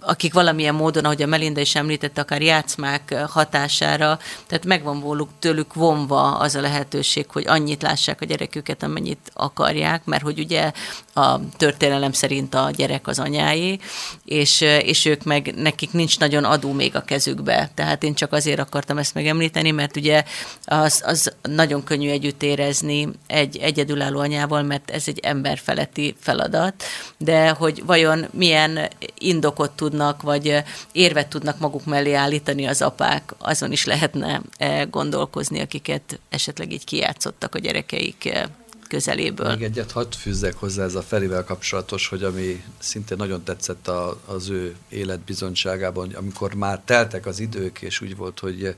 akik 0.00 0.32
valamilyen 0.32 0.74
módon, 0.74 1.04
ahogy 1.04 1.22
a 1.22 1.26
Melinda 1.26 1.60
is 1.60 1.74
említette, 1.74 2.20
akár 2.20 2.42
játszmák 2.42 3.14
hatására, 3.28 4.18
tehát 4.46 4.64
megvan 4.64 5.00
voluk 5.00 5.28
tőlük 5.38 5.74
vonva 5.74 6.36
az 6.36 6.54
a 6.54 6.60
lehetőség, 6.60 7.26
hogy 7.28 7.46
annyit 7.46 7.82
lássák 7.82 8.20
a 8.20 8.24
gyereküket, 8.24 8.82
amennyit 8.82 9.30
akarják, 9.34 10.04
mert 10.04 10.22
hogy 10.22 10.38
ugye 10.38 10.72
a 11.14 11.48
történelem 11.56 12.12
szerint 12.12 12.54
a 12.54 12.70
gyerek 12.76 13.06
az 13.06 13.18
anyáé, 13.18 13.78
és, 14.24 14.60
és 14.60 15.04
ők 15.04 15.24
meg, 15.24 15.54
nekik 15.56 15.92
nincs 15.92 16.18
nagyon 16.18 16.44
adó 16.44 16.72
még 16.72 16.96
a 16.96 17.04
kezükbe. 17.04 17.70
Tehát 17.74 18.02
én 18.02 18.14
csak 18.14 18.32
azért 18.32 18.58
akartam 18.58 18.98
ezt 18.98 19.14
megemlíteni, 19.14 19.70
mert 19.70 19.96
ugye 19.96 20.24
az, 20.64 21.02
az 21.06 21.32
nagyon 21.42 21.84
könnyű 21.84 22.10
együtt 22.10 22.42
érezni 22.42 23.08
egy 23.26 23.56
egyedülálló 23.56 24.18
anyával, 24.20 24.62
mert 24.62 24.90
ez 24.90 25.04
egy 25.06 25.18
emberfeletti 25.18 26.14
feladat, 26.20 26.84
de 27.18 27.50
hogy 27.50 27.82
vajon 27.86 28.26
milyen 28.30 28.88
indokot 29.18 29.61
tudnak, 29.70 30.22
vagy 30.22 30.62
érvet 30.92 31.28
tudnak 31.28 31.58
maguk 31.58 31.84
mellé 31.84 32.12
állítani 32.12 32.66
az 32.66 32.82
apák, 32.82 33.34
azon 33.38 33.72
is 33.72 33.84
lehetne 33.84 34.42
gondolkozni, 34.90 35.60
akiket 35.60 36.20
esetleg 36.28 36.72
így 36.72 36.84
kijátszottak 36.84 37.54
a 37.54 37.58
gyerekeik 37.58 38.48
közeléből. 38.88 39.48
Még 39.48 39.62
egyet 39.62 39.92
hadd 39.92 40.12
fűzzek 40.12 40.54
hozzá 40.54 40.84
ez 40.84 40.94
a 40.94 41.02
Ferivel 41.02 41.44
kapcsolatos, 41.44 42.08
hogy 42.08 42.22
ami 42.22 42.64
szintén 42.78 43.16
nagyon 43.16 43.42
tetszett 43.44 43.88
a, 43.88 44.20
az 44.26 44.48
ő 44.48 44.76
életbizonyságában, 44.88 46.10
amikor 46.10 46.54
már 46.54 46.80
teltek 46.84 47.26
az 47.26 47.40
idők, 47.40 47.82
és 47.82 48.00
úgy 48.00 48.16
volt, 48.16 48.38
hogy 48.38 48.76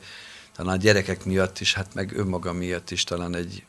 talán 0.56 0.74
a 0.74 0.76
gyerekek 0.76 1.24
miatt 1.24 1.60
is, 1.60 1.74
hát 1.74 1.94
meg 1.94 2.16
önmaga 2.16 2.52
miatt 2.52 2.90
is 2.90 3.04
talán 3.04 3.36
egy 3.36 3.64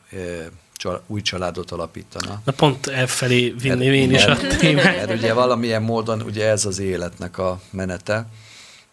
csal, 0.76 1.02
új 1.06 1.22
családot 1.22 1.70
alapítana. 1.70 2.42
Na 2.44 2.52
pont 2.52 2.86
e 2.86 3.06
felé 3.06 3.50
vinném 3.50 3.92
én 3.92 4.14
is 4.14 4.24
a 4.24 4.36
témát. 4.36 4.84
Mert 4.96 5.10
ugye 5.10 5.32
valamilyen 5.32 5.82
módon 5.82 6.22
ugye 6.22 6.48
ez 6.48 6.64
az 6.64 6.78
életnek 6.78 7.38
a 7.38 7.60
menete, 7.70 8.26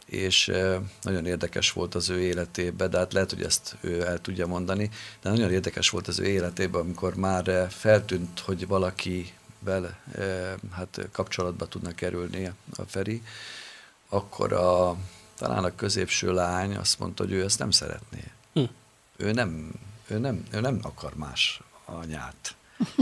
és 0.06 0.52
nagyon 1.02 1.26
érdekes 1.26 1.72
volt 1.72 1.96
az 1.96 2.10
ő 2.10 2.22
életében, 2.22 2.90
de 2.90 2.98
hát 2.98 3.14
lehet, 3.14 3.30
hogy 3.30 3.44
ezt 3.44 3.76
ő 3.82 4.06
el 4.06 4.22
tudja 4.22 4.48
mondani, 4.48 4.90
de 5.22 5.30
nagyon 5.30 5.52
érdekes 5.52 5.90
volt 5.90 6.08
az 6.08 6.20
ő 6.20 6.26
életében, 6.26 6.82
amikor 6.82 7.16
már 7.16 7.68
feltűnt, 7.70 8.40
hogy 8.40 8.68
valaki 8.68 9.34
vele 9.60 9.98
hát 10.72 11.08
kapcsolatba 11.12 11.68
tudna 11.68 11.92
kerülni 11.96 12.52
a 12.76 12.82
Feri, 12.88 13.22
akkor 14.10 14.54
a, 14.54 14.96
talán 15.38 15.64
a 15.64 15.76
középső 15.76 16.34
lány 16.34 16.76
azt 16.76 17.00
mondta, 17.00 17.24
hogy 17.24 17.32
ő 17.32 17.44
ezt 17.44 17.60
nem 17.60 17.72
szeretné. 17.72 18.24
Hm. 18.54 18.64
Ő, 19.18 19.32
nem, 19.32 19.72
ő, 20.08 20.18
nem, 20.18 20.44
ő 20.52 20.60
nem 20.60 20.80
akar 20.82 21.16
más 21.16 21.62
anyát. 21.86 22.56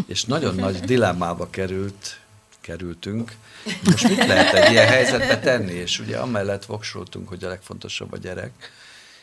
És 0.08 0.26
nagyon 0.26 0.56
nagy 0.56 0.80
dilemmába 0.80 1.50
került 1.50 2.20
kerültünk. 2.62 3.36
Most 3.84 4.08
mit 4.08 4.26
lehet 4.26 4.54
egy 4.54 4.72
ilyen 4.72 4.88
helyzetbe 4.88 5.40
tenni? 5.40 5.72
És 5.72 6.00
ugye 6.00 6.18
amellett 6.18 6.66
voksoltunk, 6.66 7.28
hogy 7.28 7.44
a 7.44 7.48
legfontosabb 7.48 8.12
a 8.12 8.18
gyerek, 8.18 8.72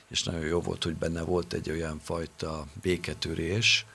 és 0.09 0.23
nagyon 0.23 0.45
jó 0.45 0.61
volt, 0.61 0.85
hogy 0.85 0.95
benne 0.95 1.23
volt 1.23 1.53
egy 1.53 1.71
olyan 1.71 2.01
fajta 2.05 2.67
béketörés, 2.83 3.87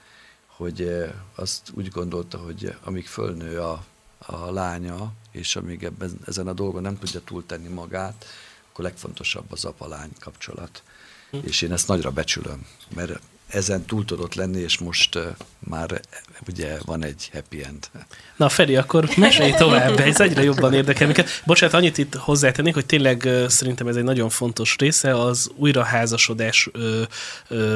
hogy 0.47 1.11
azt 1.35 1.71
úgy 1.73 1.87
gondolta, 1.87 2.37
hogy 2.37 2.75
amíg 2.83 3.07
fölnő 3.07 3.59
a, 3.59 3.85
a 4.17 4.51
lánya, 4.51 5.11
és 5.31 5.55
amíg 5.55 5.83
ebben, 5.83 6.19
ezen 6.27 6.47
a 6.47 6.53
dolgon 6.53 6.81
nem 6.81 6.99
tudja 6.99 7.21
túltenni 7.21 7.67
magát, 7.67 8.25
akkor 8.71 8.83
legfontosabb 8.83 9.51
az 9.51 9.65
apa-lány 9.65 10.11
kapcsolat. 10.19 10.83
Hm. 11.31 11.37
És 11.41 11.61
én 11.61 11.71
ezt 11.71 11.87
nagyra 11.87 12.11
becsülöm, 12.11 12.65
mert 12.95 13.19
ezen 13.53 13.85
túl 13.85 14.05
tudott 14.05 14.33
lenni, 14.33 14.59
és 14.59 14.77
most 14.77 15.19
már 15.59 16.01
ugye 16.47 16.77
van 16.85 17.03
egy 17.03 17.29
happy 17.33 17.63
end. 17.63 17.89
Na 18.35 18.49
Feri, 18.49 18.75
akkor 18.75 19.09
mesélj 19.15 19.51
tovább, 19.51 19.99
ez 19.99 20.19
egyre 20.19 20.43
jobban 20.43 20.73
érdekel 20.73 21.05
minket. 21.05 21.29
Bocsánat, 21.45 21.75
annyit 21.75 21.97
itt 21.97 22.15
hozzátennék, 22.15 22.73
hogy 22.73 22.85
tényleg 22.85 23.29
szerintem 23.47 23.87
ez 23.87 23.95
egy 23.95 24.03
nagyon 24.03 24.29
fontos 24.29 24.75
része, 24.79 25.21
az 25.21 25.51
újraházasodás 25.55 26.69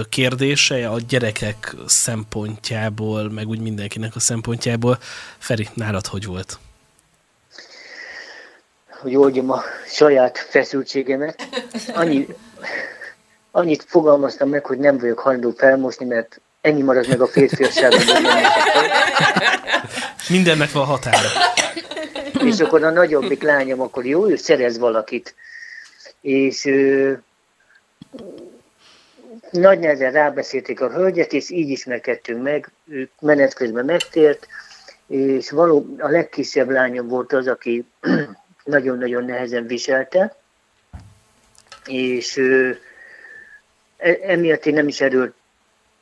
kérdése 0.10 0.90
a 0.90 1.00
gyerekek 1.00 1.76
szempontjából, 1.86 3.30
meg 3.30 3.48
úgy 3.48 3.60
mindenkinek 3.60 4.16
a 4.16 4.20
szempontjából. 4.20 5.00
Feri, 5.38 5.68
nálad 5.74 6.08
hogy 6.08 6.26
volt? 6.26 6.60
Hogy 8.90 9.16
oldjam 9.16 9.52
a 9.52 9.62
saját 9.88 10.38
feszültségemet. 10.50 11.48
Annyi, 11.94 12.28
annyit 13.58 13.86
fogalmaztam 13.88 14.50
meg, 14.50 14.66
hogy 14.66 14.78
nem 14.78 14.98
vagyok 14.98 15.20
hajlandó 15.20 15.52
felmosni, 15.58 16.06
mert 16.06 16.42
ennyi 16.62 16.82
marad 16.82 17.08
meg 17.08 17.22
a 17.22 17.28
férfiasságban. 17.28 18.02
Mindennek 20.30 20.72
van 20.72 20.86
határa. 20.86 21.28
És 22.44 22.60
akkor 22.60 22.84
a 22.84 22.90
nagyobbik 22.90 23.44
lányom, 23.44 23.82
akkor 23.82 24.06
jó, 24.06 24.30
ő 24.30 24.36
szerez 24.36 24.78
valakit. 24.78 25.36
És 26.22 26.66
ö, 26.66 27.14
nagy 29.52 29.80
nehezen 29.80 30.12
rábeszélték 30.12 30.82
a 30.82 30.92
hölgyet, 30.92 31.34
és 31.34 31.50
így 31.50 31.70
ismerkedtünk 31.70 32.44
meg, 32.44 32.72
ő 32.90 33.10
menet 33.20 33.54
közben 33.54 33.86
megtért, 33.86 34.48
és 35.08 35.52
való, 35.52 35.96
a 35.98 36.08
legkisebb 36.08 36.70
lányom 36.70 37.08
volt 37.08 37.34
az, 37.34 37.48
aki 37.48 37.86
nagyon-nagyon 38.64 39.26
nehezen 39.26 39.68
viselte, 39.68 40.36
és 41.86 42.38
e, 42.38 42.86
emiatt 43.98 44.66
én 44.66 44.74
nem 44.74 44.88
is 44.88 45.02
erőlt 45.02 45.34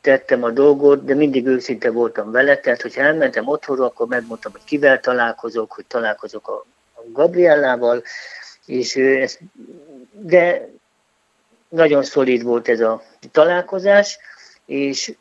tettem 0.02 0.43
a 0.43 0.50
dolgot, 0.50 1.06
de 1.06 1.14
mindig 1.14 1.48
őszinte 1.48 1.91
voltam 1.91 2.32
vele, 2.32 2.58
tehát 2.58 2.82
hogyha 2.82 3.02
elmentem 3.02 3.48
otthonra, 3.48 3.86
akkor 3.86 4.08
megmondtam, 4.08 4.52
hogy 4.52 4.64
kivel 4.64 5.00
találkozok, 5.00 5.72
hogy 5.72 5.86
találkozok 5.86 6.48
a, 6.48 6.66
a 6.93 7.02
Gabriellával, 7.12 8.04
és 8.66 8.96
ez, 8.96 9.38
de 10.12 10.70
nagyon 11.70 12.04
szolid 12.04 12.43
volt 12.43 12.68
ez 12.68 12.80
a 12.80 13.04
találkozás, 13.32 14.18
és 14.66 15.16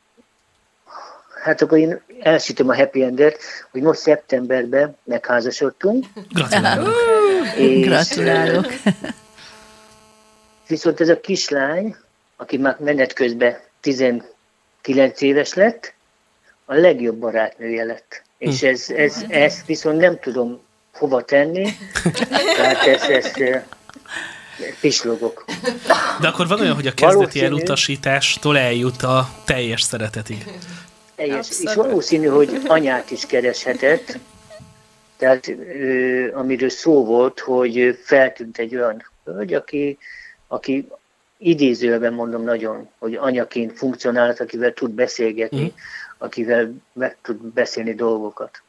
hát 1.42 1.62
akkor 1.62 1.78
én 1.78 2.00
elsütöm 2.20 2.68
a 2.68 2.76
happy 2.76 3.02
endet, 3.02 3.38
hogy 3.70 3.82
most 3.82 4.00
szeptemberben 4.00 4.96
megházasodtunk. 5.04 6.06
Gratulálok. 6.32 6.94
És, 7.56 7.86
Gratulálok. 7.86 8.66
Viszont 10.68 11.00
ez 11.00 11.08
a 11.08 11.20
kislány, 11.20 11.96
aki 12.36 12.56
már 12.56 12.76
menet 12.80 13.12
közben 13.12 13.58
19 13.80 15.20
éves 15.20 15.54
lett, 15.54 15.94
a 16.64 16.74
legjobb 16.74 17.16
barátnője 17.16 17.84
lett. 17.84 18.22
És 18.38 18.60
Hm. 18.60 18.66
ez, 18.66 18.90
ez, 18.96 19.24
ezt 19.28 19.66
viszont 19.66 19.98
nem 20.00 20.18
tudom 20.20 20.60
hova 20.92 21.24
tenni, 21.24 21.68
tehát 22.56 22.86
ezt, 22.86 23.08
ezt 23.08 23.40
pislogok. 24.80 25.44
De 26.20 26.28
akkor 26.28 26.48
van 26.48 26.60
olyan, 26.60 26.74
hogy 26.74 26.86
a 26.86 26.94
kezdeti 26.94 27.16
Valószínű. 27.18 27.44
elutasítástól 27.46 28.58
eljut 28.58 29.02
a 29.02 29.28
teljes 29.44 29.82
szeretetig. 29.82 30.44
Teljes, 31.14 31.48
és 31.60 31.74
valószínű, 31.74 32.26
hogy 32.26 32.60
anyát 32.66 33.10
is 33.10 33.26
kereshetett, 33.26 34.18
tehát 35.16 35.48
ö, 35.48 36.32
amiről 36.34 36.68
szó 36.70 37.04
volt, 37.04 37.40
hogy 37.40 37.98
feltűnt 38.04 38.58
egy 38.58 38.76
olyan 38.76 39.10
hölgy, 39.24 39.54
aki, 39.54 39.98
aki 40.48 40.88
idézőben 41.48 42.12
mondom 42.12 42.42
nagyon, 42.42 42.88
hogy 42.98 43.14
anyaként 43.14 43.78
funkcionált, 43.78 44.40
akivel 44.40 44.72
tud 44.72 44.90
beszélgetni, 44.90 45.60
Mhm. 45.60 45.74
akivel 46.18 46.72
meg 46.92 47.16
tud 47.22 47.36
beszélni 47.36 47.94
dolgokat. 47.94 48.62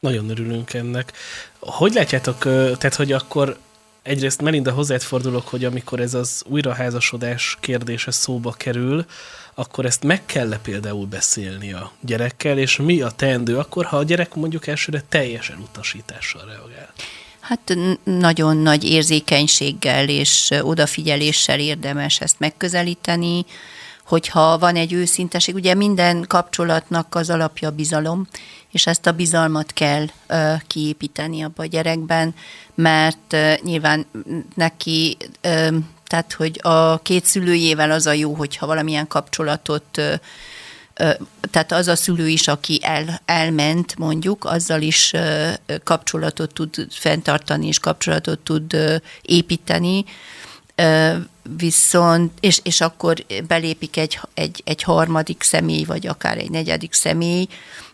Nagyon 0.00 0.30
örülünk 0.30 0.74
ennek. 0.74 1.12
Hogy 1.58 1.92
látjátok, 1.92 2.38
tehát 2.78 2.94
hogy 2.94 3.12
akkor 3.12 3.56
egyrészt 4.02 4.42
Melinda 4.42 4.72
hozzád 4.72 5.02
fordulok, 5.02 5.48
hogy 5.48 5.64
amikor 5.64 6.00
ez 6.00 6.14
az 6.14 6.42
újraházasodás 6.48 7.56
kérdése 7.60 8.10
szóba 8.10 8.52
kerül, 8.52 9.04
akkor 9.54 9.84
ezt 9.84 10.02
meg 10.04 10.26
kell 10.26 10.52
-e 10.52 10.58
például 10.58 11.06
beszélni 11.06 11.72
a 11.72 11.90
gyerekkel, 12.00 12.58
és 12.58 12.76
mi 12.76 13.02
a 13.02 13.10
teendő 13.10 13.58
akkor, 13.58 13.84
ha 13.84 13.96
a 13.96 14.02
gyerek 14.02 14.34
mondjuk 14.34 14.66
elsőre 14.66 15.02
teljes 15.08 15.50
elutasítással 15.50 16.44
reagál? 16.44 16.92
Hát 17.48 17.76
nagyon 18.04 18.56
nagy 18.56 18.84
érzékenységgel 18.84 20.08
és 20.08 20.50
odafigyeléssel 20.60 21.58
érdemes 21.58 22.20
ezt 22.20 22.38
megközelíteni, 22.38 23.44
hogyha 24.06 24.58
van 24.58 24.76
egy 24.76 24.92
őszinteség, 24.92 25.54
ugye 25.54 25.74
minden 25.74 26.24
kapcsolatnak 26.28 27.14
az 27.14 27.30
alapja 27.30 27.70
bizalom, 27.70 28.26
és 28.70 28.86
ezt 28.86 29.06
a 29.06 29.12
bizalmat 29.12 29.72
kell 29.72 30.06
ö, 30.26 30.52
kiépíteni 30.66 31.42
abba 31.42 31.62
a 31.62 31.66
gyerekben, 31.66 32.34
mert 32.74 33.32
ö, 33.32 33.52
nyilván 33.62 34.06
neki, 34.54 35.16
ö, 35.40 35.68
tehát 36.06 36.32
hogy 36.32 36.60
a 36.62 36.98
két 36.98 37.24
szülőjével 37.24 37.90
az 37.90 38.06
a 38.06 38.12
jó, 38.12 38.34
hogyha 38.34 38.66
valamilyen 38.66 39.06
kapcsolatot 39.06 39.98
Ö, 39.98 40.14
tehát 41.50 41.72
az 41.72 41.88
a 41.88 41.96
szülő 41.96 42.28
is, 42.28 42.48
aki 42.48 42.78
el, 42.82 43.20
elment 43.24 43.96
mondjuk, 43.98 44.44
azzal 44.44 44.82
is 44.82 45.12
kapcsolatot 45.84 46.54
tud 46.54 46.86
fenntartani, 46.90 47.66
és 47.66 47.78
kapcsolatot 47.78 48.38
tud 48.38 48.76
építeni, 49.22 50.04
viszont, 51.56 52.32
és, 52.40 52.60
és 52.62 52.80
akkor 52.80 53.24
belépik 53.46 53.96
egy, 53.96 54.20
egy, 54.34 54.62
egy 54.64 54.82
harmadik 54.82 55.42
személy, 55.42 55.84
vagy 55.84 56.06
akár 56.06 56.38
egy 56.38 56.50
negyedik 56.50 56.92
személy, 56.92 57.46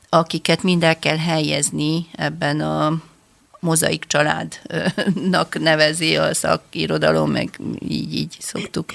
akiket 0.08 0.62
mind 0.62 0.82
el 0.82 0.98
kell 0.98 1.18
helyezni 1.18 2.06
ebben 2.12 2.60
a 2.60 3.02
mozaik 3.60 4.04
családnak 4.04 5.58
nevezi 5.60 6.16
a 6.16 6.34
szakirodalom, 6.34 7.30
meg 7.30 7.60
így, 7.88 8.14
így 8.14 8.36
szoktuk 8.38 8.92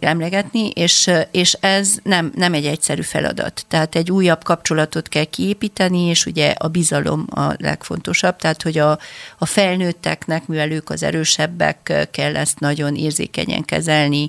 emlegetni, 0.00 0.68
és, 0.68 1.10
és 1.30 1.52
ez 1.60 1.96
nem, 2.02 2.32
nem 2.34 2.54
egy 2.54 2.66
egyszerű 2.66 3.02
feladat. 3.02 3.64
Tehát 3.68 3.94
egy 3.94 4.10
újabb 4.10 4.44
kapcsolatot 4.44 5.08
kell 5.08 5.24
kiépíteni, 5.24 6.00
és 6.00 6.26
ugye 6.26 6.50
a 6.58 6.68
bizalom 6.68 7.26
a 7.30 7.54
legfontosabb, 7.56 8.36
tehát 8.36 8.62
hogy 8.62 8.78
a, 8.78 8.98
a 9.38 9.46
felnőtteknek, 9.46 10.46
mivel 10.46 10.70
ők 10.70 10.90
az 10.90 11.02
erősebbek, 11.02 12.08
kell 12.10 12.36
ezt 12.36 12.60
nagyon 12.60 12.94
érzékenyen 12.96 13.64
kezelni, 13.64 14.28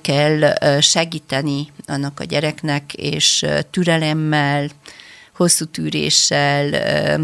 kell 0.00 0.54
segíteni 0.80 1.66
annak 1.86 2.20
a 2.20 2.24
gyereknek, 2.24 2.94
és 2.94 3.46
türelemmel, 3.70 4.68
hosszú 5.38 5.64
tűréssel, 5.64 6.70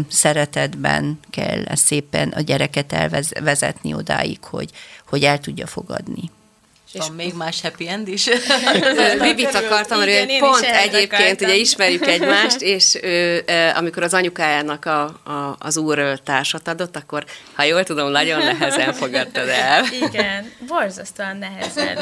szeretetben 0.09 1.19
kell 1.29 1.63
szépen 1.73 2.29
a 2.29 2.41
gyereket 2.41 2.93
elvezetni 2.93 3.93
odáig, 3.93 4.43
hogy, 4.43 4.69
hogy 5.07 5.23
el 5.23 5.39
tudja 5.39 5.67
fogadni. 5.67 6.31
Van 6.97 7.11
még 7.11 7.33
más 7.33 7.61
happy 7.61 7.87
end 7.87 8.07
is? 8.07 8.29
Vivit 9.21 9.55
akartam, 9.55 9.97
mert 9.97 10.09
Igen, 10.09 10.29
ő 10.29 10.39
pont 10.39 10.63
egyébként 10.63 11.13
akartam. 11.13 11.47
ugye 11.47 11.55
ismerjük 11.55 12.07
egymást, 12.07 12.61
és 12.75 12.97
ő, 13.01 13.43
amikor 13.75 14.03
az 14.03 14.13
anyukájának 14.13 14.85
a, 14.85 15.03
a, 15.03 15.55
az 15.59 15.77
úr 15.77 16.19
társat 16.23 16.67
adott, 16.67 16.95
akkor, 16.95 17.25
ha 17.53 17.63
jól 17.63 17.83
tudom, 17.83 18.11
nagyon 18.11 18.39
nehezen 18.39 18.93
fogadtad 18.93 19.47
el. 19.47 19.85
Igen, 20.09 20.51
borzasztóan 20.67 21.37
nehezen. 21.37 21.97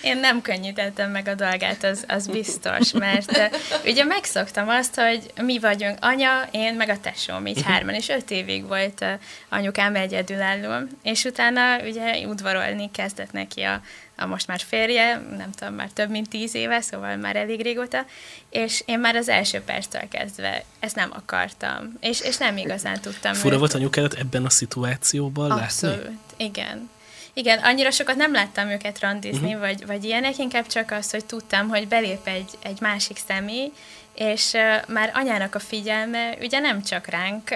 Én 0.00 0.16
nem 0.16 0.42
könnyítettem 0.42 1.10
meg 1.10 1.28
a 1.28 1.34
dolgát, 1.34 1.84
az, 1.84 2.04
az 2.08 2.26
biztos, 2.26 2.92
mert 2.92 3.50
ugye 3.84 4.04
megszoktam 4.04 4.68
azt, 4.68 4.94
hogy 4.94 5.20
mi 5.42 5.58
vagyunk 5.58 5.98
anya, 6.00 6.48
én 6.50 6.74
meg 6.74 6.88
a 6.88 7.00
tesóm, 7.00 7.46
így 7.46 7.62
hárman, 7.62 7.94
és 7.94 8.08
öt 8.08 8.30
évig 8.30 8.66
volt 8.66 9.04
anyukám 9.48 9.94
egyedülálló, 9.94 10.86
és 11.02 11.24
utána 11.24 11.78
ugye 11.78 12.26
udvarolni 12.26 12.90
kezdett 12.90 13.29
neki 13.32 13.62
a, 13.62 13.82
a 14.16 14.26
most 14.26 14.46
már 14.46 14.60
férje, 14.60 15.22
nem 15.36 15.50
tudom, 15.50 15.74
már 15.74 15.90
több 15.90 16.10
mint 16.10 16.28
tíz 16.28 16.54
éve, 16.54 16.80
szóval 16.80 17.16
már 17.16 17.36
elég 17.36 17.62
régóta, 17.62 18.04
és 18.50 18.82
én 18.86 18.98
már 18.98 19.16
az 19.16 19.28
első 19.28 19.60
perctől 19.60 20.08
kezdve 20.08 20.64
ezt 20.80 20.96
nem 20.96 21.10
akartam, 21.12 21.96
és, 22.00 22.20
és 22.20 22.36
nem 22.36 22.56
igazán 22.56 23.00
tudtam. 23.00 23.34
Fura 23.34 23.52
őt- 23.52 23.60
volt 23.60 23.74
anyukádat 23.74 24.14
ebben 24.14 24.44
a 24.44 24.50
szituációban 24.50 25.50
Abszolút, 25.50 25.96
látni? 25.96 26.18
igen. 26.36 26.90
Igen, 27.32 27.58
annyira 27.58 27.90
sokat 27.90 28.16
nem 28.16 28.32
láttam 28.32 28.68
őket 28.68 29.00
randizni, 29.00 29.46
uh-huh. 29.46 29.60
vagy, 29.60 29.86
vagy 29.86 30.04
ilyenek, 30.04 30.38
inkább 30.38 30.66
csak 30.66 30.90
az, 30.90 31.10
hogy 31.10 31.24
tudtam, 31.24 31.68
hogy 31.68 31.88
belép 31.88 32.26
egy, 32.26 32.50
egy 32.62 32.80
másik 32.80 33.16
személy, 33.26 33.72
és 34.20 34.52
már 34.86 35.10
anyának 35.14 35.54
a 35.54 35.58
figyelme 35.58 36.34
ugye 36.40 36.58
nem 36.58 36.82
csak 36.82 37.06
ránk, 37.06 37.50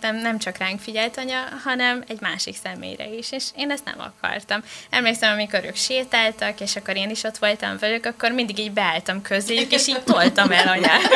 nem, 0.00 0.16
nem 0.16 0.38
csak 0.38 0.56
ránk 0.56 0.80
figyelt 0.80 1.18
anya, 1.18 1.38
hanem 1.64 2.04
egy 2.08 2.20
másik 2.20 2.56
személyre 2.62 3.08
is, 3.08 3.32
és 3.32 3.44
én 3.56 3.70
ezt 3.70 3.84
nem 3.84 4.00
akartam. 4.00 4.62
Emlékszem, 4.90 5.32
amikor 5.32 5.64
ők 5.64 5.76
sétáltak, 5.76 6.60
és 6.60 6.76
akkor 6.76 6.96
én 6.96 7.10
is 7.10 7.22
ott 7.22 7.38
voltam 7.38 7.76
velük, 7.78 8.06
akkor 8.06 8.30
mindig 8.30 8.58
így 8.58 8.72
beálltam 8.72 9.22
közéjük, 9.22 9.72
és 9.72 9.86
így 9.86 10.02
toltam 10.02 10.50
el 10.50 10.68
anyát. 10.68 11.08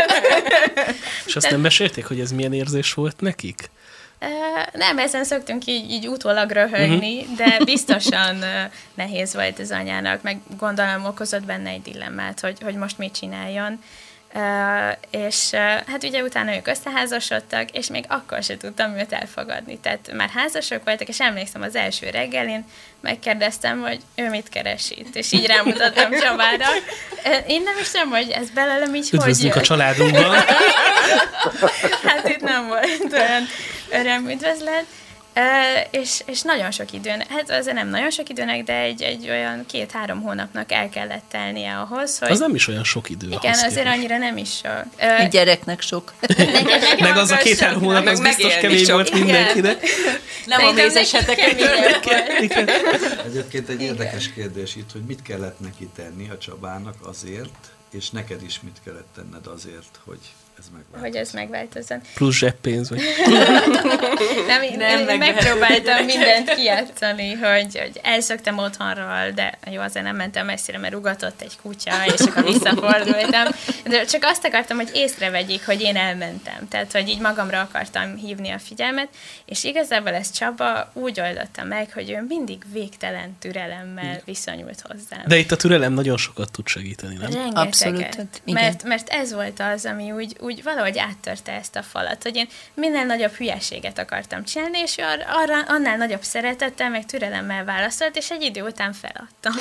És 1.27 1.37
azt 1.37 1.51
nem 1.51 1.61
mesélték, 1.61 2.05
hogy 2.05 2.21
ez 2.21 2.33
milyen 2.33 2.53
érzés 2.53 2.95
volt 2.95 3.21
nekik? 3.21 3.71
Nem, 4.73 4.99
ezen 4.99 5.25
szoktunk 5.25 5.67
így, 5.67 5.91
így 5.91 6.09
utólag 6.09 6.51
röhögni, 6.51 7.21
uh-huh. 7.21 7.37
de 7.37 7.59
biztosan 7.65 8.45
nehéz 8.95 9.35
volt 9.35 9.59
az 9.59 9.71
anyának, 9.71 10.23
meg 10.23 10.39
gondolom 10.59 11.05
okozott 11.05 11.45
benne 11.45 11.71
egy 11.71 11.83
dilemmát, 11.83 12.41
hogy, 12.41 12.59
hogy 12.63 12.75
most 12.75 12.99
mit 12.99 13.19
csináljon. 13.19 13.83
Uh, 14.35 14.97
és 15.11 15.49
uh, 15.53 15.61
hát 15.61 16.05
ugye 16.05 16.23
utána 16.23 16.55
ők 16.55 16.67
összeházasodtak, 16.67 17.71
és 17.71 17.87
még 17.87 18.05
akkor 18.09 18.43
se 18.43 18.57
tudtam 18.57 18.99
őt 18.99 19.13
elfogadni. 19.13 19.79
Tehát 19.79 20.13
már 20.13 20.29
házasok 20.29 20.85
voltak, 20.85 21.09
és 21.09 21.21
emlékszem 21.21 21.63
az 21.63 21.77
első 21.77 22.11
reggelin, 22.11 22.65
megkérdeztem, 23.01 23.81
hogy 23.81 24.01
ő 24.15 24.29
mit 24.29 24.49
keres 24.49 24.91
itt, 24.91 25.17
és 25.17 25.33
így 25.33 25.47
rámutattam 25.47 26.13
Csabára. 26.21 26.67
Én 27.47 27.63
nem 27.63 27.75
is 27.81 27.91
tudom, 27.91 28.11
hogy 28.11 28.31
ez 28.31 28.51
belőlem 28.51 28.95
így 28.95 29.11
hogy 29.11 29.19
Üdvözlünk 29.19 29.55
a 29.55 29.57
jött. 29.57 29.67
családunkban. 29.67 30.37
Hát 32.05 32.29
itt 32.29 32.41
nem 32.41 32.67
volt 32.67 33.13
olyan 33.13 33.43
örömüdvözlet. 33.91 34.85
Uh, 35.37 36.01
és, 36.01 36.23
és 36.27 36.43
nagyon 36.43 36.71
sok 36.71 36.93
időn, 36.93 37.23
hát 37.29 37.51
azért 37.51 37.75
nem 37.77 37.89
nagyon 37.89 38.11
sok 38.11 38.29
időnek, 38.29 38.63
de 38.65 38.75
egy, 38.75 39.03
egy 39.03 39.29
olyan 39.31 39.67
két-három 39.67 40.23
hónapnak 40.23 40.73
el 40.73 40.89
kellett 40.89 41.23
telnie 41.31 41.77
ahhoz, 41.79 42.19
hogy 42.19 42.31
Az 42.31 42.39
nem 42.39 42.55
is 42.55 42.69
olyan 42.69 42.85
sok 42.85 43.11
idő. 43.11 43.27
igen, 43.27 43.53
azért 43.53 43.75
képest. 43.75 43.97
annyira 43.97 44.19
nem 44.19 44.37
is 44.37 44.57
sok. 44.57 44.85
Egy 44.97 45.25
Uh, 45.25 45.29
gyereknek 45.31 45.81
sok. 45.81 46.13
Meg 46.99 47.17
az 47.17 47.31
a 47.31 47.37
két-három 47.37 47.81
hónap, 47.81 48.07
az 48.07 48.21
biztos 48.21 48.57
kemény 48.57 48.85
sok. 48.85 48.95
volt 48.95 49.13
mindenkinek. 49.13 49.83
Nem 50.47 50.65
a 50.67 50.73
mézeseteket 50.73 51.61
Egyébként 53.25 53.69
egy 53.69 53.83
érdekes 53.83 54.33
kérdés 54.33 54.77
itt, 54.77 54.93
hogy 54.93 55.03
mit 55.03 55.23
kellett 55.23 55.61
neki 55.61 55.89
tenni 55.97 56.29
a 56.31 56.39
Csabának 56.39 56.95
azért, 57.03 57.71
és 57.91 58.11
neked 58.11 58.43
is 58.43 58.61
mit 58.61 58.77
kellett 58.85 59.09
tenned 59.15 59.47
azért, 59.47 60.01
hogy 60.05 60.19
ez 60.61 60.67
megváltozzon. 60.73 61.01
hogy 61.01 61.17
ez 61.17 61.31
megváltozzon. 61.33 62.01
Plusz 62.15 62.37
zseppénz, 62.37 62.89
vagy... 62.91 63.01
Nem, 64.47 64.63
én, 64.63 64.77
Nem, 64.77 64.99
én, 64.99 65.05
meg- 65.05 65.19
megpróbáltam 65.19 66.05
mindent 66.05 66.55
kijátszani, 66.55 67.33
hogy, 67.33 67.79
hogy 67.79 68.01
elszöktem 68.03 68.59
otthonról, 68.59 69.31
de 69.35 69.59
jó, 69.71 69.81
azért 69.81 70.05
nem 70.05 70.17
mentem 70.17 70.47
messzire, 70.47 70.79
mert 70.79 70.95
ugatott 70.95 71.41
egy 71.41 71.57
kutya, 71.63 72.05
és 72.05 72.21
akkor 72.21 72.45
visszafordultam. 72.45 73.45
De 73.85 74.05
csak 74.05 74.23
azt 74.25 74.45
akartam, 74.45 74.77
hogy 74.77 74.91
észrevegyék, 74.95 75.67
hogy 75.67 75.81
én 75.81 75.97
elmentem. 75.97 76.69
Tehát, 76.69 76.93
hogy 76.93 77.09
így 77.09 77.21
magamra 77.21 77.61
akartam 77.61 78.17
hívni 78.17 78.51
a 78.51 78.59
figyelmet, 78.59 79.09
és 79.45 79.65
igazából 79.65 80.15
ez 80.15 80.31
Csaba 80.31 80.91
úgy 80.93 81.21
oldotta 81.21 81.65
meg, 81.65 81.93
hogy 81.93 82.11
ő 82.11 82.25
mindig 82.29 82.63
végtelen 82.73 83.37
türelemmel 83.41 84.21
viszonyult 84.25 84.81
hozzám. 84.89 85.23
De 85.27 85.37
itt 85.37 85.53
a 85.53 85.57
türelem 85.57 85.93
nagyon 85.93 86.17
sokat 86.17 86.51
tud 86.53 86.67
segíteni, 86.67 87.17
nem? 87.17 87.51
Abszolút, 87.55 87.99
Rengeteget. 87.99 88.15
hát 88.17 88.41
igen. 88.45 88.63
Mert, 88.63 88.85
mert 88.85 89.09
ez 89.09 89.33
volt 89.33 89.61
az, 89.75 89.85
ami 89.85 90.11
úgy, 90.13 90.37
úgy 90.41 90.50
valahogy 90.63 90.99
áttörte 90.99 91.53
ezt 91.53 91.77
a 91.77 91.83
falat, 91.83 92.23
hogy 92.23 92.37
én 92.37 92.49
minél 92.75 93.05
nagyobb 93.05 93.33
hülyeséget 93.33 93.99
akartam 93.99 94.45
csinálni, 94.45 94.79
és 94.79 94.97
ar- 94.99 95.27
arra, 95.29 95.63
annál 95.63 95.97
nagyobb 95.97 96.23
szeretettel, 96.23 96.91
meg 96.91 97.07
türelemmel 97.07 97.65
válaszolt, 97.65 98.17
és 98.17 98.31
egy 98.31 98.43
idő 98.43 98.63
után 98.63 98.93
feladtam. 98.93 99.53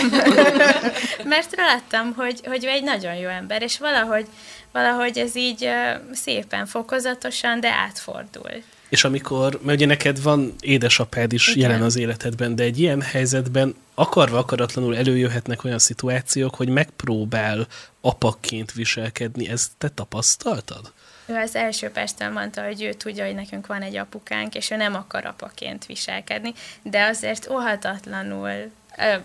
mert 1.34 1.56
láttam, 1.56 2.14
hogy, 2.14 2.42
hogy 2.46 2.66
ő 2.66 2.68
egy 2.68 2.84
nagyon 2.84 3.16
jó 3.16 3.28
ember, 3.28 3.62
és 3.62 3.78
valahogy, 3.78 4.28
valahogy 4.72 5.18
ez 5.18 5.36
így 5.36 5.70
szépen, 6.12 6.66
fokozatosan, 6.66 7.60
de 7.60 7.70
átfordult. 7.70 8.64
És 8.90 9.04
amikor, 9.04 9.60
mert 9.64 9.78
ugye 9.78 9.86
neked 9.86 10.22
van 10.22 10.54
édesapád 10.60 11.34
is 11.34 11.48
Igen. 11.48 11.70
jelen 11.70 11.82
az 11.82 11.98
életedben, 11.98 12.56
de 12.56 12.64
egy 12.64 12.80
ilyen 12.80 13.02
helyzetben 13.02 13.76
akarva 13.94 14.38
akaratlanul 14.38 14.98
előjöhetnek 14.98 15.64
olyan 15.64 15.80
szituációk, 15.80 16.56
hogy 16.56 16.70
megpróbál 16.70 17.68
apakként 18.02 18.72
viselkedni. 18.72 19.50
Ezt 19.50 19.72
te 19.78 19.90
tapasztaltad? 19.90 20.92
Ő 21.26 21.36
az 21.36 21.56
első 21.56 21.90
perctől 21.90 22.30
mondta, 22.30 22.64
hogy 22.64 22.82
ő 22.82 22.94
tudja, 22.94 23.26
hogy 23.26 23.36
nekünk 23.36 23.68
van 23.68 23.82
egy 23.82 23.96
apukánk, 23.96 24.56
és 24.56 24.72
ő 24.72 24.76
nem 24.76 24.96
akar 24.96 25.26
apaként 25.26 25.86
viselkedni, 25.86 26.54
de 26.84 27.04
azért 27.04 27.50
óhatatlanul 27.50 28.72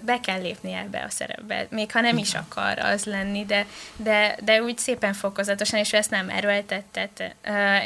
be 0.00 0.20
kell 0.20 0.40
lépni 0.40 0.72
ebbe 0.72 1.02
a 1.02 1.10
szerepbe, 1.10 1.66
még 1.70 1.92
ha 1.92 2.00
nem 2.00 2.16
is 2.16 2.34
akar 2.34 2.78
az 2.78 3.04
lenni, 3.04 3.44
de, 3.44 3.66
de, 3.96 4.36
de 4.44 4.62
úgy 4.62 4.78
szépen 4.78 5.12
fokozatosan, 5.12 5.78
és 5.78 5.92
ő 5.92 5.96
ezt 5.96 6.10
nem 6.10 6.28
erőltetett, 6.28 7.22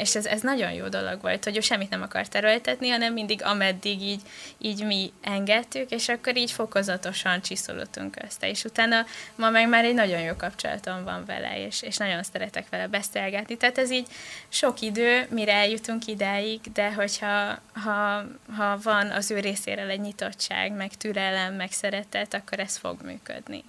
és 0.01 0.15
ez, 0.15 0.25
ez 0.25 0.41
nagyon 0.41 0.71
jó 0.71 0.87
dolog 0.87 1.21
volt, 1.21 1.43
hogy 1.43 1.57
ő 1.57 1.59
semmit 1.59 1.89
nem 1.89 2.01
akart 2.01 2.35
erőltetni, 2.35 2.89
hanem 2.89 3.13
mindig 3.13 3.43
ameddig 3.43 4.01
így, 4.01 4.21
így 4.57 4.85
mi 4.85 5.13
engedtük, 5.21 5.91
és 5.91 6.09
akkor 6.09 6.37
így 6.37 6.51
fokozatosan 6.51 7.41
csiszolottunk 7.41 8.15
össze, 8.23 8.49
és 8.49 8.63
utána 8.63 9.05
ma 9.35 9.49
meg 9.49 9.69
már 9.69 9.85
egy 9.85 9.93
nagyon 9.93 10.21
jó 10.21 10.33
kapcsolatom 10.35 11.03
van 11.03 11.25
vele, 11.25 11.65
és, 11.65 11.81
és 11.81 11.97
nagyon 11.97 12.23
szeretek 12.23 12.69
vele 12.69 12.87
beszélgetni, 12.87 13.57
tehát 13.57 13.77
ez 13.77 13.91
így 13.91 14.07
sok 14.49 14.81
idő, 14.81 15.27
mire 15.29 15.53
eljutunk 15.53 16.07
idáig, 16.07 16.59
de 16.73 16.93
hogyha 16.93 17.59
ha, 17.73 18.23
ha 18.55 18.77
van 18.83 19.11
az 19.11 19.31
ő 19.31 19.39
részéről 19.39 19.89
egy 19.89 20.01
nyitottság, 20.01 20.71
meg 20.71 20.91
türelem, 20.93 21.53
meg 21.53 21.68
szeretet, 21.71 22.33
akkor 22.33 22.59
ez 22.59 22.77
fog 22.77 22.97
működni. 23.03 23.63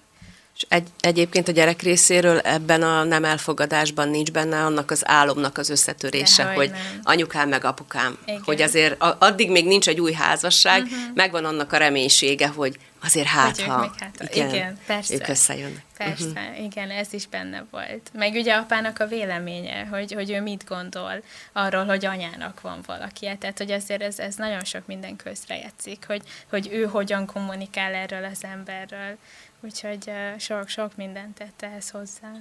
És 0.55 0.65
egy, 0.69 0.87
egyébként 0.99 1.47
a 1.47 1.51
gyerek 1.51 1.81
részéről 1.81 2.39
ebben 2.39 2.81
a 2.81 3.03
nem 3.03 3.23
elfogadásban 3.23 4.09
nincs 4.09 4.31
benne 4.31 4.63
annak 4.63 4.91
az 4.91 5.07
álomnak 5.07 5.57
az 5.57 5.69
összetörése, 5.69 6.43
Dehogy 6.43 6.57
hogy 6.57 6.69
nem. 6.69 6.99
anyukám 7.03 7.49
meg 7.49 7.65
apukám. 7.65 8.17
Igen. 8.25 8.41
Hogy 8.45 8.61
azért 8.61 9.03
addig 9.17 9.51
még 9.51 9.65
nincs 9.65 9.87
egy 9.87 9.99
új 9.99 10.11
házasság, 10.11 10.81
uh-huh. 10.83 10.99
megvan 11.13 11.45
annak 11.45 11.73
a 11.73 11.77
reménysége, 11.77 12.47
hogy 12.47 12.77
azért 13.03 13.27
hát, 13.27 13.55
Hogy 13.55 13.65
ők 13.65 13.71
ha 13.71 13.79
még 13.79 13.89
hát- 13.97 14.35
igen, 14.35 14.79
persze. 14.85 15.13
ők 15.13 15.27
összejönnek. 15.27 15.83
Persze, 15.97 16.25
uh-huh. 16.25 16.63
igen, 16.63 16.89
ez 16.89 17.13
is 17.13 17.27
benne 17.27 17.65
volt. 17.69 18.11
Meg 18.13 18.33
ugye 18.33 18.53
apának 18.53 18.99
a 18.99 19.07
véleménye, 19.07 19.85
hogy, 19.85 20.13
hogy 20.13 20.31
ő 20.31 20.41
mit 20.41 20.65
gondol 20.67 21.23
arról, 21.51 21.85
hogy 21.85 22.05
anyának 22.05 22.61
van 22.61 22.79
valaki. 22.85 23.37
Tehát, 23.39 23.57
hogy 23.57 23.71
azért 23.71 24.01
ez, 24.01 24.19
ez 24.19 24.35
nagyon 24.35 24.63
sok 24.63 24.85
minden 24.85 25.15
közrejátszik, 25.15 26.03
hogy, 26.07 26.21
hogy 26.49 26.69
ő 26.71 26.85
hogyan 26.85 27.25
kommunikál 27.25 27.93
erről 27.93 28.23
az 28.23 28.43
emberről. 28.43 29.17
Úgyhogy 29.61 30.11
sok-sok 30.37 30.95
mindent 30.95 31.37
tette 31.37 31.67
ehhez 31.67 31.89
hozzá. 31.89 32.31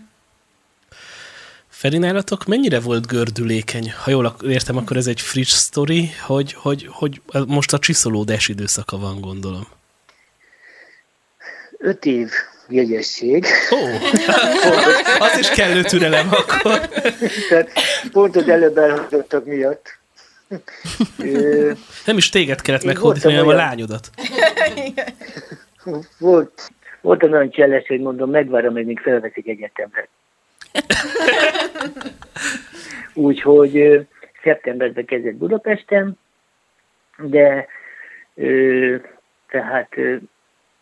Feri, 1.69 1.99
nálatok 1.99 2.45
mennyire 2.45 2.81
volt 2.81 3.07
gördülékeny? 3.07 3.93
Ha 3.93 4.11
jól 4.11 4.37
értem, 4.43 4.77
akkor 4.77 4.97
ez 4.97 5.07
egy 5.07 5.21
friss 5.21 5.51
sztori, 5.51 6.11
hogy, 6.27 6.53
hogy, 6.53 6.89
hogy 6.93 7.23
most 7.47 7.73
a 7.73 7.79
csiszolódás 7.79 8.49
időszaka 8.49 8.99
van, 8.99 9.21
gondolom. 9.21 9.67
Öt 11.83 12.05
év 12.05 12.31
jegyesség. 12.69 13.45
Ó, 13.73 13.77
az 15.27 15.39
is 15.39 15.49
kellő 15.49 15.83
türelem 15.83 16.29
akkor. 16.31 16.89
Tehát 17.49 17.71
pont 18.13 18.37
az 18.37 18.49
előbb 18.49 18.77
elhangzottak 18.79 19.45
miatt. 19.45 19.99
Nem 22.07 22.17
is 22.17 22.29
téged 22.29 22.61
kellett 22.61 22.85
meghódítani, 22.85 23.35
hanem 23.35 23.47
voltam 23.47 23.61
a 23.61 23.73
olyan- 23.73 23.89
lányodat. 23.89 24.11
Volt, 26.19 26.71
voltam 27.01 27.33
olyan 27.33 27.51
cseles, 27.51 27.87
hogy 27.87 28.01
mondom, 28.01 28.31
megvárom, 28.31 28.73
hogy 28.73 28.87
még 28.87 28.99
felveszik 28.99 29.49
egyetemre. 29.49 30.09
Úgyhogy 33.15 34.07
szeptemberben 34.43 35.05
kezdett 35.05 35.35
Budapesten, 35.35 36.19
de 37.19 37.67
ö, 38.35 38.97
tehát 39.49 39.89
ö, 39.97 40.17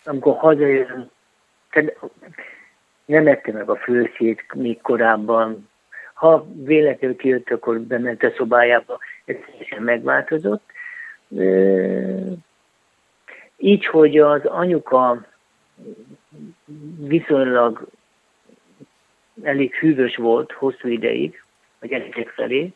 amikor 0.08 0.56
tehát 1.70 1.98
nem 3.04 3.26
ette 3.26 3.52
meg 3.52 3.70
a 3.70 3.76
főszét 3.76 4.54
még 4.54 4.80
korábban. 4.80 5.68
Ha 6.14 6.46
véletlenül 6.54 7.16
kijött, 7.16 7.50
akkor 7.50 7.80
bement 7.80 8.22
a 8.22 8.32
szobájába, 8.36 8.98
ez 9.24 9.36
teljesen 9.46 9.82
megváltozott. 9.82 10.70
Így, 13.56 13.86
hogy 13.86 14.18
az 14.18 14.44
anyuka 14.44 15.26
viszonylag 16.98 17.86
elég 19.42 19.74
hűvös 19.74 20.16
volt 20.16 20.52
hosszú 20.52 20.88
ideig 20.88 21.42
a 21.78 21.86
gyerekek 21.86 22.28
felé, 22.28 22.72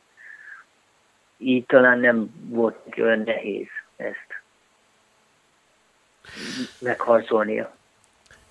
így 1.37 1.67
talán 1.67 1.99
nem 1.99 2.31
volt 2.49 2.99
olyan 2.99 3.23
nehéz 3.23 3.69
megharcolnia. 6.79 7.73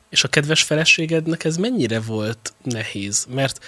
És 0.09 0.23
a 0.23 0.27
kedves 0.27 0.63
feleségednek 0.63 1.43
ez 1.43 1.57
mennyire 1.57 1.99
volt 2.07 2.53
nehéz? 2.63 3.27
Mert 3.33 3.59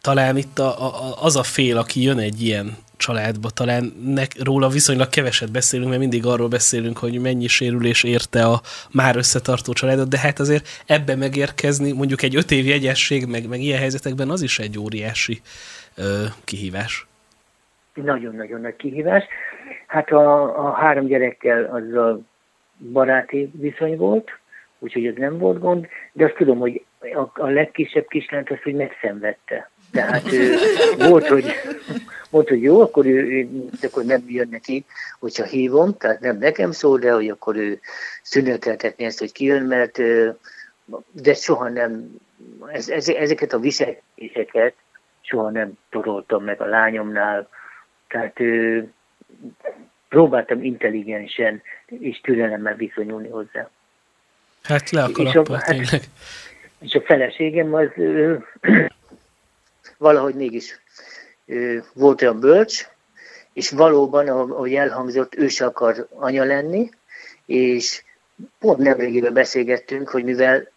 talán 0.00 0.36
itt 0.36 0.58
a, 0.58 0.86
a, 0.86 1.22
az 1.22 1.36
a 1.36 1.42
fél, 1.42 1.76
aki 1.76 2.02
jön 2.02 2.18
egy 2.18 2.42
ilyen 2.42 2.76
családba, 2.96 3.50
talán 3.50 3.92
nek, 4.04 4.28
róla 4.44 4.68
viszonylag 4.68 5.08
keveset 5.08 5.52
beszélünk, 5.52 5.88
mert 5.88 6.00
mindig 6.00 6.26
arról 6.26 6.48
beszélünk, 6.48 6.98
hogy 6.98 7.20
mennyi 7.20 7.46
sérülés 7.46 8.02
érte 8.04 8.44
a 8.44 8.60
már 8.92 9.16
összetartó 9.16 9.72
családot, 9.72 10.08
de 10.08 10.18
hát 10.18 10.38
azért 10.38 10.68
ebbe 10.86 11.16
megérkezni, 11.16 11.92
mondjuk 11.92 12.22
egy 12.22 12.36
öt 12.36 12.50
év 12.50 12.66
jegyesség, 12.66 13.26
meg, 13.26 13.48
meg 13.48 13.60
ilyen 13.60 13.78
helyzetekben 13.78 14.30
az 14.30 14.42
is 14.42 14.58
egy 14.58 14.78
óriási 14.78 15.40
ö, 15.96 16.24
kihívás. 16.44 17.06
Nagyon-nagyon 17.94 18.60
nagy 18.60 18.76
kihívás. 18.76 19.24
Hát 19.86 20.10
a, 20.10 20.42
a 20.66 20.72
három 20.72 21.06
gyerekkel 21.06 21.64
azzal 21.64 22.22
baráti 22.92 23.50
viszony 23.52 23.96
volt, 23.96 24.30
úgyhogy 24.78 25.06
ez 25.06 25.14
nem 25.16 25.38
volt 25.38 25.58
gond, 25.58 25.86
de 26.12 26.24
azt 26.24 26.36
tudom, 26.36 26.58
hogy 26.58 26.84
a, 27.00 27.42
a 27.42 27.46
legkisebb 27.46 28.06
kislányt 28.06 28.50
azt, 28.50 28.62
hogy 28.62 28.74
megszenvedte. 28.74 29.70
Tehát 29.92 30.32
ő, 30.32 30.54
volt, 31.08 31.26
hogy, 31.26 31.44
volt, 32.30 32.48
hogy 32.48 32.62
jó, 32.62 32.80
akkor 32.80 33.06
ő, 33.06 33.26
ő 33.26 33.48
akkor 33.82 34.04
nem 34.04 34.24
jön 34.26 34.48
neki, 34.50 34.84
hogyha 35.18 35.44
hívom, 35.44 35.96
tehát 35.96 36.20
nem 36.20 36.38
nekem 36.38 36.72
szól, 36.72 36.98
de 36.98 37.12
hogy 37.12 37.28
akkor 37.28 37.56
ő 37.56 37.80
szüneteltetni 38.22 39.04
ezt, 39.04 39.18
hogy 39.18 39.32
kijön, 39.32 39.62
mert 39.62 39.98
de 41.12 41.34
soha 41.34 41.68
nem, 41.68 42.20
ez, 42.66 42.88
ez, 42.88 43.08
ezeket 43.08 43.52
a 43.52 43.58
viselkedéseket 43.58 44.74
soha 45.20 45.50
nem 45.50 45.72
toroltam 45.90 46.44
meg 46.44 46.60
a 46.60 46.66
lányomnál, 46.66 47.48
tehát 48.08 48.40
ö, 48.40 48.80
próbáltam 50.14 50.62
intelligensen 50.64 51.62
és 51.86 52.20
türelemmel 52.20 52.74
viszonyulni 52.74 53.28
hozzá. 53.28 53.70
Hát 54.62 54.90
le 54.90 55.02
a 55.02 55.08
És 55.08 55.14
a- 55.16 55.22
kalappal, 55.22 55.56
hát- 55.56 55.66
tényleg. 55.66 56.02
És 56.80 56.94
a 56.94 57.00
feleségem 57.00 57.74
az 57.74 57.88
ö, 57.96 58.34
valahogy 59.98 60.34
mégis 60.34 60.80
ö, 61.46 61.78
volt 61.94 62.22
olyan 62.22 62.40
bölcs, 62.40 62.88
és 63.52 63.70
valóban, 63.70 64.28
ahogy 64.28 64.74
elhangzott, 64.74 65.34
ő 65.34 65.48
se 65.48 65.64
akar 65.64 66.06
anya 66.14 66.44
lenni, 66.44 66.90
és 67.46 68.02
pont 68.58 68.78
nemrégében 68.78 69.32
beszélgettünk, 69.32 70.08
hogy 70.08 70.24
mivel 70.24 70.68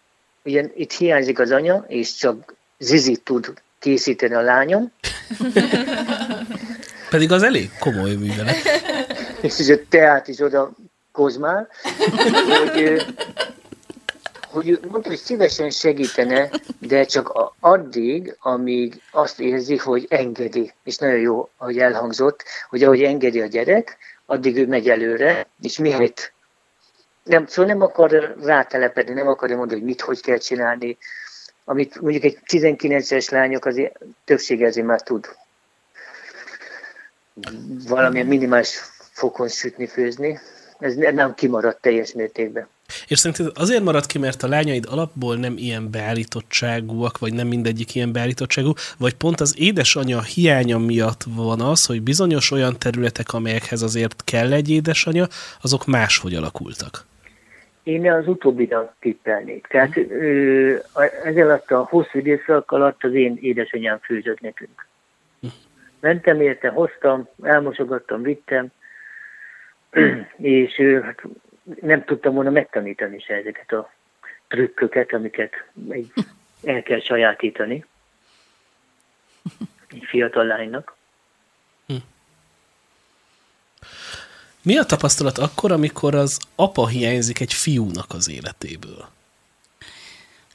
ugye 0.43 0.69
itt 0.75 0.91
hiányzik 0.91 1.39
az 1.39 1.51
anya, 1.51 1.85
és 1.87 2.13
csak 2.15 2.55
zizit 2.77 3.21
tud 3.21 3.53
készíteni 3.79 4.33
a 4.33 4.41
lányom, 4.41 4.91
Pedig 7.09 7.31
az 7.31 7.43
elég 7.43 7.69
komoly 7.79 8.13
művelet. 8.15 8.55
És 9.43 9.59
ugye 9.59 9.83
teát 9.89 10.27
is 10.27 10.39
oda 10.39 10.71
kozmál, 11.11 11.69
hogy, 12.47 13.05
hogy 14.51 14.79
mondta, 14.89 15.09
hogy 15.09 15.17
szívesen 15.17 15.69
segítene, 15.69 16.49
de 16.79 17.05
csak 17.05 17.53
addig, 17.59 18.35
amíg 18.39 19.01
azt 19.11 19.39
érzi, 19.39 19.77
hogy 19.77 20.05
engedi. 20.09 20.73
És 20.83 20.97
nagyon 20.97 21.19
jó, 21.19 21.49
hogy 21.57 21.79
elhangzott, 21.79 22.43
hogy 22.69 22.83
ahogy 22.83 23.03
engedi 23.03 23.41
a 23.41 23.45
gyerek, 23.45 23.97
addig 24.25 24.57
ő 24.57 24.67
megy 24.67 24.89
előre, 24.89 25.47
és 25.61 25.77
mihelyt 25.77 26.33
nem, 27.23 27.47
szóval 27.47 27.73
nem 27.73 27.81
akar 27.81 28.35
rátelepedni, 28.41 29.13
nem 29.13 29.27
akarja 29.27 29.57
mondani, 29.57 29.79
hogy 29.79 29.89
mit, 29.89 30.01
hogy 30.01 30.21
kell 30.21 30.37
csinálni, 30.37 30.97
amit 31.65 32.01
mondjuk 32.01 32.23
egy 32.23 32.39
19-es 32.47 33.31
lányok 33.31 33.65
azért 33.65 33.97
többsége 34.25 34.67
azért 34.67 34.87
már 34.87 35.01
tud. 35.01 35.35
Valamilyen 37.87 38.27
minimális 38.27 38.81
fokon 39.13 39.47
sütni, 39.47 39.87
főzni. 39.87 40.39
Ez 40.79 40.95
nem 40.95 41.33
kimaradt 41.33 41.81
teljes 41.81 42.13
mértékben. 42.13 42.67
És 43.07 43.19
szerinted 43.19 43.51
azért 43.55 43.83
maradt 43.83 44.05
ki, 44.05 44.17
mert 44.17 44.43
a 44.43 44.47
lányaid 44.47 44.85
alapból 44.89 45.35
nem 45.35 45.53
ilyen 45.57 45.91
beállítottságúak, 45.91 47.17
vagy 47.17 47.33
nem 47.33 47.47
mindegyik 47.47 47.95
ilyen 47.95 48.11
beállítottságú, 48.11 48.73
vagy 48.97 49.13
pont 49.13 49.39
az 49.39 49.55
édesanyja 49.57 50.21
hiánya 50.21 50.77
miatt 50.77 51.23
van 51.35 51.61
az, 51.61 51.85
hogy 51.85 52.01
bizonyos 52.01 52.51
olyan 52.51 52.79
területek, 52.79 53.33
amelyekhez 53.33 53.81
azért 53.81 54.23
kell 54.23 54.53
egy 54.53 54.69
édesanyja, 54.69 55.25
azok 55.61 55.85
máshogy 55.85 56.35
alakultak? 56.35 57.05
Én 57.83 58.11
az 58.11 58.27
utóbbira 58.27 58.95
tippelnék. 58.99 59.67
Tehát 59.67 59.97
ö, 59.97 60.75
ez 61.23 61.35
alatt 61.35 61.71
a 61.71 61.87
hosszú 61.89 62.19
időszak 62.19 62.71
alatt 62.71 63.03
az 63.03 63.13
én 63.13 63.37
édesanyám 63.41 63.99
főzött 64.01 64.39
nekünk. 64.39 64.87
Mentem 65.99 66.41
érte, 66.41 66.69
hoztam, 66.69 67.27
elmosogattam, 67.41 68.21
vittem, 68.21 68.71
és 70.37 70.81
hát 71.03 71.21
nem 71.81 72.03
tudtam 72.03 72.33
volna 72.33 72.49
megtanítani 72.49 73.19
se 73.19 73.33
ezeket 73.33 73.71
a 73.71 73.93
trükköket, 74.47 75.13
amiket 75.13 75.53
egy, 75.89 76.13
el 76.63 76.83
kell 76.83 76.99
sajátítani 76.99 77.85
egy 79.89 80.03
fiatal 80.05 80.45
lánynak. 80.45 80.95
Hm. 81.87 81.95
Mi 84.61 84.77
a 84.77 84.83
tapasztalat 84.83 85.37
akkor, 85.37 85.71
amikor 85.71 86.15
az 86.15 86.39
apa 86.55 86.87
hiányzik 86.87 87.39
egy 87.39 87.53
fiúnak 87.53 88.13
az 88.13 88.29
életéből? 88.29 89.07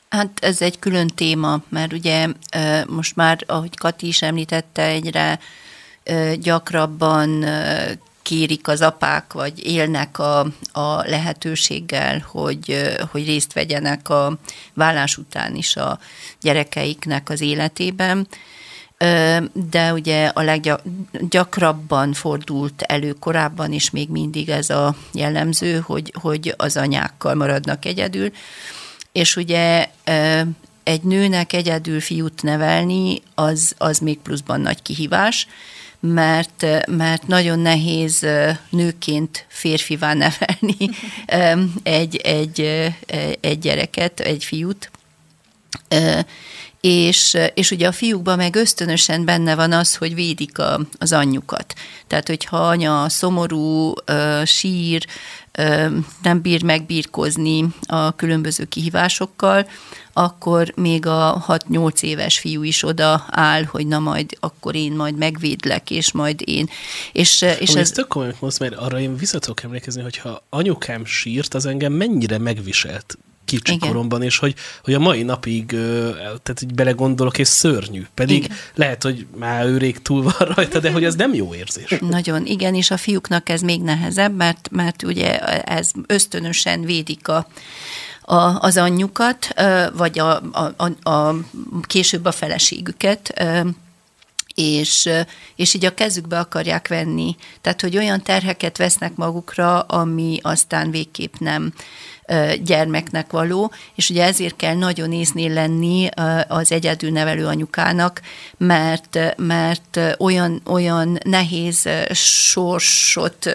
Hát 0.09 0.39
ez 0.41 0.62
egy 0.62 0.78
külön 0.78 1.07
téma, 1.07 1.62
mert 1.68 1.93
ugye 1.93 2.26
most 2.86 3.16
már, 3.16 3.39
ahogy 3.47 3.76
Kati 3.76 4.07
is 4.07 4.22
említette, 4.22 4.82
egyre 4.82 5.39
gyakrabban 6.41 7.45
kérik 8.29 8.68
az 8.68 8.81
apák, 8.81 9.33
vagy 9.33 9.66
élnek 9.66 10.18
a, 10.18 10.41
a 10.72 11.03
lehetőséggel, 11.07 12.24
hogy, 12.31 12.97
hogy 13.11 13.26
részt 13.26 13.53
vegyenek 13.53 14.09
a 14.09 14.39
vállás 14.74 15.16
után 15.16 15.55
is 15.55 15.76
a 15.76 15.99
gyerekeiknek 16.41 17.31
az 17.31 17.41
életében. 17.41 18.29
De 19.70 19.93
ugye 19.93 20.26
a 20.26 20.43
leggyakrabban 20.43 22.12
fordult 22.12 22.83
elő 22.83 23.12
korábban 23.12 23.72
is 23.72 23.91
még 23.91 24.09
mindig 24.09 24.49
ez 24.49 24.70
a 24.70 24.95
jellemző, 25.12 25.79
hogy, 25.79 26.12
hogy 26.20 26.55
az 26.57 26.76
anyákkal 26.76 27.35
maradnak 27.35 27.85
egyedül. 27.85 28.31
És 29.12 29.37
ugye 29.37 29.89
egy 30.83 31.03
nőnek 31.03 31.53
egyedül 31.53 32.01
fiút 32.01 32.43
nevelni, 32.43 33.22
az, 33.35 33.74
az 33.79 33.99
még 33.99 34.18
pluszban 34.18 34.61
nagy 34.61 34.83
kihívás, 34.83 35.47
mert, 36.01 36.66
mert 36.86 37.26
nagyon 37.26 37.59
nehéz 37.59 38.26
nőként 38.70 39.46
férfivá 39.49 40.14
nevelni 40.14 40.90
egy, 41.82 42.16
egy, 42.16 42.61
egy 43.40 43.59
gyereket, 43.59 44.20
egy 44.20 44.44
fiút. 44.44 44.90
És, 46.80 47.36
és 47.55 47.70
ugye 47.70 47.86
a 47.86 47.92
fiúkban 47.92 48.36
meg 48.36 48.57
ösztönösen 48.57 49.24
benne 49.24 49.55
van 49.55 49.72
az, 49.72 49.94
hogy 49.94 50.14
védik 50.14 50.59
a, 50.59 50.80
az 50.99 51.12
anyjukat. 51.12 51.74
Tehát, 52.07 52.28
hogyha 52.28 52.57
anya 52.57 53.09
szomorú, 53.09 53.92
sír, 54.44 55.07
nem 56.22 56.40
bír 56.42 56.62
megbírkozni 56.62 57.64
a 57.86 58.14
különböző 58.14 58.64
kihívásokkal, 58.64 59.68
akkor 60.12 60.72
még 60.76 61.06
a 61.06 61.44
6-8 61.46 62.02
éves 62.02 62.38
fiú 62.38 62.62
is 62.62 62.82
oda 62.82 63.24
áll, 63.28 63.64
hogy 63.64 63.86
na 63.86 63.98
majd 63.98 64.36
akkor 64.40 64.74
én 64.74 64.92
majd 64.92 65.16
megvédlek, 65.16 65.90
és 65.90 66.12
majd 66.12 66.42
én. 66.44 66.68
És, 67.12 67.42
és 67.59 67.68
ez, 67.68 67.76
ez 67.76 67.90
tök 67.90 68.09
komoly, 68.09 68.34
most, 68.40 68.59
mert 68.59 68.74
arra 68.74 69.00
én 69.00 69.16
vissza 69.16 69.38
tudok 69.38 69.62
emlékezni, 69.62 70.02
hogyha 70.02 70.42
anyukám 70.48 71.04
sírt, 71.04 71.54
az 71.54 71.66
engem 71.66 71.92
mennyire 71.92 72.38
megviselt 72.38 73.18
kicsi 73.49 73.72
Igen. 73.72 73.88
koromban, 73.88 74.22
és 74.22 74.38
hogy, 74.38 74.55
hogy 74.82 74.94
a 74.94 74.99
mai 74.99 75.22
napig, 75.22 75.66
tehát 76.42 76.62
így 76.62 76.74
belegondolok, 76.74 77.38
és 77.38 77.49
szörnyű. 77.49 78.03
Pedig 78.14 78.44
igen. 78.44 78.57
lehet, 78.74 79.03
hogy 79.03 79.26
már 79.36 79.66
ő 79.66 79.76
rég 79.78 80.03
túl 80.03 80.22
van 80.22 80.49
rajta, 80.55 80.78
de 80.78 80.90
hogy 80.90 81.05
ez 81.05 81.14
nem 81.14 81.34
jó 81.34 81.55
érzés. 81.55 81.94
Nagyon, 82.01 82.46
igen, 82.46 82.74
és 82.74 82.90
a 82.90 82.96
fiúknak 82.96 83.49
ez 83.49 83.61
még 83.61 83.82
nehezebb, 83.82 84.36
mert, 84.36 84.68
mert 84.70 85.03
ugye 85.03 85.38
ez 85.62 85.90
ösztönösen 86.07 86.80
védik 86.80 87.28
a, 87.28 87.46
a, 88.22 88.61
az 88.61 88.76
anyjukat, 88.76 89.49
vagy 89.96 90.18
a, 90.18 90.40
a, 90.53 90.74
a, 90.76 91.11
a 91.11 91.34
később 91.86 92.24
a 92.24 92.32
feleségüket, 92.32 93.44
és, 94.55 95.09
és 95.57 95.74
így 95.74 95.84
a 95.84 95.94
kezükbe 95.94 96.38
akarják 96.38 96.88
venni. 96.88 97.36
Tehát, 97.61 97.80
hogy 97.80 97.96
olyan 97.96 98.22
terheket 98.22 98.76
vesznek 98.76 99.14
magukra, 99.14 99.80
ami 99.80 100.38
aztán 100.42 100.90
végképp 100.90 101.34
nem, 101.38 101.72
gyermeknek 102.64 103.31
való, 103.31 103.72
és 103.95 104.11
ugye 104.11 104.24
ezért 104.24 104.57
kell 104.57 104.74
nagyon 104.74 105.12
észnél 105.12 105.53
lenni 105.53 106.09
az 106.49 106.72
egyedül 106.72 107.11
nevelő 107.11 107.47
anyukának, 107.47 108.20
mert, 108.57 109.18
mert 109.37 110.01
olyan, 110.18 110.61
olyan 110.64 111.18
nehéz 111.24 111.89
sorsot 112.12 113.51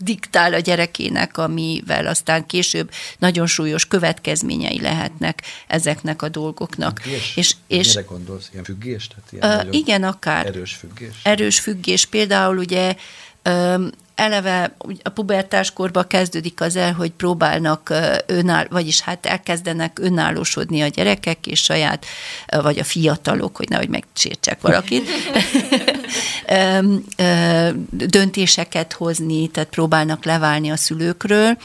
diktál 0.00 0.54
a 0.54 0.58
gyerekének, 0.58 1.38
amivel 1.38 2.06
aztán 2.06 2.46
később 2.46 2.90
nagyon 3.18 3.46
súlyos 3.46 3.86
következményei 3.86 4.80
lehetnek 4.80 5.42
ezeknek 5.66 6.22
a 6.22 6.28
dolgoknak. 6.28 7.00
Függés? 7.02 7.36
És, 7.36 7.54
és, 7.66 7.86
Mire 7.86 8.00
gondolsz? 8.00 8.48
Ilyen 8.52 8.64
függés? 8.64 9.08
Tehát 9.08 9.32
ilyen 9.32 9.66
uh, 9.66 9.74
igen, 9.74 10.02
akár. 10.02 10.46
Erős 10.46 10.72
függés? 10.72 11.14
Erős 11.22 11.60
függés. 11.60 12.06
Például 12.06 12.58
ugye 12.58 12.94
eleve 14.18 14.76
a 15.02 15.08
pubertáskorban 15.08 16.06
kezdődik 16.06 16.60
az 16.60 16.76
el, 16.76 16.92
hogy 16.92 17.10
próbálnak 17.10 17.94
önáll, 18.26 18.66
vagyis 18.70 19.00
hát 19.00 19.26
elkezdenek 19.26 19.98
önállósodni 20.00 20.82
a 20.82 20.86
gyerekek, 20.86 21.46
és 21.46 21.62
saját, 21.62 22.06
vagy 22.46 22.78
a 22.78 22.84
fiatalok, 22.84 23.56
hogy 23.56 23.68
nehogy 23.68 23.88
megsértsek 23.88 24.60
valakit, 24.60 25.08
döntéseket 27.90 28.92
hozni, 28.92 29.48
tehát 29.48 29.68
próbálnak 29.68 30.24
leválni 30.24 30.70
a 30.70 30.76
szülőkről, 30.76 31.56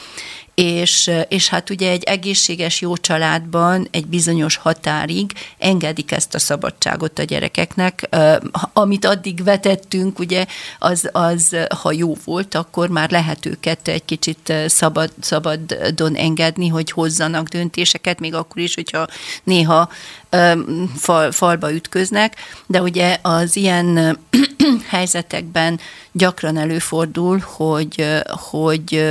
és, 0.55 1.11
és 1.27 1.49
hát 1.49 1.69
ugye 1.69 1.89
egy 1.89 2.03
egészséges, 2.03 2.81
jó 2.81 2.97
családban 2.97 3.87
egy 3.91 4.05
bizonyos 4.05 4.55
határig 4.55 5.31
engedik 5.57 6.11
ezt 6.11 6.35
a 6.35 6.39
szabadságot 6.39 7.19
a 7.19 7.23
gyerekeknek. 7.23 8.09
Amit 8.73 9.05
addig 9.05 9.43
vetettünk, 9.43 10.19
ugye, 10.19 10.45
az, 10.79 11.09
az 11.11 11.55
ha 11.81 11.91
jó 11.91 12.15
volt, 12.23 12.55
akkor 12.55 12.89
már 12.89 13.11
lehet 13.11 13.45
őket 13.45 13.87
egy 13.87 14.05
kicsit 14.05 14.53
szabad, 14.67 15.11
szabadon 15.19 16.15
engedni, 16.15 16.67
hogy 16.67 16.91
hozzanak 16.91 17.47
döntéseket, 17.47 18.19
még 18.19 18.33
akkor 18.33 18.61
is, 18.61 18.75
hogyha 18.75 19.07
néha 19.43 19.89
fal, 20.95 21.31
falba 21.31 21.73
ütköznek, 21.73 22.35
de 22.67 22.81
ugye 22.81 23.17
az 23.21 23.55
ilyen 23.55 24.19
helyzetekben 24.87 25.79
gyakran 26.11 26.57
előfordul, 26.57 27.43
hogy, 27.45 28.05
hogy 28.27 29.03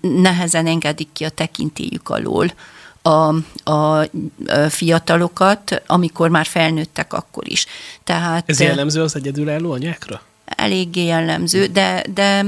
nehezen 0.00 0.66
engedik 0.66 1.08
ki 1.12 1.24
a 1.24 1.30
tekintélyük 1.30 2.08
alól 2.08 2.52
a, 3.02 3.34
a 3.72 4.06
fiatalokat, 4.68 5.82
amikor 5.86 6.28
már 6.28 6.46
felnőttek 6.46 7.12
akkor 7.12 7.48
is. 7.48 7.66
Tehát, 8.04 8.44
Ez 8.46 8.60
jellemző 8.60 9.02
az 9.02 9.16
egyedülálló 9.16 9.72
anyákra? 9.72 10.22
Eléggé 10.44 11.04
jellemző, 11.04 11.66
de, 11.66 12.04
de 12.14 12.44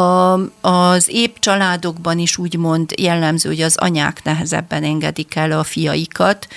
a, 0.00 0.40
az 0.60 1.08
épp 1.08 1.36
családokban 1.38 2.18
is 2.18 2.38
úgymond 2.38 2.92
jellemző, 3.00 3.48
hogy 3.48 3.60
az 3.60 3.76
anyák 3.76 4.24
nehezebben 4.24 4.84
engedik 4.84 5.34
el 5.34 5.52
a 5.52 5.64
fiaikat, 5.64 6.48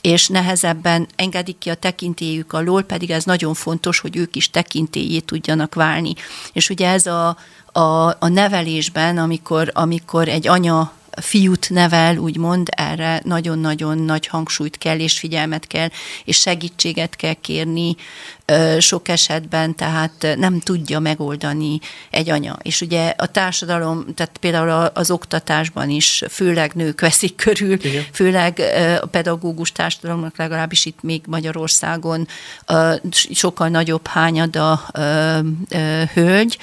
és 0.00 0.28
nehezebben 0.28 1.06
engedik 1.16 1.58
ki 1.58 1.70
a 1.70 1.74
tekintélyük 1.74 2.52
alól, 2.52 2.82
pedig 2.82 3.10
ez 3.10 3.24
nagyon 3.24 3.54
fontos, 3.54 3.98
hogy 3.98 4.16
ők 4.16 4.36
is 4.36 4.50
tekintélyé 4.50 5.18
tudjanak 5.18 5.74
válni. 5.74 6.14
És 6.52 6.70
ugye 6.70 6.88
ez 6.88 7.06
a, 7.06 7.36
a, 7.72 8.16
a 8.18 8.28
nevelésben, 8.28 9.18
amikor, 9.18 9.70
amikor 9.74 10.28
egy 10.28 10.48
anya 10.48 10.92
fiút 11.16 11.70
nevel, 11.70 12.16
úgymond, 12.16 12.68
erre 12.70 13.20
nagyon-nagyon 13.24 13.98
nagy 13.98 14.26
hangsúlyt 14.26 14.78
kell, 14.78 14.98
és 14.98 15.18
figyelmet 15.18 15.66
kell, 15.66 15.88
és 16.24 16.36
segítséget 16.36 17.16
kell 17.16 17.32
kérni 17.32 17.96
sok 18.78 19.08
esetben, 19.08 19.74
tehát 19.74 20.26
nem 20.36 20.60
tudja 20.60 20.98
megoldani 20.98 21.80
egy 22.10 22.30
anya. 22.30 22.56
És 22.62 22.80
ugye 22.80 23.14
a 23.16 23.26
társadalom, 23.26 24.14
tehát 24.14 24.38
például 24.38 24.90
az 24.94 25.10
oktatásban 25.10 25.90
is 25.90 26.22
főleg 26.30 26.72
nők 26.74 27.00
veszik 27.10 27.36
körül, 27.36 27.84
Igen. 27.84 28.04
főleg 28.12 28.62
a 29.00 29.06
pedagógus 29.06 29.72
társadalomnak 29.72 30.36
legalábbis 30.36 30.84
itt 30.84 31.02
még 31.02 31.22
Magyarországon 31.26 32.28
sokkal 33.30 33.68
nagyobb 33.68 34.06
hányada 34.06 34.90
hölgy, 36.14 36.58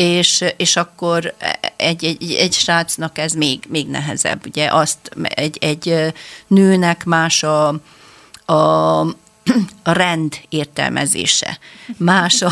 és, 0.00 0.44
és 0.56 0.76
akkor 0.76 1.34
egy, 1.76 2.04
egy, 2.04 2.32
egy 2.32 2.52
srácnak 2.52 3.18
ez 3.18 3.32
még, 3.32 3.62
még 3.68 3.88
nehezebb. 3.88 4.46
Ugye 4.46 4.68
azt 4.72 4.98
egy, 5.22 5.58
egy 5.60 6.12
nőnek 6.46 7.04
más 7.04 7.42
a, 7.42 7.68
a 8.46 9.06
a 9.82 9.92
rend 9.92 10.34
értelmezése. 10.48 11.58
Más 11.96 12.42
a, 12.42 12.50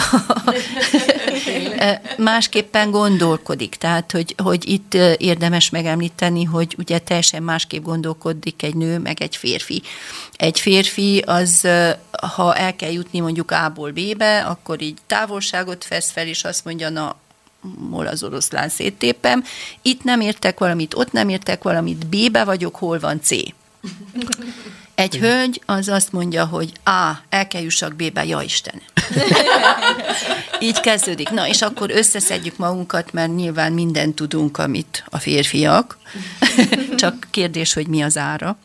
másképpen 2.16 2.90
gondolkodik. 2.90 3.74
Tehát, 3.74 4.12
hogy, 4.12 4.34
hogy 4.42 4.68
itt 4.68 4.94
érdemes 5.16 5.70
megemlíteni, 5.70 6.44
hogy 6.44 6.74
ugye 6.78 6.98
teljesen 6.98 7.42
másképp 7.42 7.82
gondolkodik 7.82 8.62
egy 8.62 8.74
nő, 8.74 8.98
meg 8.98 9.22
egy 9.22 9.36
férfi. 9.36 9.82
Egy 10.36 10.60
férfi 10.60 11.18
az, 11.18 11.68
ha 12.34 12.54
el 12.54 12.76
kell 12.76 12.92
jutni 12.92 13.20
mondjuk 13.20 13.50
A-ból 13.50 13.90
B-be, 13.90 14.40
akkor 14.40 14.82
így 14.82 14.98
távolságot 15.06 15.88
vesz 15.88 16.10
fel, 16.10 16.26
és 16.26 16.44
azt 16.44 16.64
mondja, 16.64 16.88
na, 16.88 17.16
hol 17.90 18.06
az 18.06 18.22
oroszlán 18.22 18.68
széttépem. 18.68 19.44
Itt 19.82 20.04
nem 20.04 20.20
értek 20.20 20.58
valamit, 20.58 20.94
ott 20.94 21.12
nem 21.12 21.28
értek 21.28 21.62
valamit, 21.62 22.06
B-be 22.06 22.44
vagyok, 22.44 22.76
hol 22.76 22.98
van 22.98 23.20
C. 23.22 23.30
Egy 24.94 25.14
Igen. 25.14 25.30
hölgy 25.30 25.62
az 25.66 25.88
azt 25.88 26.12
mondja, 26.12 26.44
hogy 26.44 26.72
A, 26.84 27.12
el 27.28 27.48
kell 27.48 27.62
jussak 27.62 27.94
B-be, 27.94 28.24
ja 28.24 28.42
Isten. 28.42 28.82
Így 30.60 30.80
kezdődik. 30.80 31.30
Na, 31.30 31.48
és 31.48 31.62
akkor 31.62 31.90
összeszedjük 31.90 32.56
magunkat, 32.56 33.12
mert 33.12 33.34
nyilván 33.34 33.72
mindent 33.72 34.14
tudunk, 34.14 34.58
amit 34.58 35.04
a 35.08 35.18
férfiak. 35.18 35.98
Csak 36.96 37.26
kérdés, 37.30 37.72
hogy 37.72 37.86
mi 37.86 38.02
az 38.02 38.16
ára. 38.16 38.58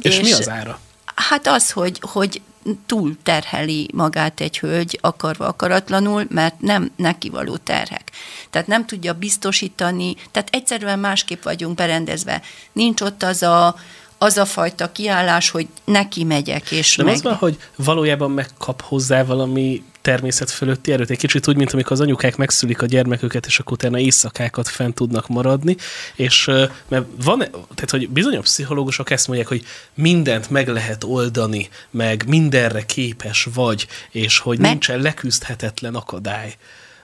és, 0.00 0.18
és 0.18 0.20
mi 0.20 0.32
az 0.32 0.48
ára? 0.48 0.80
Hát 1.14 1.46
az, 1.46 1.70
hogy, 1.70 1.98
hogy 2.00 2.40
túl 2.86 3.16
terheli 3.22 3.88
magát 3.94 4.40
egy 4.40 4.58
hölgy 4.58 4.98
akarva 5.02 5.46
akaratlanul, 5.46 6.24
mert 6.28 6.60
nem 6.60 6.90
neki 6.96 7.28
való 7.28 7.56
terhek. 7.56 8.10
Tehát 8.50 8.68
nem 8.68 8.86
tudja 8.86 9.12
biztosítani, 9.14 10.14
tehát 10.30 10.48
egyszerűen 10.52 10.98
másképp 10.98 11.42
vagyunk 11.42 11.74
berendezve. 11.74 12.42
Nincs 12.72 13.00
ott 13.00 13.22
az 13.22 13.42
a, 13.42 13.74
az 14.22 14.36
a 14.36 14.44
fajta 14.44 14.92
kiállás, 14.92 15.50
hogy 15.50 15.68
neki 15.84 16.24
megyek, 16.24 16.70
és 16.70 16.96
Nem 16.96 17.06
meg... 17.06 17.14
az 17.14 17.22
van, 17.22 17.34
hogy 17.34 17.58
valójában 17.76 18.30
megkap 18.30 18.82
hozzá 18.82 19.24
valami 19.24 19.82
természet 20.00 20.50
fölötti 20.50 20.92
erőt, 20.92 21.10
egy 21.10 21.18
kicsit 21.18 21.48
úgy, 21.48 21.56
mint 21.56 21.72
amikor 21.72 21.92
az 21.92 22.00
anyukák 22.00 22.36
megszülik 22.36 22.82
a 22.82 22.86
gyermeküket, 22.86 23.46
és 23.46 23.58
akkor 23.58 23.72
utána 23.72 23.98
éjszakákat 23.98 24.68
fent 24.68 24.94
tudnak 24.94 25.28
maradni, 25.28 25.76
és 26.14 26.44
mert 26.88 27.04
van, 27.24 27.38
tehát 27.74 27.90
hogy 27.90 28.08
bizonyos 28.08 28.44
pszichológusok 28.44 29.10
ezt 29.10 29.26
mondják, 29.26 29.48
hogy 29.48 29.64
mindent 29.94 30.50
meg 30.50 30.68
lehet 30.68 31.04
oldani, 31.04 31.68
meg 31.90 32.24
mindenre 32.26 32.84
képes 32.86 33.48
vagy, 33.54 33.86
és 34.10 34.38
hogy 34.38 34.58
meg... 34.58 34.70
nincsen 34.70 35.00
leküzdhetetlen 35.00 35.94
akadály. 35.94 36.56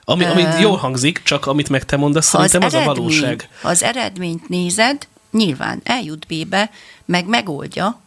Ami, 0.03 0.25
amit 0.25 0.59
jól 0.59 0.77
hangzik, 0.77 1.21
csak 1.23 1.45
amit 1.45 1.69
meg 1.69 1.85
te 1.85 1.97
mondasz, 1.97 2.27
szerintem 2.27 2.61
az, 2.61 2.73
az 2.73 2.73
eredmény, 2.73 2.97
a 2.97 2.99
valóság. 2.99 3.49
Ha 3.61 3.69
az 3.69 3.83
eredményt 3.83 4.49
nézed, 4.49 5.07
nyilván 5.37 5.81
eljut 5.83 6.25
B-be, 6.27 6.69
meg 7.05 7.25
megoldja, 7.25 7.99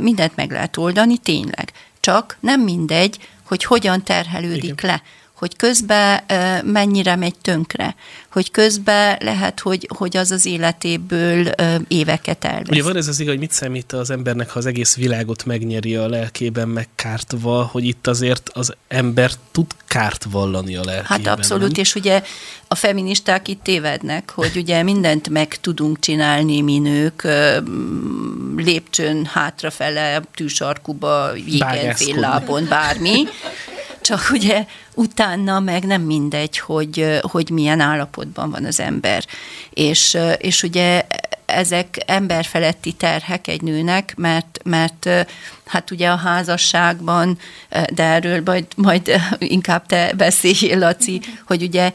mindent 0.00 0.36
meg 0.36 0.50
lehet 0.50 0.76
oldani, 0.76 1.18
tényleg. 1.18 1.72
Csak 2.00 2.36
nem 2.40 2.60
mindegy, 2.60 3.28
hogy 3.44 3.64
hogyan 3.64 4.02
terhelődik 4.02 4.64
Igen. 4.64 4.76
le 4.90 5.02
hogy 5.36 5.56
közben 5.56 6.20
mennyire 6.64 7.16
megy 7.16 7.34
tönkre, 7.42 7.94
hogy 8.30 8.50
közben 8.50 9.16
lehet, 9.20 9.60
hogy, 9.60 9.88
hogy 9.96 10.16
az 10.16 10.30
az 10.30 10.46
életéből 10.46 11.46
éveket 11.88 12.44
elvesz. 12.44 12.68
Ugye 12.68 12.82
van 12.82 12.96
ez 12.96 13.08
az 13.08 13.20
igaz, 13.20 13.32
hogy 13.32 13.42
mit 13.42 13.52
számít 13.52 13.92
az 13.92 14.10
embernek, 14.10 14.50
ha 14.50 14.58
az 14.58 14.66
egész 14.66 14.96
világot 14.96 15.44
megnyeri 15.44 15.96
a 15.96 16.08
lelkében 16.08 16.68
megkártva, 16.68 17.68
hogy 17.72 17.84
itt 17.84 18.06
azért 18.06 18.50
az 18.52 18.72
ember 18.88 19.30
tud 19.50 19.66
kárt 19.86 20.26
vallani 20.30 20.76
a 20.76 20.84
lelkében. 20.84 21.24
Hát 21.24 21.38
abszolút, 21.38 21.70
nem? 21.70 21.80
és 21.80 21.94
ugye 21.94 22.22
a 22.68 22.74
feministák 22.74 23.48
itt 23.48 23.62
tévednek, 23.62 24.30
hogy 24.30 24.52
ugye 24.56 24.82
mindent 24.82 25.28
meg 25.28 25.56
tudunk 25.60 25.98
csinálni 25.98 26.60
mi 26.60 26.78
nők, 26.78 27.28
lépcsőn 28.56 29.24
hátrafele, 29.24 30.22
tűsarkuba, 30.34 31.34
jégen 31.34 31.96
lábon, 32.14 32.66
bármi, 32.68 33.24
csak 34.06 34.30
ugye 34.32 34.64
utána 34.94 35.60
meg 35.60 35.84
nem 35.84 36.02
mindegy, 36.02 36.58
hogy, 36.58 37.18
hogy 37.20 37.50
milyen 37.50 37.80
állapotban 37.80 38.50
van 38.50 38.64
az 38.64 38.80
ember. 38.80 39.24
És, 39.70 40.18
és 40.38 40.62
ugye 40.62 41.06
ezek 41.46 42.02
emberfeletti 42.06 42.92
terhek 42.92 43.48
egy 43.48 43.62
nőnek, 43.62 44.14
mert, 44.16 44.58
mert 44.64 45.08
hát 45.66 45.90
ugye 45.90 46.08
a 46.08 46.16
házasságban, 46.16 47.38
de 47.94 48.02
erről 48.02 48.42
majd, 48.44 48.66
majd 48.76 49.10
inkább 49.38 49.86
te 49.86 50.12
beszélj, 50.16 50.74
Laci, 50.74 51.20
hogy 51.46 51.62
ugye 51.62 51.92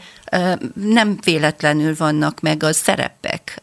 nem 0.73 1.17
véletlenül 1.23 1.95
vannak 1.95 2.39
meg 2.39 2.63
a 2.63 2.73
szerepek. 2.73 3.61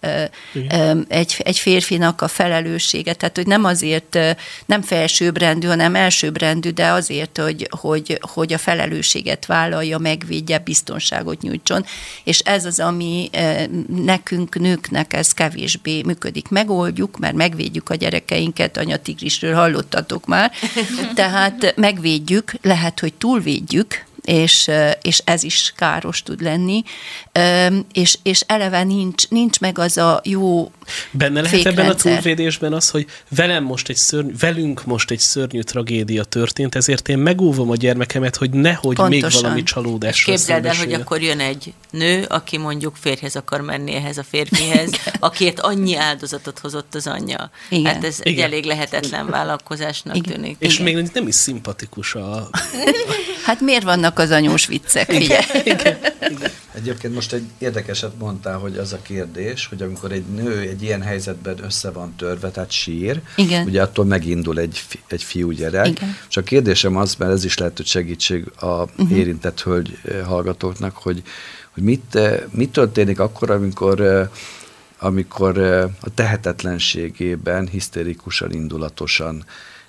Egy, 1.09 1.36
egy 1.38 1.59
férfinak 1.59 2.22
a 2.22 2.28
felelőssége, 2.28 3.12
tehát 3.12 3.36
hogy 3.36 3.46
nem 3.46 3.64
azért, 3.64 4.18
nem 4.66 4.82
felsőbbrendű, 4.82 5.66
hanem 5.66 5.94
elsőbbrendű, 5.94 6.70
de 6.70 6.86
azért, 6.86 7.38
hogy, 7.38 7.68
hogy, 7.70 8.18
hogy 8.20 8.52
a 8.52 8.59
felelősséget 8.59 9.46
vállalja, 9.46 9.98
megvédje, 9.98 10.59
biztonságot 10.59 11.42
nyújtson. 11.42 11.84
És 12.24 12.38
ez 12.38 12.64
az, 12.64 12.80
ami 12.80 13.30
nekünk, 14.04 14.59
nőknek 14.59 15.12
ez 15.12 15.32
kevésbé 15.32 16.02
működik. 16.02 16.48
Megoldjuk, 16.48 17.18
mert 17.18 17.34
megvédjük 17.34 17.90
a 17.90 17.94
gyerekeinket, 17.94 18.76
anyatigrisről 18.76 19.54
hallottatok 19.99 20.26
már, 20.26 20.53
tehát 21.14 21.72
megvédjük, 21.76 22.53
lehet, 22.62 23.01
hogy 23.01 23.14
túlvédjük, 23.14 24.05
és, 24.28 24.70
és 25.02 25.22
ez 25.24 25.42
is 25.42 25.72
káros 25.76 26.22
tud 26.22 26.42
lenni, 26.42 26.82
és, 27.92 28.18
és 28.22 28.40
eleve 28.46 28.82
nincs, 28.82 29.28
nincs 29.28 29.60
meg 29.60 29.78
az 29.78 29.96
a 29.96 30.20
jó 30.24 30.70
Benne 31.10 31.40
lehet 31.40 31.56
fékrendszer. 31.56 31.84
ebben 31.84 31.96
a 31.96 32.00
túlvédésben 32.00 32.72
az, 32.72 32.90
hogy 32.90 33.06
velem 33.28 33.64
most 33.64 33.88
egy 33.88 33.96
szörny, 33.96 34.30
velünk 34.40 34.84
most 34.84 35.10
egy 35.10 35.18
szörnyű 35.18 35.60
tragédia 35.60 36.24
történt, 36.24 36.74
ezért 36.74 37.08
én 37.08 37.18
megóvom 37.18 37.70
a 37.70 37.76
gyermekemet, 37.76 38.36
hogy 38.36 38.50
nehogy 38.50 38.96
Pontosan. 38.96 39.30
még 39.30 39.42
valami 39.42 39.62
csalódás. 39.62 40.22
Képzeld 40.22 40.64
el, 40.64 40.74
hogy 40.76 40.92
akkor 40.92 41.22
jön 41.22 41.40
egy 41.40 41.72
nő, 41.90 42.24
aki 42.28 42.58
mondjuk 42.58 42.96
férjhez 43.00 43.36
akar 43.36 43.60
menni 43.60 43.94
ehhez 43.94 44.18
a 44.18 44.24
férfihez, 44.30 44.90
akiért 45.18 45.60
annyi 45.60 45.96
áldozatot 45.96 46.58
hozott 46.58 46.94
az 46.94 47.06
anyja. 47.06 47.50
Igen. 47.68 47.92
Hát 47.92 48.04
ez 48.04 48.18
Igen. 48.22 48.32
egy 48.32 48.40
elég 48.40 48.64
lehetetlen 48.64 49.26
vállalkozásnak 49.26 50.16
Igen. 50.16 50.34
tűnik. 50.34 50.56
És 50.58 50.78
Igen. 50.78 50.94
még 50.94 51.10
nem 51.14 51.26
is 51.28 51.34
szimpatikus 51.34 52.14
a... 52.14 52.48
hát 53.44 53.60
miért 53.60 53.82
vannak 53.82 54.17
az 54.18 54.30
anyós 54.30 54.66
viccek, 54.66 55.12
Igen. 55.12 55.42
Igen. 55.64 55.96
Igen. 56.30 56.50
Egyébként 56.74 57.14
most 57.14 57.32
egy 57.32 57.44
érdekeset 57.58 58.18
mondtál, 58.18 58.58
hogy 58.58 58.76
az 58.76 58.92
a 58.92 58.98
kérdés, 59.02 59.66
hogy 59.66 59.82
amikor 59.82 60.12
egy 60.12 60.24
nő 60.26 60.58
egy 60.58 60.82
ilyen 60.82 61.02
helyzetben 61.02 61.64
össze 61.64 61.90
van 61.90 62.14
törve, 62.16 62.50
tehát 62.50 62.70
sír, 62.70 63.20
Igen. 63.36 63.66
ugye 63.66 63.82
attól 63.82 64.04
megindul 64.04 64.58
egy, 64.58 64.80
egy 65.06 65.22
fiúgyerek. 65.22 65.86
Igen. 65.86 66.16
És 66.28 66.36
a 66.36 66.42
kérdésem 66.42 66.96
az, 66.96 67.14
mert 67.14 67.32
ez 67.32 67.44
is 67.44 67.58
lehet, 67.58 67.76
hogy 67.76 67.86
segítség 67.86 68.44
a 68.56 68.66
uh-huh. 68.66 69.18
érintett 69.18 69.62
hölgy 69.62 69.98
eh, 70.04 70.26
hallgatóknak, 70.26 70.96
hogy, 70.96 71.22
hogy 71.70 71.82
mit, 71.82 72.14
eh, 72.14 72.40
mit 72.50 72.72
történik 72.72 73.20
akkor, 73.20 73.50
amikor 73.50 74.00
eh, 74.00 74.28
amikor 74.98 75.58
a 76.00 76.14
tehetetlenségében 76.14 77.68
hisztérikusan, 77.68 78.52
indulatosan 78.52 79.44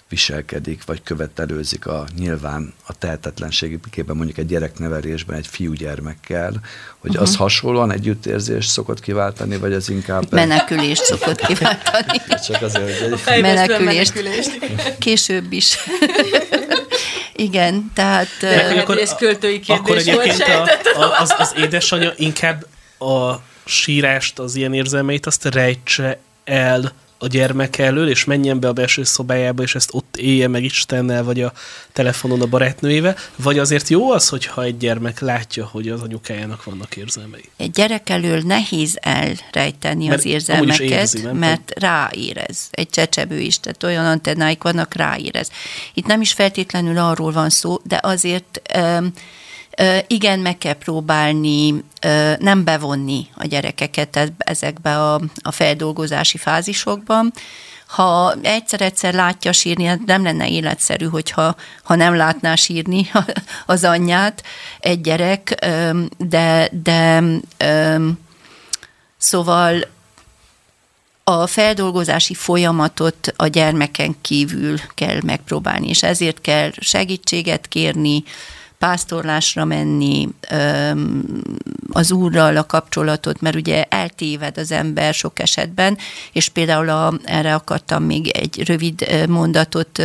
viselkedik, 0.10 0.86
vagy 0.86 1.04
követelőzik 1.04 1.86
a 1.86 2.06
nyilván 2.18 2.74
a 2.86 2.98
tehetetlenségében 2.98 4.16
mondjuk 4.16 4.38
egy 4.38 4.46
gyereknevelésben 4.46 5.38
egy 5.38 5.48
fiúgyermekkel, 5.48 6.54
hogy 6.98 7.10
uh-huh. 7.10 7.28
az 7.28 7.36
hasonlóan 7.36 7.92
együttérzés 7.92 8.66
szokott 8.66 9.00
kiváltani, 9.00 9.58
vagy 9.58 9.74
az 9.74 9.90
inkább... 9.90 10.32
Menekülést 10.32 11.04
szokott 11.04 11.46
kiváltani. 11.46 12.22
Csak 12.48 12.62
azért, 12.62 13.00
hogy 13.00 13.20
egy... 13.26 13.42
Menekülést. 13.42 14.14
menekülést. 14.14 14.98
Később 14.98 15.52
is. 15.52 15.78
Igen, 17.36 17.92
tehát... 17.94 18.28
De, 18.40 18.80
akkor, 18.82 18.98
ez 18.98 19.16
költői 19.16 19.60
kérdés 19.60 19.78
akkor 19.78 19.98
egyébként 19.98 20.44
a, 20.94 21.00
a, 21.00 21.20
az, 21.20 21.34
az 21.38 21.54
édesanyja 21.58 22.14
inkább 22.16 22.66
a 23.00 23.36
sírást, 23.66 24.40
az 24.40 24.56
ilyen 24.56 24.74
érzelmeit 24.74 25.26
azt 25.26 25.46
rejtse 25.46 26.20
el 26.44 26.94
a 27.22 27.28
gyermek 27.28 27.78
elől, 27.78 28.10
és 28.10 28.26
menjen 28.26 28.60
be 28.60 28.68
a 28.68 28.74
belső 28.74 29.04
szobájába, 29.04 29.64
és 29.64 29.76
ezt 29.76 29.90
ott 29.94 30.18
élje 30.18 30.48
meg 30.48 30.64
Istennel, 30.64 31.24
vagy 31.24 31.42
a 31.42 31.54
telefonon 31.94 32.42
a 32.42 32.46
barátnőjével, 32.46 33.16
vagy 33.36 33.60
azért 33.60 33.90
jó 33.90 34.12
az, 34.12 34.30
hogyha 34.30 34.64
egy 34.64 34.78
gyermek 34.78 35.20
látja, 35.20 35.66
hogy 35.66 35.90
az 35.90 36.02
anyukájának 36.02 36.64
vannak 36.64 36.96
érzelmei? 36.96 37.50
Egy 37.58 37.72
gyerek 37.72 38.10
elől 38.10 38.42
nehéz 38.46 38.98
elrejteni 39.02 40.08
mert 40.08 40.20
az 40.20 40.26
érzelmeket, 40.26 40.80
érzi, 40.80 41.28
mert 41.34 41.74
ráérez. 41.80 42.68
Egy 42.72 42.90
csecsebő 42.90 43.40
is, 43.40 43.60
tehát 43.60 43.84
olyan 43.84 44.06
antennáik 44.06 44.64
vannak, 44.64 44.94
ráérez. 44.94 45.50
Itt 45.94 46.06
nem 46.06 46.22
is 46.22 46.34
feltétlenül 46.34 46.98
arról 46.98 47.32
van 47.32 47.50
szó, 47.50 47.80
de 47.84 48.00
azért 48.04 48.62
um, 48.78 49.14
igen, 50.08 50.40
meg 50.40 50.58
kell 50.58 50.74
próbálni 50.74 51.84
nem 52.40 52.64
bevonni 52.64 53.28
a 53.36 53.46
gyerekeket 53.46 54.32
ezekbe 54.38 54.98
a, 54.98 55.22
a 55.42 55.52
feldolgozási 55.52 56.38
fázisokban. 56.38 57.34
Ha 57.88 58.34
egyszer-egyszer 58.42 59.14
látja 59.14 59.52
sírni, 59.52 59.84
hát 59.84 60.06
nem 60.06 60.24
lenne 60.24 60.50
életszerű, 60.50 61.06
hogyha 61.06 61.56
ha 61.84 61.96
nem 61.96 62.16
látná 62.16 62.56
sírni 62.56 63.12
az 63.66 63.84
anyját 63.84 64.44
egy 64.80 65.02
gyerek, 65.02 65.66
de, 66.18 66.70
de 66.84 67.24
szóval 69.18 69.88
a 71.24 71.48
feldolgozási 71.48 72.34
folyamatot 72.34 73.34
a 73.36 73.48
gyermeken 73.48 74.16
kívül 74.22 74.78
kell 74.96 75.20
megpróbálni, 75.26 75.88
és 75.88 76.04
ezért 76.04 76.42
kell 76.42 76.72
segítséget 76.80 77.68
kérni, 77.68 78.24
pásztorlásra 78.80 79.66
menni, 79.66 80.30
az 81.92 82.12
úrral 82.12 82.58
a 82.58 82.66
kapcsolatot, 82.66 83.42
mert 83.42 83.56
ugye 83.56 83.84
eltéved 83.84 84.58
az 84.58 84.72
ember 84.72 85.14
sok 85.14 85.40
esetben, 85.40 85.98
és 86.32 86.50
például 86.50 86.90
a, 86.90 87.14
erre 87.24 87.54
akartam 87.54 88.04
még 88.04 88.28
egy 88.28 88.64
rövid 88.68 89.26
mondatot 89.28 90.02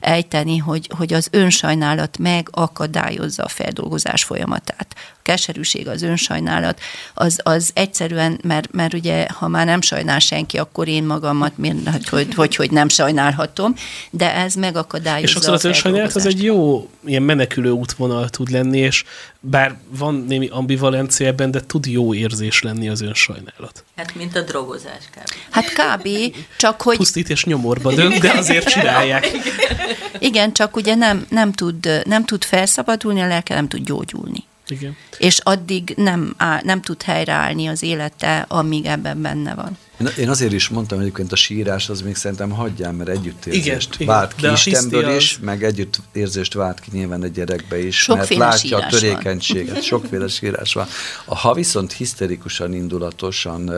ejteni, 0.00 0.56
hogy, 0.56 0.90
hogy 0.96 1.12
az 1.12 1.28
önsajnálat 1.30 2.18
megakadályozza 2.18 3.42
a 3.42 3.48
feldolgozás 3.48 4.24
folyamatát. 4.24 4.94
Keserűség, 5.28 5.88
az 5.88 6.02
önsajnálat, 6.02 6.80
az, 7.14 7.40
az 7.42 7.70
egyszerűen, 7.74 8.40
mert, 8.42 8.72
mert 8.72 8.94
ugye, 8.94 9.26
ha 9.28 9.48
már 9.48 9.66
nem 9.66 9.80
sajnál 9.80 10.18
senki, 10.18 10.58
akkor 10.58 10.88
én 10.88 11.04
magamat, 11.04 11.58
miért, 11.58 11.88
hogy, 11.88 12.08
hogy, 12.08 12.34
hogy, 12.34 12.56
hogy 12.56 12.70
nem 12.70 12.88
sajnálhatom, 12.88 13.74
de 14.10 14.34
ez 14.34 14.54
megakadályozza 14.54 15.26
És 15.26 15.30
sokszor 15.30 15.54
az 15.54 15.64
önsajnálat 15.64 16.14
az 16.14 16.26
egy 16.26 16.42
jó 16.42 16.88
ilyen 17.04 17.22
menekülő 17.22 17.70
útvonal 17.70 18.28
tud 18.28 18.50
lenni, 18.50 18.78
és 18.78 19.04
bár 19.40 19.76
van 19.88 20.24
némi 20.28 20.48
ambivalencia 20.48 21.26
ebben, 21.26 21.50
de 21.50 21.60
tud 21.60 21.86
jó 21.86 22.14
érzés 22.14 22.62
lenni 22.62 22.88
az 22.88 23.00
önsajnálat. 23.00 23.84
Hát, 23.96 24.14
mint 24.14 24.36
a 24.36 24.42
drogozás 24.42 25.04
kb. 25.10 25.32
Hát 25.50 25.72
kb. 25.72 26.08
csak 26.56 26.82
hogy... 26.82 26.96
Pusztít 26.96 27.30
és 27.30 27.44
nyomorba 27.44 27.94
dönt, 27.94 28.18
de 28.18 28.30
azért 28.30 28.68
csinálják. 28.68 29.30
Igen, 30.18 30.52
csak 30.52 30.76
ugye 30.76 30.94
nem, 30.94 31.26
nem, 31.30 31.52
tud, 31.52 32.02
nem 32.04 32.24
tud 32.24 32.44
felszabadulni, 32.44 33.20
a 33.20 33.26
lelke 33.26 33.54
nem 33.54 33.68
tud 33.68 33.84
gyógyulni. 33.84 34.44
Igen. 34.68 34.96
És 35.18 35.38
addig 35.38 35.92
nem, 35.96 36.34
áll, 36.36 36.60
nem 36.64 36.80
tud 36.80 37.02
helyreállni 37.02 37.66
az 37.66 37.82
élete, 37.82 38.44
amíg 38.48 38.84
ebben 38.84 39.22
benne 39.22 39.54
van. 39.54 39.78
Én 40.18 40.28
azért 40.28 40.52
is 40.52 40.68
mondtam, 40.68 40.98
hogy 40.98 41.06
egyébként 41.06 41.32
a 41.32 41.36
sírás 41.36 41.88
az 41.88 42.00
még 42.00 42.16
szerintem 42.16 42.50
hagyjál, 42.50 42.92
mert 42.92 43.08
együttérzést 43.08 43.94
igen, 43.94 44.06
vált 44.06 44.34
ki 44.34 44.46
Istemből 44.46 45.04
az... 45.04 45.16
is, 45.16 45.38
meg 45.38 45.64
együttérzést 45.64 46.54
vált 46.54 46.80
ki 46.80 46.90
nyilván 46.92 47.24
egy 47.24 47.32
gyerekbe 47.32 47.78
is, 47.86 47.96
Sokféle 47.96 48.44
mert 48.44 48.52
látja 48.52 48.78
a 48.78 48.86
törékenységet, 48.86 49.72
van. 49.72 49.82
sokféle 49.82 50.28
sírás 50.28 50.72
van. 50.72 50.86
A, 51.24 51.36
ha 51.36 51.54
viszont 51.54 51.92
hiszterikusan, 51.92 52.74
indulatosan, 52.74 53.70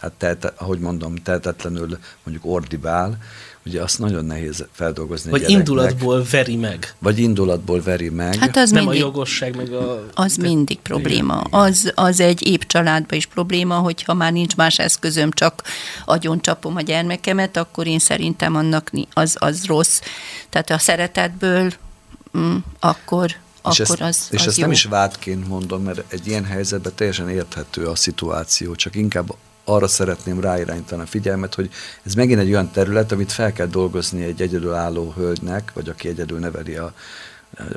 hát 0.00 0.12
tehet, 0.12 0.52
ahogy 0.56 0.78
mondom, 0.78 1.14
tehetetlenül 1.14 1.98
mondjuk 2.22 2.52
ordibál, 2.52 3.18
ugye 3.66 3.82
azt 3.82 3.98
nagyon 3.98 4.24
nehéz 4.24 4.64
feldolgozni 4.72 5.30
Vagy 5.30 5.50
indulatból 5.50 6.26
veri 6.30 6.56
meg. 6.56 6.94
Vagy 6.98 7.18
indulatból 7.18 7.82
veri 7.82 8.08
meg. 8.08 8.34
Hát 8.34 8.56
az 8.56 8.70
Nem 8.70 8.84
mindig, 8.84 9.02
a 9.02 9.04
jogosság, 9.04 9.56
meg 9.56 9.72
a... 9.72 10.06
Az 10.14 10.34
te... 10.34 10.42
mindig 10.42 10.78
probléma. 10.78 11.42
Igen, 11.46 11.60
Az, 11.60 11.92
az 11.94 12.20
egy 12.20 12.46
épp 12.46 12.60
családban 12.60 13.18
is 13.18 13.26
probléma, 13.26 13.74
hogyha 13.74 14.14
már 14.14 14.32
nincs 14.32 14.56
más 14.56 14.78
eszközöm, 14.78 15.30
csak 15.30 15.62
agyon 16.04 16.40
csapom 16.40 16.76
a 16.76 16.80
gyermekemet, 16.80 17.56
akkor 17.56 17.86
én 17.86 17.98
szerintem 17.98 18.54
annak 18.54 18.90
az, 19.12 19.36
az 19.38 19.64
rossz. 19.64 20.00
Tehát 20.50 20.70
a 20.70 20.78
szeretetből 20.78 21.72
mm, 22.38 22.56
akkor 22.80 23.36
és 23.70 23.80
akkor 23.80 24.00
ezt, 24.00 24.20
az, 24.20 24.28
És 24.30 24.40
az 24.40 24.46
ezt 24.46 24.56
jó. 24.56 24.62
nem 24.62 24.72
is 24.72 24.84
vádként 24.84 25.48
mondom, 25.48 25.82
mert 25.82 26.12
egy 26.12 26.26
ilyen 26.26 26.44
helyzetben 26.44 26.92
teljesen 26.94 27.28
érthető 27.28 27.86
a 27.86 27.94
szituáció, 27.94 28.74
csak 28.74 28.94
inkább 28.94 29.34
arra 29.68 29.88
szeretném 29.88 30.40
ráirányítani 30.40 31.02
a 31.02 31.06
figyelmet, 31.06 31.54
hogy 31.54 31.70
ez 32.02 32.14
megint 32.14 32.40
egy 32.40 32.50
olyan 32.50 32.70
terület, 32.70 33.12
amit 33.12 33.32
fel 33.32 33.52
kell 33.52 33.66
dolgozni 33.66 34.24
egy 34.24 34.42
egyedülálló 34.42 35.12
hölgynek, 35.16 35.72
vagy 35.74 35.88
aki 35.88 36.08
egyedül 36.08 36.38
neveli 36.38 36.76
a, 36.76 36.84
a 36.84 36.92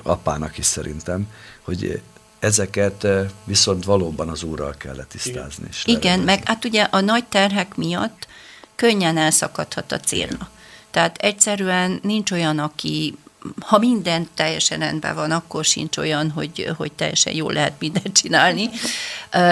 apának 0.04 0.58
is 0.58 0.66
szerintem, 0.66 1.28
hogy 1.62 2.02
ezeket 2.40 3.04
eh, 3.04 3.26
viszont 3.44 3.86
valóban 3.86 4.30
az 4.30 4.44
úrral 4.44 4.76
kell 4.78 4.96
letisztázni. 4.96 5.68
Igen, 5.84 6.00
Igen 6.00 6.20
meg 6.20 6.48
hát 6.48 6.66
ugye 6.66 6.84
a 6.84 7.00
nagy 7.00 7.26
terhek 7.26 7.76
miatt 7.76 8.28
könnyen 8.76 9.18
elszakadhat 9.18 9.92
a 9.92 10.00
célna. 10.00 10.50
Tehát 10.92 11.18
egyszerűen 11.18 12.00
nincs 12.04 12.32
olyan, 12.32 12.60
aki 12.60 13.18
ha 13.60 13.78
minden 13.78 14.28
teljesen 14.36 14.80
rendben 14.80 15.16
van, 15.16 15.32
akkor 15.32 15.66
sincs 15.66 15.98
olyan, 15.98 16.32
hogy, 16.32 16.72
hogy 16.78 16.92
teljesen 16.92 17.34
jól 17.34 17.54
lehet 17.54 17.74
mindent 17.80 18.18
csinálni. 18.18 18.70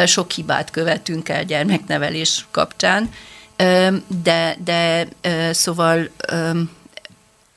Sok 0.05 0.31
hibát 0.31 0.71
követünk 0.71 1.29
el 1.29 1.43
gyermeknevelés 1.43 2.45
kapcsán, 2.51 3.09
de, 4.23 4.57
de 4.63 5.07
szóval 5.51 6.09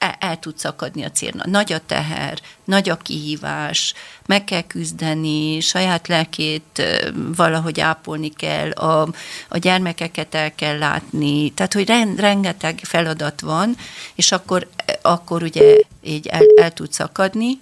el, 0.01 0.17
el 0.19 0.39
tud 0.39 0.59
szakadni 0.59 1.05
a 1.05 1.11
célna. 1.11 1.47
Nagy 1.47 1.73
a 1.73 1.81
teher, 1.87 2.39
nagy 2.65 2.89
a 2.89 2.97
kihívás, 2.97 3.95
meg 4.27 4.45
kell 4.45 4.63
küzdeni, 4.63 5.61
saját 5.61 6.09
lelkét 6.09 6.83
valahogy 7.15 7.81
ápolni 7.81 8.29
kell, 8.29 8.71
a, 8.71 9.09
a 9.49 9.59
gyermekeket 9.59 10.35
el 10.35 10.55
kell 10.55 10.79
látni, 10.79 11.51
tehát, 11.51 11.73
hogy 11.73 11.87
rengeteg 12.17 12.81
feladat 12.83 13.41
van, 13.41 13.77
és 14.15 14.33
akkor, 14.33 14.69
akkor 15.03 15.43
ugye 15.43 15.77
így 16.03 16.27
el, 16.27 16.43
el 16.57 16.73
tud 16.73 16.93
szakadni. 16.93 17.61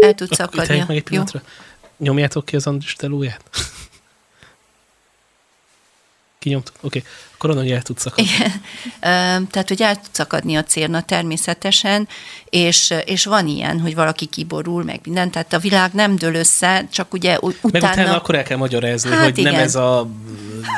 El 0.00 0.14
tud 0.14 0.34
szakadni. 0.34 0.78
Meg 0.78 0.96
egy 0.96 1.02
pillanatra. 1.02 1.42
Nyomjátok 1.96 2.44
ki 2.44 2.56
az 2.56 2.66
Andris 2.66 2.94
telóját. 2.94 3.42
Kinyomtuk? 6.40 6.74
Oké. 6.80 6.98
Okay. 6.98 7.10
Akkor 7.34 7.50
onnan 7.50 7.72
el 7.72 7.82
tud 7.82 7.98
szakadni. 7.98 8.30
Igen. 8.30 8.52
Tehát, 9.50 9.68
hogy 9.68 9.82
el 9.82 9.94
tud 9.94 10.08
szakadni 10.10 10.56
a 10.56 10.62
cérna 10.62 11.02
természetesen, 11.02 12.08
és, 12.44 12.94
és 13.04 13.24
van 13.24 13.46
ilyen, 13.46 13.80
hogy 13.80 13.94
valaki 13.94 14.26
kiborul, 14.26 14.84
meg 14.84 15.00
minden, 15.04 15.30
tehát 15.30 15.52
a 15.52 15.58
világ 15.58 15.92
nem 15.92 16.16
dől 16.16 16.34
össze, 16.34 16.86
csak 16.92 17.12
ugye 17.12 17.38
utána... 17.40 17.70
Meg 17.72 17.82
utána 17.82 18.16
akkor 18.16 18.34
el 18.34 18.42
kell 18.42 18.56
magyarázni, 18.56 19.10
hát 19.10 19.24
hogy 19.24 19.38
igen. 19.38 19.52
nem 19.52 19.62
ez 19.62 19.74
a... 19.74 20.08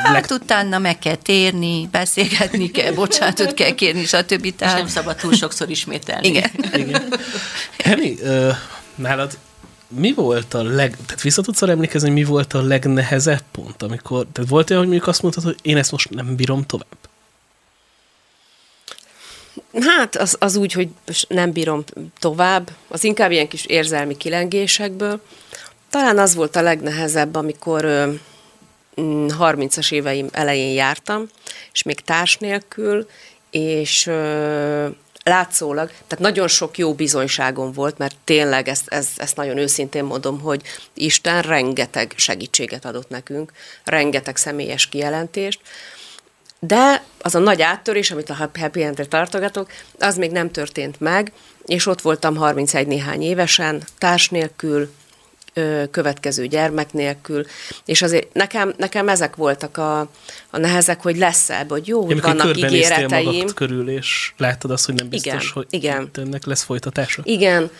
Hát 0.03 0.31
utána 0.31 0.79
meg 0.79 0.99
kell 0.99 1.15
térni, 1.15 1.89
beszélgetni 1.91 2.71
kell, 2.71 2.93
bocsánatot 3.03 3.55
kell 3.55 3.75
kérni, 3.75 4.05
stb. 4.05 4.57
Tehát... 4.57 4.75
És 4.75 4.81
nem 4.81 4.89
szabad 4.89 5.17
túl 5.17 5.33
sokszor 5.33 5.71
ismételni. 5.71 6.29
Igen. 6.29 6.51
igen. 6.73 7.15
Hemi, 7.79 8.17
nálad 8.95 9.39
mi 9.95 10.13
volt 10.13 10.55
a 10.55 10.63
leg... 10.63 10.97
Tehát 11.07 11.23
vissza 11.23 11.43
tudsz 11.43 11.63
emlékezni, 11.63 12.09
hogy 12.09 12.19
mi 12.19 12.25
volt 12.25 12.53
a 12.53 12.63
legnehezebb 12.63 13.43
pont, 13.51 13.83
amikor... 13.83 14.27
Tehát 14.33 14.51
volt 14.51 14.71
olyan, 14.71 14.83
hogy 14.83 14.91
mondjuk 14.91 15.11
azt 15.11 15.23
mondtad, 15.23 15.45
hogy 15.45 15.57
én 15.63 15.77
ezt 15.77 15.91
most 15.91 16.11
nem 16.11 16.37
bírom 16.37 16.67
tovább? 16.67 16.87
Hát 19.81 20.17
az, 20.17 20.37
az 20.41 20.57
úgy, 20.57 20.73
hogy 20.73 20.89
nem 21.29 21.53
bírom 21.53 21.85
tovább, 22.19 22.71
az 22.89 23.05
inkább 23.05 23.31
ilyen 23.31 23.49
kis 23.49 23.65
érzelmi 23.65 24.17
kilengésekből. 24.17 25.21
Talán 25.91 26.19
az 26.19 26.35
volt 26.35 26.57
a 26.57 26.63
legnehezebb, 26.63 27.35
amikor 27.35 27.85
ö, 27.85 28.13
30-as 28.97 29.95
mm, 29.95 29.97
éveim 29.97 30.29
elején 30.33 30.73
jártam, 30.73 31.29
és 31.73 31.83
még 31.83 32.01
társ 32.01 32.37
nélkül, 32.37 33.07
és 33.51 34.11
látszólag, 35.25 35.87
tehát 35.89 36.19
nagyon 36.19 36.49
sok 36.49 36.79
jó 36.79 36.95
bizonyságom 36.95 37.73
volt, 37.73 37.99
mert 37.99 38.17
tényleg 38.25 38.69
ezt, 38.69 38.89
ezt, 38.89 39.21
ezt 39.21 39.37
nagyon 39.37 39.57
őszintén 39.57 40.05
mondom, 40.05 40.41
hogy 40.41 40.63
Isten 40.95 41.43
rengeteg 41.43 42.13
segítséget 42.17 42.85
adott 42.85 43.09
nekünk, 43.09 43.53
rengeteg 43.85 44.37
személyes 44.37 44.87
kijelentést, 44.87 45.61
de 46.59 47.05
az 47.21 47.35
a 47.35 47.39
nagy 47.39 47.63
áttörés, 47.63 48.11
amit 48.11 48.31
a 48.31 48.49
Happy 48.59 48.83
End-re 48.83 49.05
tartogatok, 49.05 49.71
az 49.99 50.17
még 50.17 50.31
nem 50.31 50.51
történt 50.51 51.01
meg, 51.01 51.33
és 51.67 51.87
ott 51.87 52.01
voltam 52.01 52.37
31 52.37 52.87
néhány 52.87 53.23
évesen, 53.23 53.83
társ 53.99 54.29
nélkül, 54.29 54.93
következő 55.91 56.47
gyermek 56.47 56.93
nélkül, 56.93 57.47
és 57.85 58.03
azért 58.03 58.33
nekem, 58.33 58.75
nekem 58.77 59.09
ezek 59.09 59.37
voltak 59.37 59.77
a, 59.77 60.01
a 60.51 60.59
nehezek, 60.59 61.03
hogy 61.03 61.17
lesz 61.19 61.51
ebből, 61.51 61.79
hogy 61.79 61.89
jó, 61.89 62.05
hogy 62.05 62.21
vannak 62.21 62.57
ígéreteim. 62.57 63.25
magad 63.25 63.55
körül, 63.55 63.89
és 63.89 64.33
láttad 64.37 64.71
azt, 64.71 64.87
hogy 64.87 64.95
nem 64.95 65.09
biztos, 65.09 65.33
Igen, 65.33 65.51
hogy 65.55 65.67
igen. 65.71 66.11
ennek 66.15 66.45
lesz 66.45 66.63
folytatása? 66.63 67.23
Igen, 67.25 67.71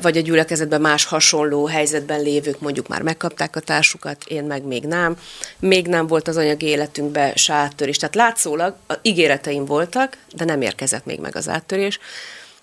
vagy 0.00 0.16
a 0.16 0.20
gyülekezetben 0.20 0.80
más 0.80 1.04
hasonló 1.04 1.66
helyzetben 1.66 2.22
lévők 2.22 2.60
mondjuk 2.60 2.88
már 2.88 3.02
megkapták 3.02 3.56
a 3.56 3.60
társukat, 3.60 4.24
én 4.28 4.44
meg 4.44 4.62
még 4.64 4.84
nem. 4.84 5.16
Még 5.58 5.86
nem 5.86 6.06
volt 6.06 6.28
az 6.28 6.36
anyagi 6.36 6.66
életünkben 6.66 7.32
se 7.34 7.52
áttörés. 7.52 7.96
Tehát 7.96 8.14
látszólag 8.14 8.74
a 8.88 8.94
ígéreteim 9.02 9.64
voltak, 9.64 10.16
de 10.34 10.44
nem 10.44 10.62
érkezett 10.62 11.04
még 11.04 11.20
meg 11.20 11.36
az 11.36 11.48
áttörés. 11.48 11.98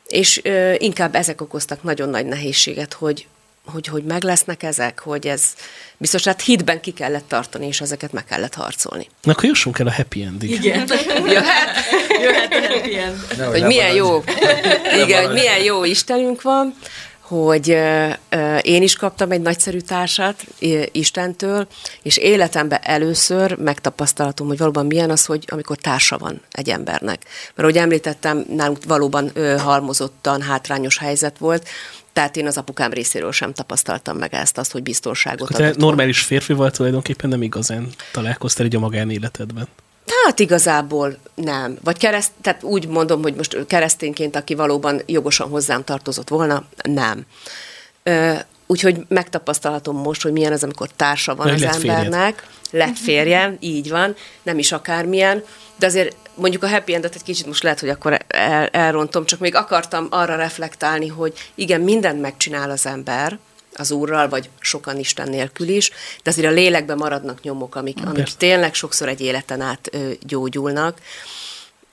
És 0.07 0.41
ö, 0.43 0.73
inkább 0.77 1.15
ezek 1.15 1.41
okoztak 1.41 1.83
nagyon 1.83 2.09
nagy 2.09 2.25
nehézséget, 2.25 2.93
hogy, 2.93 3.27
hogy, 3.65 3.87
hogy 3.87 4.03
meg 4.03 4.23
lesznek 4.23 4.63
ezek, 4.63 4.99
hogy 4.99 5.27
ez 5.27 5.43
biztos, 5.97 6.23
hát 6.23 6.41
hitben 6.41 6.81
ki 6.81 6.91
kellett 6.91 7.27
tartani, 7.27 7.67
és 7.67 7.81
ezeket 7.81 8.11
meg 8.11 8.25
kellett 8.25 8.53
harcolni. 8.53 9.07
Na 9.21 9.31
akkor 9.31 9.45
jussunk 9.45 9.79
el 9.79 9.87
a 9.87 9.93
happy 9.93 10.21
endig. 10.21 10.51
Igen. 10.51 10.87
Jöhet, 11.25 11.69
Jöhet 12.21 12.53
a 12.53 12.87
ilyen. 12.87 13.25
hogy 13.49 13.63
milyen 13.63 13.93
jó, 13.93 14.23
igen, 15.03 15.25
hogy 15.25 15.33
milyen 15.33 15.63
jó 15.63 15.83
Istenünk 15.83 16.41
van, 16.41 16.75
hogy 17.27 17.69
ö, 17.69 18.07
ö, 18.29 18.57
én 18.57 18.81
is 18.81 18.95
kaptam 18.95 19.31
egy 19.31 19.41
nagyszerű 19.41 19.79
társat 19.79 20.43
ö, 20.59 20.81
Istentől, 20.91 21.67
és 22.01 22.17
életemben 22.17 22.79
először 22.81 23.57
megtapasztalhatom, 23.57 24.47
hogy 24.47 24.57
valóban 24.57 24.85
milyen 24.85 25.09
az, 25.09 25.25
hogy 25.25 25.45
amikor 25.47 25.77
társa 25.77 26.17
van 26.17 26.41
egy 26.51 26.69
embernek. 26.69 27.23
Mert 27.45 27.59
ahogy 27.69 27.77
említettem, 27.77 28.45
nálunk 28.49 28.77
valóban 28.87 29.31
halmozottan 29.57 30.41
hátrányos 30.41 30.97
helyzet 30.97 31.37
volt, 31.37 31.67
tehát 32.15 32.37
én 32.37 32.47
az 32.47 32.57
apukám 32.57 32.91
részéről 32.91 33.31
sem 33.31 33.53
tapasztaltam 33.53 34.17
meg 34.17 34.33
ezt, 34.33 34.57
azt, 34.57 34.71
hogy 34.71 34.83
biztonságot 34.83 35.41
Akkor 35.41 35.55
te 35.55 35.65
adott. 35.65 35.77
normális 35.77 36.19
férfival 36.21 36.71
tulajdonképpen 36.71 37.29
nem 37.29 37.41
igazán 37.41 37.87
találkoztál 38.11 38.65
így 38.65 38.75
a 38.75 38.79
magánéletedben. 38.79 39.67
Hát 40.25 40.39
igazából 40.39 41.17
nem. 41.33 41.77
Vagy 41.83 41.97
kereszt, 41.97 42.31
tehát 42.41 42.63
úgy 42.63 42.87
mondom, 42.87 43.21
hogy 43.21 43.35
most 43.35 43.65
keresztényként, 43.67 44.35
aki 44.35 44.55
valóban 44.55 45.01
jogosan 45.05 45.49
hozzám 45.49 45.83
tartozott 45.83 46.29
volna, 46.29 46.63
nem. 46.83 47.25
Ö, 48.03 48.33
úgyhogy 48.65 49.05
megtapasztalhatom 49.07 49.97
most, 49.97 50.21
hogy 50.21 50.31
milyen 50.31 50.51
az, 50.51 50.63
amikor 50.63 50.89
társa 50.95 51.35
van 51.35 51.45
Hogy 51.47 51.55
az 51.55 51.61
lett 51.61 51.75
férjed. 51.75 51.95
embernek. 51.97 52.47
Lett 52.71 52.97
férjem, 52.97 53.57
így 53.59 53.89
van, 53.89 54.15
nem 54.43 54.57
is 54.57 54.71
akármilyen, 54.71 55.43
de 55.75 55.85
azért 55.85 56.15
mondjuk 56.35 56.63
a 56.63 56.69
happy 56.69 56.93
endet 56.93 57.15
egy 57.15 57.23
kicsit 57.23 57.45
most 57.45 57.63
lehet, 57.63 57.79
hogy 57.79 57.89
akkor 57.89 58.17
el, 58.27 58.67
elrontom, 58.67 59.25
csak 59.25 59.39
még 59.39 59.55
akartam 59.55 60.07
arra 60.09 60.35
reflektálni, 60.35 61.07
hogy 61.07 61.33
igen, 61.55 61.81
mindent 61.81 62.21
megcsinál 62.21 62.69
az 62.69 62.85
ember, 62.85 63.37
az 63.77 63.91
Úrral, 63.91 64.29
vagy 64.29 64.49
sokan 64.59 64.99
Isten 64.99 65.29
nélkül 65.29 65.67
is, 65.67 65.91
de 66.23 66.29
azért 66.29 66.47
a 66.47 66.51
lélekben 66.51 66.97
maradnak 66.97 67.41
nyomok, 67.41 67.75
amik, 67.75 67.97
amik 68.01 68.15
Persze. 68.15 68.37
tényleg 68.37 68.73
sokszor 68.73 69.07
egy 69.07 69.21
életen 69.21 69.61
át 69.61 69.89
ö, 69.91 70.11
gyógyulnak. 70.21 70.97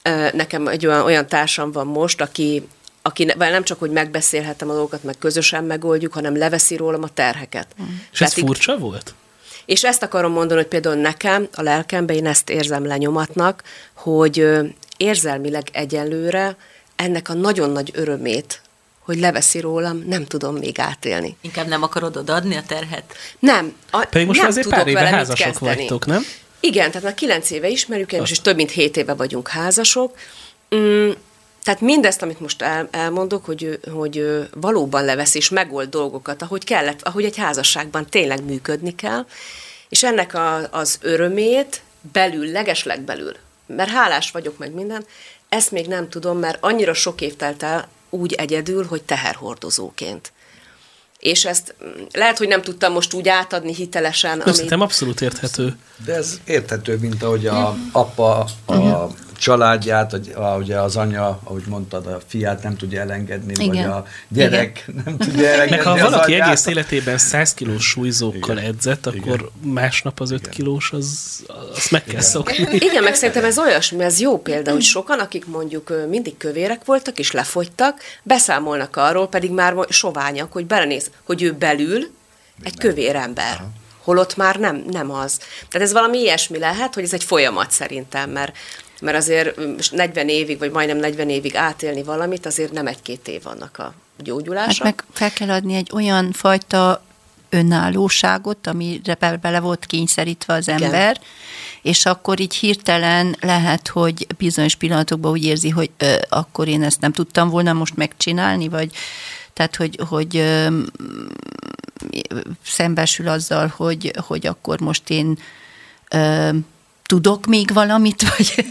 Ö, 0.02 0.28
nekem 0.32 0.68
egy 0.68 0.86
olyan, 0.86 1.04
olyan 1.04 1.26
társam 1.26 1.72
van 1.72 1.86
most, 1.86 2.20
aki, 2.20 2.68
aki 3.02 3.24
ne- 3.24 3.50
nem 3.50 3.64
csak, 3.64 3.78
hogy 3.78 3.90
megbeszélhetem 3.90 4.70
a 4.70 4.72
dolgokat, 4.72 5.02
meg 5.02 5.18
közösen 5.18 5.64
megoldjuk, 5.64 6.12
hanem 6.12 6.36
leveszi 6.36 6.76
rólam 6.76 7.02
a 7.02 7.08
terheket. 7.08 7.66
És 8.12 8.20
ez 8.20 8.38
így- 8.38 8.44
furcsa 8.44 8.78
volt? 8.78 9.14
És 9.66 9.84
ezt 9.84 10.02
akarom 10.02 10.32
mondani, 10.32 10.60
hogy 10.60 10.68
például 10.68 10.94
nekem, 10.94 11.48
a 11.54 11.62
lelkemben 11.62 12.16
én 12.16 12.26
ezt 12.26 12.50
érzem 12.50 12.86
lenyomatnak, 12.86 13.62
hogy 13.94 14.48
érzelmileg 14.96 15.68
egyenlőre 15.72 16.56
ennek 16.96 17.28
a 17.28 17.34
nagyon 17.34 17.70
nagy 17.70 17.90
örömét, 17.94 18.60
hogy 19.00 19.18
leveszi 19.18 19.60
rólam, 19.60 20.04
nem 20.06 20.24
tudom 20.24 20.56
még 20.56 20.80
átélni. 20.80 21.36
Inkább 21.40 21.68
nem 21.68 21.82
akarod 21.82 22.16
odaadni 22.16 22.56
a 22.56 22.62
terhet? 22.66 23.14
Nem. 23.38 23.74
A, 23.90 24.06
Pedig 24.10 24.26
most 24.26 24.40
nem 24.40 24.48
azért 24.48 24.64
tudok 24.64 24.78
pár 24.78 24.88
éve 24.88 25.08
házasok 25.08 25.58
vagytok, 25.58 26.06
nem? 26.06 26.26
Igen, 26.60 26.88
tehát 26.88 27.02
már 27.02 27.14
kilenc 27.14 27.50
éve 27.50 27.68
ismerjük 27.68 28.12
egymást, 28.12 28.32
és 28.32 28.40
több 28.40 28.56
mint 28.56 28.70
hét 28.70 28.96
éve 28.96 29.14
vagyunk 29.14 29.48
házasok. 29.48 30.16
Mm, 30.74 31.10
tehát 31.62 31.80
mindezt, 31.80 32.22
amit 32.22 32.40
most 32.40 32.62
el, 32.62 32.88
elmondok, 32.90 33.44
hogy, 33.44 33.62
ő- 33.62 33.80
hogy 33.92 34.16
ő 34.16 34.48
valóban 34.54 35.04
levesz 35.04 35.34
és 35.34 35.48
megold 35.48 35.88
dolgokat, 35.88 36.42
ahogy 36.42 36.64
kellett, 36.64 37.02
ahogy 37.02 37.24
egy 37.24 37.36
házasságban 37.36 38.06
tényleg 38.06 38.44
működni 38.44 38.94
kell, 38.94 39.26
és 39.88 40.02
ennek 40.02 40.34
a, 40.34 40.68
az 40.70 40.98
örömét 41.00 41.82
belül, 42.12 42.50
legesleg 42.50 43.00
belül, 43.00 43.36
mert 43.66 43.90
hálás 43.90 44.30
vagyok 44.30 44.58
meg 44.58 44.72
minden, 44.72 45.04
ezt 45.48 45.70
még 45.70 45.86
nem 45.86 46.08
tudom, 46.08 46.38
mert 46.38 46.58
annyira 46.60 46.94
sok 46.94 47.20
év 47.20 47.36
telt 47.36 47.62
el 47.62 47.88
úgy 48.10 48.32
egyedül, 48.32 48.86
hogy 48.86 49.02
teherhordozóként. 49.02 50.32
És 51.18 51.44
ezt 51.44 51.74
lehet, 52.12 52.38
hogy 52.38 52.48
nem 52.48 52.62
tudtam 52.62 52.92
most 52.92 53.12
úgy 53.12 53.28
átadni 53.28 53.74
hitelesen, 53.74 54.40
amit, 54.40 54.54
Szerintem 54.54 54.80
abszolút 54.80 55.20
érthető. 55.20 55.76
De 56.04 56.14
ez 56.14 56.40
érthető, 56.44 56.96
mint 56.96 57.22
ahogy 57.22 57.46
a 57.46 57.76
apa 57.92 58.46
a 58.66 59.08
családját, 59.42 60.10
hogy 60.10 60.32
a, 60.34 60.56
ugye 60.56 60.80
az 60.80 60.96
anya, 60.96 61.40
ahogy 61.44 61.62
mondtad, 61.66 62.06
a 62.06 62.20
fiát 62.26 62.62
nem 62.62 62.76
tudja 62.76 63.00
elengedni, 63.00 63.54
vagy 63.54 63.74
Igen. 63.74 63.90
a 63.90 64.04
gyerek 64.28 64.84
nem 65.04 65.16
tudja 65.16 65.48
elengedni 65.48 65.76
Meg 65.76 65.84
ha 65.84 65.90
az 65.90 66.00
valaki 66.00 66.32
anyját. 66.32 66.46
egész 66.48 66.66
életében 66.66 67.18
100 67.18 67.54
kilós 67.54 67.84
súlyzókkal 67.88 68.56
Igen. 68.56 68.70
edzett, 68.70 69.06
akkor 69.06 69.50
másnap 69.60 70.20
az 70.20 70.30
5 70.30 70.48
kilós, 70.48 70.92
az, 70.92 71.40
azt 71.74 71.90
meg 71.90 72.04
kell 72.04 72.20
szokni. 72.20 72.66
Igen, 72.70 73.02
meg 73.02 73.14
szerintem 73.14 73.44
ez 73.44 73.58
olyasmi, 73.58 74.04
ez 74.04 74.20
jó 74.20 74.38
példa, 74.38 74.72
hogy 74.72 74.82
sokan, 74.82 75.18
akik 75.18 75.46
mondjuk 75.46 75.92
mindig 76.08 76.36
kövérek 76.36 76.84
voltak 76.84 77.18
és 77.18 77.30
lefogytak, 77.30 78.00
beszámolnak 78.22 78.96
arról, 78.96 79.28
pedig 79.28 79.50
már 79.50 79.74
soványak, 79.88 80.52
hogy 80.52 80.66
belenéz, 80.66 81.10
hogy 81.24 81.42
ő 81.42 81.52
belül 81.52 82.10
egy 82.62 82.78
kövér 82.78 83.16
ember. 83.16 83.64
Holott 84.02 84.36
már 84.36 84.56
nem, 84.56 84.84
nem 84.90 85.10
az. 85.10 85.38
Tehát 85.70 85.86
ez 85.86 85.92
valami 85.92 86.18
ilyesmi 86.18 86.58
lehet, 86.58 86.94
hogy 86.94 87.02
ez 87.02 87.12
egy 87.12 87.24
folyamat 87.24 87.70
szerintem, 87.70 88.30
mert 88.30 88.56
mert 89.02 89.16
azért 89.16 89.58
ö, 89.58 89.72
most 89.74 89.92
40 89.92 90.28
évig, 90.28 90.58
vagy 90.58 90.70
majdnem 90.70 90.96
40 90.96 91.28
évig 91.28 91.56
átélni 91.56 92.02
valamit, 92.02 92.46
azért 92.46 92.72
nem 92.72 92.86
egy-két 92.86 93.28
év 93.28 93.42
vannak 93.42 93.78
a 93.78 93.82
Hát 93.82 94.26
gyógyulása. 94.26 94.84
meg 94.84 95.04
fel 95.12 95.30
kell 95.32 95.50
adni 95.50 95.74
egy 95.74 95.90
olyan 95.92 96.32
fajta 96.32 97.02
önállóságot, 97.48 98.66
amire 98.66 99.14
be- 99.14 99.36
bele 99.36 99.60
volt 99.60 99.86
kényszerítve 99.86 100.54
az 100.54 100.68
Igen. 100.68 100.82
ember, 100.82 101.20
és 101.82 102.06
akkor 102.06 102.40
így 102.40 102.54
hirtelen 102.54 103.36
lehet, 103.40 103.88
hogy 103.88 104.26
bizonyos 104.38 104.74
pillanatokban 104.74 105.30
úgy 105.32 105.44
érzi, 105.44 105.68
hogy 105.68 105.90
ö, 105.98 106.14
akkor 106.28 106.68
én 106.68 106.82
ezt 106.82 107.00
nem 107.00 107.12
tudtam 107.12 107.48
volna 107.48 107.72
most 107.72 107.96
megcsinálni, 107.96 108.68
vagy 108.68 108.90
tehát, 109.52 109.76
hogy, 109.76 109.98
hogy 110.08 110.36
ö, 110.36 110.66
szembesül 112.64 113.28
azzal, 113.28 113.72
hogy, 113.76 114.12
hogy 114.26 114.46
akkor 114.46 114.80
most 114.80 115.10
én 115.10 115.38
ö, 116.10 116.48
tudok 117.12 117.46
még 117.46 117.72
valamit, 117.72 118.22
vagy 118.36 118.66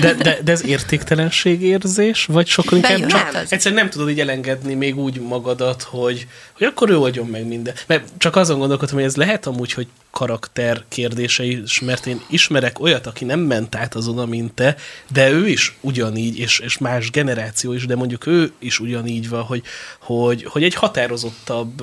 De, 0.00 0.14
de, 0.14 0.38
de 0.44 0.52
ez 0.52 0.64
értéktelenségérzés, 0.64 2.24
vagy 2.24 2.46
sokkal 2.46 2.76
inkább 2.76 2.92
Bejön, 2.92 3.08
csak 3.08 3.32
nem. 3.32 3.42
az. 3.42 3.52
egyszerűen 3.52 3.80
nem 3.80 3.90
tudod 3.90 4.10
így 4.10 4.20
elengedni 4.20 4.74
még 4.74 4.98
úgy 4.98 5.20
magadat, 5.20 5.82
hogy, 5.82 6.26
hogy 6.52 6.66
akkor 6.66 6.90
ő 6.90 6.98
oldjon 6.98 7.26
meg 7.26 7.46
minden. 7.46 7.74
Mert 7.86 8.08
csak 8.18 8.36
azon 8.36 8.58
gondolkodtam, 8.58 8.96
hogy 8.96 9.06
ez 9.06 9.16
lehet 9.16 9.46
amúgy, 9.46 9.72
hogy 9.72 9.86
karakter 10.10 10.84
kérdései, 10.88 11.62
is, 11.62 11.80
mert 11.80 12.06
én 12.06 12.20
ismerek 12.28 12.80
olyat, 12.80 13.06
aki 13.06 13.24
nem 13.24 13.40
ment 13.40 13.74
át 13.74 13.94
azon, 13.94 14.28
mint 14.28 14.52
te, 14.52 14.76
de 15.12 15.30
ő 15.30 15.48
is 15.48 15.76
ugyanígy, 15.80 16.38
és, 16.38 16.58
és 16.58 16.78
más 16.78 17.10
generáció 17.10 17.72
is, 17.72 17.86
de 17.86 17.96
mondjuk 17.96 18.26
ő 18.26 18.52
is 18.58 18.80
ugyanígy 18.80 19.28
van, 19.28 19.42
hogy, 19.42 19.62
hogy, 20.00 20.44
hogy 20.44 20.64
egy 20.64 20.74
határozottabb 20.74 21.82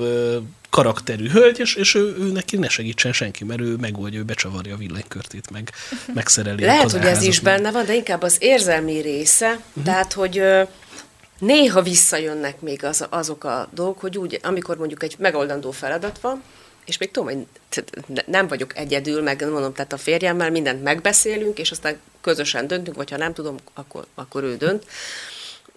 karakterű 0.74 1.28
hölgy, 1.28 1.58
és, 1.60 1.74
és 1.74 1.94
ő, 1.94 2.16
ő 2.18 2.32
neki 2.32 2.56
ne 2.56 2.68
segítsen 2.68 3.12
senki, 3.12 3.44
mert 3.44 3.60
ő 3.60 3.76
megoldja, 3.76 4.18
ő 4.18 4.22
becsavarja 4.22 4.74
a 4.74 4.76
villanykörtét, 4.76 5.50
meg 5.50 5.70
megszereli 6.14 6.62
a 6.62 6.66
Lehet, 6.66 6.90
hogy 6.90 7.04
ez 7.04 7.22
is 7.22 7.40
benne 7.40 7.70
van, 7.70 7.84
de 7.86 7.94
inkább 7.94 8.22
az 8.22 8.36
érzelmi 8.38 9.00
része, 9.00 9.48
Mhm. 9.48 9.58
uh-huh. 9.68 9.84
tehát, 9.84 10.12
hogy 10.12 10.42
néha 11.38 11.82
visszajönnek 11.82 12.60
még 12.60 12.84
az, 12.84 13.06
azok 13.10 13.44
a 13.44 13.68
dolgok, 13.74 14.00
hogy 14.00 14.18
úgy, 14.18 14.40
amikor 14.42 14.76
mondjuk 14.76 15.02
egy 15.02 15.14
megoldandó 15.18 15.70
feladat 15.70 16.18
van, 16.20 16.42
és 16.84 16.98
még 16.98 17.10
tudom, 17.10 17.28
hogy 17.28 17.46
nem 18.26 18.48
vagyok 18.48 18.76
egyedül, 18.76 19.22
meg 19.22 19.50
mondom, 19.50 19.72
tehát 19.72 19.92
a 19.92 19.96
férjemmel 19.96 20.50
mindent 20.50 20.82
megbeszélünk, 20.82 21.58
és 21.58 21.70
aztán 21.70 21.96
közösen 22.20 22.66
döntünk, 22.66 22.96
vagy 22.96 23.10
ha 23.10 23.16
nem 23.16 23.32
tudom, 23.32 23.56
akkor, 23.74 24.06
akkor 24.14 24.42
ő 24.42 24.56
dönt. 24.56 24.84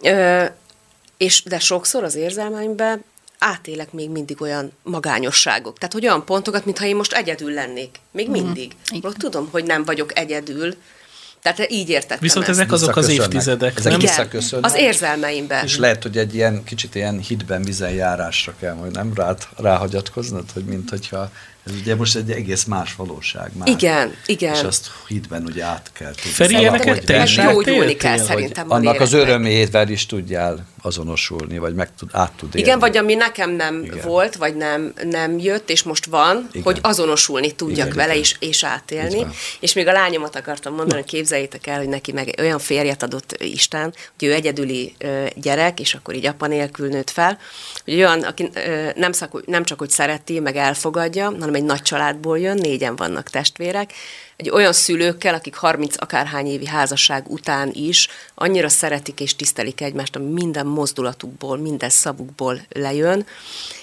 Ö, 0.01 0.45
és 1.17 1.43
de 1.43 1.59
sokszor 1.59 2.03
az 2.03 2.15
érzelmeimben 2.15 3.03
átélek 3.37 3.91
még 3.91 4.09
mindig 4.09 4.41
olyan 4.41 4.71
magányosságok. 4.83 5.77
Tehát, 5.77 5.93
hogy 5.93 6.05
olyan 6.05 6.25
pontokat, 6.25 6.65
mintha 6.65 6.85
én 6.85 6.95
most 6.95 7.13
egyedül 7.13 7.53
lennék. 7.53 7.99
Még 8.11 8.29
mindig. 8.29 8.71
igen. 8.91 9.11
Mm, 9.11 9.17
tudom, 9.17 9.47
hogy 9.51 9.63
nem 9.63 9.83
vagyok 9.83 10.17
egyedül. 10.17 10.75
Tehát 11.41 11.71
így 11.71 11.89
értettem 11.89 12.17
Viszont 12.19 12.47
ezt. 12.47 12.59
ezek 12.59 12.71
azok 12.71 12.95
az 12.95 13.09
évtizedek, 13.09 13.77
Ezek 13.77 14.31
nem? 14.51 14.61
az 14.61 14.75
érzelmeimben. 14.75 15.63
És 15.63 15.77
lehet, 15.77 16.03
hogy 16.03 16.17
egy 16.17 16.35
ilyen 16.35 16.63
kicsit 16.63 16.95
ilyen 16.95 17.19
hitben, 17.19 17.61
vizen 17.61 17.91
járásra 17.91 18.53
kell 18.59 18.73
majd 18.73 18.91
nem 18.91 19.13
rád, 19.15 19.47
ráhagyatkoznod, 19.57 20.51
hogy 20.53 20.63
mint 20.63 20.89
hogyha 20.89 21.31
ez 21.67 21.73
ugye 21.81 21.95
most 21.95 22.15
egy 22.15 22.31
egész 22.31 22.63
más 22.63 22.95
valóság 22.95 23.51
már. 23.57 23.67
Igen, 23.67 24.13
igen. 24.25 24.53
És 24.53 24.61
azt 24.61 24.91
hitben 25.07 25.43
ugye 25.45 25.63
át 25.63 25.89
kell 25.93 26.11
tudni. 26.15 26.29
Feri, 26.29 26.55
ilyeneket 26.55 27.05
te 27.05 27.23
is 27.23 27.35
Gyógyulni 27.35 27.79
átéltél, 27.79 27.97
kell 27.97 28.17
szerintem 28.17 28.71
Annak 28.71 28.99
az 28.99 29.13
örömével 29.13 29.89
is 29.89 30.05
tudjál 30.05 30.65
azonosulni, 30.87 31.57
vagy 31.57 31.75
meg 31.75 31.95
tud, 31.95 32.09
át 32.11 32.31
tud 32.31 32.55
élni. 32.55 32.67
Igen, 32.67 32.79
vagy 32.79 32.97
ami 32.97 33.13
nekem 33.13 33.49
nem 33.51 33.83
Igen. 33.83 33.99
volt, 34.03 34.35
vagy 34.35 34.55
nem, 34.55 34.93
nem 35.03 35.37
jött, 35.39 35.69
és 35.69 35.83
most 35.83 36.05
van, 36.05 36.47
Igen. 36.51 36.63
hogy 36.63 36.79
azonosulni 36.81 37.51
tudjak 37.51 37.85
Igen, 37.85 37.97
vele, 37.97 38.11
igen. 38.11 38.21
és, 38.21 38.35
és 38.39 38.63
átélni. 38.63 39.25
És 39.59 39.73
még 39.73 39.87
a 39.87 39.91
lányomat 39.91 40.35
akartam 40.35 40.73
mondani, 40.73 41.01
hogy 41.01 41.09
képzeljétek 41.09 41.67
el, 41.67 41.77
hogy 41.77 41.89
neki 41.89 42.11
meg 42.11 42.35
olyan 42.39 42.59
férjet 42.59 43.03
adott 43.03 43.35
Isten, 43.39 43.93
hogy 44.17 44.27
ő 44.27 44.33
egyedüli 44.33 44.95
gyerek, 45.35 45.79
és 45.79 45.93
akkor 45.93 46.15
így 46.15 46.25
apa 46.25 46.47
nélkül 46.47 46.87
nőtt 46.87 47.09
fel, 47.09 47.37
hogy 47.85 47.93
olyan, 47.93 48.23
aki 48.23 48.49
nem, 48.95 49.11
szak, 49.11 49.45
nem 49.45 49.63
csak, 49.63 49.79
hogy 49.79 49.89
szereti, 49.89 50.39
meg 50.39 50.55
elfogadja, 50.55 51.25
hanem 51.25 51.53
egy 51.53 51.63
nagy 51.63 51.81
családból 51.81 52.39
jön, 52.39 52.57
négyen 52.57 52.95
vannak 52.95 53.29
testvérek, 53.29 53.93
egy 54.37 54.49
olyan 54.49 54.73
szülőkkel, 54.73 55.33
akik 55.33 55.55
30 55.55 55.95
akárhány 56.01 56.47
évi 56.47 56.65
házasság 56.65 57.31
után 57.31 57.71
is 57.73 58.07
annyira 58.35 58.69
szeretik 58.69 59.19
és 59.19 59.35
tisztelik 59.35 59.81
egymást, 59.81 60.15
ami 60.15 60.31
minden 60.31 60.65
mozdulatukból, 60.65 61.57
minden 61.57 61.89
szavukból 61.89 62.61
lejön, 62.69 63.25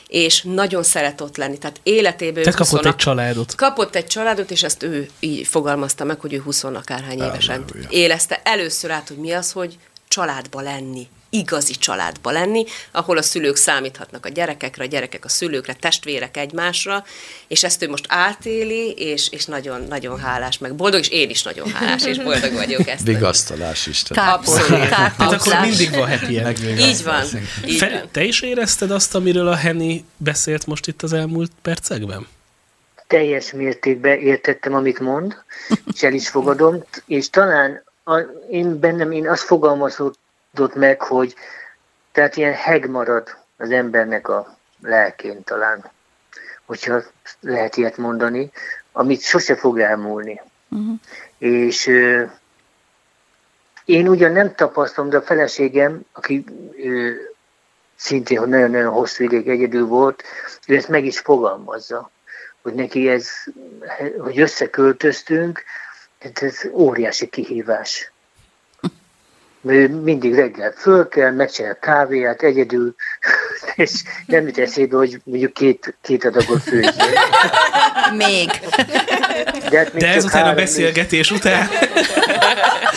és 0.09 0.43
nagyon 0.43 0.83
szeret 0.83 1.21
ott 1.21 1.37
lenni. 1.37 1.59
Tehát 1.59 1.81
életéből... 1.83 2.45
Te 2.45 2.51
kapott 2.51 2.83
20 2.83 2.85
egy 2.85 2.97
családot. 2.97 3.55
Kapott 3.55 3.95
egy 3.95 4.07
családot, 4.07 4.51
és 4.51 4.63
ezt 4.63 4.83
ő 4.83 5.09
így 5.21 5.47
fogalmazta 5.47 6.05
meg, 6.05 6.21
hogy 6.21 6.33
ő 6.33 6.39
20 6.39 6.65
akárhány 6.65 7.19
évesen 7.19 7.55
Elmerülje. 7.55 7.89
élezte 7.91 8.41
először 8.45 8.91
át, 8.91 9.09
hogy 9.09 9.17
mi 9.17 9.33
az, 9.33 9.53
hogy 9.53 9.79
családba 10.09 10.61
lenni, 10.61 11.09
igazi 11.35 11.73
családba 11.73 12.31
lenni, 12.31 12.65
ahol 12.91 13.17
a 13.17 13.23
szülők 13.23 13.57
számíthatnak 13.57 14.27
a 14.27 14.29
gyerekekre, 14.29 14.85
a 14.85 14.87
gyerekek 14.87 15.25
a 15.25 15.29
szülőkre, 15.29 15.73
testvérek 15.73 16.37
egymásra, 16.37 17.05
és 17.47 17.65
ezt 17.65 17.83
ő 17.83 17.89
most 17.89 18.05
átéli, 18.09 18.91
és, 18.91 19.29
és 19.31 19.45
nagyon, 19.45 19.85
nagyon 19.89 20.19
hálás, 20.19 20.59
meg 20.59 20.75
boldog, 20.75 21.01
és 21.01 21.09
én 21.09 21.31
is 21.31 21.43
nagyon 21.43 21.73
hálás, 21.73 22.05
és 22.05 22.19
boldog 22.19 22.53
vagyok 22.53 22.89
ezt. 22.89 23.03
Vigasztalás 23.03 23.87
Isten. 23.87 24.29
Abszolút. 24.29 24.89
Tehát 24.89 25.21
akkor 25.21 25.61
mindig 25.61 25.91
van 25.91 26.19
happy 26.19 26.39
end. 26.39 26.59
Így 26.79 27.03
van. 27.05 27.25
Így 27.67 27.77
Feri, 27.77 27.95
van. 27.95 28.09
te 28.13 28.25
is 28.25 28.41
érezted 28.41 28.91
azt, 28.91 29.15
amiről 29.15 29.49
a 29.49 29.55
Henny 29.55 30.05
beszélt 30.17 30.67
most 30.67 30.87
itt 30.87 31.03
az 31.03 31.13
elmúlt 31.13 31.51
percekben? 31.63 32.27
teljes 33.07 33.53
mértékben 33.53 34.19
értettem, 34.19 34.75
amit 34.75 34.99
mond, 34.99 35.37
és 35.93 36.03
el 36.03 36.13
is 36.13 36.29
fogadom, 36.29 36.85
és 37.07 37.31
talán 37.31 37.85
a, 38.05 38.19
én 38.51 38.79
bennem 38.79 39.11
én 39.11 39.29
azt 39.29 39.43
fogalmazódott 39.43 40.19
meg, 40.75 41.03
hogy 41.03 41.35
tehát 42.13 42.37
ilyen 42.37 42.53
heg 42.53 42.91
marad 42.91 43.37
az 43.57 43.71
embernek 43.71 44.29
a 44.29 44.57
lelkén 44.81 45.45
talán, 45.45 45.91
hogyha 46.65 47.03
lehet 47.41 47.77
ilyet 47.77 47.97
mondani, 47.97 48.51
amit 48.93 49.23
sose 49.23 49.57
fog 49.57 49.81
elmúlni. 49.81 50.41
Uh-huh. 50.69 50.99
És 51.39 51.87
ö, 51.87 52.25
én 53.85 54.09
ugyan 54.09 54.33
nem 54.33 54.55
tapasztalom, 54.55 55.11
de 55.11 55.17
a 55.17 55.23
feleségem, 55.23 56.01
aki 56.13 56.45
ö, 56.77 57.11
szintén, 57.97 58.41
nagyon-nagyon 58.41 58.93
hosszú 58.93 59.25
ideig 59.25 59.49
egyedül 59.49 59.87
volt, 59.87 60.23
ő 60.67 60.77
ezt 60.77 60.89
meg 60.89 61.05
is 61.05 61.19
fogalmazza, 61.19 62.11
hogy 62.63 62.75
neki 62.75 63.09
ez, 63.09 63.29
hogy 64.19 64.41
összeköltöztünk, 64.41 65.63
hát 66.21 66.43
ez 66.43 66.61
óriási 66.73 67.29
kihívás. 67.29 68.13
Mindig 70.03 70.35
reggel 70.35 70.73
föl 70.77 71.09
kell, 71.09 71.31
megcsinál 71.31 71.79
kávéját 71.81 72.43
egyedül, 72.43 72.95
és 73.75 73.91
nem 74.27 74.47
jut 74.47 74.59
eszébe, 74.59 74.97
hogy 74.97 75.21
mondjuk 75.25 75.53
két, 75.53 75.97
két 76.03 76.25
adagot 76.25 76.63
főzzél. 76.63 76.91
Még. 78.17 78.51
De, 79.71 79.79
hát 79.79 79.93
még 79.93 80.03
De 80.03 80.09
ezután 80.09 80.49
a 80.49 80.55
beszélgetés 80.55 81.31
után... 81.31 81.69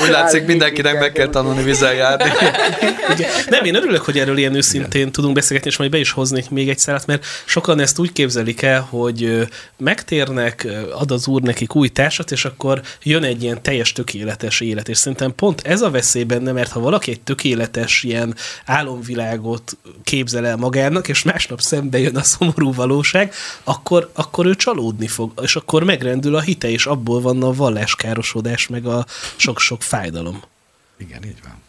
Úgy 0.01 0.09
látszik, 0.09 0.45
mindenkinek 0.45 0.99
meg 0.99 1.11
kell 1.11 1.29
tanulni 1.29 1.63
vizen 1.63 1.93
járni. 1.93 2.29
Ugye, 3.13 3.27
nem, 3.49 3.63
én 3.63 3.75
örülök, 3.75 4.01
hogy 4.01 4.19
erről 4.19 4.37
ilyen 4.37 4.55
őszintén 4.55 5.11
tudunk 5.11 5.33
beszélgetni, 5.33 5.69
és 5.69 5.77
majd 5.77 5.91
be 5.91 5.97
is 5.97 6.11
hoznék 6.11 6.49
még 6.49 6.69
egy 6.69 6.77
szállat, 6.77 7.05
mert 7.05 7.25
sokan 7.45 7.79
ezt 7.79 7.99
úgy 7.99 8.11
képzelik 8.11 8.61
el, 8.61 8.87
hogy 8.89 9.47
megtérnek, 9.77 10.67
ad 10.91 11.11
az 11.11 11.27
úr 11.27 11.41
nekik 11.41 11.75
új 11.75 11.87
társat, 11.87 12.31
és 12.31 12.45
akkor 12.45 12.81
jön 13.03 13.23
egy 13.23 13.43
ilyen 13.43 13.61
teljes 13.61 13.91
tökéletes 13.91 14.61
élet. 14.61 14.89
És 14.89 14.97
szerintem 14.97 15.35
pont 15.35 15.61
ez 15.61 15.81
a 15.81 15.91
veszély 15.91 16.23
benne, 16.23 16.51
mert 16.57 16.71
ha 16.71 16.79
valaki 16.79 17.11
egy 17.11 17.21
tökéletes 17.21 18.03
ilyen 18.03 18.35
álomvilágot 18.65 19.77
képzel 20.03 20.45
el 20.45 20.55
magának, 20.55 21.07
és 21.07 21.23
másnap 21.23 21.59
szembe 21.59 21.99
jön 21.99 22.15
a 22.15 22.23
szomorú 22.23 22.73
valóság, 22.73 23.33
akkor, 23.63 24.09
akkor 24.13 24.45
ő 24.45 24.55
csalódni 24.55 25.07
fog, 25.07 25.31
és 25.41 25.55
akkor 25.55 25.83
megrendül 25.83 26.35
a 26.35 26.41
hite, 26.41 26.69
és 26.69 26.85
abból 26.85 27.21
van 27.21 27.43
a 27.43 27.53
valláskárosodás, 27.53 28.67
meg 28.67 28.85
a 28.85 29.05
sok-sok 29.35 29.81
fájdalom. 29.81 30.41
Igen, 30.97 31.23
így 31.23 31.41
van. 31.43 31.61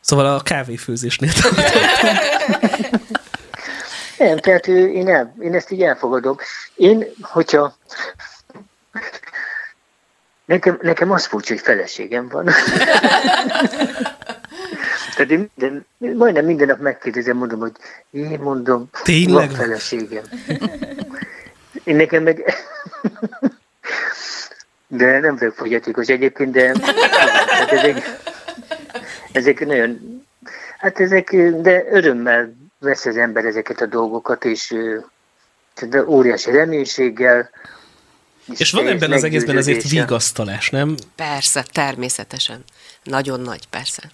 Szóval 0.00 0.26
a 0.26 0.40
kávéfőzésnél 0.40 1.32
Nem, 4.18 4.38
tehát 4.38 4.66
én, 4.66 5.08
el, 5.08 5.34
én 5.40 5.54
ezt 5.54 5.70
így 5.70 5.82
elfogadom. 5.82 6.36
Én, 6.74 7.04
hogyha... 7.20 7.76
Nekem, 10.52 10.78
nekem 10.82 11.10
az 11.10 11.26
furcsa, 11.26 11.52
hogy 11.52 11.62
feleségem 11.62 12.28
van. 12.28 12.44
Tehát 15.14 15.30
én 15.30 15.50
minden, 15.54 15.86
majdnem 16.16 16.44
minden 16.44 16.66
nap 16.66 16.78
megkérdezem, 16.78 17.36
mondom, 17.36 17.60
hogy 17.60 17.72
én 18.10 18.38
mondom, 18.40 18.88
Tényleg? 19.02 19.48
van 19.48 19.56
feleségem. 19.56 20.22
Én 21.84 21.96
nekem 21.96 22.22
meg... 22.22 22.54
De 24.86 25.18
nem 25.18 25.36
vagyok 25.36 25.54
fogyatékos 25.54 26.06
egyébként, 26.06 26.52
de 26.52 26.72
hát 27.50 27.72
ezek, 27.72 28.18
ezek 29.32 29.66
nagyon... 29.66 30.22
Hát 30.78 31.00
ezek, 31.00 31.36
de 31.60 31.84
örömmel 31.90 32.54
vesz 32.78 33.06
az 33.06 33.16
ember 33.16 33.44
ezeket 33.44 33.80
a 33.80 33.86
dolgokat, 33.86 34.44
és 34.44 34.74
de 35.88 36.04
óriási 36.04 36.50
reménységgel. 36.50 37.50
És 38.56 38.70
van 38.70 38.86
ebben 38.86 39.12
az 39.12 39.24
egészben 39.24 39.56
azért 39.56 39.88
vigasztalás, 39.88 40.70
nem? 40.70 40.96
Persze, 41.16 41.64
természetesen. 41.72 42.64
Nagyon 43.04 43.40
nagy, 43.40 43.66
persze. 43.70 44.10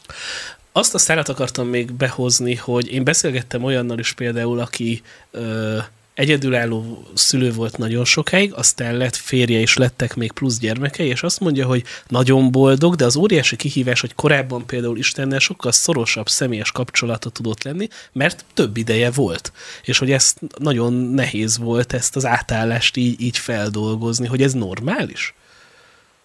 Azt 0.72 0.94
a 0.94 0.98
szállat 0.98 1.28
akartam 1.28 1.68
még 1.68 1.92
behozni, 1.92 2.54
hogy 2.54 2.92
én 2.92 3.04
beszélgettem 3.04 3.64
olyannal 3.64 3.98
is 3.98 4.12
például, 4.12 4.60
aki 4.60 5.02
ö, 5.30 5.78
egyedülálló 6.18 7.04
szülő 7.14 7.52
volt 7.52 7.78
nagyon 7.78 8.04
sokáig, 8.04 8.52
aztán 8.52 8.96
lett 8.96 9.16
férje, 9.16 9.60
és 9.60 9.76
lettek 9.76 10.14
még 10.14 10.32
plusz 10.32 10.58
gyermekei, 10.58 11.08
és 11.08 11.22
azt 11.22 11.40
mondja, 11.40 11.66
hogy 11.66 11.84
nagyon 12.08 12.50
boldog, 12.50 12.94
de 12.94 13.04
az 13.04 13.16
óriási 13.16 13.56
kihívás, 13.56 14.00
hogy 14.00 14.14
korábban 14.14 14.66
például 14.66 14.98
Istennel 14.98 15.38
sokkal 15.38 15.72
szorosabb 15.72 16.28
személyes 16.28 16.72
kapcsolata 16.72 17.30
tudott 17.30 17.62
lenni, 17.62 17.88
mert 18.12 18.44
több 18.54 18.76
ideje 18.76 19.10
volt. 19.10 19.52
És 19.82 19.98
hogy 19.98 20.10
ez 20.10 20.34
nagyon 20.58 20.92
nehéz 20.92 21.58
volt 21.58 21.92
ezt 21.92 22.16
az 22.16 22.26
átállást 22.26 22.96
így, 22.96 23.20
így 23.20 23.38
feldolgozni, 23.38 24.26
hogy 24.26 24.42
ez 24.42 24.52
normális? 24.52 25.34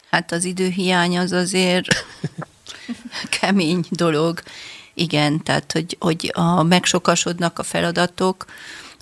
Hát 0.10 0.32
az 0.32 0.44
időhiány 0.44 1.18
az 1.18 1.32
azért 1.32 1.88
kemény 3.40 3.86
dolog. 3.90 4.42
Igen, 4.94 5.44
tehát 5.44 5.72
hogy, 5.72 5.98
hogy 6.00 6.32
ha 6.36 6.64
megsokasodnak 6.64 7.60
a 7.60 7.64
feladatok, 7.64 8.46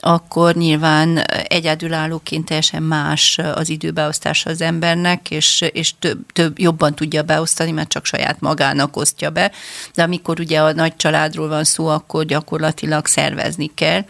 akkor 0.01 0.55
nyilván 0.55 1.17
egyedülállóként 1.47 2.45
teljesen 2.45 2.83
más 2.83 3.37
az 3.53 3.69
időbeosztása 3.69 4.49
az 4.49 4.61
embernek, 4.61 5.31
és, 5.31 5.61
és 5.71 5.93
több, 5.99 6.19
több, 6.33 6.59
jobban 6.59 6.95
tudja 6.95 7.23
beosztani, 7.23 7.71
mert 7.71 7.89
csak 7.89 8.05
saját 8.05 8.39
magának 8.39 8.97
osztja 8.97 9.29
be. 9.29 9.51
De 9.93 10.03
amikor 10.03 10.39
ugye 10.39 10.61
a 10.61 10.73
nagy 10.73 10.95
családról 10.95 11.47
van 11.47 11.63
szó, 11.63 11.87
akkor 11.87 12.25
gyakorlatilag 12.25 13.05
szervezni 13.05 13.71
kell, 13.73 14.05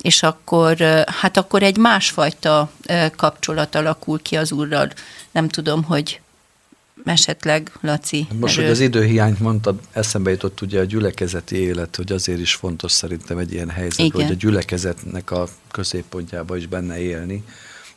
és 0.00 0.22
akkor, 0.22 0.76
hát 1.20 1.36
akkor 1.36 1.62
egy 1.62 1.76
másfajta 1.76 2.70
kapcsolat 3.16 3.74
alakul 3.74 4.22
ki 4.22 4.36
az 4.36 4.52
úrral. 4.52 4.90
Nem 5.30 5.48
tudom, 5.48 5.82
hogy 5.82 6.20
esetleg, 7.04 7.72
Laci. 7.80 8.26
Most, 8.40 8.56
hogy 8.56 8.64
az 8.64 8.80
időhiányt 8.80 9.38
mondtad, 9.40 9.80
eszembe 9.92 10.30
jutott 10.30 10.60
ugye 10.60 10.80
a 10.80 10.84
gyülekezeti 10.84 11.56
élet, 11.56 11.96
hogy 11.96 12.12
azért 12.12 12.40
is 12.40 12.54
fontos 12.54 12.92
szerintem 12.92 13.38
egy 13.38 13.52
ilyen 13.52 13.70
helyzet, 13.70 14.06
Igen. 14.06 14.20
hogy 14.22 14.30
a 14.30 14.38
gyülekezetnek 14.38 15.30
a 15.30 15.48
középpontjába 15.70 16.56
is 16.56 16.66
benne 16.66 17.00
élni, 17.00 17.44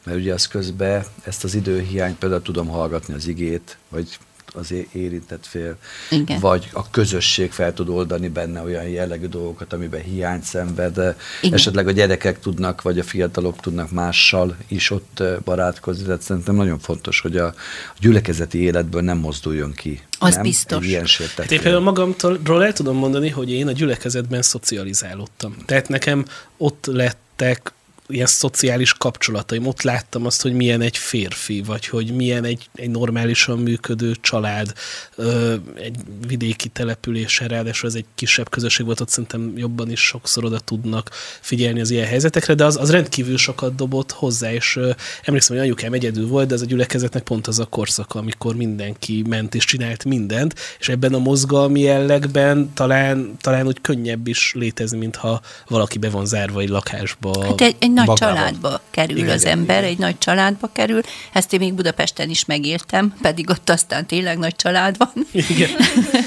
mert 0.04 0.18
ugye 0.18 0.34
az 0.34 0.48
közben 0.48 1.06
ezt 1.24 1.44
az 1.44 1.56
időhiányt 1.56 2.18
például 2.18 2.42
tudom 2.42 2.68
hallgatni 2.68 3.14
az 3.14 3.28
igét, 3.28 3.78
vagy 3.90 4.18
az 4.54 4.74
érintett 4.92 5.46
fél, 5.46 5.78
Igen. 6.10 6.40
vagy 6.40 6.70
a 6.74 6.90
közösség 6.90 7.52
fel 7.52 7.74
tud 7.74 7.90
oldani 7.90 8.28
benne 8.28 8.62
olyan 8.62 8.88
jellegű 8.88 9.26
dolgokat, 9.26 9.74
amiben 9.74 10.02
hiányt 10.02 10.44
szenved. 10.44 10.98
Igen. 11.42 11.54
Esetleg 11.54 11.88
a 11.88 11.92
gyerekek 11.92 12.40
tudnak, 12.40 12.82
vagy 12.82 13.00
a 13.00 13.04
fiatalok 13.04 13.60
tudnak 13.60 13.92
mással 13.92 14.56
is 14.68 14.92
ott 14.92 15.24
barátkozni. 15.44 16.04
Tehát 16.04 16.22
szerintem 16.22 16.56
nagyon 16.56 16.80
fontos, 16.80 17.20
hogy 17.20 17.38
a 17.38 17.54
gyülekezeti 18.00 18.58
életből 18.58 19.02
nem 19.02 19.18
mozduljon 19.18 19.74
ki. 19.74 20.02
Az 20.20 20.34
nem? 20.34 20.44
biztos. 20.44 20.84
Egy 20.84 20.90
ilyen 20.90 21.06
Hát 21.38 21.52
én 21.52 21.62
például 21.62 21.84
magamtól 21.84 22.64
el 22.64 22.74
tudom 22.74 22.96
mondani, 22.96 23.30
hogy 23.30 23.52
én 23.52 23.68
a 23.68 23.72
gyülekezetben 23.72 24.42
szocializálódtam. 24.42 25.56
Tehát 25.66 25.90
nekem 25.90 26.26
ott 26.58 26.86
lettek 26.86 27.72
ilyen 28.08 28.26
szociális 28.26 28.94
kapcsolataim. 28.94 29.68
Ott 29.68 29.82
láttam 29.82 30.26
azt, 30.26 30.42
hogy 30.42 30.54
milyen 30.54 30.82
egy 30.82 30.98
férfi, 30.98 31.62
vagy 31.62 31.88
hogy 31.88 32.12
milyen 32.16 32.44
egy, 32.44 32.70
egy 32.76 32.90
normálisan 32.90 33.60
működő 33.60 34.16
család, 34.22 34.74
ö, 35.16 35.56
egy 35.76 35.96
vidéki 36.28 36.68
településen, 36.68 37.48
ráadásul 37.48 37.90
ez 37.90 37.96
egy 37.96 38.06
kisebb 38.16 38.50
közösség 38.50 38.86
volt, 38.86 39.00
ott 39.00 39.10
szerintem 39.10 39.54
jobban 39.56 39.92
is 39.92 40.00
sokszor 40.00 40.46
oda 40.46 40.60
tudnak 40.60 41.10
figyelni 41.42 41.82
az 41.82 41.90
ilyen 41.90 42.08
helyzetekre, 42.08 42.54
de 42.54 42.66
az, 42.66 42.78
az 42.78 42.92
rendkívül 42.92 43.38
sokat 43.38 43.76
dobott 43.76 44.12
hozzá, 44.12 44.54
és 44.54 44.76
ö, 44.76 44.92
emlékszem, 45.24 45.56
hogy 45.56 45.66
anyukám 45.66 45.94
egyedül 45.94 46.28
volt, 46.28 46.48
de 46.48 46.54
ez 46.54 46.62
a 46.62 46.66
gyülekezetnek 46.66 47.24
pont 47.24 47.48
az 47.48 47.60
a 47.60 47.66
korszaka, 47.66 48.20
amikor 48.20 48.56
mindenki 48.56 49.24
ment 49.28 49.56
és 49.56 49.66
csinált 49.66 50.06
mindent, 50.06 50.56
és 50.80 50.90
ebben 50.90 51.14
a 51.14 51.20
mozgalmi 51.20 51.80
jellegben 51.80 52.72
talán, 52.74 53.38
talán 53.42 53.68
úgy 53.68 53.82
könnyebb 53.82 54.28
is 54.28 54.54
létezni, 54.56 54.98
mintha 54.98 55.42
valaki 55.68 55.98
be 55.98 56.10
van 56.10 56.26
zárva 56.26 56.60
egy 56.60 56.70
lakásba. 56.70 57.46
Hát 57.46 57.62
egy, 57.62 57.76
egy 57.80 57.92
nagy 57.98 58.08
Magában. 58.08 58.36
családba 58.36 58.82
kerül 58.92 59.18
Igen, 59.18 59.30
az 59.30 59.42
igen, 59.42 59.58
ember, 59.58 59.78
igen. 59.78 59.90
egy 59.90 59.98
nagy 59.98 60.18
családba 60.18 60.70
kerül. 60.74 61.02
Ezt 61.34 61.54
én 61.54 61.60
még 61.60 61.74
Budapesten 61.74 62.30
is 62.30 62.46
megéltem, 62.46 63.14
pedig 63.22 63.50
ott 63.50 63.70
aztán 63.70 64.06
tényleg 64.06 64.38
nagy 64.38 64.56
család 64.56 64.98
van. 64.98 65.14
Igen. 65.32 65.70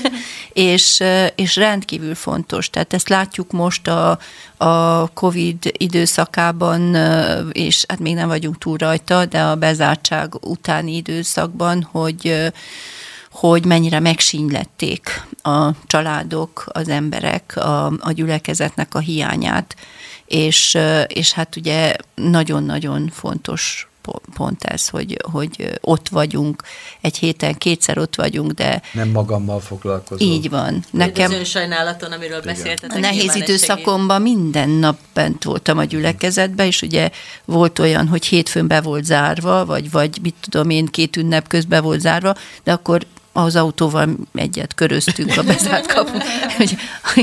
és, 0.52 1.02
és 1.34 1.56
rendkívül 1.56 2.14
fontos. 2.14 2.70
Tehát 2.70 2.92
ezt 2.92 3.09
látjuk 3.09 3.51
most 3.51 3.88
a, 3.88 4.18
a 4.56 5.09
COVID 5.09 5.72
időszakában, 5.72 6.94
és 7.52 7.84
hát 7.88 7.98
még 7.98 8.14
nem 8.14 8.28
vagyunk 8.28 8.59
túl 8.59 8.76
rajta, 8.76 9.24
de 9.24 9.40
a 9.40 9.55
bezártság 9.55 10.34
utáni 10.40 10.97
időszakban, 10.97 11.88
hogy 11.90 12.52
hogy 13.30 13.64
mennyire 13.64 14.01
megsínylették 14.01 15.26
a 15.42 15.70
családok, 15.86 16.64
az 16.66 16.88
emberek 16.88 17.56
a, 17.56 17.86
a 17.86 18.12
gyülekezetnek 18.12 18.94
a 18.94 18.98
hiányát, 18.98 19.76
és, 20.31 20.78
és 21.07 21.32
hát 21.32 21.57
ugye 21.57 21.94
nagyon-nagyon 22.15 23.11
fontos 23.12 23.89
pont 24.35 24.65
ez, 24.65 24.89
hogy, 24.89 25.16
hogy 25.32 25.78
ott 25.81 26.09
vagyunk, 26.09 26.62
egy 27.01 27.19
héten 27.19 27.59
kétszer 27.59 27.98
ott 27.98 28.15
vagyunk, 28.15 28.51
de... 28.51 28.82
Nem 28.93 29.09
magammal 29.09 29.61
foglalkozom. 29.61 30.28
Így 30.28 30.51
van. 30.51 30.85
Nekem... 30.90 31.31
Az 31.31 31.36
önsajnálaton, 31.36 32.12
amiről 32.12 32.40
beszéltetek. 32.40 32.97
A 32.97 33.01
nehéz 33.01 33.35
időszakomban 33.35 34.23
minden 34.23 34.69
nap 34.69 34.98
bent 35.15 35.44
voltam 35.44 35.78
a 35.78 35.85
gyülekezetben, 35.85 36.66
és 36.66 36.82
ugye 36.82 37.11
volt 37.44 37.78
olyan, 37.78 38.09
hogy 38.09 38.27
hétfőn 38.27 38.66
be 38.66 38.81
volt 38.81 39.05
zárva, 39.05 39.65
vagy, 39.65 39.90
vagy 39.90 40.19
mit 40.23 40.35
tudom 40.40 40.70
én, 40.70 40.86
két 40.86 41.16
ünnep 41.16 41.48
közben 41.48 41.82
volt 41.82 42.01
zárva, 42.01 42.35
de 42.65 42.73
akkor 42.73 43.07
az 43.32 43.57
autóval 43.57 44.16
egyet 44.35 44.74
köröztünk 44.74 45.36
a 45.36 45.43
bezárt 45.43 45.93
kapu, 45.93 46.19
hogy 46.57 46.77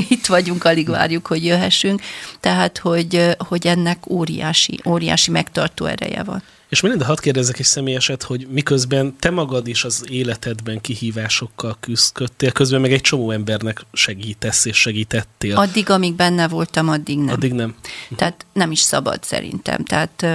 itt 0.08 0.26
vagyunk, 0.26 0.64
alig 0.64 0.88
várjuk, 0.88 1.26
hogy 1.26 1.44
jöhessünk. 1.44 2.00
Tehát, 2.40 2.78
hogy, 2.78 3.36
hogy 3.38 3.66
ennek 3.66 4.10
óriási, 4.10 4.80
óriási 4.86 5.30
megtartó 5.30 5.84
ereje 5.84 6.22
van. 6.22 6.42
És 6.68 6.80
minden, 6.80 7.00
de 7.00 7.06
hadd 7.06 7.20
kérdezzek 7.20 7.58
egy 7.58 7.64
személyeset, 7.64 8.22
hogy 8.22 8.46
miközben 8.50 9.16
te 9.18 9.30
magad 9.30 9.66
is 9.66 9.84
az 9.84 10.04
életedben 10.08 10.80
kihívásokkal 10.80 11.76
küzdködtél, 11.80 12.52
közben 12.52 12.80
meg 12.80 12.92
egy 12.92 13.00
csomó 13.00 13.30
embernek 13.30 13.84
segítesz 13.92 14.64
és 14.64 14.76
segítettél. 14.76 15.56
Addig, 15.56 15.90
amíg 15.90 16.14
benne 16.14 16.48
voltam, 16.48 16.88
addig 16.88 17.18
nem. 17.18 17.34
Addig 17.34 17.52
nem. 17.52 17.74
Tehát 18.16 18.46
nem 18.52 18.70
is 18.70 18.80
szabad 18.80 19.24
szerintem. 19.24 19.84
Tehát 19.84 20.26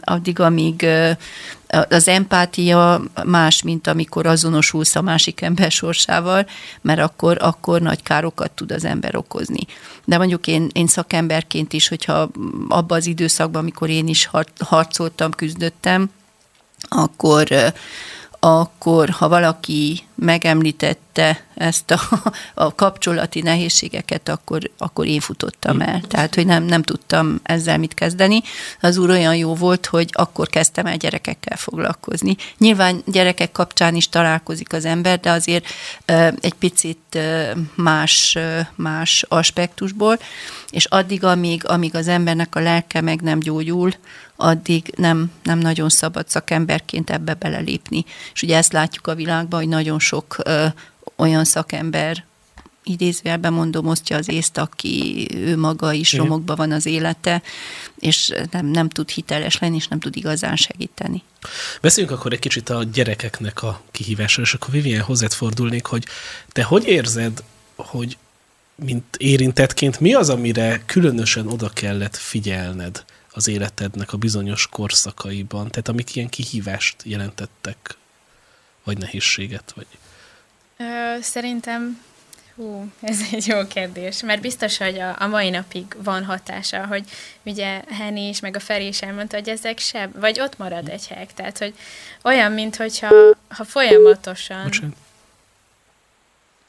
addig, 0.00 0.40
amíg 0.40 0.86
az 1.88 2.08
empátia 2.08 3.02
más, 3.24 3.62
mint 3.62 3.86
amikor 3.86 4.26
azonosulsz 4.26 4.96
a 4.96 5.02
másik 5.02 5.40
ember 5.40 5.70
sorsával, 5.70 6.46
mert 6.80 7.00
akkor, 7.00 7.36
akkor 7.40 7.80
nagy 7.80 8.02
károkat 8.02 8.50
tud 8.50 8.72
az 8.72 8.84
ember 8.84 9.16
okozni. 9.16 9.66
De 10.04 10.18
mondjuk 10.18 10.46
én, 10.46 10.68
én 10.72 10.86
szakemberként 10.86 11.72
is, 11.72 11.88
hogyha 11.88 12.28
abban 12.68 12.98
az 12.98 13.06
időszakban, 13.06 13.60
amikor 13.60 13.88
én 13.88 14.08
is 14.08 14.30
harcoltam, 14.58 15.30
küzdöttem, 15.30 16.10
akkor 16.88 17.72
akkor 18.40 19.08
ha 19.08 19.28
valaki 19.28 20.02
megemlítette 20.14 21.44
ezt 21.54 21.90
a, 21.90 22.00
a 22.54 22.74
kapcsolati 22.74 23.40
nehézségeket, 23.40 24.28
akkor, 24.28 24.70
akkor 24.78 25.06
én 25.06 25.20
futottam 25.20 25.80
el. 25.80 26.00
Tehát, 26.00 26.34
hogy 26.34 26.46
nem, 26.46 26.64
nem 26.64 26.82
tudtam 26.82 27.40
ezzel 27.42 27.78
mit 27.78 27.94
kezdeni. 27.94 28.42
Az 28.80 28.98
úr 28.98 29.10
olyan 29.10 29.36
jó 29.36 29.54
volt, 29.54 29.86
hogy 29.86 30.10
akkor 30.12 30.48
kezdtem 30.48 30.86
el 30.86 30.96
gyerekekkel 30.96 31.56
foglalkozni. 31.56 32.36
Nyilván 32.58 33.02
gyerekek 33.06 33.52
kapcsán 33.52 33.94
is 33.94 34.08
találkozik 34.08 34.72
az 34.72 34.84
ember, 34.84 35.20
de 35.20 35.30
azért 35.30 35.66
egy 36.40 36.54
picit 36.58 37.18
más, 37.74 38.38
más 38.74 39.24
aspektusból, 39.28 40.18
és 40.70 40.84
addig, 40.84 41.24
amíg, 41.24 41.66
amíg 41.66 41.94
az 41.94 42.08
embernek 42.08 42.54
a 42.54 42.60
lelke 42.60 43.00
meg 43.00 43.20
nem 43.20 43.38
gyógyul, 43.38 43.92
addig 44.40 44.92
nem, 44.96 45.32
nem 45.42 45.58
nagyon 45.58 45.88
szabad 45.88 46.28
szakemberként 46.28 47.10
ebbe 47.10 47.34
belelépni. 47.34 48.04
És 48.32 48.42
ugye 48.42 48.56
ezt 48.56 48.72
látjuk 48.72 49.06
a 49.06 49.14
világban, 49.14 49.60
hogy 49.60 49.68
nagyon 49.68 49.98
sok 49.98 50.36
ö, 50.44 50.66
olyan 51.16 51.44
szakember 51.44 52.24
idézőjelben 52.84 53.52
mondom, 53.52 53.86
osztja 53.86 54.16
az 54.16 54.28
észt, 54.28 54.58
aki 54.58 55.28
ő 55.34 55.56
maga 55.56 55.92
is 55.92 56.12
romokban 56.12 56.56
van 56.56 56.72
az 56.72 56.86
élete, 56.86 57.42
és 57.98 58.32
nem, 58.50 58.66
nem 58.66 58.88
tud 58.88 59.08
hiteles 59.08 59.58
lenni, 59.58 59.76
és 59.76 59.88
nem 59.88 60.00
tud 60.00 60.16
igazán 60.16 60.56
segíteni. 60.56 61.22
Beszéljünk 61.80 62.16
akkor 62.16 62.32
egy 62.32 62.38
kicsit 62.38 62.68
a 62.68 62.84
gyerekeknek 62.84 63.62
a 63.62 63.82
kihívásra, 63.90 64.42
és 64.42 64.54
akkor 64.54 64.70
Vivien 64.70 65.02
hozzád 65.02 65.32
fordulnék, 65.32 65.86
hogy 65.86 66.04
te 66.52 66.62
hogy 66.62 66.86
érzed, 66.86 67.42
hogy 67.76 68.16
mint 68.74 69.16
érintettként 69.16 70.00
mi 70.00 70.14
az, 70.14 70.28
amire 70.28 70.82
különösen 70.86 71.46
oda 71.46 71.68
kellett 71.68 72.16
figyelned 72.16 73.04
az 73.32 73.48
életednek 73.48 74.12
a 74.12 74.16
bizonyos 74.16 74.66
korszakaiban? 74.66 75.68
Tehát 75.68 75.88
amik 75.88 76.16
ilyen 76.16 76.28
kihívást 76.28 77.02
jelentettek, 77.04 77.96
vagy 78.84 78.98
nehézséget? 78.98 79.72
Vagy... 79.76 79.86
Ö, 80.76 81.20
szerintem 81.20 82.02
Hú, 82.60 82.90
ez 83.00 83.18
egy 83.32 83.46
jó 83.46 83.66
kérdés, 83.66 84.22
mert 84.22 84.40
biztos, 84.40 84.76
hogy 84.76 84.98
a, 84.98 85.16
a 85.18 85.26
mai 85.26 85.50
napig 85.50 85.84
van 86.02 86.24
hatása, 86.24 86.86
hogy 86.86 87.04
ugye 87.42 87.82
Henny 87.88 88.28
is, 88.28 88.40
meg 88.40 88.56
a 88.56 88.60
Feri 88.60 88.86
is 88.86 89.02
elmondta, 89.02 89.36
hogy 89.36 89.48
ezek 89.48 89.78
se, 89.78 90.10
vagy 90.14 90.40
ott 90.40 90.58
marad 90.58 90.88
egy 90.88 91.06
hely, 91.06 91.26
tehát 91.34 91.58
hogy 91.58 91.74
olyan, 92.22 92.52
mint 92.52 92.76
hogyha 92.76 93.08
ha 93.48 93.64
folyamatosan... 93.64 94.62
Bocsánat. 94.62 94.96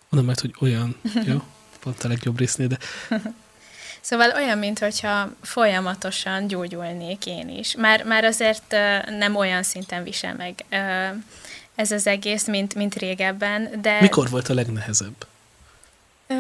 Mondom 0.10 0.30
meg, 0.30 0.40
hogy 0.40 0.54
olyan, 0.60 1.00
jó? 1.26 1.44
Pont 1.84 2.04
a 2.04 2.08
legjobb 2.08 2.40
résznél, 2.40 2.68
de... 2.68 2.78
Szóval 4.02 4.32
olyan, 4.36 4.58
mintha 4.58 5.30
folyamatosan 5.42 6.48
gyógyulnék 6.48 7.26
én 7.26 7.50
is. 7.50 7.76
Már, 7.76 8.04
már 8.04 8.24
azért 8.24 8.76
nem 9.08 9.36
olyan 9.36 9.64
szinten 9.64 10.04
visel 10.04 10.36
meg 10.36 10.66
ez 11.76 11.92
az 11.92 12.08
egész, 12.08 12.48
mint, 12.48 12.76
mint 12.76 12.96
régebben, 12.96 13.82
de... 13.82 14.02
Mikor 14.02 14.30
volt 14.30 14.50
a 14.50 14.54
legnehezebb? 14.54 15.28
Ö, 16.28 16.36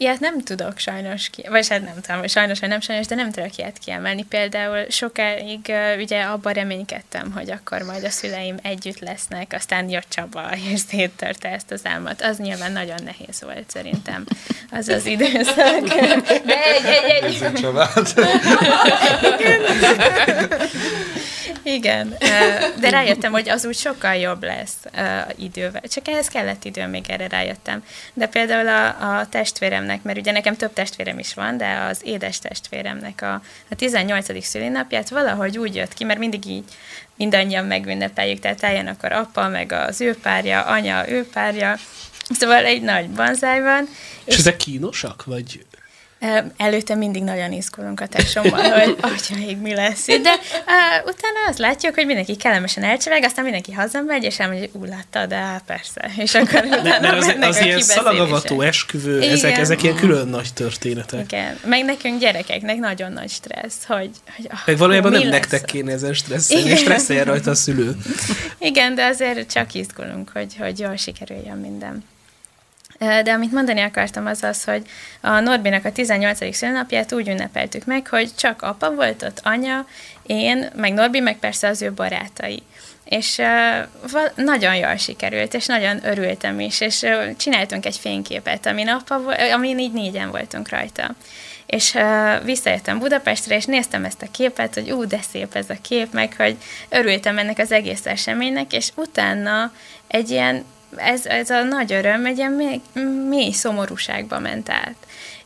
ilyet 0.00 0.20
nem 0.20 0.40
tudok 0.40 0.78
sajnos, 0.78 1.30
ki, 1.30 1.42
vagy 1.48 1.68
hát 1.68 1.82
nem 1.82 2.00
tudom, 2.00 2.26
sajnos 2.26 2.60
vagy 2.60 2.68
nem 2.68 2.80
sajnos, 2.80 3.06
de 3.06 3.14
nem 3.14 3.30
tudok 3.30 3.56
ilyet 3.56 3.78
kiemelni. 3.78 4.24
Például 4.24 4.90
sokáig 4.90 5.72
ugye 5.98 6.22
abban 6.22 6.52
reménykedtem, 6.52 7.32
hogy 7.32 7.50
akkor 7.50 7.82
majd 7.82 8.04
a 8.04 8.10
szüleim 8.10 8.56
együtt 8.62 8.98
lesznek, 8.98 9.52
aztán 9.52 9.88
jött 9.88 10.06
Csaba, 10.08 10.50
és 10.72 10.80
széttörte 10.88 11.48
ezt 11.48 11.70
az 11.70 11.80
álmat. 11.84 12.22
Az 12.22 12.38
nyilván 12.38 12.72
nagyon 12.72 12.98
nehéz 13.04 13.42
volt 13.42 13.70
szerintem, 13.70 14.24
az 14.70 14.88
az 14.88 15.06
időszak. 15.06 15.80
De 16.46 16.64
egy, 16.64 16.84
egy, 16.84 17.24
egy... 17.24 17.52
Igen, 21.62 22.16
de 22.80 22.90
rájöttem, 22.90 23.32
hogy 23.32 23.48
az 23.48 23.64
úgy 23.64 23.76
sokkal 23.76 24.14
jobb 24.14 24.44
lesz 24.44 24.76
idővel. 25.36 25.82
Csak 25.88 26.08
ehhez 26.08 26.28
kellett 26.28 26.64
idő, 26.64 26.86
még 26.86 27.04
erre 27.08 27.28
rájöttem. 27.28 27.84
De 28.14 28.26
például 28.26 28.68
a, 28.68 29.18
a 29.18 29.28
testvéremnek, 29.90 30.02
mert 30.02 30.18
ugye 30.18 30.32
nekem 30.32 30.56
több 30.56 30.72
testvérem 30.72 31.18
is 31.18 31.34
van, 31.34 31.56
de 31.56 31.86
az 31.90 32.00
édes 32.04 32.38
testvéremnek 32.38 33.22
a, 33.22 33.32
a 33.70 33.74
18. 33.76 34.44
szülinapját 34.44 35.08
valahogy 35.08 35.58
úgy 35.58 35.74
jött 35.74 35.94
ki, 35.94 36.04
mert 36.04 36.18
mindig 36.18 36.46
így 36.46 36.64
mindannyian 37.16 37.64
megünnepeljük, 37.64 38.38
tehát 38.38 38.62
eljön 38.62 38.86
akkor 38.86 39.12
apa, 39.12 39.48
meg 39.48 39.72
az 39.72 40.00
ő 40.00 40.16
párja, 40.22 40.62
anya, 40.62 41.08
ő 41.08 41.26
párja, 41.32 41.76
Szóval 42.38 42.64
egy 42.64 42.82
nagy 42.82 43.10
banzáj 43.10 43.60
van. 43.60 43.88
És, 44.24 44.34
és 44.34 44.38
ezek 44.38 44.56
kínosak, 44.56 45.24
vagy? 45.24 45.64
Előtte 46.56 46.94
mindig 46.94 47.22
nagyon 47.22 47.52
izgulunk 47.52 48.00
a 48.00 48.06
tesómmal, 48.06 48.70
hogy 48.80 48.96
atyaig 49.00 49.58
mi 49.58 49.74
lesz 49.74 50.08
itt, 50.08 50.22
de 50.22 50.30
uh, 50.30 51.06
utána 51.06 51.48
azt 51.48 51.58
látjuk, 51.58 51.94
hogy 51.94 52.06
mindenki 52.06 52.36
kellemesen 52.36 52.82
elcseveg, 52.82 53.24
aztán 53.24 53.44
mindenki 53.44 53.72
hazamegy, 53.72 54.24
és 54.24 54.38
elmegy, 54.38 54.58
hogy 54.58 54.70
ú, 54.72 54.84
látta, 54.84 55.26
de 55.26 55.36
hát 55.36 55.62
persze. 55.66 56.10
És 56.16 56.34
akkor 56.34 56.64
ne, 56.64 56.98
mert 57.00 57.16
az, 57.16 57.34
az 57.40 57.60
ilyen 57.60 57.80
szalagavató 57.80 58.60
esküvő, 58.60 59.16
Igen. 59.16 59.30
ezek, 59.30 59.58
ezek 59.58 59.82
ilyen 59.82 59.94
külön 59.94 60.28
nagy 60.28 60.52
történetek. 60.54 61.32
Igen, 61.32 61.58
meg 61.64 61.84
nekünk 61.84 62.20
gyerekeknek 62.20 62.76
nagyon 62.76 63.12
nagy 63.12 63.30
stressz, 63.30 63.84
hogy, 63.84 64.10
hogy 64.36 64.46
ah, 64.50 64.58
meg 64.66 64.78
valójában 64.78 65.12
nem 65.12 65.20
lesz? 65.20 65.30
nektek 65.30 65.64
kéne 65.64 65.92
ezen 65.92 66.14
stresszelni, 66.14 66.76
stresszeljen 66.76 67.24
rajta 67.24 67.50
a 67.50 67.54
szülő. 67.54 67.96
Igen, 68.58 68.94
de 68.94 69.04
azért 69.04 69.52
csak 69.52 69.74
izgulunk, 69.74 70.30
hogy, 70.32 70.56
hogy 70.58 70.78
jól 70.78 70.96
sikerüljön 70.96 71.56
minden. 71.56 72.04
De 73.00 73.32
amit 73.32 73.52
mondani 73.52 73.80
akartam 73.80 74.26
az 74.26 74.42
az, 74.42 74.64
hogy 74.64 74.82
a 75.20 75.40
Norbinak 75.40 75.84
a 75.84 75.92
18. 75.92 76.54
szülnapját 76.54 77.12
úgy 77.12 77.28
ünnepeltük 77.28 77.84
meg, 77.84 78.08
hogy 78.08 78.34
csak 78.34 78.62
apa 78.62 78.90
volt 78.90 79.22
ott, 79.22 79.40
anya, 79.42 79.86
én, 80.22 80.70
meg 80.76 80.92
Norbi, 80.92 81.20
meg 81.20 81.38
persze 81.38 81.68
az 81.68 81.82
ő 81.82 81.92
barátai. 81.92 82.62
És 83.04 83.38
uh, 83.38 84.20
nagyon 84.34 84.74
jól 84.76 84.96
sikerült, 84.96 85.54
és 85.54 85.66
nagyon 85.66 86.06
örültem 86.06 86.60
is, 86.60 86.80
és 86.80 87.02
uh, 87.02 87.36
csináltunk 87.36 87.86
egy 87.86 87.96
fényképet, 87.96 88.66
amin, 88.66 88.88
apa, 88.88 89.20
amin 89.52 89.78
így 89.78 89.92
négyen 89.92 90.30
voltunk 90.30 90.68
rajta. 90.68 91.14
És 91.66 91.94
uh, 91.94 92.44
visszajöttem 92.44 92.98
Budapestre, 92.98 93.56
és 93.56 93.64
néztem 93.64 94.04
ezt 94.04 94.22
a 94.22 94.30
képet, 94.30 94.74
hogy 94.74 94.90
ú, 94.90 95.04
de 95.04 95.20
szép 95.30 95.54
ez 95.54 95.70
a 95.70 95.76
kép, 95.82 96.12
meg 96.12 96.34
hogy 96.36 96.56
örültem 96.88 97.38
ennek 97.38 97.58
az 97.58 97.72
egész 97.72 98.06
eseménynek, 98.06 98.72
és 98.72 98.88
utána 98.94 99.72
egy 100.06 100.30
ilyen 100.30 100.64
ez, 100.96 101.26
ez 101.26 101.50
a 101.50 101.62
nagy 101.62 101.92
öröm 101.92 102.26
egy 102.26 102.36
ilyen 102.36 102.52
mély, 102.52 102.80
mély 103.28 103.50
szomorúságba 103.50 104.38
ment 104.38 104.70
át. 104.70 104.94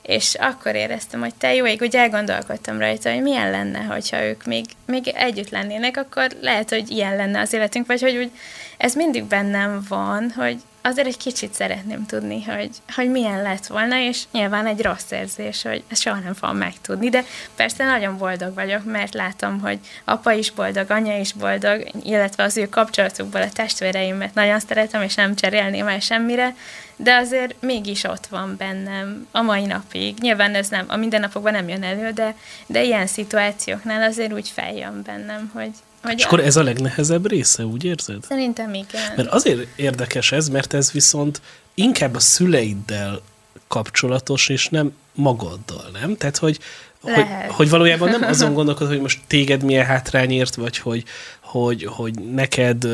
És 0.07 0.35
akkor 0.35 0.75
éreztem, 0.75 1.21
hogy 1.21 1.35
te 1.35 1.55
jó 1.55 1.67
ég, 1.67 1.83
úgy 1.83 1.97
elgondolkodtam 1.97 2.79
rajta, 2.79 3.13
hogy 3.13 3.23
milyen 3.23 3.51
lenne, 3.51 3.79
hogyha 3.79 4.25
ők 4.25 4.45
még, 4.45 4.65
még 4.87 5.09
együtt 5.09 5.51
lennének, 5.51 5.97
akkor 5.97 6.27
lehet, 6.41 6.69
hogy 6.71 6.91
ilyen 6.91 7.17
lenne 7.17 7.41
az 7.41 7.53
életünk, 7.53 7.87
vagy 7.87 8.01
hogy 8.01 8.17
úgy, 8.17 8.31
ez 8.77 8.95
mindig 8.95 9.25
bennem 9.25 9.85
van, 9.89 10.33
hogy 10.37 10.57
azért 10.87 11.07
egy 11.07 11.17
kicsit 11.17 11.55
szeretném 11.55 12.07
tudni, 12.07 12.45
hogy, 12.45 12.71
hogy 12.95 13.11
milyen 13.11 13.43
lett 13.43 13.67
volna, 13.67 13.99
és 13.99 14.23
nyilván 14.33 14.67
egy 14.67 14.83
rossz 14.83 15.11
érzés, 15.11 15.63
hogy 15.63 15.83
ezt 15.89 16.01
soha 16.01 16.19
nem 16.19 16.35
fogom 16.35 16.57
megtudni, 16.57 17.09
de 17.09 17.25
persze 17.57 17.85
nagyon 17.85 18.19
boldog 18.19 18.55
vagyok, 18.55 18.85
mert 18.85 19.15
látom, 19.15 19.61
hogy 19.61 19.79
apa 20.05 20.33
is 20.33 20.51
boldog, 20.51 20.91
anya 20.91 21.19
is 21.19 21.33
boldog, 21.33 21.87
illetve 22.03 22.43
az 22.43 22.57
ő 22.57 22.69
kapcsolatukból 22.69 23.43
a 23.43 23.53
testvéreimet 23.53 24.35
nagyon 24.35 24.61
szeretem, 24.61 25.03
és 25.03 25.15
nem 25.15 25.35
cserélném 25.35 25.87
el 25.87 26.01
semmire, 26.01 26.55
de 26.97 27.15
azért 27.15 27.55
mégis 27.61 28.05
ott 28.05 28.27
van 28.27 28.55
bennem 28.59 29.27
a 29.31 29.41
mai 29.41 29.65
napig. 29.65 30.19
Nyilván 30.19 30.55
ez 30.55 30.69
nem, 30.69 30.85
a 30.89 30.97
mindennapokban 30.97 31.53
nem 31.53 31.69
jön 31.69 31.83
elő, 31.83 32.11
de, 32.11 32.37
de 32.67 32.83
ilyen 32.83 33.07
szituációknál 33.07 34.03
azért 34.03 34.33
úgy 34.33 34.49
feljön 34.49 35.03
bennem, 35.07 35.51
hogy, 35.55 35.73
hogy 36.03 36.19
És 36.19 36.25
akkor 36.25 36.41
ez 36.41 36.57
a 36.57 36.63
legnehezebb 36.63 37.29
része, 37.29 37.65
úgy 37.65 37.85
érzed? 37.85 38.25
Szerintem 38.25 38.75
igen. 38.75 39.13
Mert 39.17 39.29
azért 39.29 39.67
érdekes 39.77 40.33
ez, 40.33 40.49
mert 40.49 40.75
ez 40.75 40.93
viszont 40.93 41.41
inkább 41.75 42.15
a 42.15 42.21
szüleiddel 42.21 43.21
kapcsolatos, 43.69 44.49
és 44.49 44.69
nem 44.69 44.93
magaddal, 45.15 45.91
nem? 46.01 46.17
Tehát, 46.17 46.37
hogy, 46.37 46.59
hogy, 47.01 47.27
hogy 47.49 47.71
valójában 47.71 48.11
nem 48.11 48.23
azon 48.23 48.55
gondolkod, 48.55 48.89
hogy 48.89 49.01
most 49.01 49.21
téged 49.27 49.63
milyen 49.63 49.87
hátrányért, 49.87 50.55
vagy 50.55 50.79
hogy, 50.79 51.05
hogy, 51.41 51.85
hogy 51.85 52.15
neked 52.15 52.87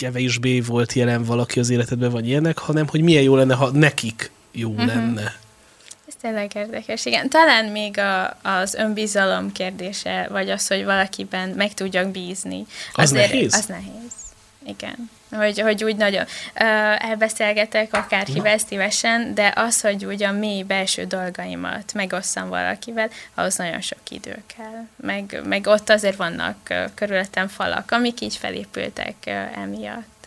kevésbé 0.00 0.60
volt 0.60 0.92
jelen 0.92 1.24
valaki 1.24 1.60
az 1.60 1.70
életedben, 1.70 2.10
vagy 2.10 2.28
ilyenek, 2.28 2.58
hanem 2.58 2.88
hogy 2.88 3.00
milyen 3.00 3.22
jó 3.22 3.36
lenne, 3.36 3.54
ha 3.54 3.70
nekik 3.70 4.30
jó 4.52 4.70
uh-huh. 4.70 4.86
lenne 4.86 5.38
tényleg 6.20 6.54
érdekes, 6.54 7.04
igen. 7.04 7.28
Talán 7.28 7.64
még 7.64 7.98
a, 7.98 8.36
az 8.42 8.74
önbizalom 8.74 9.52
kérdése, 9.52 10.26
vagy 10.30 10.50
az, 10.50 10.66
hogy 10.66 10.84
valakiben 10.84 11.48
meg 11.48 11.74
tudjak 11.74 12.10
bízni. 12.10 12.66
Az 12.92 13.10
Azért, 13.10 13.30
nehéz? 13.30 13.54
Az 13.54 13.66
nehéz, 13.66 14.12
igen. 14.66 15.10
Hogy, 15.30 15.60
hogy 15.60 15.84
úgy 15.84 15.96
nagyon 15.96 16.24
elbeszélgetek 16.98 17.94
akárkivel 17.94 18.58
szívesen, 18.58 19.34
de 19.34 19.52
az, 19.56 19.80
hogy 19.80 20.04
úgy 20.04 20.22
a 20.22 20.32
mély 20.32 20.62
belső 20.62 21.04
dolgaimat 21.04 21.92
megosszam 21.94 22.48
valakivel, 22.48 23.10
ahhoz 23.34 23.56
nagyon 23.56 23.80
sok 23.80 24.10
idő 24.10 24.42
kell. 24.56 24.86
Meg, 24.96 25.40
meg 25.44 25.66
ott 25.66 25.90
azért 25.90 26.16
vannak 26.16 26.74
körülöttem 26.94 27.48
falak, 27.48 27.90
amik 27.90 28.20
így 28.20 28.36
felépültek 28.36 29.26
emiatt. 29.54 30.20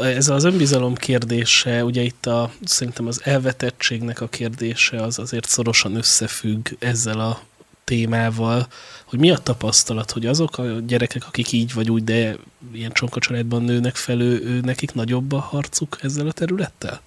Ez 0.00 0.28
az 0.28 0.44
önbizalom 0.44 0.94
kérdése, 0.94 1.84
ugye 1.84 2.02
itt 2.02 2.26
a, 2.26 2.50
szerintem 2.64 3.06
az 3.06 3.20
elvetettségnek 3.24 4.20
a 4.20 4.28
kérdése 4.28 5.02
az 5.02 5.18
azért 5.18 5.48
szorosan 5.48 5.96
összefügg 5.96 6.68
ezzel 6.78 7.20
a 7.20 7.40
témával, 7.84 8.66
hogy 9.04 9.18
mi 9.18 9.30
a 9.30 9.38
tapasztalat, 9.38 10.10
hogy 10.10 10.26
azok 10.26 10.58
a 10.58 10.64
gyerekek, 10.86 11.26
akik 11.26 11.52
így 11.52 11.74
vagy 11.74 11.90
úgy, 11.90 12.04
de 12.04 12.36
ilyen 12.72 12.92
csonka 12.92 13.20
családban 13.20 13.62
nőnek 13.62 13.96
fel, 13.96 14.20
ő, 14.20 14.42
ő, 14.44 14.60
nekik 14.60 14.94
nagyobb 14.94 15.32
a 15.32 15.40
harcuk 15.40 15.98
ezzel 16.02 16.26
a 16.26 16.32
területtel? 16.32 17.00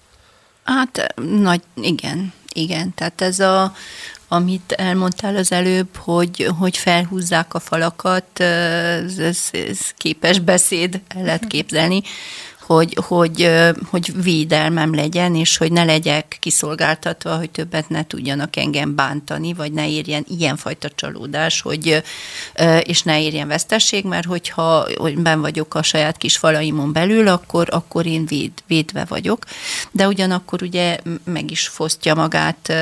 Hát 0.64 1.14
nagy, 1.40 1.62
igen, 1.74 2.32
igen. 2.52 2.94
Tehát 2.94 3.20
ez 3.20 3.40
a, 3.40 3.74
amit 4.28 4.72
elmondtál 4.72 5.36
az 5.36 5.52
előbb, 5.52 5.96
hogy, 5.96 6.48
hogy 6.58 6.76
felhúzzák 6.76 7.54
a 7.54 7.58
falakat, 7.60 8.40
ez, 8.40 9.18
ez, 9.18 9.48
ez 9.52 9.78
képes 9.96 10.38
beszéd, 10.38 11.00
el 11.08 11.22
lehet 11.22 11.46
képzelni, 11.46 12.02
hogy, 12.66 12.98
hogy, 13.06 13.50
hogy 13.90 14.22
védelmem 14.22 14.94
legyen, 14.94 15.34
és 15.34 15.56
hogy 15.56 15.72
ne 15.72 15.84
legyek 15.84 16.36
kiszolgáltatva, 16.40 17.36
hogy 17.36 17.50
többet 17.50 17.88
ne 17.88 18.06
tudjanak 18.06 18.56
engem 18.56 18.94
bántani, 18.94 19.52
vagy 19.52 19.72
ne 19.72 19.88
érjen 19.88 20.24
ilyenfajta 20.28 20.88
csalódás, 20.94 21.60
hogy, 21.60 22.02
és 22.82 23.02
ne 23.02 23.22
érjen 23.22 23.48
vesztesség, 23.48 24.04
mert 24.04 24.26
hogyha 24.26 24.86
hogy 24.96 25.18
ben 25.18 25.40
vagyok 25.40 25.74
a 25.74 25.82
saját 25.82 26.16
kis 26.16 26.36
falaimon 26.36 26.92
belül, 26.92 27.28
akkor, 27.28 27.68
akkor 27.70 28.06
én 28.06 28.26
véd, 28.26 28.52
védve 28.66 29.04
vagyok. 29.08 29.44
De 29.90 30.06
ugyanakkor 30.06 30.62
ugye 30.62 30.98
meg 31.24 31.50
is 31.50 31.68
fosztja 31.68 32.14
magát, 32.14 32.72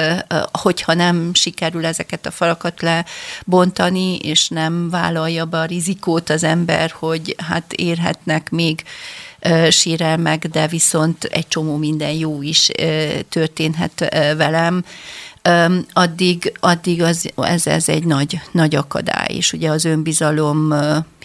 hogyha 0.52 0.94
nem 0.94 1.34
sikerül 1.34 1.86
ezeket 1.86 2.26
a 2.26 2.30
falakat 2.30 2.82
lebontani, 2.82 4.16
és 4.16 4.48
nem 4.48 4.90
vállalja 4.90 5.44
be 5.44 5.58
a 5.58 5.64
rizikót 5.64 6.30
az 6.30 6.42
ember, 6.42 6.94
hogy 6.98 7.34
hát 7.38 7.72
érhetnek 7.72 8.50
még 8.50 8.84
sérelmek, 9.70 10.46
de 10.46 10.66
viszont 10.66 11.24
egy 11.24 11.48
csomó 11.48 11.76
minden 11.76 12.12
jó 12.12 12.42
is 12.42 12.70
történhet 13.28 14.14
velem, 14.36 14.84
addig, 15.92 16.52
addig 16.60 17.02
az, 17.02 17.30
ez, 17.36 17.66
ez 17.66 17.88
egy 17.88 18.04
nagy, 18.04 18.40
nagy 18.50 18.74
akadály, 18.74 19.34
és 19.34 19.52
ugye 19.52 19.70
az 19.70 19.84
önbizalom 19.84 20.74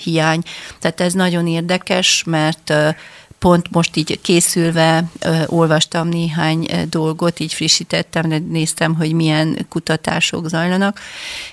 hiány. 0.04 0.42
Tehát 0.80 1.02
ez 1.02 1.14
nagyon 1.14 1.48
érdekes, 1.48 2.24
mert 2.26 2.74
pont 3.40 3.72
most 3.72 3.96
így 3.96 4.22
készülve 4.22 5.10
olvastam 5.46 6.08
néhány 6.08 6.68
dolgot, 6.90 7.40
így 7.40 7.54
frissítettem, 7.54 8.28
néztem, 8.50 8.96
hogy 8.96 9.14
milyen 9.14 9.66
kutatások 9.70 10.50
zajlanak, 10.50 11.00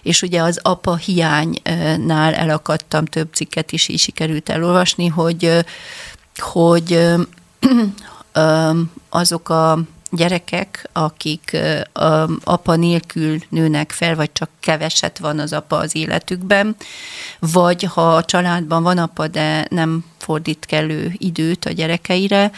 és 0.03 0.23
ugye 0.23 0.43
az 0.43 0.59
apa 0.63 0.97
hiánynál 0.97 2.35
elakadtam, 2.35 3.05
több 3.05 3.29
cikket 3.33 3.73
is 3.73 3.89
így 3.89 3.99
sikerült 3.99 4.49
elolvasni, 4.49 5.07
hogy 5.07 5.65
hogy 6.37 7.15
azok 9.09 9.49
a 9.49 9.79
gyerekek, 10.11 10.89
akik 10.93 11.57
apa 12.45 12.75
nélkül 12.75 13.39
nőnek 13.49 13.93
fel, 13.93 14.15
vagy 14.15 14.33
csak 14.33 14.51
keveset 14.61 15.19
van 15.19 15.39
az 15.39 15.53
apa 15.53 15.77
az 15.77 15.97
életükben, 15.97 16.77
vagy 17.39 17.83
ha 17.83 18.15
a 18.15 18.25
családban 18.25 18.83
van 18.83 18.99
apa, 18.99 19.29
de 19.29 19.67
nem 19.71 20.05
fordít 20.19 20.65
kellő 20.67 21.13
időt 21.17 21.65
a 21.65 21.71
gyerekeire, 21.71 22.51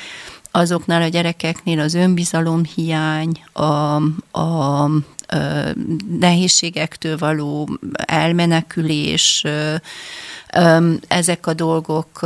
azoknál 0.51 1.03
a 1.03 1.09
gyerekeknél 1.09 1.81
az 1.81 1.95
önbizalom 1.95 2.65
hiány, 2.65 3.45
a, 3.53 3.95
a 4.41 4.91
nehézségektől 6.19 7.19
való 7.19 7.79
elmenekülés, 7.95 9.45
ezek 11.09 11.47
a 11.47 11.53
dolgok 11.55 12.21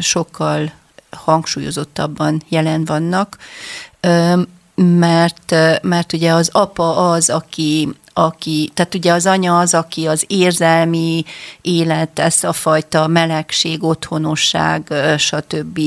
sokkal 0.00 0.72
hangsúlyozottabban 1.10 2.42
jelen 2.48 2.84
vannak, 2.84 3.38
mert, 4.74 5.54
mert 5.82 6.12
ugye 6.12 6.32
az 6.32 6.48
apa 6.52 7.10
az, 7.10 7.30
aki 7.30 7.94
aki, 8.16 8.70
tehát 8.74 8.94
ugye 8.94 9.12
az 9.12 9.26
anya 9.26 9.58
az, 9.58 9.74
aki 9.74 10.06
az 10.06 10.24
érzelmi 10.26 11.24
élet, 11.60 12.18
ez 12.18 12.44
a 12.44 12.52
fajta 12.52 13.06
melegség, 13.06 13.82
otthonosság, 13.82 14.92
stb. 15.18 15.80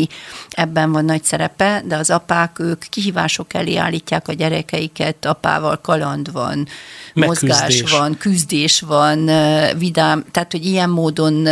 ebben 0.49 0.91
van 0.91 1.05
nagy 1.05 1.23
szerepe, 1.23 1.81
de 1.85 1.95
az 1.95 2.09
apák, 2.09 2.59
ők 2.59 2.83
kihívások 2.89 3.53
elé 3.53 3.75
állítják 3.75 4.27
a 4.27 4.33
gyerekeiket, 4.33 5.25
apával 5.25 5.79
kaland 5.81 6.31
van, 6.31 6.67
mozgás 7.13 7.83
van, 7.91 8.17
küzdés 8.17 8.81
van, 8.81 9.29
vidám, 9.77 10.25
tehát 10.31 10.51
hogy 10.51 10.65
ilyen 10.65 10.89
módon 10.89 11.47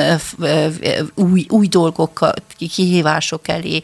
új, 1.13 1.45
új 1.49 1.67
dolgok, 1.67 2.29
kihívások 2.57 3.47
elé 3.47 3.81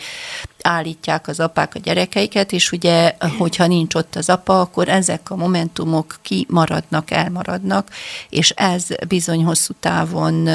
állítják 0.63 1.27
az 1.27 1.39
apák 1.39 1.75
a 1.75 1.79
gyerekeiket, 1.79 2.51
és 2.51 2.71
ugye, 2.71 3.15
hogyha 3.37 3.67
nincs 3.67 3.95
ott 3.95 4.15
az 4.15 4.29
apa, 4.29 4.59
akkor 4.59 4.89
ezek 4.89 5.29
a 5.29 5.35
momentumok 5.35 6.19
kimaradnak, 6.21 7.11
elmaradnak, 7.11 7.89
és 8.29 8.49
ez 8.49 8.87
bizony 9.07 9.43
hosszú 9.43 9.73
távon 9.79 10.47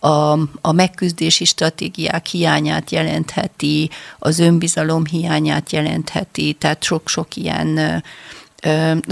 a, 0.00 0.32
a 0.60 0.72
megküzdési 0.72 1.44
stratégiák 1.44 2.26
hiányát 2.26 2.90
jelentheti, 2.90 3.90
az 4.18 4.38
önbizalom 4.38 5.04
hiányát 5.04 5.72
jelentheti, 5.72 6.52
tehát 6.52 6.82
sok-sok 6.82 7.36
ilyen 7.36 8.02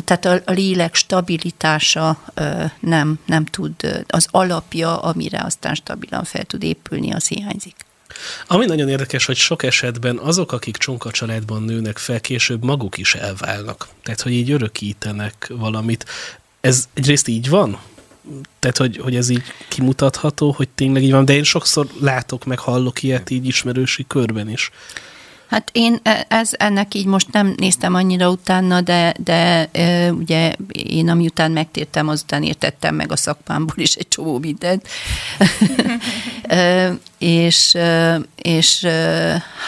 tehát 0.05 0.25
a, 0.25 0.41
a 0.45 0.53
lélek 0.53 0.95
stabilitása 0.95 2.19
nem, 2.81 3.19
nem 3.27 3.45
tud, 3.45 4.05
az 4.07 4.29
alapja, 4.31 5.01
amire 5.01 5.43
aztán 5.45 5.75
stabilan 5.75 6.25
fel 6.25 6.45
tud 6.45 6.63
épülni, 6.63 7.13
az 7.13 7.29
hiányzik. 7.29 7.86
Ami 8.47 8.65
nagyon 8.65 8.89
érdekes, 8.89 9.25
hogy 9.25 9.37
sok 9.37 9.63
esetben 9.63 10.19
azok, 10.19 10.53
akik 10.53 10.77
csonka 10.77 11.11
családban 11.11 11.63
nőnek 11.63 11.99
fel, 11.99 12.21
később 12.21 12.65
maguk 12.65 12.99
is 12.99 13.15
elválnak. 13.15 13.89
Tehát, 14.03 14.21
hogy 14.21 14.33
így 14.33 14.51
örökítenek 14.51 15.51
valamit. 15.55 16.05
Ez 16.61 16.89
egyrészt 16.95 17.29
így 17.29 17.49
van? 17.49 17.79
Tehát, 18.59 18.77
hogy, 18.77 18.97
hogy 18.97 19.17
ez 19.17 19.29
így 19.29 19.43
kimutatható, 19.69 20.53
hogy 20.53 20.69
tényleg 20.69 21.03
így 21.03 21.11
van, 21.11 21.25
de 21.25 21.35
én 21.35 21.45
sokszor 21.45 21.87
látok, 22.01 22.45
meg 22.45 22.59
hallok 22.59 23.03
ilyet 23.03 23.31
így 23.31 23.47
ismerősi 23.47 24.05
körben 24.09 24.51
is. 24.51 24.71
Hát 25.47 25.71
én 25.73 25.99
e, 26.03 26.27
ez, 26.29 26.51
ennek 26.53 26.95
így 26.95 27.07
most 27.07 27.33
nem 27.33 27.55
néztem 27.57 27.95
annyira 27.95 28.31
utána, 28.31 28.81
de, 28.81 29.15
de 29.19 29.69
e, 29.73 30.13
ugye 30.13 30.55
én 30.73 31.09
amiután 31.09 31.51
megtértem, 31.51 32.09
azután 32.09 32.43
értettem 32.43 32.95
meg 32.95 33.13
a 33.13 33.17
szakmámból 33.17 33.77
is 33.77 33.95
egy 33.95 34.09
csomó 34.09 34.39
mindent. 34.39 34.89
és, 37.19 37.77
és 38.37 38.87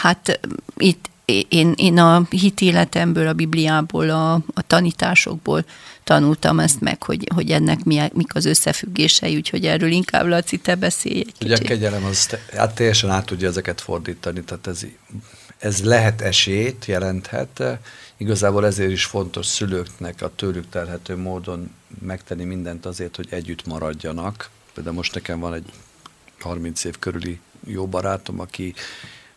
hát 0.01 0.39
itt 0.77 1.09
én, 1.49 1.73
én 1.75 1.99
a 1.99 2.25
hitéletemből, 2.29 3.27
a 3.27 3.33
Bibliából, 3.33 4.09
a, 4.09 4.33
a 4.33 4.61
tanításokból 4.67 5.65
tanultam 6.03 6.59
ezt 6.59 6.81
meg, 6.81 7.03
hogy, 7.03 7.27
hogy 7.35 7.51
ennek 7.51 7.83
mi, 7.83 8.01
mik 8.13 8.35
az 8.35 8.45
összefüggései, 8.45 9.35
úgyhogy 9.35 9.65
erről 9.65 9.91
inkább 9.91 10.27
Laci, 10.27 10.57
te 10.57 10.75
beszélj 10.75 11.19
egy 11.19 11.33
Ugye 11.41 11.55
a 11.55 11.59
kegyelem 11.59 12.05
az 12.05 12.37
hát 12.55 12.75
teljesen 12.75 13.09
át 13.09 13.25
tudja 13.25 13.47
ezeket 13.47 13.81
fordítani, 13.81 14.41
tehát 14.41 14.67
ez 14.67 14.85
ez 15.59 15.83
lehet 15.83 16.21
esélyt, 16.21 16.85
jelenthet. 16.85 17.63
Igazából 18.17 18.65
ezért 18.65 18.91
is 18.91 19.05
fontos 19.05 19.45
szülőknek 19.45 20.21
a 20.21 20.31
tőlük 20.35 20.69
telhető 20.69 21.17
módon 21.17 21.71
megtenni 22.01 22.43
mindent 22.43 22.85
azért, 22.85 23.15
hogy 23.15 23.27
együtt 23.29 23.65
maradjanak. 23.65 24.49
Például 24.73 24.95
most 24.95 25.13
nekem 25.13 25.39
van 25.39 25.53
egy 25.53 25.65
30 26.41 26.83
év 26.83 26.99
körüli 26.99 27.39
jó 27.65 27.87
barátom, 27.87 28.39
aki 28.39 28.73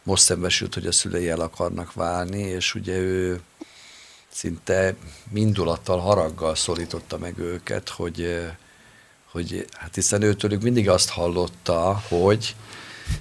most 0.03 0.23
szembesült, 0.23 0.75
hogy 0.75 0.87
a 0.87 0.93
szülei 0.93 1.29
el 1.29 1.41
akarnak 1.41 1.93
válni, 1.93 2.41
és 2.41 2.75
ugye 2.75 2.97
ő 2.97 3.41
szinte 4.33 4.95
mindulattal, 5.31 5.99
haraggal 5.99 6.55
szólította 6.55 7.19
meg 7.19 7.39
őket, 7.39 7.89
hogy, 7.89 8.41
hogy 9.31 9.67
hát 9.73 9.95
hiszen 9.95 10.23
őtőlük 10.23 10.63
mindig 10.63 10.89
azt 10.89 11.09
hallotta, 11.09 12.03
hogy, 12.09 12.55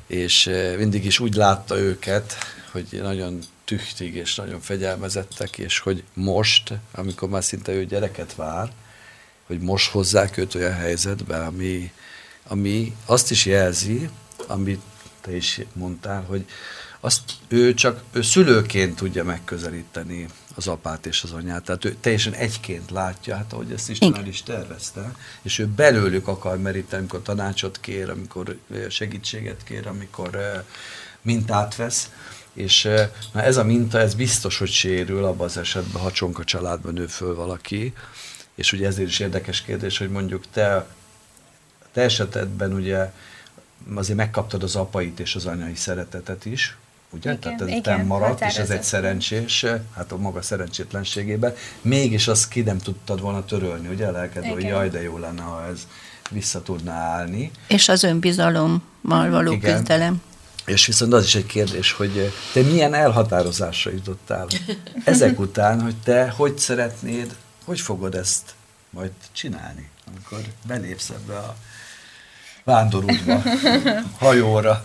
és 0.08 0.50
mindig 0.78 1.06
is 1.06 1.20
úgy 1.20 1.36
látta 1.36 1.78
őket, 1.78 2.34
hogy 2.72 2.88
nagyon 2.92 3.40
tüchtig 3.66 4.16
és 4.16 4.36
nagyon 4.36 4.62
fegyelmezettek, 4.62 5.58
és 5.58 5.80
hogy 5.80 6.04
most, 6.14 6.74
amikor 6.92 7.30
már 7.30 7.44
szinte 7.44 7.72
ő 7.72 7.86
gyereket 7.86 8.36
vár, 8.36 8.72
hogy 9.48 9.60
most 9.60 9.92
hozzák 9.92 10.38
őt 10.38 10.56
olyan 10.56 10.74
helyzetbe, 10.74 11.46
ami, 11.46 11.92
ami 12.52 12.96
azt 13.06 13.32
is 13.32 13.46
jelzi, 13.46 14.10
amit 14.48 14.82
te 15.22 15.36
is 15.36 15.62
mondtál, 15.74 16.24
hogy 16.24 16.46
azt 17.00 17.22
ő 17.48 17.74
csak 17.74 18.04
ő 18.12 18.22
szülőként 18.22 18.96
tudja 18.96 19.24
megközelíteni 19.24 20.28
az 20.56 20.68
apát 20.68 21.06
és 21.06 21.24
az 21.24 21.32
anyát, 21.32 21.64
tehát 21.64 21.86
ő 21.86 21.96
teljesen 22.02 22.34
egyként 22.34 22.92
látja, 22.92 23.36
hát 23.36 23.54
ahogy 23.54 23.72
ezt 23.72 23.90
Isten 23.90 24.16
el 24.16 24.26
is 24.26 24.44
tervezte, 24.44 25.16
és 25.42 25.60
ő 25.60 25.68
belőlük 25.68 26.28
akar 26.28 26.58
meríteni, 26.58 27.02
amikor 27.02 27.22
tanácsot 27.22 27.80
kér, 27.80 28.10
amikor 28.10 28.58
segítséget 28.90 29.64
kér, 29.64 29.88
amikor 29.88 30.64
mintát 31.22 31.76
vesz, 31.76 32.10
és 32.54 32.84
na 33.34 33.42
ez 33.42 33.58
a 33.58 33.64
minta, 33.64 34.00
ez 34.00 34.14
biztos, 34.14 34.58
hogy 34.58 34.72
sérül 34.72 35.26
abban 35.26 35.48
az 35.48 35.58
esetben, 35.58 36.02
ha 36.02 36.12
csonka 36.12 36.44
családban 36.44 36.94
nő 36.94 37.08
föl 37.08 37.36
valaki, 37.36 37.94
és 38.56 38.74
ugye 38.74 38.88
ezért 38.88 39.10
is 39.10 39.20
érdekes 39.20 39.62
kérdés, 39.62 39.98
hogy 39.98 40.10
mondjuk 40.10 40.44
te, 40.52 40.88
te 41.94 42.02
esetedben 42.02 42.74
ugye 42.74 43.12
azért 43.96 44.18
megkaptad 44.18 44.64
az 44.64 44.76
apait 44.76 45.20
és 45.20 45.36
az 45.36 45.46
anyai 45.46 45.76
szeretetet 45.76 46.46
is, 46.46 46.78
ugye? 47.10 47.30
Igen, 47.30 47.40
Tehát 47.40 47.62
ez 47.62 47.68
igen, 47.68 48.06
maradt, 48.06 48.42
és 48.42 48.56
ez 48.56 48.70
egy 48.70 48.84
szerencsés, 48.84 49.66
hát 49.96 50.12
a 50.12 50.18
maga 50.18 50.42
szerencsétlenségében. 50.42 51.56
Mégis 51.82 52.28
azt 52.28 52.48
ki 52.48 52.62
nem 52.62 52.78
tudtad 52.78 53.22
volna 53.22 53.46
törölni, 53.46 53.88
ugye? 53.88 54.12
Lelked, 54.12 54.46
hogy 54.46 54.64
jaj, 54.64 54.90
de 54.90 55.02
jó 55.02 55.18
lenne, 55.18 55.42
ha 55.42 55.66
ez 55.72 55.88
vissza 56.30 56.62
tudná 56.62 56.94
állni. 56.94 57.52
És 57.68 57.90
az 57.90 58.04
önbizalommal 58.04 59.30
való 59.30 59.52
igen. 59.52 59.76
küzdelem. 59.76 60.22
És 60.66 60.86
viszont 60.86 61.14
az 61.14 61.24
is 61.24 61.36
egy 61.36 61.46
kérdés, 61.46 61.92
hogy 61.92 62.34
te 62.54 62.62
milyen 62.62 62.94
elhatározásra 62.94 63.92
jutottál 63.92 64.48
ezek 65.04 65.40
után, 65.40 65.82
hogy 65.82 65.96
te 66.04 66.30
hogy 66.30 66.58
szeretnéd, 66.58 67.36
hogy 67.66 67.80
fogod 67.80 68.16
ezt 68.16 68.56
majd 68.90 69.12
csinálni, 69.32 69.90
amikor 70.08 70.40
belépsz 70.68 71.10
ebbe 71.10 71.38
a 71.38 71.56
vándorútba, 72.64 73.42
hajóra. 74.20 74.84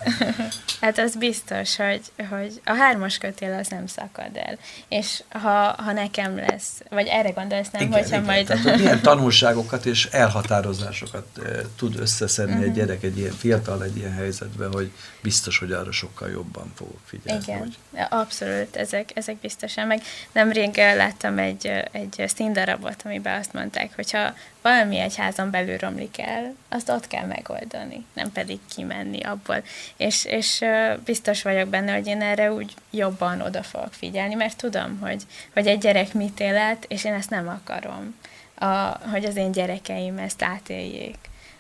Hát 0.81 0.99
az 0.99 1.17
biztos, 1.17 1.77
hogy, 1.77 2.01
hogy 2.31 2.61
a 2.65 2.73
hármas 2.73 3.19
kötél 3.19 3.55
az 3.55 3.69
nem 3.69 3.87
szakad 3.87 4.37
el. 4.37 4.59
És 4.89 5.23
ha, 5.29 5.75
ha 5.79 5.93
nekem 5.93 6.37
lesz, 6.37 6.83
vagy 6.91 7.07
erre 7.07 7.31
gondolsz 7.31 7.71
nem, 7.71 7.83
igen, 7.83 7.93
hogyha 7.93 8.17
igen. 8.17 8.25
majd... 8.25 8.47
Tehát, 8.47 8.63
hogy 8.63 8.79
milyen 8.79 9.03
tanulságokat 9.03 9.87
és 9.87 10.05
elhatározásokat 10.05 11.27
e, 11.45 11.49
tud 11.77 12.01
összeszedni 12.01 12.53
uh-huh. 12.53 12.67
egy 12.67 12.77
mhm. 12.77 12.81
gyerek, 12.81 13.03
egy 13.03 13.19
ilyen 13.19 13.33
fiatal 13.33 13.85
egy 13.85 13.97
ilyen 13.97 14.13
helyzetben, 14.13 14.73
hogy 14.73 14.91
biztos, 15.23 15.59
hogy 15.59 15.73
arra 15.73 15.93
sokkal 15.93 16.31
jobban 16.31 16.73
fogok 16.75 17.01
figyelni. 17.05 17.43
Igen, 17.43 17.59
hogy... 17.59 17.77
abszolút, 18.09 18.77
ezek, 18.77 19.11
ezek 19.15 19.37
biztosan. 19.37 19.87
Meg 19.87 20.03
nemrég 20.33 20.77
láttam 20.77 21.39
egy, 21.39 21.67
egy 21.93 22.25
színdarabot, 22.35 23.03
amiben 23.05 23.39
azt 23.39 23.53
mondták, 23.53 23.95
hogyha 23.95 24.35
valami 24.67 24.99
egy 24.99 25.17
házon 25.17 25.51
belül 25.51 25.77
romlik 25.77 26.19
el, 26.21 26.55
azt 26.69 26.89
ott 26.89 27.07
kell 27.07 27.27
megoldani, 27.27 28.05
nem 28.13 28.33
pedig 28.33 28.59
kimenni 28.75 29.21
abból. 29.23 29.63
És, 29.97 30.25
és 30.25 30.65
biztos 31.05 31.43
vagyok 31.43 31.69
benne, 31.69 31.93
hogy 31.93 32.07
én 32.07 32.23
erre 32.23 32.53
úgy 32.53 32.75
jobban 32.91 33.41
oda 33.41 33.63
fogok 33.63 33.93
figyelni, 33.93 34.35
mert 34.35 34.57
tudom, 34.57 34.99
hogy, 35.01 35.23
hogy 35.53 35.67
egy 35.67 35.79
gyerek 35.79 36.15
mit 36.15 36.41
élet, 36.41 36.85
és 36.89 37.05
én 37.05 37.13
ezt 37.13 37.31
nem 37.31 37.49
akarom, 37.49 38.15
a, 38.55 38.67
hogy 39.11 39.25
az 39.25 39.37
én 39.37 39.53
gyerekeim 39.53 40.19
ezt 40.19 40.43
átéljék 40.43 41.19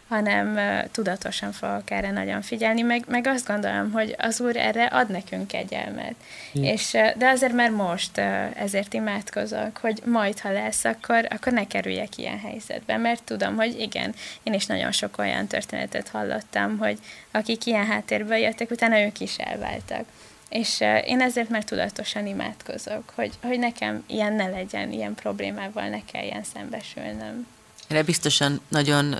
hanem 0.08 0.58
tudatosan 0.92 1.52
fogok 1.52 1.90
erre 1.90 2.10
nagyon 2.10 2.42
figyelni, 2.42 2.82
meg, 2.82 3.04
meg 3.08 3.26
azt 3.26 3.46
gondolom, 3.46 3.92
hogy 3.92 4.14
az 4.18 4.40
Úr 4.40 4.56
erre 4.56 4.84
ad 4.84 5.10
nekünk 5.10 5.48
kegyelmet. 5.48 6.14
Mm. 6.58 6.62
És, 6.62 6.90
de 7.16 7.28
azért, 7.28 7.52
mert 7.52 7.72
most 7.72 8.18
ezért 8.54 8.94
imádkozok, 8.94 9.76
hogy 9.76 10.02
majd, 10.04 10.40
ha 10.40 10.52
lesz, 10.52 10.84
akkor, 10.84 11.26
akkor 11.30 11.52
ne 11.52 11.66
kerüljek 11.66 12.16
ilyen 12.16 12.38
helyzetbe, 12.38 12.96
mert 12.96 13.22
tudom, 13.22 13.56
hogy 13.56 13.80
igen, 13.80 14.14
én 14.42 14.52
is 14.52 14.66
nagyon 14.66 14.92
sok 14.92 15.18
olyan 15.18 15.46
történetet 15.46 16.08
hallottam, 16.08 16.78
hogy 16.78 16.98
akik 17.30 17.66
ilyen 17.66 17.86
háttérből 17.86 18.36
jöttek, 18.36 18.70
utána 18.70 19.00
ők 19.00 19.20
is 19.20 19.36
elváltak. 19.36 20.04
És 20.48 20.80
én 21.04 21.20
ezért 21.20 21.48
már 21.48 21.64
tudatosan 21.64 22.26
imádkozok, 22.26 23.12
hogy, 23.14 23.32
hogy 23.42 23.58
nekem 23.58 24.04
ilyen 24.06 24.32
ne 24.32 24.46
legyen, 24.46 24.92
ilyen 24.92 25.14
problémával 25.14 25.88
ne 25.88 26.04
kelljen 26.04 26.42
szembesülnöm. 26.54 27.46
Erre 27.88 28.02
biztosan 28.02 28.60
nagyon 28.68 29.16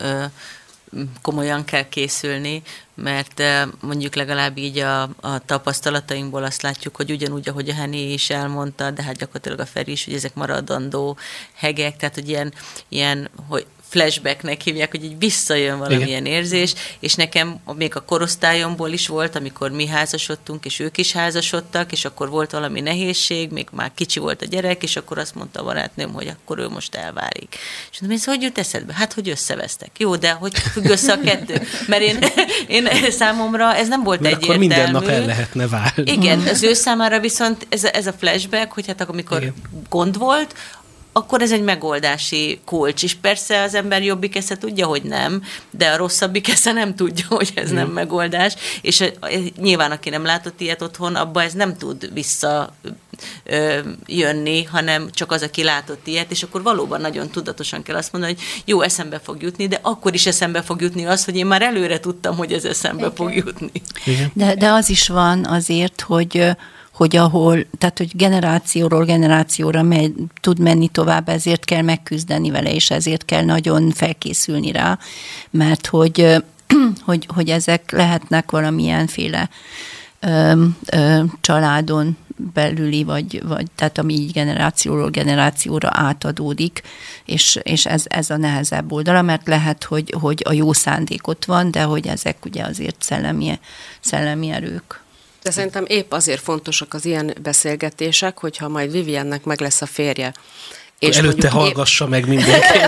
komolyan 1.22 1.64
kell 1.64 1.88
készülni, 1.88 2.62
mert 2.94 3.40
eh, 3.40 3.62
mondjuk 3.80 4.14
legalább 4.14 4.56
így 4.56 4.78
a, 4.78 5.02
a 5.02 5.38
tapasztalatainkból 5.46 6.44
azt 6.44 6.62
látjuk, 6.62 6.96
hogy 6.96 7.10
ugyanúgy, 7.10 7.48
ahogy 7.48 7.68
a 7.68 7.74
Henny 7.74 8.12
is 8.12 8.30
elmondta, 8.30 8.90
de 8.90 9.02
hát 9.02 9.16
gyakorlatilag 9.16 9.60
a 9.60 9.66
Feri 9.66 9.92
is, 9.92 10.04
hogy 10.04 10.14
ezek 10.14 10.34
maradandó 10.34 11.16
hegek, 11.54 11.96
tehát 11.96 12.14
hogy 12.14 12.28
ilyen, 12.28 12.52
ilyen 12.88 13.30
hogy 13.48 13.66
flashbacknek 13.96 14.60
hívják, 14.60 14.90
hogy 14.90 15.04
így 15.04 15.18
visszajön 15.18 15.78
valamilyen 15.78 16.08
Igen. 16.08 16.26
érzés, 16.26 16.74
és 16.98 17.14
nekem 17.14 17.56
még 17.76 17.96
a 17.96 18.00
korosztályomból 18.00 18.90
is 18.90 19.06
volt, 19.06 19.36
amikor 19.36 19.70
mi 19.70 19.86
házasodtunk, 19.86 20.64
és 20.64 20.78
ők 20.78 20.98
is 20.98 21.12
házasodtak, 21.12 21.92
és 21.92 22.04
akkor 22.04 22.30
volt 22.30 22.50
valami 22.50 22.80
nehézség, 22.80 23.50
még 23.50 23.66
már 23.72 23.90
kicsi 23.94 24.18
volt 24.18 24.42
a 24.42 24.46
gyerek, 24.46 24.82
és 24.82 24.96
akkor 24.96 25.18
azt 25.18 25.34
mondta 25.34 25.60
a 25.60 25.64
barátnőm, 25.64 26.12
hogy 26.12 26.26
akkor 26.26 26.58
ő 26.58 26.68
most 26.68 26.94
elválik. 26.94 27.56
És 27.92 28.00
mondom, 28.00 28.18
ez 28.18 28.24
hogy 28.24 28.42
jut 28.42 28.58
eszedbe? 28.58 28.92
Hát, 28.94 29.12
hogy 29.12 29.28
összevesztek. 29.28 29.90
Jó, 29.98 30.16
de 30.16 30.30
hogy 30.30 30.58
függ 30.58 30.84
össze 30.88 31.12
a 31.12 31.20
kettő? 31.20 31.62
Mert 31.86 32.02
én, 32.02 32.18
én 32.68 33.10
számomra 33.10 33.74
ez 33.74 33.88
nem 33.88 34.02
volt 34.02 34.20
Mert 34.20 34.34
egyértelmű. 34.34 34.66
akkor 34.66 34.76
minden 34.76 34.90
nap 34.90 35.08
el 35.08 35.26
lehetne 35.26 35.68
válni. 35.68 36.12
Igen, 36.12 36.40
az 36.40 36.62
ő 36.62 36.72
számára 36.72 37.20
viszont 37.20 37.66
ez 37.68 37.84
ez 37.84 38.06
a 38.06 38.12
flashback, 38.12 38.72
hogy 38.72 38.86
hát 38.86 39.00
amikor 39.08 39.40
Igen. 39.40 39.54
gond 39.88 40.18
volt, 40.18 40.54
akkor 41.16 41.42
ez 41.42 41.52
egy 41.52 41.62
megoldási 41.62 42.60
kulcs. 42.64 43.02
És 43.02 43.14
persze 43.14 43.62
az 43.62 43.74
ember 43.74 44.02
jobbik 44.02 44.36
esze 44.36 44.56
tudja, 44.56 44.86
hogy 44.86 45.02
nem, 45.02 45.42
de 45.70 45.88
a 45.88 45.96
rosszabbik 45.96 46.48
esze 46.48 46.72
nem 46.72 46.94
tudja, 46.94 47.24
hogy 47.38 47.52
ez 47.54 47.72
mm. 47.72 47.74
nem 47.74 47.88
megoldás. 47.88 48.54
És 48.82 49.04
nyilván, 49.60 49.90
aki 49.90 50.10
nem 50.10 50.24
látott 50.24 50.60
ilyet 50.60 50.82
otthon, 50.82 51.14
abba 51.14 51.42
ez 51.42 51.52
nem 51.52 51.76
tud 51.76 52.12
vissza 52.12 52.74
ö, 53.44 53.78
jönni, 54.06 54.64
hanem 54.64 55.10
csak 55.10 55.32
az, 55.32 55.42
aki 55.42 55.62
látott 55.62 56.06
ilyet, 56.06 56.30
és 56.30 56.42
akkor 56.42 56.62
valóban 56.62 57.00
nagyon 57.00 57.30
tudatosan 57.30 57.82
kell 57.82 57.96
azt 57.96 58.12
mondani, 58.12 58.34
hogy 58.34 58.42
jó, 58.64 58.80
eszembe 58.80 59.18
fog 59.18 59.42
jutni, 59.42 59.68
de 59.68 59.78
akkor 59.82 60.14
is 60.14 60.26
eszembe 60.26 60.62
fog 60.62 60.80
jutni 60.80 61.04
az, 61.04 61.24
hogy 61.24 61.36
én 61.36 61.46
már 61.46 61.62
előre 61.62 62.00
tudtam, 62.00 62.36
hogy 62.36 62.52
ez 62.52 62.64
eszembe 62.64 63.02
Igen. 63.02 63.14
fog 63.14 63.34
jutni. 63.34 63.82
Igen. 64.04 64.30
De, 64.34 64.54
de 64.54 64.68
az 64.68 64.88
is 64.88 65.08
van 65.08 65.44
azért, 65.44 66.00
hogy 66.00 66.56
hogy 66.96 67.16
ahol, 67.16 67.66
tehát 67.78 67.98
hogy 67.98 68.16
generációról 68.16 69.04
generációra 69.04 69.82
megy, 69.82 70.14
tud 70.40 70.58
menni 70.58 70.88
tovább, 70.88 71.28
ezért 71.28 71.64
kell 71.64 71.82
megküzdeni 71.82 72.50
vele, 72.50 72.72
és 72.72 72.90
ezért 72.90 73.24
kell 73.24 73.44
nagyon 73.44 73.90
felkészülni 73.90 74.72
rá, 74.72 74.98
mert 75.50 75.86
hogy, 75.86 76.42
hogy, 77.06 77.26
hogy 77.34 77.48
ezek 77.48 77.90
lehetnek 77.90 78.50
valamilyenféle 78.50 79.48
ö, 80.20 80.64
ö, 80.86 81.22
családon 81.40 82.16
belüli, 82.52 83.04
vagy, 83.04 83.42
vagy 83.46 83.66
tehát 83.74 83.98
ami 83.98 84.14
így 84.14 84.32
generációról 84.32 85.10
generációra 85.10 85.88
átadódik, 85.92 86.82
és, 87.24 87.58
és 87.62 87.86
ez, 87.86 88.02
ez 88.06 88.30
a 88.30 88.36
nehezebb 88.36 88.92
oldala, 88.92 89.22
mert 89.22 89.46
lehet, 89.46 89.84
hogy, 89.84 90.14
hogy 90.20 90.42
a 90.48 90.52
jó 90.52 90.72
szándék 90.72 91.26
ott 91.26 91.44
van, 91.44 91.70
de 91.70 91.82
hogy 91.82 92.06
ezek 92.06 92.44
ugye 92.44 92.64
azért 92.64 93.02
szellemi, 93.02 93.58
szellemi 94.00 94.50
erők. 94.50 95.04
De 95.46 95.52
szerintem 95.52 95.84
épp 95.86 96.12
azért 96.12 96.42
fontosak 96.42 96.94
az 96.94 97.04
ilyen 97.04 97.34
beszélgetések, 97.42 98.38
hogyha 98.38 98.68
majd 98.68 98.92
Viviennek 98.92 99.44
meg 99.44 99.60
lesz 99.60 99.82
a 99.82 99.86
férje, 99.86 100.34
és 100.98 101.16
előtte 101.16 101.48
hallgassa 101.50 102.04
épp... 102.04 102.10
meg 102.10 102.28
mindenki. 102.28 102.78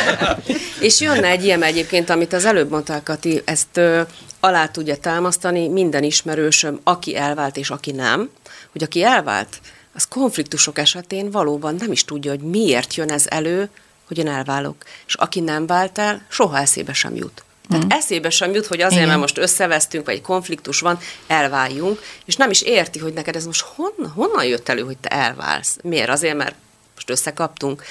és 0.86 1.00
jönne 1.00 1.28
egy 1.28 1.44
ilyen 1.44 1.62
egyébként, 1.62 2.10
amit 2.10 2.32
az 2.32 2.44
előbb 2.44 2.70
mondták, 2.70 3.02
Kati, 3.02 3.42
ezt 3.44 3.76
ö, 3.76 4.02
alá 4.40 4.66
tudja 4.66 4.96
támasztani 4.96 5.68
minden 5.68 6.02
ismerősöm, 6.02 6.80
aki 6.82 7.16
elvált 7.16 7.56
és 7.56 7.70
aki 7.70 7.90
nem, 7.90 8.30
hogy 8.72 8.82
aki 8.82 9.02
elvált, 9.02 9.60
az 9.94 10.08
konfliktusok 10.08 10.78
esetén 10.78 11.30
valóban 11.30 11.74
nem 11.74 11.92
is 11.92 12.04
tudja, 12.04 12.30
hogy 12.30 12.40
miért 12.40 12.94
jön 12.94 13.10
ez 13.10 13.24
elő, 13.28 13.68
hogy 14.06 14.18
én 14.18 14.28
elválok. 14.28 14.76
És 15.06 15.14
aki 15.14 15.40
nem 15.40 15.66
vált 15.66 15.98
el, 15.98 16.26
soha 16.28 16.58
eszébe 16.58 16.92
sem 16.92 17.16
jut. 17.16 17.44
Tehát 17.68 17.84
mm. 17.84 17.88
eszébe 17.90 18.30
sem 18.30 18.52
jut, 18.52 18.66
hogy 18.66 18.80
azért, 18.80 18.94
Igen. 18.94 19.08
mert 19.08 19.20
most 19.20 19.38
összevesztünk, 19.38 20.06
vagy 20.06 20.14
egy 20.14 20.22
konfliktus 20.22 20.80
van, 20.80 20.98
elváljunk, 21.26 22.00
és 22.24 22.36
nem 22.36 22.50
is 22.50 22.62
érti, 22.62 22.98
hogy 22.98 23.12
neked 23.12 23.36
ez 23.36 23.46
most 23.46 23.60
hon, 23.60 23.92
honnan 24.14 24.44
jött 24.44 24.68
elő, 24.68 24.82
hogy 24.82 24.98
te 24.98 25.08
elválsz. 25.08 25.78
Miért? 25.82 26.08
Azért, 26.08 26.36
mert 26.36 26.54
most 26.94 27.10
összekaptunk. 27.10 27.82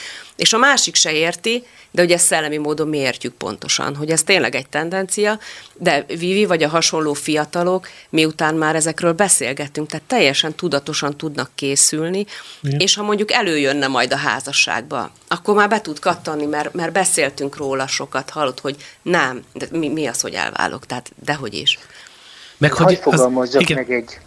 És 0.41 0.53
a 0.53 0.57
másik 0.57 0.95
se 0.95 1.11
érti, 1.11 1.63
de 1.91 2.03
ugye 2.03 2.17
szellemi 2.17 2.57
módon 2.57 2.87
mi 2.87 2.97
értjük 2.97 3.33
pontosan, 3.33 3.95
hogy 3.95 4.09
ez 4.09 4.23
tényleg 4.23 4.55
egy 4.55 4.69
tendencia, 4.69 5.39
de 5.73 6.05
Vivi 6.07 6.45
vagy 6.45 6.63
a 6.63 6.69
hasonló 6.69 7.13
fiatalok, 7.13 7.87
miután 8.09 8.55
már 8.55 8.75
ezekről 8.75 9.13
beszélgettünk, 9.13 9.87
tehát 9.87 10.05
teljesen 10.05 10.55
tudatosan 10.55 11.17
tudnak 11.17 11.51
készülni, 11.55 12.25
Igen. 12.61 12.79
és 12.79 12.95
ha 12.95 13.03
mondjuk 13.03 13.31
előjönne 13.31 13.87
majd 13.87 14.13
a 14.13 14.15
házasságba, 14.15 15.11
akkor 15.27 15.55
már 15.55 15.69
be 15.69 15.81
tud 15.81 15.99
kattani, 15.99 16.45
mert, 16.45 16.73
mert 16.73 16.91
beszéltünk 16.91 17.57
róla 17.57 17.87
sokat, 17.87 18.29
hallott, 18.29 18.59
hogy 18.59 18.75
nem, 19.01 19.43
de 19.53 19.67
mi, 19.71 19.89
mi 19.89 20.07
az, 20.07 20.21
hogy 20.21 20.33
elválok, 20.33 20.85
tehát 20.85 21.11
dehogy 21.23 21.53
is. 21.53 21.79
Meg, 22.57 22.73
hogy 22.73 22.97
fogalmazzak 22.97 23.61
az, 23.61 23.75
meg 23.75 23.91
egy, 23.91 24.19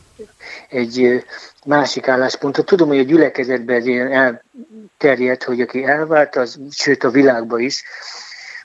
egy 0.68 1.24
másik 1.64 2.08
álláspontot. 2.08 2.66
Tudom, 2.66 2.88
hogy 2.88 2.98
a 2.98 3.02
gyülekezetben 3.02 3.76
ez 3.76 3.86
ilyen 3.86 4.12
elterjedt, 4.12 5.44
hogy 5.44 5.60
aki 5.60 5.84
elvált, 5.84 6.36
az, 6.36 6.58
sőt 6.70 7.04
a 7.04 7.10
világban 7.10 7.60
is, 7.60 7.82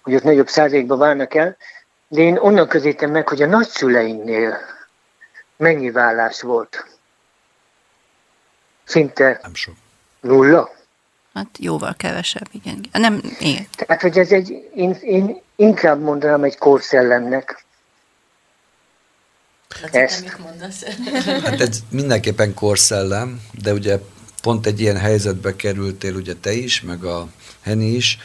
hogy 0.01 0.15
ott 0.15 0.23
nagyobb 0.23 0.49
százalékban 0.49 0.97
válnak 0.97 1.35
el, 1.35 1.57
de 2.07 2.21
én 2.21 2.37
onnan 2.37 2.67
közítem 2.67 3.11
meg, 3.11 3.27
hogy 3.27 3.41
a 3.41 3.45
nagyszüleinknél 3.45 4.57
mennyi 5.57 5.91
vállás 5.91 6.41
volt. 6.41 6.85
Szinte 8.83 9.39
Nem 9.41 9.53
sok. 9.53 9.75
nulla. 10.21 10.77
Hát 11.33 11.47
jóval 11.59 11.93
kevesebb, 11.97 12.47
igen. 12.51 12.85
Nem, 12.91 13.21
igen. 13.39 13.67
Tehát, 13.75 14.01
hogy 14.01 14.17
ez 14.17 14.31
egy, 14.31 14.69
én, 14.75 14.97
én 15.01 15.41
inkább 15.55 16.01
mondanám 16.01 16.43
egy 16.43 16.57
korszellemnek. 16.57 17.65
Ezt. 19.91 20.21
mit 20.21 20.37
mondasz? 20.37 20.83
Hát 21.43 21.61
ez 21.61 21.83
mindenképpen 21.89 22.53
korszellem, 22.53 23.41
de 23.61 23.73
ugye 23.73 23.99
pont 24.41 24.65
egy 24.65 24.79
ilyen 24.79 24.97
helyzetbe 24.97 25.55
kerültél 25.55 26.15
ugye 26.15 26.33
te 26.33 26.51
is, 26.51 26.81
meg 26.81 27.03
a 27.03 27.27
Heni 27.61 27.87
is. 27.87 28.17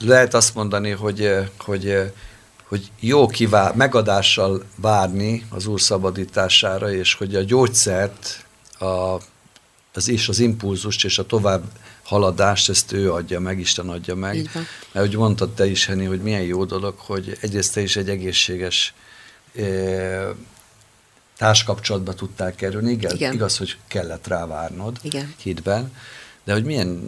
Lehet 0.00 0.34
azt 0.34 0.54
mondani, 0.54 0.90
hogy, 0.90 1.32
hogy, 1.58 2.12
hogy 2.68 2.90
jó 3.00 3.26
kivár, 3.26 3.74
megadással 3.74 4.64
várni 4.76 5.46
az 5.50 5.66
Úr 5.66 5.80
szabadítására, 5.80 6.92
és 6.92 7.14
hogy 7.14 7.34
a 7.34 7.42
gyógyszert, 7.42 8.44
a, 8.78 9.20
az 9.92 10.08
és 10.08 10.28
az 10.28 10.38
impulzust 10.38 11.04
és 11.04 11.18
a 11.18 11.26
tovább 11.26 11.62
haladást, 12.06 12.68
ezt 12.68 12.92
ő 12.92 13.12
adja 13.12 13.40
meg, 13.40 13.58
Isten 13.58 13.88
adja 13.88 14.14
meg. 14.14 14.50
Mert 14.92 15.06
hogy 15.06 15.16
mondtad 15.16 15.54
te 15.54 15.66
is, 15.66 15.86
Henni, 15.86 16.04
hogy 16.04 16.20
milyen 16.20 16.42
jó 16.42 16.64
dolog, 16.64 16.94
hogy 16.98 17.38
egyrészt 17.40 17.74
te 17.74 17.80
is 17.80 17.96
egy 17.96 18.08
egészséges 18.08 18.94
e, 19.56 19.62
társkapcsolatba 21.36 22.14
tudtál 22.14 22.54
kerülni. 22.54 22.90
Igaz, 22.92 23.12
Igen. 23.12 23.32
igaz, 23.32 23.56
hogy 23.56 23.76
kellett 23.86 24.26
rá 24.26 24.46
várnod 24.46 24.98
Igen. 25.02 25.34
hitben, 25.42 25.92
de 26.46 26.52
hogy 26.52 26.64
milyen 26.64 27.00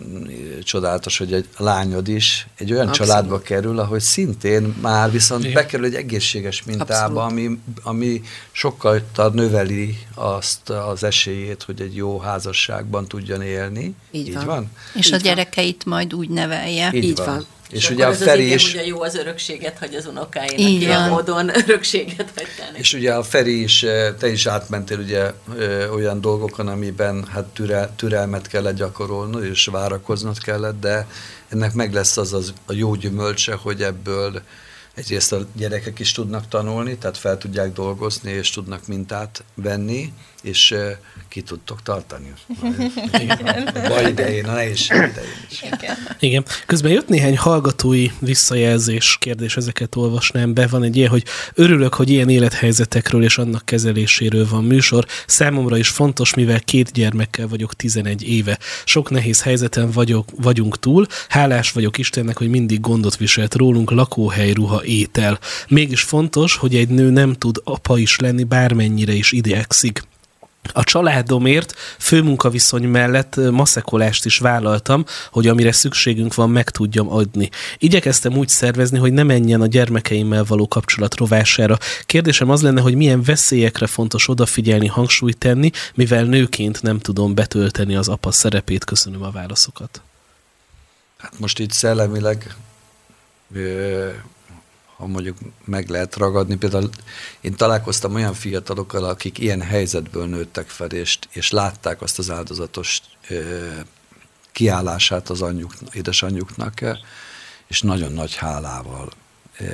csodálatos, 0.63 1.19
hogy 1.19 1.33
egy 1.33 1.49
lányod 1.57 2.09
is 2.09 2.47
egy 2.57 2.73
olyan 2.73 2.89
Abszolút. 2.89 3.11
családba 3.11 3.41
kerül, 3.41 3.79
ahogy 3.79 4.01
szintén 4.01 4.63
már 4.81 5.11
viszont 5.11 5.43
Igen. 5.43 5.55
bekerül 5.55 5.87
egy 5.87 5.95
egészséges 5.95 6.63
mintába, 6.65 7.25
ami, 7.25 7.59
ami 7.83 8.23
sokkal 8.53 9.03
növeli 9.33 9.99
azt 10.15 10.71
az 10.71 11.03
esélyét, 11.05 11.63
hogy 11.63 11.81
egy 11.81 11.97
jó 11.97 12.19
házasságban 12.19 13.07
tudjon 13.07 13.43
élni. 13.43 13.95
Így, 14.11 14.27
Így 14.27 14.35
van. 14.35 14.47
van. 14.47 14.71
És 14.95 15.07
Így 15.07 15.13
a 15.13 15.17
gyerekeit 15.17 15.83
van. 15.83 15.95
majd 15.95 16.15
úgy 16.15 16.29
nevelje. 16.29 16.91
Így, 16.95 17.05
Így 17.05 17.17
van. 17.17 17.27
van. 17.27 17.47
És, 17.71 17.85
és 17.85 17.91
ugye 17.91 18.07
a 18.07 18.13
Feri 18.13 18.53
is... 18.53 18.73
ugye 18.75 18.87
jó 18.87 19.03
az 19.03 19.15
örökséget, 19.15 19.79
hogy 19.79 19.95
az 19.95 20.07
unokáinak 20.07 20.59
Igen. 20.59 20.81
ilyen 20.81 21.09
módon 21.09 21.49
örökséget 21.67 22.33
hagytál. 22.37 22.75
És 22.75 22.93
ugye 22.93 23.15
a 23.15 23.23
Feri 23.23 23.63
is, 23.63 23.83
eh, 23.83 24.15
te 24.19 24.29
is 24.29 24.47
átmentél 24.47 24.99
ugye 24.99 25.33
eh, 25.59 25.95
olyan 25.95 26.21
dolgokon, 26.21 26.69
amiben 26.69 27.25
hát 27.25 27.45
türel, 27.45 27.95
türelmet 27.97 28.47
kellett 28.47 28.77
gyakorolnod, 28.77 29.45
és 29.45 29.65
várakoznod 29.67 30.39
kellett, 30.39 30.81
de 30.81 31.07
ennek 31.49 31.73
meg 31.73 31.93
lesz 31.93 32.17
az, 32.17 32.33
az 32.33 32.53
a 32.67 32.73
jó 32.73 32.95
gyümölcse, 32.95 33.55
hogy 33.55 33.83
ebből 33.83 34.43
egyrészt 34.95 35.33
a 35.33 35.47
gyerekek 35.53 35.99
is 35.99 36.13
tudnak 36.13 36.49
tanulni, 36.49 36.97
tehát 36.97 37.19
fel 37.19 37.39
tudják 37.39 37.73
dolgozni, 37.73 38.31
és 38.31 38.51
tudnak 38.51 38.87
mintát 38.87 39.45
venni, 39.55 40.13
és 40.43 40.71
uh, 40.71 40.91
ki 41.29 41.41
tudtok 41.41 41.83
tartani. 41.83 42.33
A 43.75 43.89
baj 43.89 44.09
idején, 44.09 44.45
a 44.45 44.53
nehézség 44.53 44.97
idején 44.97 45.47
is. 45.51 45.63
Igen. 45.63 45.97
Igen. 46.19 46.45
Közben 46.67 46.93
jött 46.93 47.09
néhány 47.09 47.37
hallgatói 47.37 48.11
visszajelzés 48.19 49.17
kérdés, 49.21 49.57
ezeket 49.57 49.97
olvasnám 49.97 50.55
be. 50.55 50.67
Van 50.67 50.83
egy 50.83 50.97
ilyen, 50.97 51.11
hogy 51.11 51.25
örülök, 51.55 51.95
hogy 51.95 52.11
ilyen 52.11 52.29
élethelyzetekről 52.29 53.23
és 53.23 53.39
annak 53.39 53.65
kezeléséről 53.65 54.49
van 54.49 54.65
műsor. 54.65 55.07
Számomra 55.27 55.77
is 55.77 55.89
fontos, 55.89 56.35
mivel 56.35 56.61
két 56.61 56.93
gyermekkel 56.93 57.49
vagyok 57.49 57.75
11 57.75 58.29
éve. 58.29 58.59
Sok 58.85 59.11
nehéz 59.11 59.43
helyzeten 59.43 59.91
vagyok, 59.91 60.29
vagyunk 60.37 60.79
túl. 60.79 61.07
Hálás 61.29 61.73
vagyok 61.73 61.99
Istennek, 61.99 62.39
hogy 62.39 62.49
mindig 62.49 62.81
gondot 62.81 63.17
viselt 63.17 63.55
rólunk 63.55 63.91
lakóhely, 63.91 64.53
ruha, 64.53 64.85
étel. 64.85 65.39
Mégis 65.69 66.03
fontos, 66.03 66.57
hogy 66.57 66.75
egy 66.75 66.89
nő 66.89 67.11
nem 67.11 67.35
tud 67.35 67.61
apa 67.65 67.99
is 67.99 68.19
lenni, 68.19 68.45
bármennyire 68.45 69.13
is 69.13 69.33
idegszik. 69.33 70.08
A 70.73 70.85
családomért 70.85 71.75
főmunkaviszony 71.99 72.89
mellett 72.89 73.37
maszekolást 73.51 74.25
is 74.25 74.39
vállaltam, 74.39 75.05
hogy 75.31 75.49
amire 75.49 75.73
szükségünk 75.73 76.35
van, 76.35 76.51
meg 76.51 76.71
tudjam 76.71 77.11
adni. 77.11 77.51
Igyekeztem 77.79 78.37
úgy 78.37 78.49
szervezni, 78.49 78.99
hogy 78.99 79.13
ne 79.13 79.23
menjen 79.23 79.61
a 79.61 79.67
gyermekeimmel 79.67 80.45
való 80.45 80.69
kapcsolat 80.69 81.17
rovására. 81.17 81.79
Kérdésem 82.07 82.51
az 82.51 82.63
lenne, 82.63 82.81
hogy 82.81 82.95
milyen 82.95 83.23
veszélyekre 83.23 83.87
fontos 83.87 84.29
odafigyelni, 84.29 84.87
hangsúlyt 84.87 85.39
tenni, 85.39 85.71
mivel 85.95 86.25
nőként 86.25 86.83
nem 86.83 86.99
tudom 86.99 87.35
betölteni 87.35 87.97
az 87.97 88.09
apa 88.09 88.31
szerepét. 88.31 88.85
Köszönöm 88.85 89.23
a 89.23 89.31
válaszokat. 89.31 90.01
Hát 91.19 91.39
most 91.39 91.59
itt 91.59 91.73
szellemileg 91.73 92.55
ha 94.99 95.07
mondjuk 95.07 95.39
meg 95.65 95.89
lehet 95.89 96.17
ragadni. 96.17 96.57
Például 96.57 96.91
én 97.41 97.55
találkoztam 97.55 98.15
olyan 98.15 98.35
fiatalokkal, 98.35 99.05
akik 99.05 99.39
ilyen 99.39 99.63
helyzetből 99.63 100.27
nőttek 100.27 100.69
fel, 100.69 100.89
és, 100.89 101.19
és 101.31 101.51
látták 101.51 102.03
azt 102.03 102.19
az 102.19 102.31
áldozatos 102.31 103.01
ö, 103.29 103.67
kiállását 104.53 105.29
az 105.29 105.43
anyjuk, 105.43 105.75
édesanyjuknak, 105.93 106.81
és 107.67 107.83
nagyon 107.83 108.13
nagy 108.13 108.35
hálával 108.35 109.11
ö, 109.59 109.65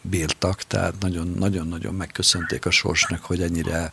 bírtak, 0.00 0.62
tehát 0.62 0.94
nagyon-nagyon 1.34 1.94
megköszönték 1.94 2.66
a 2.66 2.70
sorsnak, 2.70 3.24
hogy 3.24 3.42
ennyire 3.42 3.92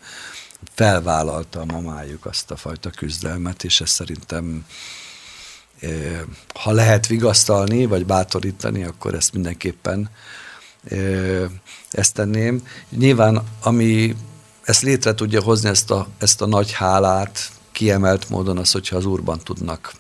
felvállalta 0.74 1.60
a 1.60 1.66
mamájuk 1.66 2.26
azt 2.26 2.52
a 2.52 2.56
fajta 2.56 2.90
küzdelmet, 2.90 3.64
és 3.64 3.82
ez 3.82 3.90
szerintem 3.90 4.66
ha 6.54 6.72
lehet 6.72 7.08
vigasztalni, 7.08 7.86
vagy 7.86 8.06
bátorítani, 8.06 8.84
akkor 8.84 9.14
ezt 9.14 9.34
mindenképpen 9.34 10.10
ezt 11.92 12.14
tenném. 12.14 12.68
Nyilván, 12.90 13.44
ami 13.62 14.16
ezt 14.64 14.82
létre 14.82 15.14
tudja 15.14 15.42
hozni, 15.42 15.70
ezt 15.70 15.92
a, 15.92 16.08
ezt 16.18 16.42
a 16.42 16.46
nagy 16.46 16.72
hálát, 16.72 17.52
kiemelt 17.72 18.30
módon 18.30 18.58
az, 18.58 18.72
hogyha 18.72 18.96
az 18.96 19.06
úrban 19.06 19.40
tudnak 19.44 19.94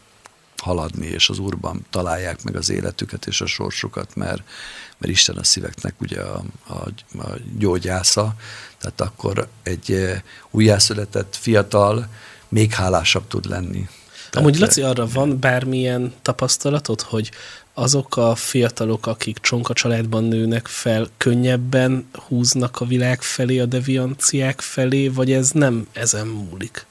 haladni, 0.57 1.05
és 1.05 1.30
az 1.30 1.39
úrban 1.39 1.85
találják 1.89 2.43
meg 2.43 2.55
az 2.55 2.69
életüket 2.69 3.26
és 3.26 3.41
a 3.41 3.45
sorsukat, 3.45 4.15
mert, 4.15 4.43
mert 4.97 5.14
Isten 5.14 5.35
a 5.35 5.43
szíveknek 5.43 6.01
ugye 6.01 6.22
a, 6.22 6.43
a, 6.68 6.73
a 7.19 7.38
gyógyásza, 7.57 8.34
tehát 8.77 9.01
akkor 9.01 9.47
egy 9.64 10.14
újjászületett 10.51 11.35
fiatal 11.35 12.07
még 12.49 12.73
hálásabb 12.73 13.27
tud 13.27 13.45
lenni. 13.45 13.88
Tehát 14.30 14.47
Amúgy 14.47 14.60
Laci, 14.60 14.81
arra 14.81 15.07
van 15.07 15.39
bármilyen 15.39 16.14
tapasztalatod, 16.22 17.01
hogy 17.01 17.31
azok 17.73 18.17
a 18.17 18.35
fiatalok, 18.35 19.07
akik 19.07 19.37
csonka 19.37 19.73
családban 19.73 20.23
nőnek 20.23 20.67
fel, 20.67 21.07
könnyebben 21.17 22.07
húznak 22.27 22.81
a 22.81 22.85
világ 22.85 23.21
felé, 23.21 23.59
a 23.59 23.65
devianciák 23.65 24.61
felé, 24.61 25.07
vagy 25.07 25.31
ez 25.31 25.51
nem 25.51 25.87
ezen 25.93 26.27
múlik? 26.27 26.85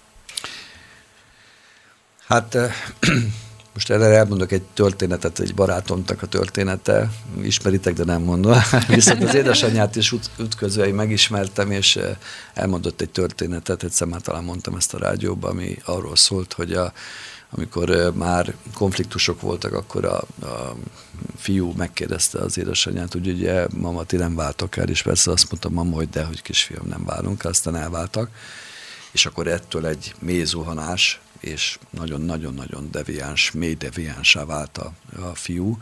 Hát 2.26 2.56
most 3.74 3.90
erre 3.90 4.04
elmondok 4.04 4.52
egy 4.52 4.62
történetet, 4.62 5.38
egy 5.38 5.54
barátomnak 5.54 6.22
a 6.22 6.26
története, 6.26 7.10
ismeritek, 7.42 7.94
de 7.94 8.04
nem 8.04 8.22
mondom. 8.22 8.59
Viszont 8.88 9.22
az 9.22 9.34
édesanyját 9.34 9.96
is 9.96 10.12
út, 10.12 10.30
ütközői 10.38 10.92
megismertem, 10.92 11.70
és 11.70 11.98
elmondott 12.54 13.00
egy 13.00 13.10
történetet, 13.10 13.82
egyszer 13.82 14.06
már 14.06 14.20
talán 14.20 14.44
mondtam 14.44 14.76
ezt 14.76 14.94
a 14.94 14.98
rádióban, 14.98 15.50
ami 15.50 15.78
arról 15.84 16.16
szólt, 16.16 16.52
hogy 16.52 16.72
a, 16.72 16.92
amikor 17.54 18.12
már 18.14 18.54
konfliktusok 18.74 19.40
voltak, 19.40 19.72
akkor 19.72 20.04
a, 20.04 20.18
a 20.46 20.76
fiú 21.36 21.72
megkérdezte 21.76 22.38
az 22.38 22.58
édesanyját, 22.58 23.12
hogy 23.12 23.28
ugye 23.28 23.66
mama, 23.74 24.04
ti 24.04 24.16
nem 24.16 24.34
váltok 24.34 24.76
el, 24.76 24.88
és 24.88 25.02
persze 25.02 25.30
azt 25.30 25.50
mondta 25.50 25.68
mama, 25.68 25.94
hogy 25.94 26.08
de, 26.08 26.24
hogy 26.24 26.42
kisfiam, 26.42 26.86
nem 26.86 27.04
válunk, 27.04 27.44
aztán 27.44 27.76
elváltak, 27.76 28.30
és 29.12 29.26
akkor 29.26 29.46
ettől 29.46 29.86
egy 29.86 30.14
mély 30.18 30.44
zuhanás, 30.44 31.20
és 31.40 31.78
nagyon-nagyon-nagyon 31.90 32.88
deviáns, 32.90 33.50
mély 33.50 33.74
deviánsá 33.74 34.44
vált 34.44 34.78
a, 34.78 34.92
a 35.20 35.34
fiú, 35.34 35.78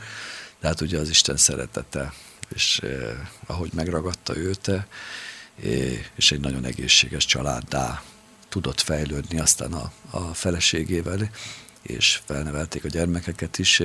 hát 0.63 0.81
ugye 0.81 0.99
az 0.99 1.09
Isten 1.09 1.37
szeretete, 1.37 2.13
és 2.55 2.81
eh, 2.83 3.19
ahogy 3.47 3.71
megragadta 3.75 4.37
őt, 4.37 4.69
eh, 4.69 4.85
és 6.15 6.33
egy 6.33 6.41
nagyon 6.41 6.65
egészséges 6.65 7.25
családdá 7.25 8.03
tudott 8.51 8.81
fejlődni 8.81 9.41
aztán 9.41 9.73
a, 9.73 9.93
a 10.11 10.35
feleségével, 10.35 11.31
és 11.83 12.21
felnevelték 12.25 12.85
a 12.85 12.89
gyermekeket 12.89 13.59
is, 13.59 13.83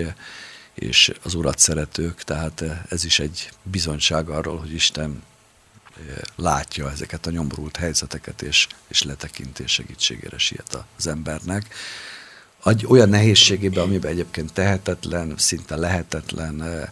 és 0.73 1.13
az 1.23 1.33
urat 1.33 1.59
szeretők, 1.59 2.23
tehát 2.23 2.63
ez 2.89 3.05
is 3.05 3.19
egy 3.19 3.49
bizonyság 3.63 4.29
arról, 4.29 4.57
hogy 4.57 4.73
Isten 4.73 5.23
eh, 5.97 6.15
látja 6.35 6.91
ezeket 6.91 7.25
a 7.25 7.31
nyomorult 7.31 7.77
helyzeteket, 7.77 8.41
és, 8.41 8.67
és 8.87 9.03
letekintés 9.03 9.71
segítségére 9.71 10.37
siet 10.37 10.83
az 10.97 11.07
embernek. 11.07 11.73
Egy 12.65 12.85
olyan 12.87 13.09
nehézségében, 13.09 13.83
amiben 13.83 14.11
egyébként 14.11 14.53
tehetetlen, 14.53 15.33
szinte 15.37 15.75
lehetetlen 15.75 16.61
e, 16.61 16.91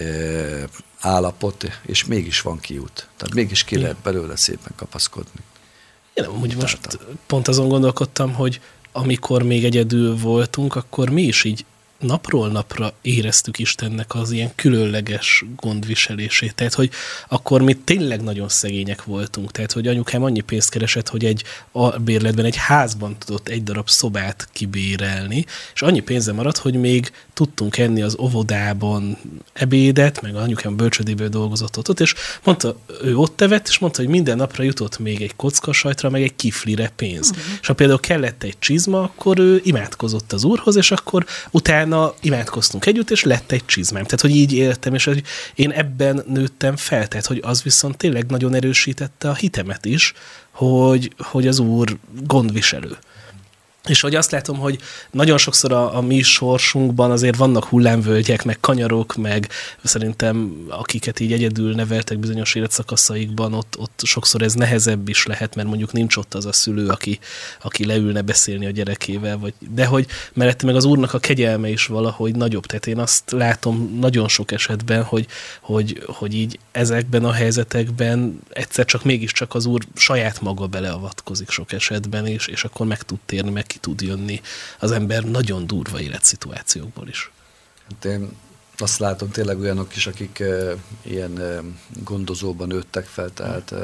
e, 0.00 0.68
állapot, 1.00 1.80
és 1.82 2.04
mégis 2.04 2.40
van 2.40 2.60
kiút. 2.60 3.08
Tehát 3.16 3.34
mégis 3.34 3.64
ki 3.64 3.78
lehet 3.78 3.96
belőle 3.96 4.36
szépen 4.36 4.72
kapaszkodni. 4.76 5.40
Én 6.18 6.24
amúgy 6.24 6.56
most 6.56 6.98
pont 7.26 7.48
azon 7.48 7.68
gondolkodtam, 7.68 8.32
hogy 8.32 8.60
amikor 8.92 9.42
még 9.42 9.64
egyedül 9.64 10.16
voltunk, 10.16 10.74
akkor 10.74 11.10
mi 11.10 11.22
is 11.22 11.44
így 11.44 11.64
napról 11.98 12.48
napra 12.48 12.92
éreztük 13.02 13.58
Istennek 13.58 14.14
az 14.14 14.30
ilyen 14.30 14.52
különleges 14.54 15.44
gondviselését. 15.56 16.54
Tehát, 16.54 16.74
hogy 16.74 16.90
akkor 17.28 17.62
mi 17.62 17.74
tényleg 17.74 18.22
nagyon 18.22 18.48
szegények 18.48 19.04
voltunk. 19.04 19.50
Tehát, 19.50 19.72
hogy 19.72 19.86
anyukám 19.86 20.22
annyi 20.22 20.40
pénzt 20.40 20.70
keresett, 20.70 21.08
hogy 21.08 21.24
egy 21.24 21.42
bérletben, 22.00 22.44
egy 22.44 22.56
házban 22.56 23.16
tudott 23.18 23.48
egy 23.48 23.62
darab 23.62 23.88
szobát 23.88 24.48
kibérelni, 24.52 25.44
és 25.74 25.82
annyi 25.82 26.00
pénze 26.00 26.32
maradt, 26.32 26.56
hogy 26.56 26.74
még 26.74 27.12
tudtunk 27.34 27.78
enni 27.78 28.02
az 28.02 28.16
óvodában 28.18 29.18
ebédet, 29.52 30.22
meg 30.22 30.36
anyukám 30.36 30.76
bölcsödéből 30.76 31.28
dolgozott 31.28 31.88
ott, 31.88 32.00
és 32.00 32.14
mondta, 32.44 32.76
ő 33.02 33.16
ott 33.16 33.40
evett, 33.40 33.68
és 33.68 33.78
mondta, 33.78 34.00
hogy 34.00 34.10
minden 34.10 34.36
napra 34.36 34.62
jutott 34.62 34.98
még 34.98 35.22
egy 35.22 35.36
kockasajtra, 35.36 36.10
meg 36.10 36.22
egy 36.22 36.36
kiflire 36.36 36.92
pénz. 36.96 37.30
Uh-huh. 37.30 37.44
És 37.60 37.66
ha 37.66 37.74
például 37.74 38.00
kellett 38.00 38.42
egy 38.42 38.58
csizma, 38.58 39.02
akkor 39.02 39.38
ő 39.38 39.60
imádkozott 39.64 40.32
az 40.32 40.44
úrhoz, 40.44 40.76
és 40.76 40.90
akkor 40.90 41.26
utána 41.50 41.87
utána 41.88 42.14
imádkoztunk 42.20 42.86
együtt, 42.86 43.10
és 43.10 43.22
lett 43.24 43.52
egy 43.52 43.64
csizmám. 43.64 44.04
Tehát, 44.04 44.20
hogy 44.20 44.36
így 44.36 44.52
éltem, 44.52 44.94
és 44.94 45.04
hogy 45.04 45.22
én 45.54 45.70
ebben 45.70 46.22
nőttem 46.26 46.76
fel, 46.76 47.08
tehát, 47.08 47.26
hogy 47.26 47.40
az 47.42 47.62
viszont 47.62 47.96
tényleg 47.96 48.26
nagyon 48.26 48.54
erősítette 48.54 49.28
a 49.28 49.34
hitemet 49.34 49.84
is, 49.84 50.12
hogy, 50.50 51.12
hogy 51.18 51.46
az 51.46 51.58
Úr 51.58 51.96
gondviselő. 52.26 52.96
És 53.86 54.00
hogy 54.00 54.14
azt 54.14 54.30
látom, 54.30 54.58
hogy 54.58 54.78
nagyon 55.10 55.38
sokszor 55.38 55.72
a, 55.72 55.96
a 55.96 56.00
mi 56.00 56.22
sorsunkban 56.22 57.10
azért 57.10 57.36
vannak 57.36 57.64
hullámvölgyek, 57.64 58.44
meg 58.44 58.60
kanyarok, 58.60 59.16
meg 59.16 59.48
szerintem 59.84 60.66
akiket 60.68 61.20
így 61.20 61.32
egyedül 61.32 61.74
neveltek 61.74 62.18
bizonyos 62.18 62.54
életszakaszaikban, 62.54 63.54
ott, 63.54 63.78
ott 63.78 64.00
sokszor 64.04 64.42
ez 64.42 64.54
nehezebb 64.54 65.08
is 65.08 65.26
lehet, 65.26 65.54
mert 65.54 65.68
mondjuk 65.68 65.92
nincs 65.92 66.16
ott 66.16 66.34
az 66.34 66.46
a 66.46 66.52
szülő, 66.52 66.88
aki, 66.88 67.18
aki 67.62 67.84
leülne 67.84 68.22
beszélni 68.22 68.66
a 68.66 68.70
gyerekével, 68.70 69.38
vagy, 69.38 69.54
de 69.70 69.86
hogy 69.86 70.06
mellette 70.32 70.66
meg 70.66 70.76
az 70.76 70.84
úrnak 70.84 71.14
a 71.14 71.18
kegyelme 71.18 71.68
is 71.68 71.86
valahogy 71.86 72.34
nagyobb. 72.36 72.66
Tehát 72.66 72.86
én 72.86 72.98
azt 72.98 73.30
látom 73.30 73.98
nagyon 74.00 74.28
sok 74.28 74.52
esetben, 74.52 75.02
hogy, 75.02 75.26
hogy, 75.60 76.02
hogy 76.06 76.34
így 76.34 76.58
ezekben 76.72 77.24
a 77.24 77.32
helyzetekben 77.32 78.40
egyszer 78.50 78.84
csak 78.84 79.04
mégiscsak 79.04 79.54
az 79.54 79.66
úr 79.66 79.82
saját 79.94 80.40
maga 80.40 80.66
beleavatkozik 80.66 81.50
sok 81.50 81.72
esetben, 81.72 82.26
és, 82.26 82.46
és 82.46 82.64
akkor 82.64 82.86
meg 82.86 83.02
tud 83.02 83.18
térni, 83.26 83.50
meg 83.50 83.66
ki 83.68 83.78
tud 83.78 84.00
jönni 84.00 84.40
az 84.78 84.90
ember 84.90 85.24
nagyon 85.24 85.66
durva 85.66 86.00
életszituációkból 86.00 87.08
is. 87.08 87.30
Hát 87.88 88.04
én 88.04 88.28
azt 88.76 88.98
látom 88.98 89.30
tényleg 89.30 89.60
olyanok 89.60 89.96
is, 89.96 90.06
akik 90.06 90.38
e, 90.38 90.74
ilyen 91.02 91.40
e, 91.40 91.60
gondozóban 92.04 92.68
nőttek 92.68 93.06
fel, 93.06 93.30
tehát 93.34 93.74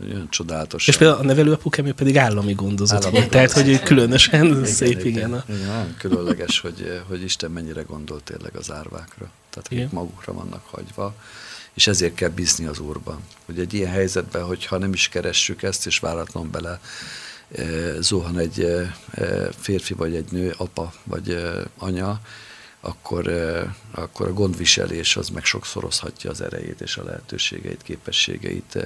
olyan 0.00 0.26
csodálatos. 0.30 0.88
És 0.88 0.96
például 0.96 1.20
a 1.20 1.24
nevelőapukám 1.24 1.94
pedig 1.94 2.18
állami 2.18 2.52
gondozott. 2.52 3.04
Állami 3.04 3.28
tehát, 3.28 3.52
hogy 3.52 3.82
különösen 3.82 4.46
igen, 4.46 4.64
szép, 4.64 5.04
igen. 5.04 5.06
igen. 5.06 5.44
igen 5.48 5.66
nagyon 5.66 5.94
különleges, 5.98 6.60
hogy, 6.60 7.02
hogy 7.08 7.22
Isten 7.22 7.50
mennyire 7.50 7.82
gondol 7.82 8.20
tényleg 8.24 8.56
az 8.56 8.70
árvákra. 8.72 9.30
Tehát, 9.50 9.70
igen. 9.70 9.88
magukra 9.92 10.32
vannak 10.32 10.62
hagyva 10.70 11.14
és 11.74 11.86
ezért 11.86 12.14
kell 12.14 12.28
bízni 12.28 12.66
az 12.66 12.78
Úrban. 12.78 13.20
Hogy 13.46 13.58
egy 13.58 13.74
ilyen 13.74 13.90
helyzetben, 13.90 14.44
hogyha 14.44 14.78
nem 14.78 14.92
is 14.92 15.08
keressük 15.08 15.62
ezt, 15.62 15.86
és 15.86 15.98
váratlan 15.98 16.50
bele 16.50 16.80
zuhan 18.00 18.38
egy 18.38 18.66
férfi 19.60 19.94
vagy 19.94 20.14
egy 20.14 20.30
nő, 20.30 20.54
apa 20.56 20.92
vagy 21.04 21.38
anya, 21.78 22.20
akkor, 22.80 23.32
akkor 23.90 24.28
a 24.28 24.32
gondviselés 24.32 25.16
az 25.16 25.28
meg 25.28 25.44
sokszorozhatja 25.44 26.30
az 26.30 26.40
erejét 26.40 26.80
és 26.80 26.96
a 26.96 27.04
lehetőségeit, 27.04 27.82
képességeit 27.82 28.78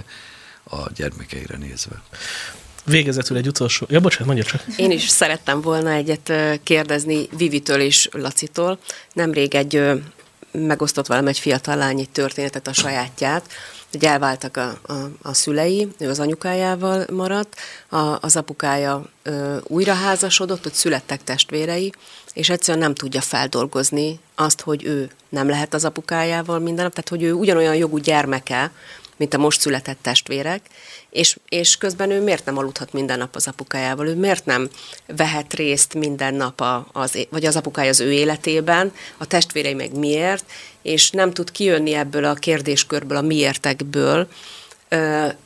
a 0.64 0.93
gyermekeire 0.94 1.56
nézve. 1.56 2.02
Végezetül 2.84 3.36
egy 3.36 3.47
utolsó... 3.47 3.86
Ja, 3.88 4.01
bocsánat, 4.01 4.26
mondja 4.26 4.44
csak. 4.44 4.62
Én 4.76 4.90
is 4.90 5.09
szerettem 5.09 5.60
volna 5.60 5.90
egyet 5.90 6.32
kérdezni 6.62 7.28
Vivitől 7.36 7.80
és 7.80 8.09
Lacitól. 8.12 8.78
Nemrég 9.12 9.55
egy 9.55 9.82
megosztott 10.52 11.06
velem 11.06 11.26
egy 11.26 11.38
fiatal 11.38 11.76
lány 11.76 12.01
egy 12.01 12.10
történetet, 12.10 12.66
a 12.66 12.72
sajátját, 12.72 13.52
hogy 13.97 14.09
elváltak 14.09 14.56
a, 14.56 14.78
a, 14.86 14.93
a 15.23 15.35
szülei, 15.35 15.89
ő 15.98 16.09
az 16.09 16.20
anyukájával 16.20 17.05
maradt, 17.12 17.56
a, 17.89 18.18
az 18.20 18.36
apukája 18.36 19.05
ö, 19.23 19.56
újra 19.62 19.93
házasodott, 19.93 20.62
hogy 20.62 20.73
születtek 20.73 21.24
testvérei, 21.24 21.93
és 22.32 22.51
egyszerűen 22.51 22.85
nem 22.85 22.94
tudja 22.94 23.20
feldolgozni 23.20 24.20
azt, 24.35 24.60
hogy 24.60 24.85
ő 24.85 25.10
nem 25.28 25.48
lehet 25.48 25.74
az 25.74 25.85
apukájával 25.85 26.59
minden 26.59 26.85
nap, 26.85 26.94
tehát 26.94 27.09
hogy 27.09 27.23
ő 27.23 27.32
ugyanolyan 27.32 27.74
jogú 27.74 27.97
gyermeke, 27.97 28.70
mint 29.16 29.34
a 29.34 29.38
most 29.38 29.60
született 29.60 29.98
testvérek, 30.02 30.60
és, 31.10 31.36
és 31.48 31.76
közben 31.76 32.10
ő 32.10 32.22
miért 32.22 32.44
nem 32.44 32.59
aludhat 32.59 32.93
minden 32.93 33.18
nap 33.18 33.34
az 33.34 33.47
apukájával, 33.47 34.06
ő 34.06 34.14
miért 34.14 34.44
nem 34.44 34.68
vehet 35.06 35.55
részt 35.55 35.94
minden 35.94 36.34
nap 36.34 36.60
a, 36.60 36.86
az, 36.93 37.26
vagy 37.30 37.44
az 37.44 37.56
apukája 37.56 37.90
az 37.90 38.01
ő 38.01 38.12
életében, 38.12 38.93
a 39.16 39.26
testvérei 39.26 39.74
meg 39.74 39.98
miért, 39.98 40.44
és 40.82 41.10
nem 41.10 41.32
tud 41.32 41.51
kijönni 41.51 41.94
ebből 41.94 42.24
a 42.24 42.34
kérdéskörből, 42.34 43.16
a 43.16 43.22
miértekből, 43.22 44.28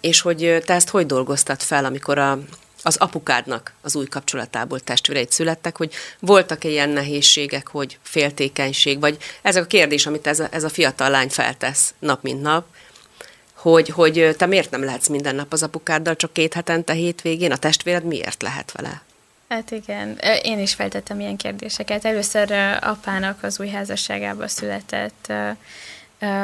és 0.01 0.21
hogy 0.21 0.63
te 0.65 0.75
ezt 0.75 0.89
hogy 0.89 1.07
dolgoztad 1.07 1.61
fel, 1.61 1.85
amikor 1.85 2.19
a, 2.19 2.39
az 2.83 2.97
apukádnak 2.97 3.73
az 3.83 3.97
új 3.97 4.07
kapcsolatából 4.07 4.81
testvéreit 4.81 5.33
születtek, 5.33 5.77
hogy 5.77 5.93
voltak-e 6.19 6.69
ilyen 6.69 6.89
nehézségek, 6.89 7.69
hogy 7.69 7.99
féltékenység, 8.03 9.01
vagy 9.01 9.17
ezek 9.43 9.63
a 9.63 9.67
kérdés, 9.67 10.07
amit 10.07 10.27
ez 10.27 10.41
a, 10.41 10.49
ez 10.51 10.65
a 10.65 10.69
fiatal 10.69 11.11
lány 11.11 11.29
feltesz 11.29 11.95
nap 11.99 12.23
mint 12.23 12.43
nap, 12.43 12.65
hogy, 13.61 13.89
hogy 13.89 14.35
te 14.37 14.47
miért 14.47 14.71
nem 14.71 14.85
lehetsz 14.85 15.09
minden 15.09 15.35
nap 15.35 15.53
az 15.53 15.63
apukáddal, 15.63 16.17
csak 16.17 16.33
két 16.33 16.55
hetente 16.55 16.93
hétvégén, 16.93 17.53
a 17.53 17.57
testvéred 17.57 18.05
miért 18.05 18.43
lehet 18.43 18.73
vele? 18.73 19.03
Hát 19.49 19.71
igen, 19.71 20.19
én 20.43 20.59
is 20.59 20.75
feltettem 20.75 21.21
ilyen 21.21 21.37
kérdéseket. 21.37 22.05
Először 22.05 22.53
apának 22.81 23.43
az 23.43 23.61
új 23.61 23.69
házasságában 23.69 24.49
született 24.49 25.33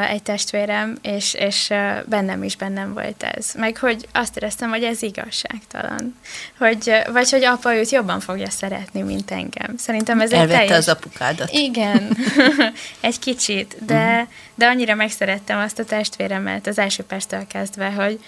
egy 0.09 0.23
testvérem, 0.23 0.97
és, 1.03 1.35
és 1.35 1.73
bennem 2.07 2.43
is 2.43 2.57
bennem 2.57 2.93
volt 2.93 3.23
ez. 3.23 3.53
Meg 3.55 3.77
hogy 3.77 4.09
azt 4.13 4.37
éreztem, 4.37 4.69
hogy 4.69 4.83
ez 4.83 5.03
igazságtalan. 5.03 6.17
Hogy, 6.59 6.93
vagy 7.13 7.31
hogy 7.31 7.45
apa 7.45 7.75
őt 7.75 7.91
jobban 7.91 8.21
fogja 8.21 8.51
szeretni, 8.51 9.03
mint 9.03 9.31
engem. 9.31 9.77
Szerintem 9.77 10.21
ez 10.21 10.33
Elvette 10.33 10.61
egy 10.61 10.67
teljes... 10.67 10.87
az 10.87 10.95
apukádat. 10.95 11.51
Igen, 11.53 12.17
egy 13.01 13.19
kicsit, 13.19 13.77
de, 13.85 14.11
uh-huh. 14.11 14.29
de 14.55 14.67
annyira 14.67 14.95
megszerettem 14.95 15.59
azt 15.59 15.79
a 15.79 15.85
testvéremet 15.85 16.67
az 16.67 16.79
első 16.79 17.03
perctől 17.03 17.47
kezdve, 17.47 17.91
hogy, 17.91 18.21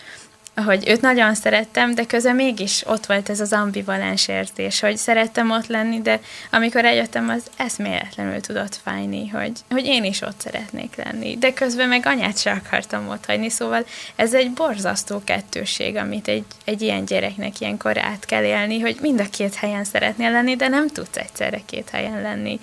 hogy 0.64 0.88
őt 0.88 1.00
nagyon 1.00 1.34
szerettem, 1.34 1.94
de 1.94 2.04
közben 2.04 2.34
mégis 2.34 2.86
ott 2.86 3.06
volt 3.06 3.28
ez 3.28 3.40
az 3.40 3.52
ambivalens 3.52 4.28
érzés, 4.28 4.80
hogy 4.80 4.96
szerettem 4.96 5.50
ott 5.50 5.66
lenni, 5.66 6.00
de 6.00 6.20
amikor 6.50 6.84
eljöttem, 6.84 7.28
az 7.28 7.42
eszméletlenül 7.56 8.40
tudott 8.40 8.80
fájni, 8.84 9.28
hogy, 9.28 9.52
hogy 9.70 9.84
én 9.84 10.04
is 10.04 10.20
ott 10.20 10.40
szeretnék 10.40 10.96
lenni. 10.96 11.36
De 11.36 11.52
közben 11.52 11.88
meg 11.88 12.06
anyát 12.06 12.38
se 12.38 12.50
akartam 12.50 13.08
ott 13.08 13.26
hagyni, 13.26 13.48
szóval 13.48 13.84
ez 14.16 14.34
egy 14.34 14.50
borzasztó 14.50 15.22
kettőség, 15.24 15.96
amit 15.96 16.28
egy, 16.28 16.44
egy 16.64 16.82
ilyen 16.82 17.04
gyereknek 17.04 17.60
ilyenkor 17.60 17.98
át 17.98 18.24
kell 18.24 18.44
élni, 18.44 18.80
hogy 18.80 18.98
mind 19.00 19.20
a 19.20 19.28
két 19.30 19.54
helyen 19.54 19.84
szeretnél 19.84 20.30
lenni, 20.30 20.56
de 20.56 20.68
nem 20.68 20.88
tudsz 20.88 21.16
egyszerre 21.16 21.60
két 21.66 21.90
helyen 21.90 22.22
lenni. 22.22 22.60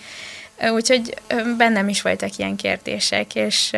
Úgyhogy 0.62 1.14
bennem 1.58 1.90
is 1.90 2.02
voltak 2.02 2.38
ilyen 2.38 2.56
kérdések, 2.56 3.36
és 3.36 3.72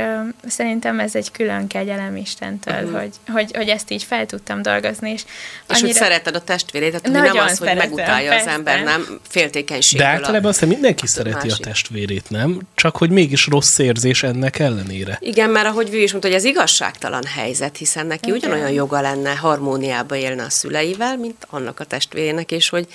szerintem 0.47 0.99
ez 0.99 1.15
egy 1.15 1.31
külön 1.31 1.67
kegyelem 1.67 2.15
Istentől, 2.15 2.73
uh-huh. 2.73 2.99
hogy, 2.99 3.11
hogy, 3.27 3.55
hogy 3.55 3.67
ezt 3.67 3.91
így 3.91 4.03
fel 4.03 4.25
tudtam 4.25 4.61
dolgozni. 4.61 5.11
És, 5.11 5.23
és 5.69 5.81
hogy 5.81 5.93
szereted 5.93 6.35
a 6.35 6.41
testvérét, 6.41 7.01
tehát 7.01 7.23
nem 7.23 7.37
az, 7.45 7.57
hogy 7.57 7.75
megutálja 7.75 8.29
persze. 8.29 8.49
az 8.49 8.55
ember, 8.55 8.83
nem 8.83 9.19
féltékenység. 9.27 9.99
De 9.99 10.05
általában 10.05 10.49
azt 10.49 10.65
mindenki 10.65 11.07
szereti 11.07 11.47
másik. 11.47 11.65
a 11.65 11.69
testvérét, 11.69 12.29
nem? 12.29 12.59
Csak 12.75 12.97
hogy 12.97 13.09
mégis 13.09 13.47
rossz 13.47 13.77
érzés 13.77 14.23
ennek 14.23 14.59
ellenére. 14.59 15.17
Igen, 15.21 15.49
mert 15.49 15.67
ahogy 15.67 15.89
Vű 15.89 16.01
is 16.01 16.11
mondta, 16.11 16.29
hogy 16.29 16.37
ez 16.37 16.43
igazságtalan 16.43 17.23
helyzet, 17.35 17.77
hiszen 17.77 18.07
neki 18.07 18.27
Igen. 18.29 18.37
ugyanolyan 18.37 18.71
joga 18.71 19.01
lenne 19.01 19.35
harmóniába 19.35 20.15
élni 20.15 20.41
a 20.41 20.49
szüleivel, 20.49 21.17
mint 21.17 21.47
annak 21.49 21.79
a 21.79 21.83
testvérének, 21.83 22.51
és 22.51 22.69
hogy 22.69 22.87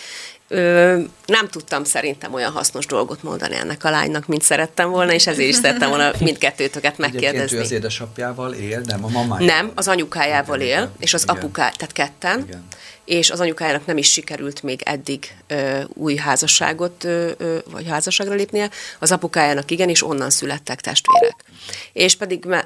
Ö, 0.53 1.01
nem 1.27 1.49
tudtam 1.49 1.85
szerintem 1.85 2.35
olyan 2.35 2.53
hasznos 2.53 2.87
dolgot 2.87 3.23
mondani 3.23 3.57
ennek 3.57 3.85
a 3.85 3.91
lánynak, 3.91 4.27
mint 4.27 4.43
szerettem 4.43 4.91
volna, 4.91 5.12
és 5.12 5.27
ezért 5.27 5.49
is 5.49 5.55
szerettem 5.55 5.89
volna 5.89 6.11
mindkettőtöket 6.19 6.99
megkérdezni. 6.99 7.39
Egyébként 7.39 7.62
az 7.62 7.70
édesapjával 7.70 8.53
él, 8.53 8.81
nem 8.81 9.05
a 9.05 9.09
mamájával? 9.09 9.47
Nem, 9.47 9.73
az 9.74 9.89
anyukájával 9.89 10.61
él, 10.61 10.93
és 10.99 11.15
az 11.15 11.24
apuká, 11.27 11.70
tehát 11.70 11.93
ketten, 11.93 12.41
Igen. 12.47 12.66
és 13.05 13.31
az 13.31 13.41
anyukájának 13.41 13.87
nem 13.87 13.97
is 13.97 14.12
sikerült 14.12 14.62
még 14.62 14.81
eddig 14.85 15.35
ö, 15.47 15.81
új 15.89 16.16
házasságot, 16.16 17.05
ö, 17.05 17.31
ö, 17.37 17.59
vagy 17.70 17.89
házasságra 17.89 18.35
lépnie, 18.35 18.70
az 18.99 19.12
apukájának 19.12 19.70
igen, 19.70 19.89
és 19.89 20.03
onnan 20.05 20.31
születtek 20.31 20.81
testvérek. 20.81 21.45
És 21.93 22.16
pedig, 22.16 22.45
ö, 22.47 22.59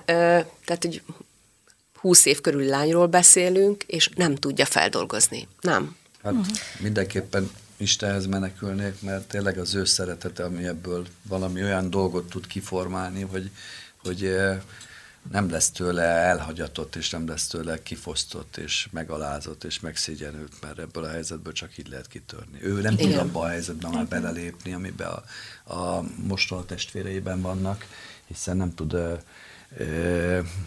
tehát 0.65 0.85
egy 0.85 1.03
20 2.01 2.25
év 2.25 2.41
körül 2.41 2.65
lányról 2.65 3.07
beszélünk, 3.07 3.83
és 3.83 4.11
nem 4.15 4.35
tudja 4.35 4.65
feldolgozni. 4.65 5.49
Nem. 5.61 5.97
Hát 6.23 6.33
uh-huh. 6.33 6.57
mindenképpen 6.79 7.51
Istenhez 7.77 8.27
menekülnék, 8.27 9.03
mert 9.03 9.29
tényleg 9.29 9.59
az 9.59 9.75
ő 9.75 9.85
szeretete, 9.85 10.45
ami 10.45 10.67
ebből 10.67 11.07
valami 11.23 11.63
olyan 11.63 11.91
dolgot 11.91 12.29
tud 12.29 12.47
kiformálni, 12.47 13.23
hogy, 13.23 13.51
hogy 13.97 14.25
eh, 14.25 14.61
nem 15.31 15.51
lesz 15.51 15.71
tőle 15.71 16.03
elhagyatott, 16.03 16.97
és 16.97 17.11
nem 17.11 17.29
lesz 17.29 17.47
tőle 17.47 17.83
kifosztott, 17.83 18.57
és 18.57 18.89
megalázott, 18.91 19.65
és 19.65 19.81
megszégyenült, 19.81 20.53
mert 20.61 20.79
ebből 20.79 21.05
a 21.05 21.09
helyzetből 21.09 21.53
csak 21.53 21.79
így 21.79 21.89
lehet 21.89 22.09
kitörni. 22.09 22.59
Ő 22.63 22.81
nem 22.81 22.93
Igen. 22.93 23.11
tud 23.11 23.19
abba 23.19 23.41
a 23.41 23.49
helyzetben 23.49 23.91
már 23.91 24.07
belelépni, 24.07 24.73
amiben 24.73 25.09
a, 25.65 25.75
a 25.75 26.05
mostoha 26.17 26.65
testvéreiben 26.65 27.41
vannak, 27.41 27.87
hiszen 28.27 28.57
nem 28.57 28.75
tud 28.75 28.95
eh, 28.95 29.19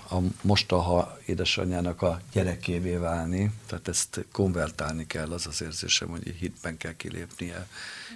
a 0.09 0.15
mostoha 0.41 1.17
édesanyjának 1.25 2.01
a 2.01 2.21
gyerekévé 2.33 2.95
válni, 2.95 3.51
tehát 3.67 3.87
ezt 3.87 4.25
konvertálni 4.31 5.07
kell, 5.07 5.31
az 5.31 5.47
az 5.47 5.61
érzésem, 5.61 6.07
hogy 6.07 6.35
hitben 6.39 6.77
kell 6.77 6.95
kilépnie, 6.97 7.67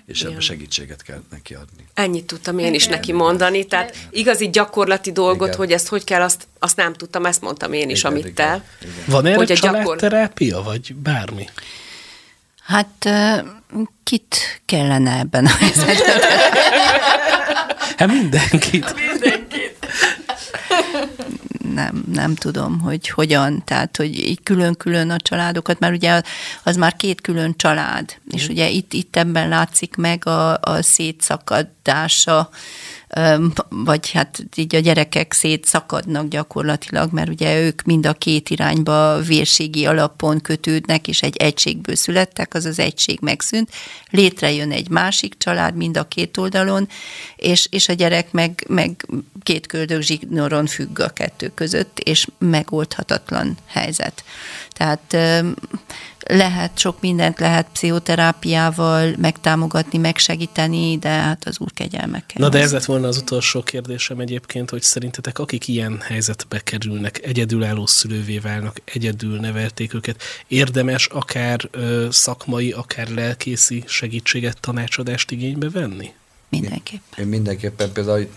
és 0.05 0.23
ebbe 0.23 0.39
segítséget 0.39 1.01
kell 1.01 1.21
neki 1.29 1.53
adni. 1.53 1.87
Ennyit 1.93 2.25
tudtam 2.25 2.57
én 2.57 2.73
is 2.73 2.87
neki 2.87 3.11
mondani, 3.11 3.65
tehát 3.65 4.07
igazi 4.09 4.49
gyakorlati 4.49 5.11
dolgot, 5.11 5.47
igen. 5.47 5.59
hogy 5.59 5.71
ezt 5.71 5.87
hogy 5.87 6.03
kell, 6.03 6.21
azt, 6.21 6.47
azt 6.59 6.75
nem 6.75 6.93
tudtam, 6.93 7.25
ezt 7.25 7.41
mondtam 7.41 7.73
én 7.73 7.89
is, 7.89 7.99
igen, 7.99 8.11
amit 8.11 8.27
igen, 8.27 8.33
te. 8.33 8.63
Igen. 8.81 8.93
Van 9.05 9.25
erre 9.25 9.55
családterápia, 9.55 10.47
gyakor... 10.47 10.65
vagy 10.65 10.95
bármi? 10.95 11.49
Hát 12.63 13.09
kit 14.03 14.61
kellene 14.65 15.19
ebben 15.19 15.45
a 15.45 15.49
helyzetben? 15.49 15.95
Hát 17.97 18.07
mindenkit. 18.07 18.95
Mindenkit 19.11 19.32
nem, 21.73 22.03
nem 22.11 22.35
tudom, 22.35 22.79
hogy 22.79 23.09
hogyan, 23.09 23.63
tehát, 23.65 23.97
hogy 23.97 24.19
így 24.19 24.43
külön-külön 24.43 25.09
a 25.09 25.17
családokat, 25.17 25.79
mert 25.79 25.93
ugye 25.93 26.21
az 26.63 26.75
már 26.75 26.95
két 26.95 27.21
külön 27.21 27.53
család, 27.57 28.17
és 28.29 28.47
ugye 28.47 28.69
itt, 28.69 28.93
itt 28.93 29.15
ebben 29.15 29.49
látszik 29.49 29.95
meg 29.95 30.25
a, 30.27 30.59
a 30.59 30.81
szétszakadása 30.81 32.49
vagy 33.69 34.11
hát 34.11 34.45
így 34.55 34.75
a 34.75 34.79
gyerekek 34.79 35.33
szétszakadnak 35.33 36.27
gyakorlatilag, 36.27 37.11
mert 37.11 37.29
ugye 37.29 37.61
ők 37.61 37.81
mind 37.81 38.05
a 38.05 38.13
két 38.13 38.49
irányba 38.49 39.19
vérségi 39.21 39.85
alapon 39.85 40.41
kötődnek, 40.41 41.07
és 41.07 41.21
egy 41.21 41.37
egységből 41.37 41.95
születtek, 41.95 42.53
az 42.53 42.65
az 42.65 42.79
egység 42.79 43.19
megszűnt, 43.21 43.69
létrejön 44.09 44.71
egy 44.71 44.89
másik 44.89 45.37
család 45.37 45.75
mind 45.75 45.97
a 45.97 46.07
két 46.07 46.37
oldalon, 46.37 46.87
és, 47.35 47.67
és 47.69 47.89
a 47.89 47.93
gyerek 47.93 48.31
meg, 48.31 48.65
meg 48.67 49.07
két 49.43 49.67
köldök 49.67 50.01
zsignoron 50.01 50.65
függ 50.65 50.99
a 50.99 51.09
kettő 51.09 51.51
között, 51.55 51.99
és 51.99 52.27
megoldhatatlan 52.37 53.57
helyzet. 53.65 54.23
Tehát 54.73 55.15
lehet 56.27 56.77
sok 56.77 57.01
mindent, 57.01 57.39
lehet 57.39 57.67
pszichoterápiával 57.73 59.13
megtámogatni, 59.17 59.97
megsegíteni, 59.97 60.97
de 60.97 61.09
hát 61.09 61.45
az 61.45 61.59
úr 61.59 61.71
kegyelmekkel. 61.73 62.35
Na 62.41 62.49
de 62.49 62.59
ez 62.59 62.71
lett 62.71 62.85
volna 62.85 63.07
az 63.07 63.17
utolsó 63.17 63.63
kérdésem 63.63 64.19
egyébként, 64.19 64.69
hogy 64.69 64.81
szerintetek 64.81 65.39
akik 65.39 65.67
ilyen 65.67 66.01
helyzetbe 66.01 66.59
kerülnek, 66.59 67.19
egyedülálló 67.23 67.85
szülővé 67.85 68.37
válnak, 68.37 68.81
egyedül 68.85 69.39
nevelték 69.39 69.93
őket, 69.93 70.21
érdemes 70.47 71.05
akár 71.05 71.67
ö, 71.71 72.07
szakmai, 72.11 72.71
akár 72.71 73.07
lelkészi 73.07 73.83
segítséget, 73.87 74.59
tanácsadást 74.59 75.31
igénybe 75.31 75.69
venni? 75.69 76.13
Mindenképpen. 76.59 77.19
Én 77.19 77.27
mindenképpen 77.27 77.91
például 77.91 78.29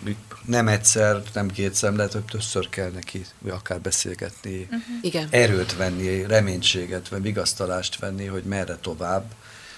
nem 0.44 0.68
egyszer, 0.68 1.22
nem 1.32 1.50
kétszer, 1.50 1.92
lehet, 1.92 2.12
hogy 2.12 2.24
többször 2.24 2.68
kell 2.68 2.90
neki 2.90 3.24
akár 3.48 3.80
beszélgetni, 3.80 4.62
uh-huh. 4.62 4.80
Igen. 5.00 5.28
erőt 5.30 5.76
venni, 5.76 6.26
reménységet, 6.26 7.08
vagy 7.08 7.22
vigasztalást 7.22 7.98
venni, 7.98 8.26
hogy 8.26 8.42
merre 8.42 8.76
tovább. 8.76 9.32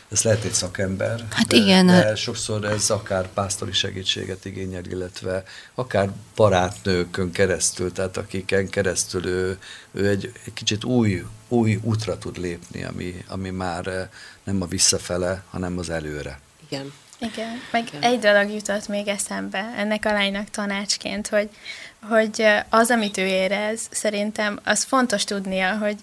Ez 0.09 0.23
lehet 0.23 0.45
egy 0.45 0.53
szakember, 0.53 1.27
hát 1.31 1.47
de, 1.47 1.57
igen. 1.57 1.87
de 1.87 2.15
sokszor 2.15 2.65
ez 2.65 2.91
akár 2.91 3.29
pásztori 3.29 3.73
segítséget 3.73 4.45
igényel, 4.45 4.85
illetve 4.85 5.43
akár 5.75 6.11
barátnőkön 6.35 7.31
keresztül, 7.31 7.93
tehát 7.93 8.17
akiken 8.17 8.69
keresztül 8.69 9.27
ő, 9.27 9.59
ő 9.93 10.09
egy, 10.09 10.33
egy 10.45 10.53
kicsit 10.53 10.85
új, 10.85 11.25
új 11.49 11.79
útra 11.83 12.19
tud 12.19 12.39
lépni, 12.39 12.85
ami, 12.85 13.25
ami 13.29 13.51
már 13.51 14.11
nem 14.45 14.63
a 14.63 14.67
visszafele, 14.67 15.43
hanem 15.51 15.79
az 15.79 15.91
előre. 15.91 16.41
Igen. 16.69 16.93
Igen, 17.19 17.61
meg 17.71 17.87
Igen. 17.87 18.03
egy 18.03 18.19
dolog 18.19 18.51
jutott 18.51 18.89
még 18.89 19.09
eszembe 19.09 19.75
ennek 19.77 20.05
a 20.05 20.13
lánynak 20.13 20.51
tanácsként, 20.51 21.29
hogy, 21.29 21.49
hogy 22.09 22.47
az, 22.69 22.91
amit 22.91 23.19
ő 23.19 23.27
érez, 23.27 23.81
szerintem 23.91 24.59
az 24.65 24.83
fontos 24.83 25.25
tudnia, 25.25 25.77
hogy 25.77 25.97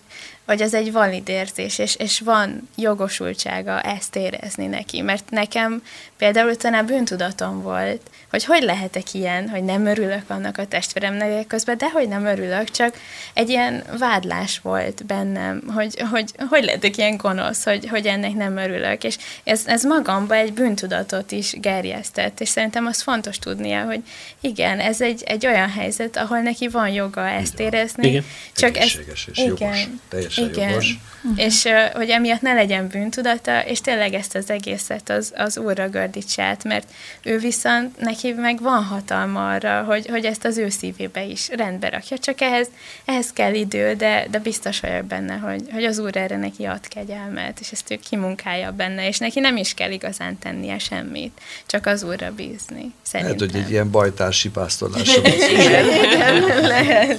hogy 0.45 0.61
ez 0.61 0.73
egy 0.73 0.91
valid 0.91 1.29
érzés, 1.29 1.77
és, 1.77 1.95
és 1.95 2.19
van 2.19 2.69
jogosultsága 2.75 3.81
ezt 3.81 4.15
érezni 4.15 4.65
neki. 4.65 5.01
Mert 5.01 5.29
nekem 5.29 5.83
például 6.17 6.49
utána 6.49 6.83
bűntudatom 6.83 7.61
volt, 7.61 8.01
hogy 8.29 8.45
hogy 8.45 8.63
lehetek 8.63 9.13
ilyen, 9.13 9.49
hogy 9.49 9.63
nem 9.63 9.85
örülök 9.85 10.23
annak 10.27 10.57
a 10.57 10.65
testvéremnek 10.65 11.47
közben, 11.47 11.77
de 11.77 11.89
hogy 11.89 12.07
nem 12.07 12.25
örülök, 12.25 12.71
csak 12.71 12.97
egy 13.33 13.49
ilyen 13.49 13.83
vádlás 13.97 14.59
volt 14.59 15.05
bennem, 15.05 15.63
hogy 15.73 16.03
hogy, 16.11 16.31
hogy 16.49 16.63
lehetek 16.63 16.97
ilyen 16.97 17.17
gonosz, 17.17 17.63
hogy, 17.63 17.87
hogy 17.87 18.05
ennek 18.05 18.33
nem 18.33 18.57
örülök. 18.57 19.03
És 19.03 19.17
ez, 19.43 19.61
ez 19.65 19.83
magamba 19.83 20.35
egy 20.35 20.53
bűntudatot 20.53 21.31
is 21.31 21.55
gerjesztett, 21.59 22.39
és 22.39 22.49
szerintem 22.49 22.85
az 22.85 23.01
fontos 23.01 23.39
tudnia, 23.39 23.83
hogy 23.83 24.01
igen, 24.39 24.79
ez 24.79 25.01
egy, 25.01 25.23
egy 25.23 25.45
olyan 25.45 25.69
helyzet, 25.69 26.17
ahol 26.17 26.39
neki 26.39 26.67
van 26.67 26.89
joga 26.89 27.27
ezt 27.27 27.59
érezni. 27.59 28.07
Igen. 28.07 28.25
Csak 28.55 28.77
ez, 28.77 28.85
és 28.85 29.27
jogos. 29.33 29.87
Teljesen 30.09 30.49
igen. 30.49 30.69
jogos. 30.69 30.95
És 31.35 31.63
uh, 31.63 31.93
hogy 31.93 32.09
emiatt 32.09 32.41
ne 32.41 32.53
legyen 32.53 32.87
bűntudata, 32.87 33.65
és 33.65 33.81
tényleg 33.81 34.13
ezt 34.13 34.35
az 34.35 34.49
egészet 34.49 35.09
az, 35.09 35.33
az 35.35 35.57
úrra 35.57 35.89
gördítse 35.89 36.43
át, 36.43 36.63
mert 36.63 36.87
ő 37.23 37.37
viszont 37.37 37.99
neki 37.99 38.31
meg 38.31 38.61
van 38.61 38.83
hatalma 38.83 39.49
arra, 39.49 39.83
hogy, 39.83 40.07
hogy 40.07 40.25
ezt 40.25 40.45
az 40.45 40.57
ő 40.57 40.69
szívébe 40.69 41.23
is 41.23 41.49
rendbe 41.49 41.89
rakja, 41.89 42.17
csak 42.17 42.41
ehhez, 42.41 42.67
ehhez 43.05 43.33
kell 43.33 43.53
idő, 43.53 43.93
de, 43.93 44.27
de 44.31 44.39
biztos 44.39 44.79
vagyok 44.79 45.05
benne, 45.05 45.33
hogy, 45.33 45.61
hogy 45.71 45.83
az 45.83 45.99
úr 45.99 46.17
erre 46.17 46.37
neki 46.37 46.63
ad 46.63 46.87
kegyelmet, 46.87 47.59
és 47.59 47.71
ezt 47.71 47.91
ő 47.91 47.99
kimunkálja 48.09 48.71
benne, 48.71 49.07
és 49.07 49.17
neki 49.17 49.39
nem 49.39 49.57
is 49.57 49.73
kell 49.73 49.91
igazán 49.91 50.39
tennie 50.39 50.77
semmit, 50.77 51.41
csak 51.65 51.85
az 51.85 52.03
úrra 52.03 52.31
bízni. 52.31 52.93
Szerintem. 53.01 53.37
Lehet, 53.37 53.53
hogy 53.53 53.55
egy 53.55 53.69
ilyen 53.69 53.91
bajtársi 53.91 54.49
pásztorlásra 54.49 55.21
Igen, 55.51 55.85
igen, 56.03 56.61
lehet. 56.61 57.17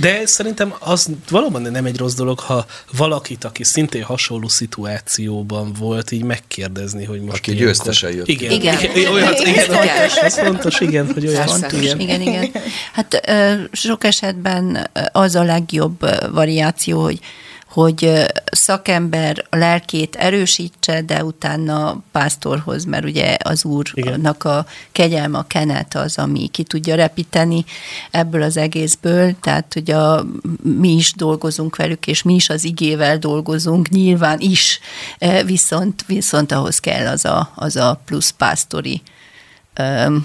De 0.00 0.26
szerintem 0.26 0.74
az 0.78 1.08
valóban 1.30 1.62
nem 1.62 1.84
egy 1.84 1.96
rossz 1.96 2.14
dolog, 2.14 2.38
ha 2.38 2.66
valakit, 2.96 3.44
aki 3.44 3.64
szintén 3.64 4.02
hasonló 4.02 4.48
szituációban 4.48 5.72
volt, 5.72 6.10
így 6.10 6.22
megkérdezni, 6.24 7.04
hogy 7.04 7.20
most 7.20 7.36
Aki 7.36 7.50
ilyenkor- 7.52 7.66
győztesen 7.68 8.12
jött. 8.12 8.28
Igen, 8.28 8.50
Igen. 8.50 8.78
igen. 8.94 9.12
Olyat, 9.12 9.38
igen, 9.40 9.52
Igen. 9.52 9.64
fontos, 9.66 10.16
ez 10.16 10.38
fontos, 10.38 10.80
igen, 10.80 11.12
hogy 11.12 11.26
olyan 11.26 11.46
Fontos, 11.46 11.80
igen. 11.80 12.00
igen, 12.00 12.20
igen. 12.20 12.50
Hát 12.92 13.20
ö, 13.26 13.52
sok 13.72 14.04
esetben 14.04 14.90
az 15.12 15.34
a 15.34 15.42
legjobb 15.42 15.98
variáció, 16.32 17.02
hogy 17.02 17.18
hogy 17.72 18.26
szakember 18.44 19.44
a 19.50 19.56
lelkét 19.56 20.16
erősítse, 20.16 21.02
de 21.02 21.24
utána 21.24 22.02
pásztorhoz, 22.10 22.84
mert 22.84 23.04
ugye 23.04 23.36
az 23.44 23.64
úrnak 23.64 24.44
a 24.44 24.66
kegyelme, 24.92 25.38
a 25.38 25.46
kenet 25.46 25.94
az, 25.94 26.18
ami 26.18 26.48
ki 26.48 26.62
tudja 26.62 26.94
repíteni 26.94 27.64
ebből 28.10 28.42
az 28.42 28.56
egészből, 28.56 29.34
tehát 29.40 29.72
hogy 29.72 29.90
a, 29.90 30.26
mi 30.62 30.94
is 30.94 31.12
dolgozunk 31.12 31.76
velük, 31.76 32.06
és 32.06 32.22
mi 32.22 32.34
is 32.34 32.48
az 32.48 32.64
igével 32.64 33.18
dolgozunk, 33.18 33.88
nyilván 33.88 34.40
is, 34.40 34.80
ö, 35.18 35.44
viszont, 35.44 36.04
viszont 36.06 36.52
ahhoz 36.52 36.78
kell 36.78 37.06
az 37.06 37.24
a, 37.24 37.52
az 37.54 37.76
a 37.76 38.00
plusz 38.04 38.30
pásztori 38.30 39.02
ö, 39.74 40.16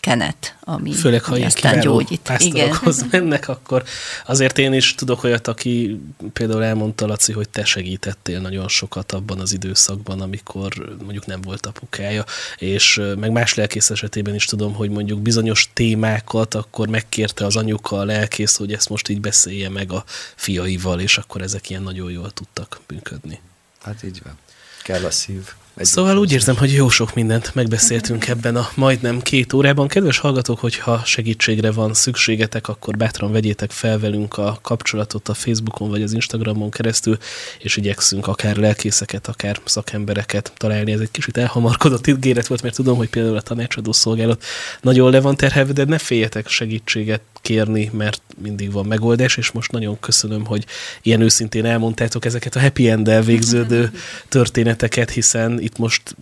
kenet, 0.00 0.56
ami 0.60 0.92
Főleg, 0.92 1.24
ha 1.24 1.34
aztán 1.34 1.80
gyógyít. 1.80 2.20
pásztorokhoz 2.20 3.04
mennek, 3.10 3.48
akkor 3.48 3.84
azért 4.26 4.58
én 4.58 4.72
is 4.72 4.94
tudok 4.94 5.24
olyat, 5.24 5.48
aki 5.48 6.00
például 6.32 6.64
elmondta, 6.64 7.06
Laci, 7.06 7.32
hogy 7.32 7.48
te 7.48 7.64
segítettél 7.64 8.40
nagyon 8.40 8.68
sokat 8.68 9.12
abban 9.12 9.40
az 9.40 9.52
időszakban, 9.52 10.20
amikor 10.20 10.96
mondjuk 11.02 11.26
nem 11.26 11.40
volt 11.40 11.66
apukája, 11.66 12.24
és 12.56 13.00
meg 13.18 13.30
más 13.30 13.54
lelkész 13.54 13.90
esetében 13.90 14.34
is 14.34 14.44
tudom, 14.44 14.74
hogy 14.74 14.90
mondjuk 14.90 15.20
bizonyos 15.20 15.70
témákat 15.72 16.54
akkor 16.54 16.88
megkérte 16.88 17.44
az 17.44 17.56
anyuka, 17.56 17.98
a 17.98 18.04
lelkész, 18.04 18.56
hogy 18.56 18.72
ezt 18.72 18.88
most 18.88 19.08
így 19.08 19.20
beszélje 19.20 19.68
meg 19.68 19.92
a 19.92 20.04
fiaival, 20.34 21.00
és 21.00 21.18
akkor 21.18 21.42
ezek 21.42 21.70
ilyen 21.70 21.82
nagyon 21.82 22.10
jól 22.10 22.30
tudtak 22.30 22.80
működni. 22.88 23.40
Hát 23.82 24.02
így 24.02 24.20
van. 24.24 24.38
Kell 24.82 25.04
a 25.04 25.10
szív. 25.10 25.52
Szóval 25.76 26.18
úgy 26.18 26.32
érzem, 26.32 26.56
hogy 26.56 26.72
jó 26.72 26.88
sok 26.88 27.14
mindent 27.14 27.54
megbeszéltünk 27.54 28.28
ebben 28.28 28.56
a 28.56 28.68
majdnem 28.74 29.20
két 29.20 29.52
órában. 29.52 29.88
Kedves 29.88 30.18
hallgatók, 30.18 30.58
hogyha 30.58 31.02
segítségre 31.04 31.70
van 31.70 31.94
szükségetek, 31.94 32.68
akkor 32.68 32.96
bátran 32.96 33.32
vegyétek 33.32 33.70
fel 33.70 33.98
velünk 33.98 34.38
a 34.38 34.58
kapcsolatot 34.62 35.28
a 35.28 35.34
Facebookon 35.34 35.88
vagy 35.88 36.02
az 36.02 36.12
Instagramon 36.12 36.70
keresztül, 36.70 37.18
és 37.58 37.76
igyekszünk 37.76 38.26
akár 38.26 38.56
lelkészeket, 38.56 39.28
akár 39.28 39.60
szakembereket 39.64 40.52
találni. 40.56 40.92
Ez 40.92 41.00
egy 41.00 41.10
kicsit 41.10 41.36
elhamarkodott 41.36 42.06
ígéret 42.06 42.46
volt, 42.46 42.62
mert 42.62 42.74
tudom, 42.74 42.96
hogy 42.96 43.08
például 43.08 43.36
a 43.36 43.40
tanácsadó 43.40 43.92
szolgálat 43.92 44.44
nagyon 44.80 45.10
le 45.10 45.20
van 45.20 45.36
terhelve, 45.36 45.72
de 45.72 45.84
ne 45.84 45.98
féljetek 45.98 46.48
segítséget 46.48 47.20
kérni, 47.42 47.90
mert 47.92 48.22
mindig 48.42 48.72
van 48.72 48.86
megoldás, 48.86 49.36
és 49.36 49.50
most 49.50 49.72
nagyon 49.72 50.00
köszönöm, 50.00 50.44
hogy 50.44 50.64
ilyen 51.02 51.20
őszintén 51.20 51.64
elmondtátok 51.64 52.24
ezeket 52.24 52.56
a 52.56 52.60
happy 52.60 52.88
end 52.88 53.24
végződő 53.24 53.90
történeteket, 54.28 55.10
hiszen 55.10 55.59
itt 55.60 55.78
most 55.78 56.16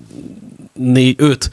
négy, 0.72 1.14
öt 1.18 1.50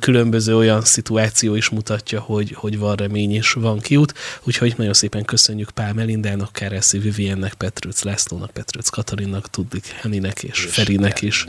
különböző 0.00 0.56
olyan 0.56 0.82
szituáció 0.82 1.54
is 1.54 1.68
mutatja, 1.68 2.20
hogy, 2.20 2.52
hogy 2.52 2.78
van 2.78 2.96
remény 2.96 3.34
és 3.34 3.52
van 3.52 3.80
kiút. 3.80 4.14
Úgyhogy 4.44 4.74
nagyon 4.76 4.92
szépen 4.92 5.24
köszönjük 5.24 5.70
Pál 5.70 5.92
Melindának, 5.92 6.52
Kárászi 6.52 6.98
Viviennek, 6.98 7.54
Petrőc 7.54 8.02
Lászlónak, 8.02 8.50
Petrőc 8.50 8.88
Katalinnak, 8.88 9.50
Tudlik 9.50 9.86
Heninek 9.86 10.42
és, 10.42 10.64
és 10.64 10.72
Ferinek 10.72 11.22
is. 11.22 11.44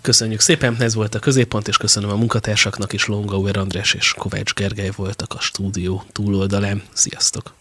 Köszönjük 0.00 0.40
szépen, 0.40 0.76
ez 0.78 0.94
volt 0.94 1.14
a 1.14 1.18
középpont, 1.18 1.68
és 1.68 1.76
köszönöm 1.76 2.10
a 2.10 2.16
munkatársaknak 2.16 2.92
is, 2.92 3.06
Longauer 3.06 3.56
András 3.56 3.94
és 3.94 4.14
Kovács 4.18 4.54
Gergely 4.54 4.90
voltak 4.96 5.34
a 5.34 5.40
stúdió 5.40 6.04
túloldalán. 6.12 6.82
Sziasztok! 6.92 7.54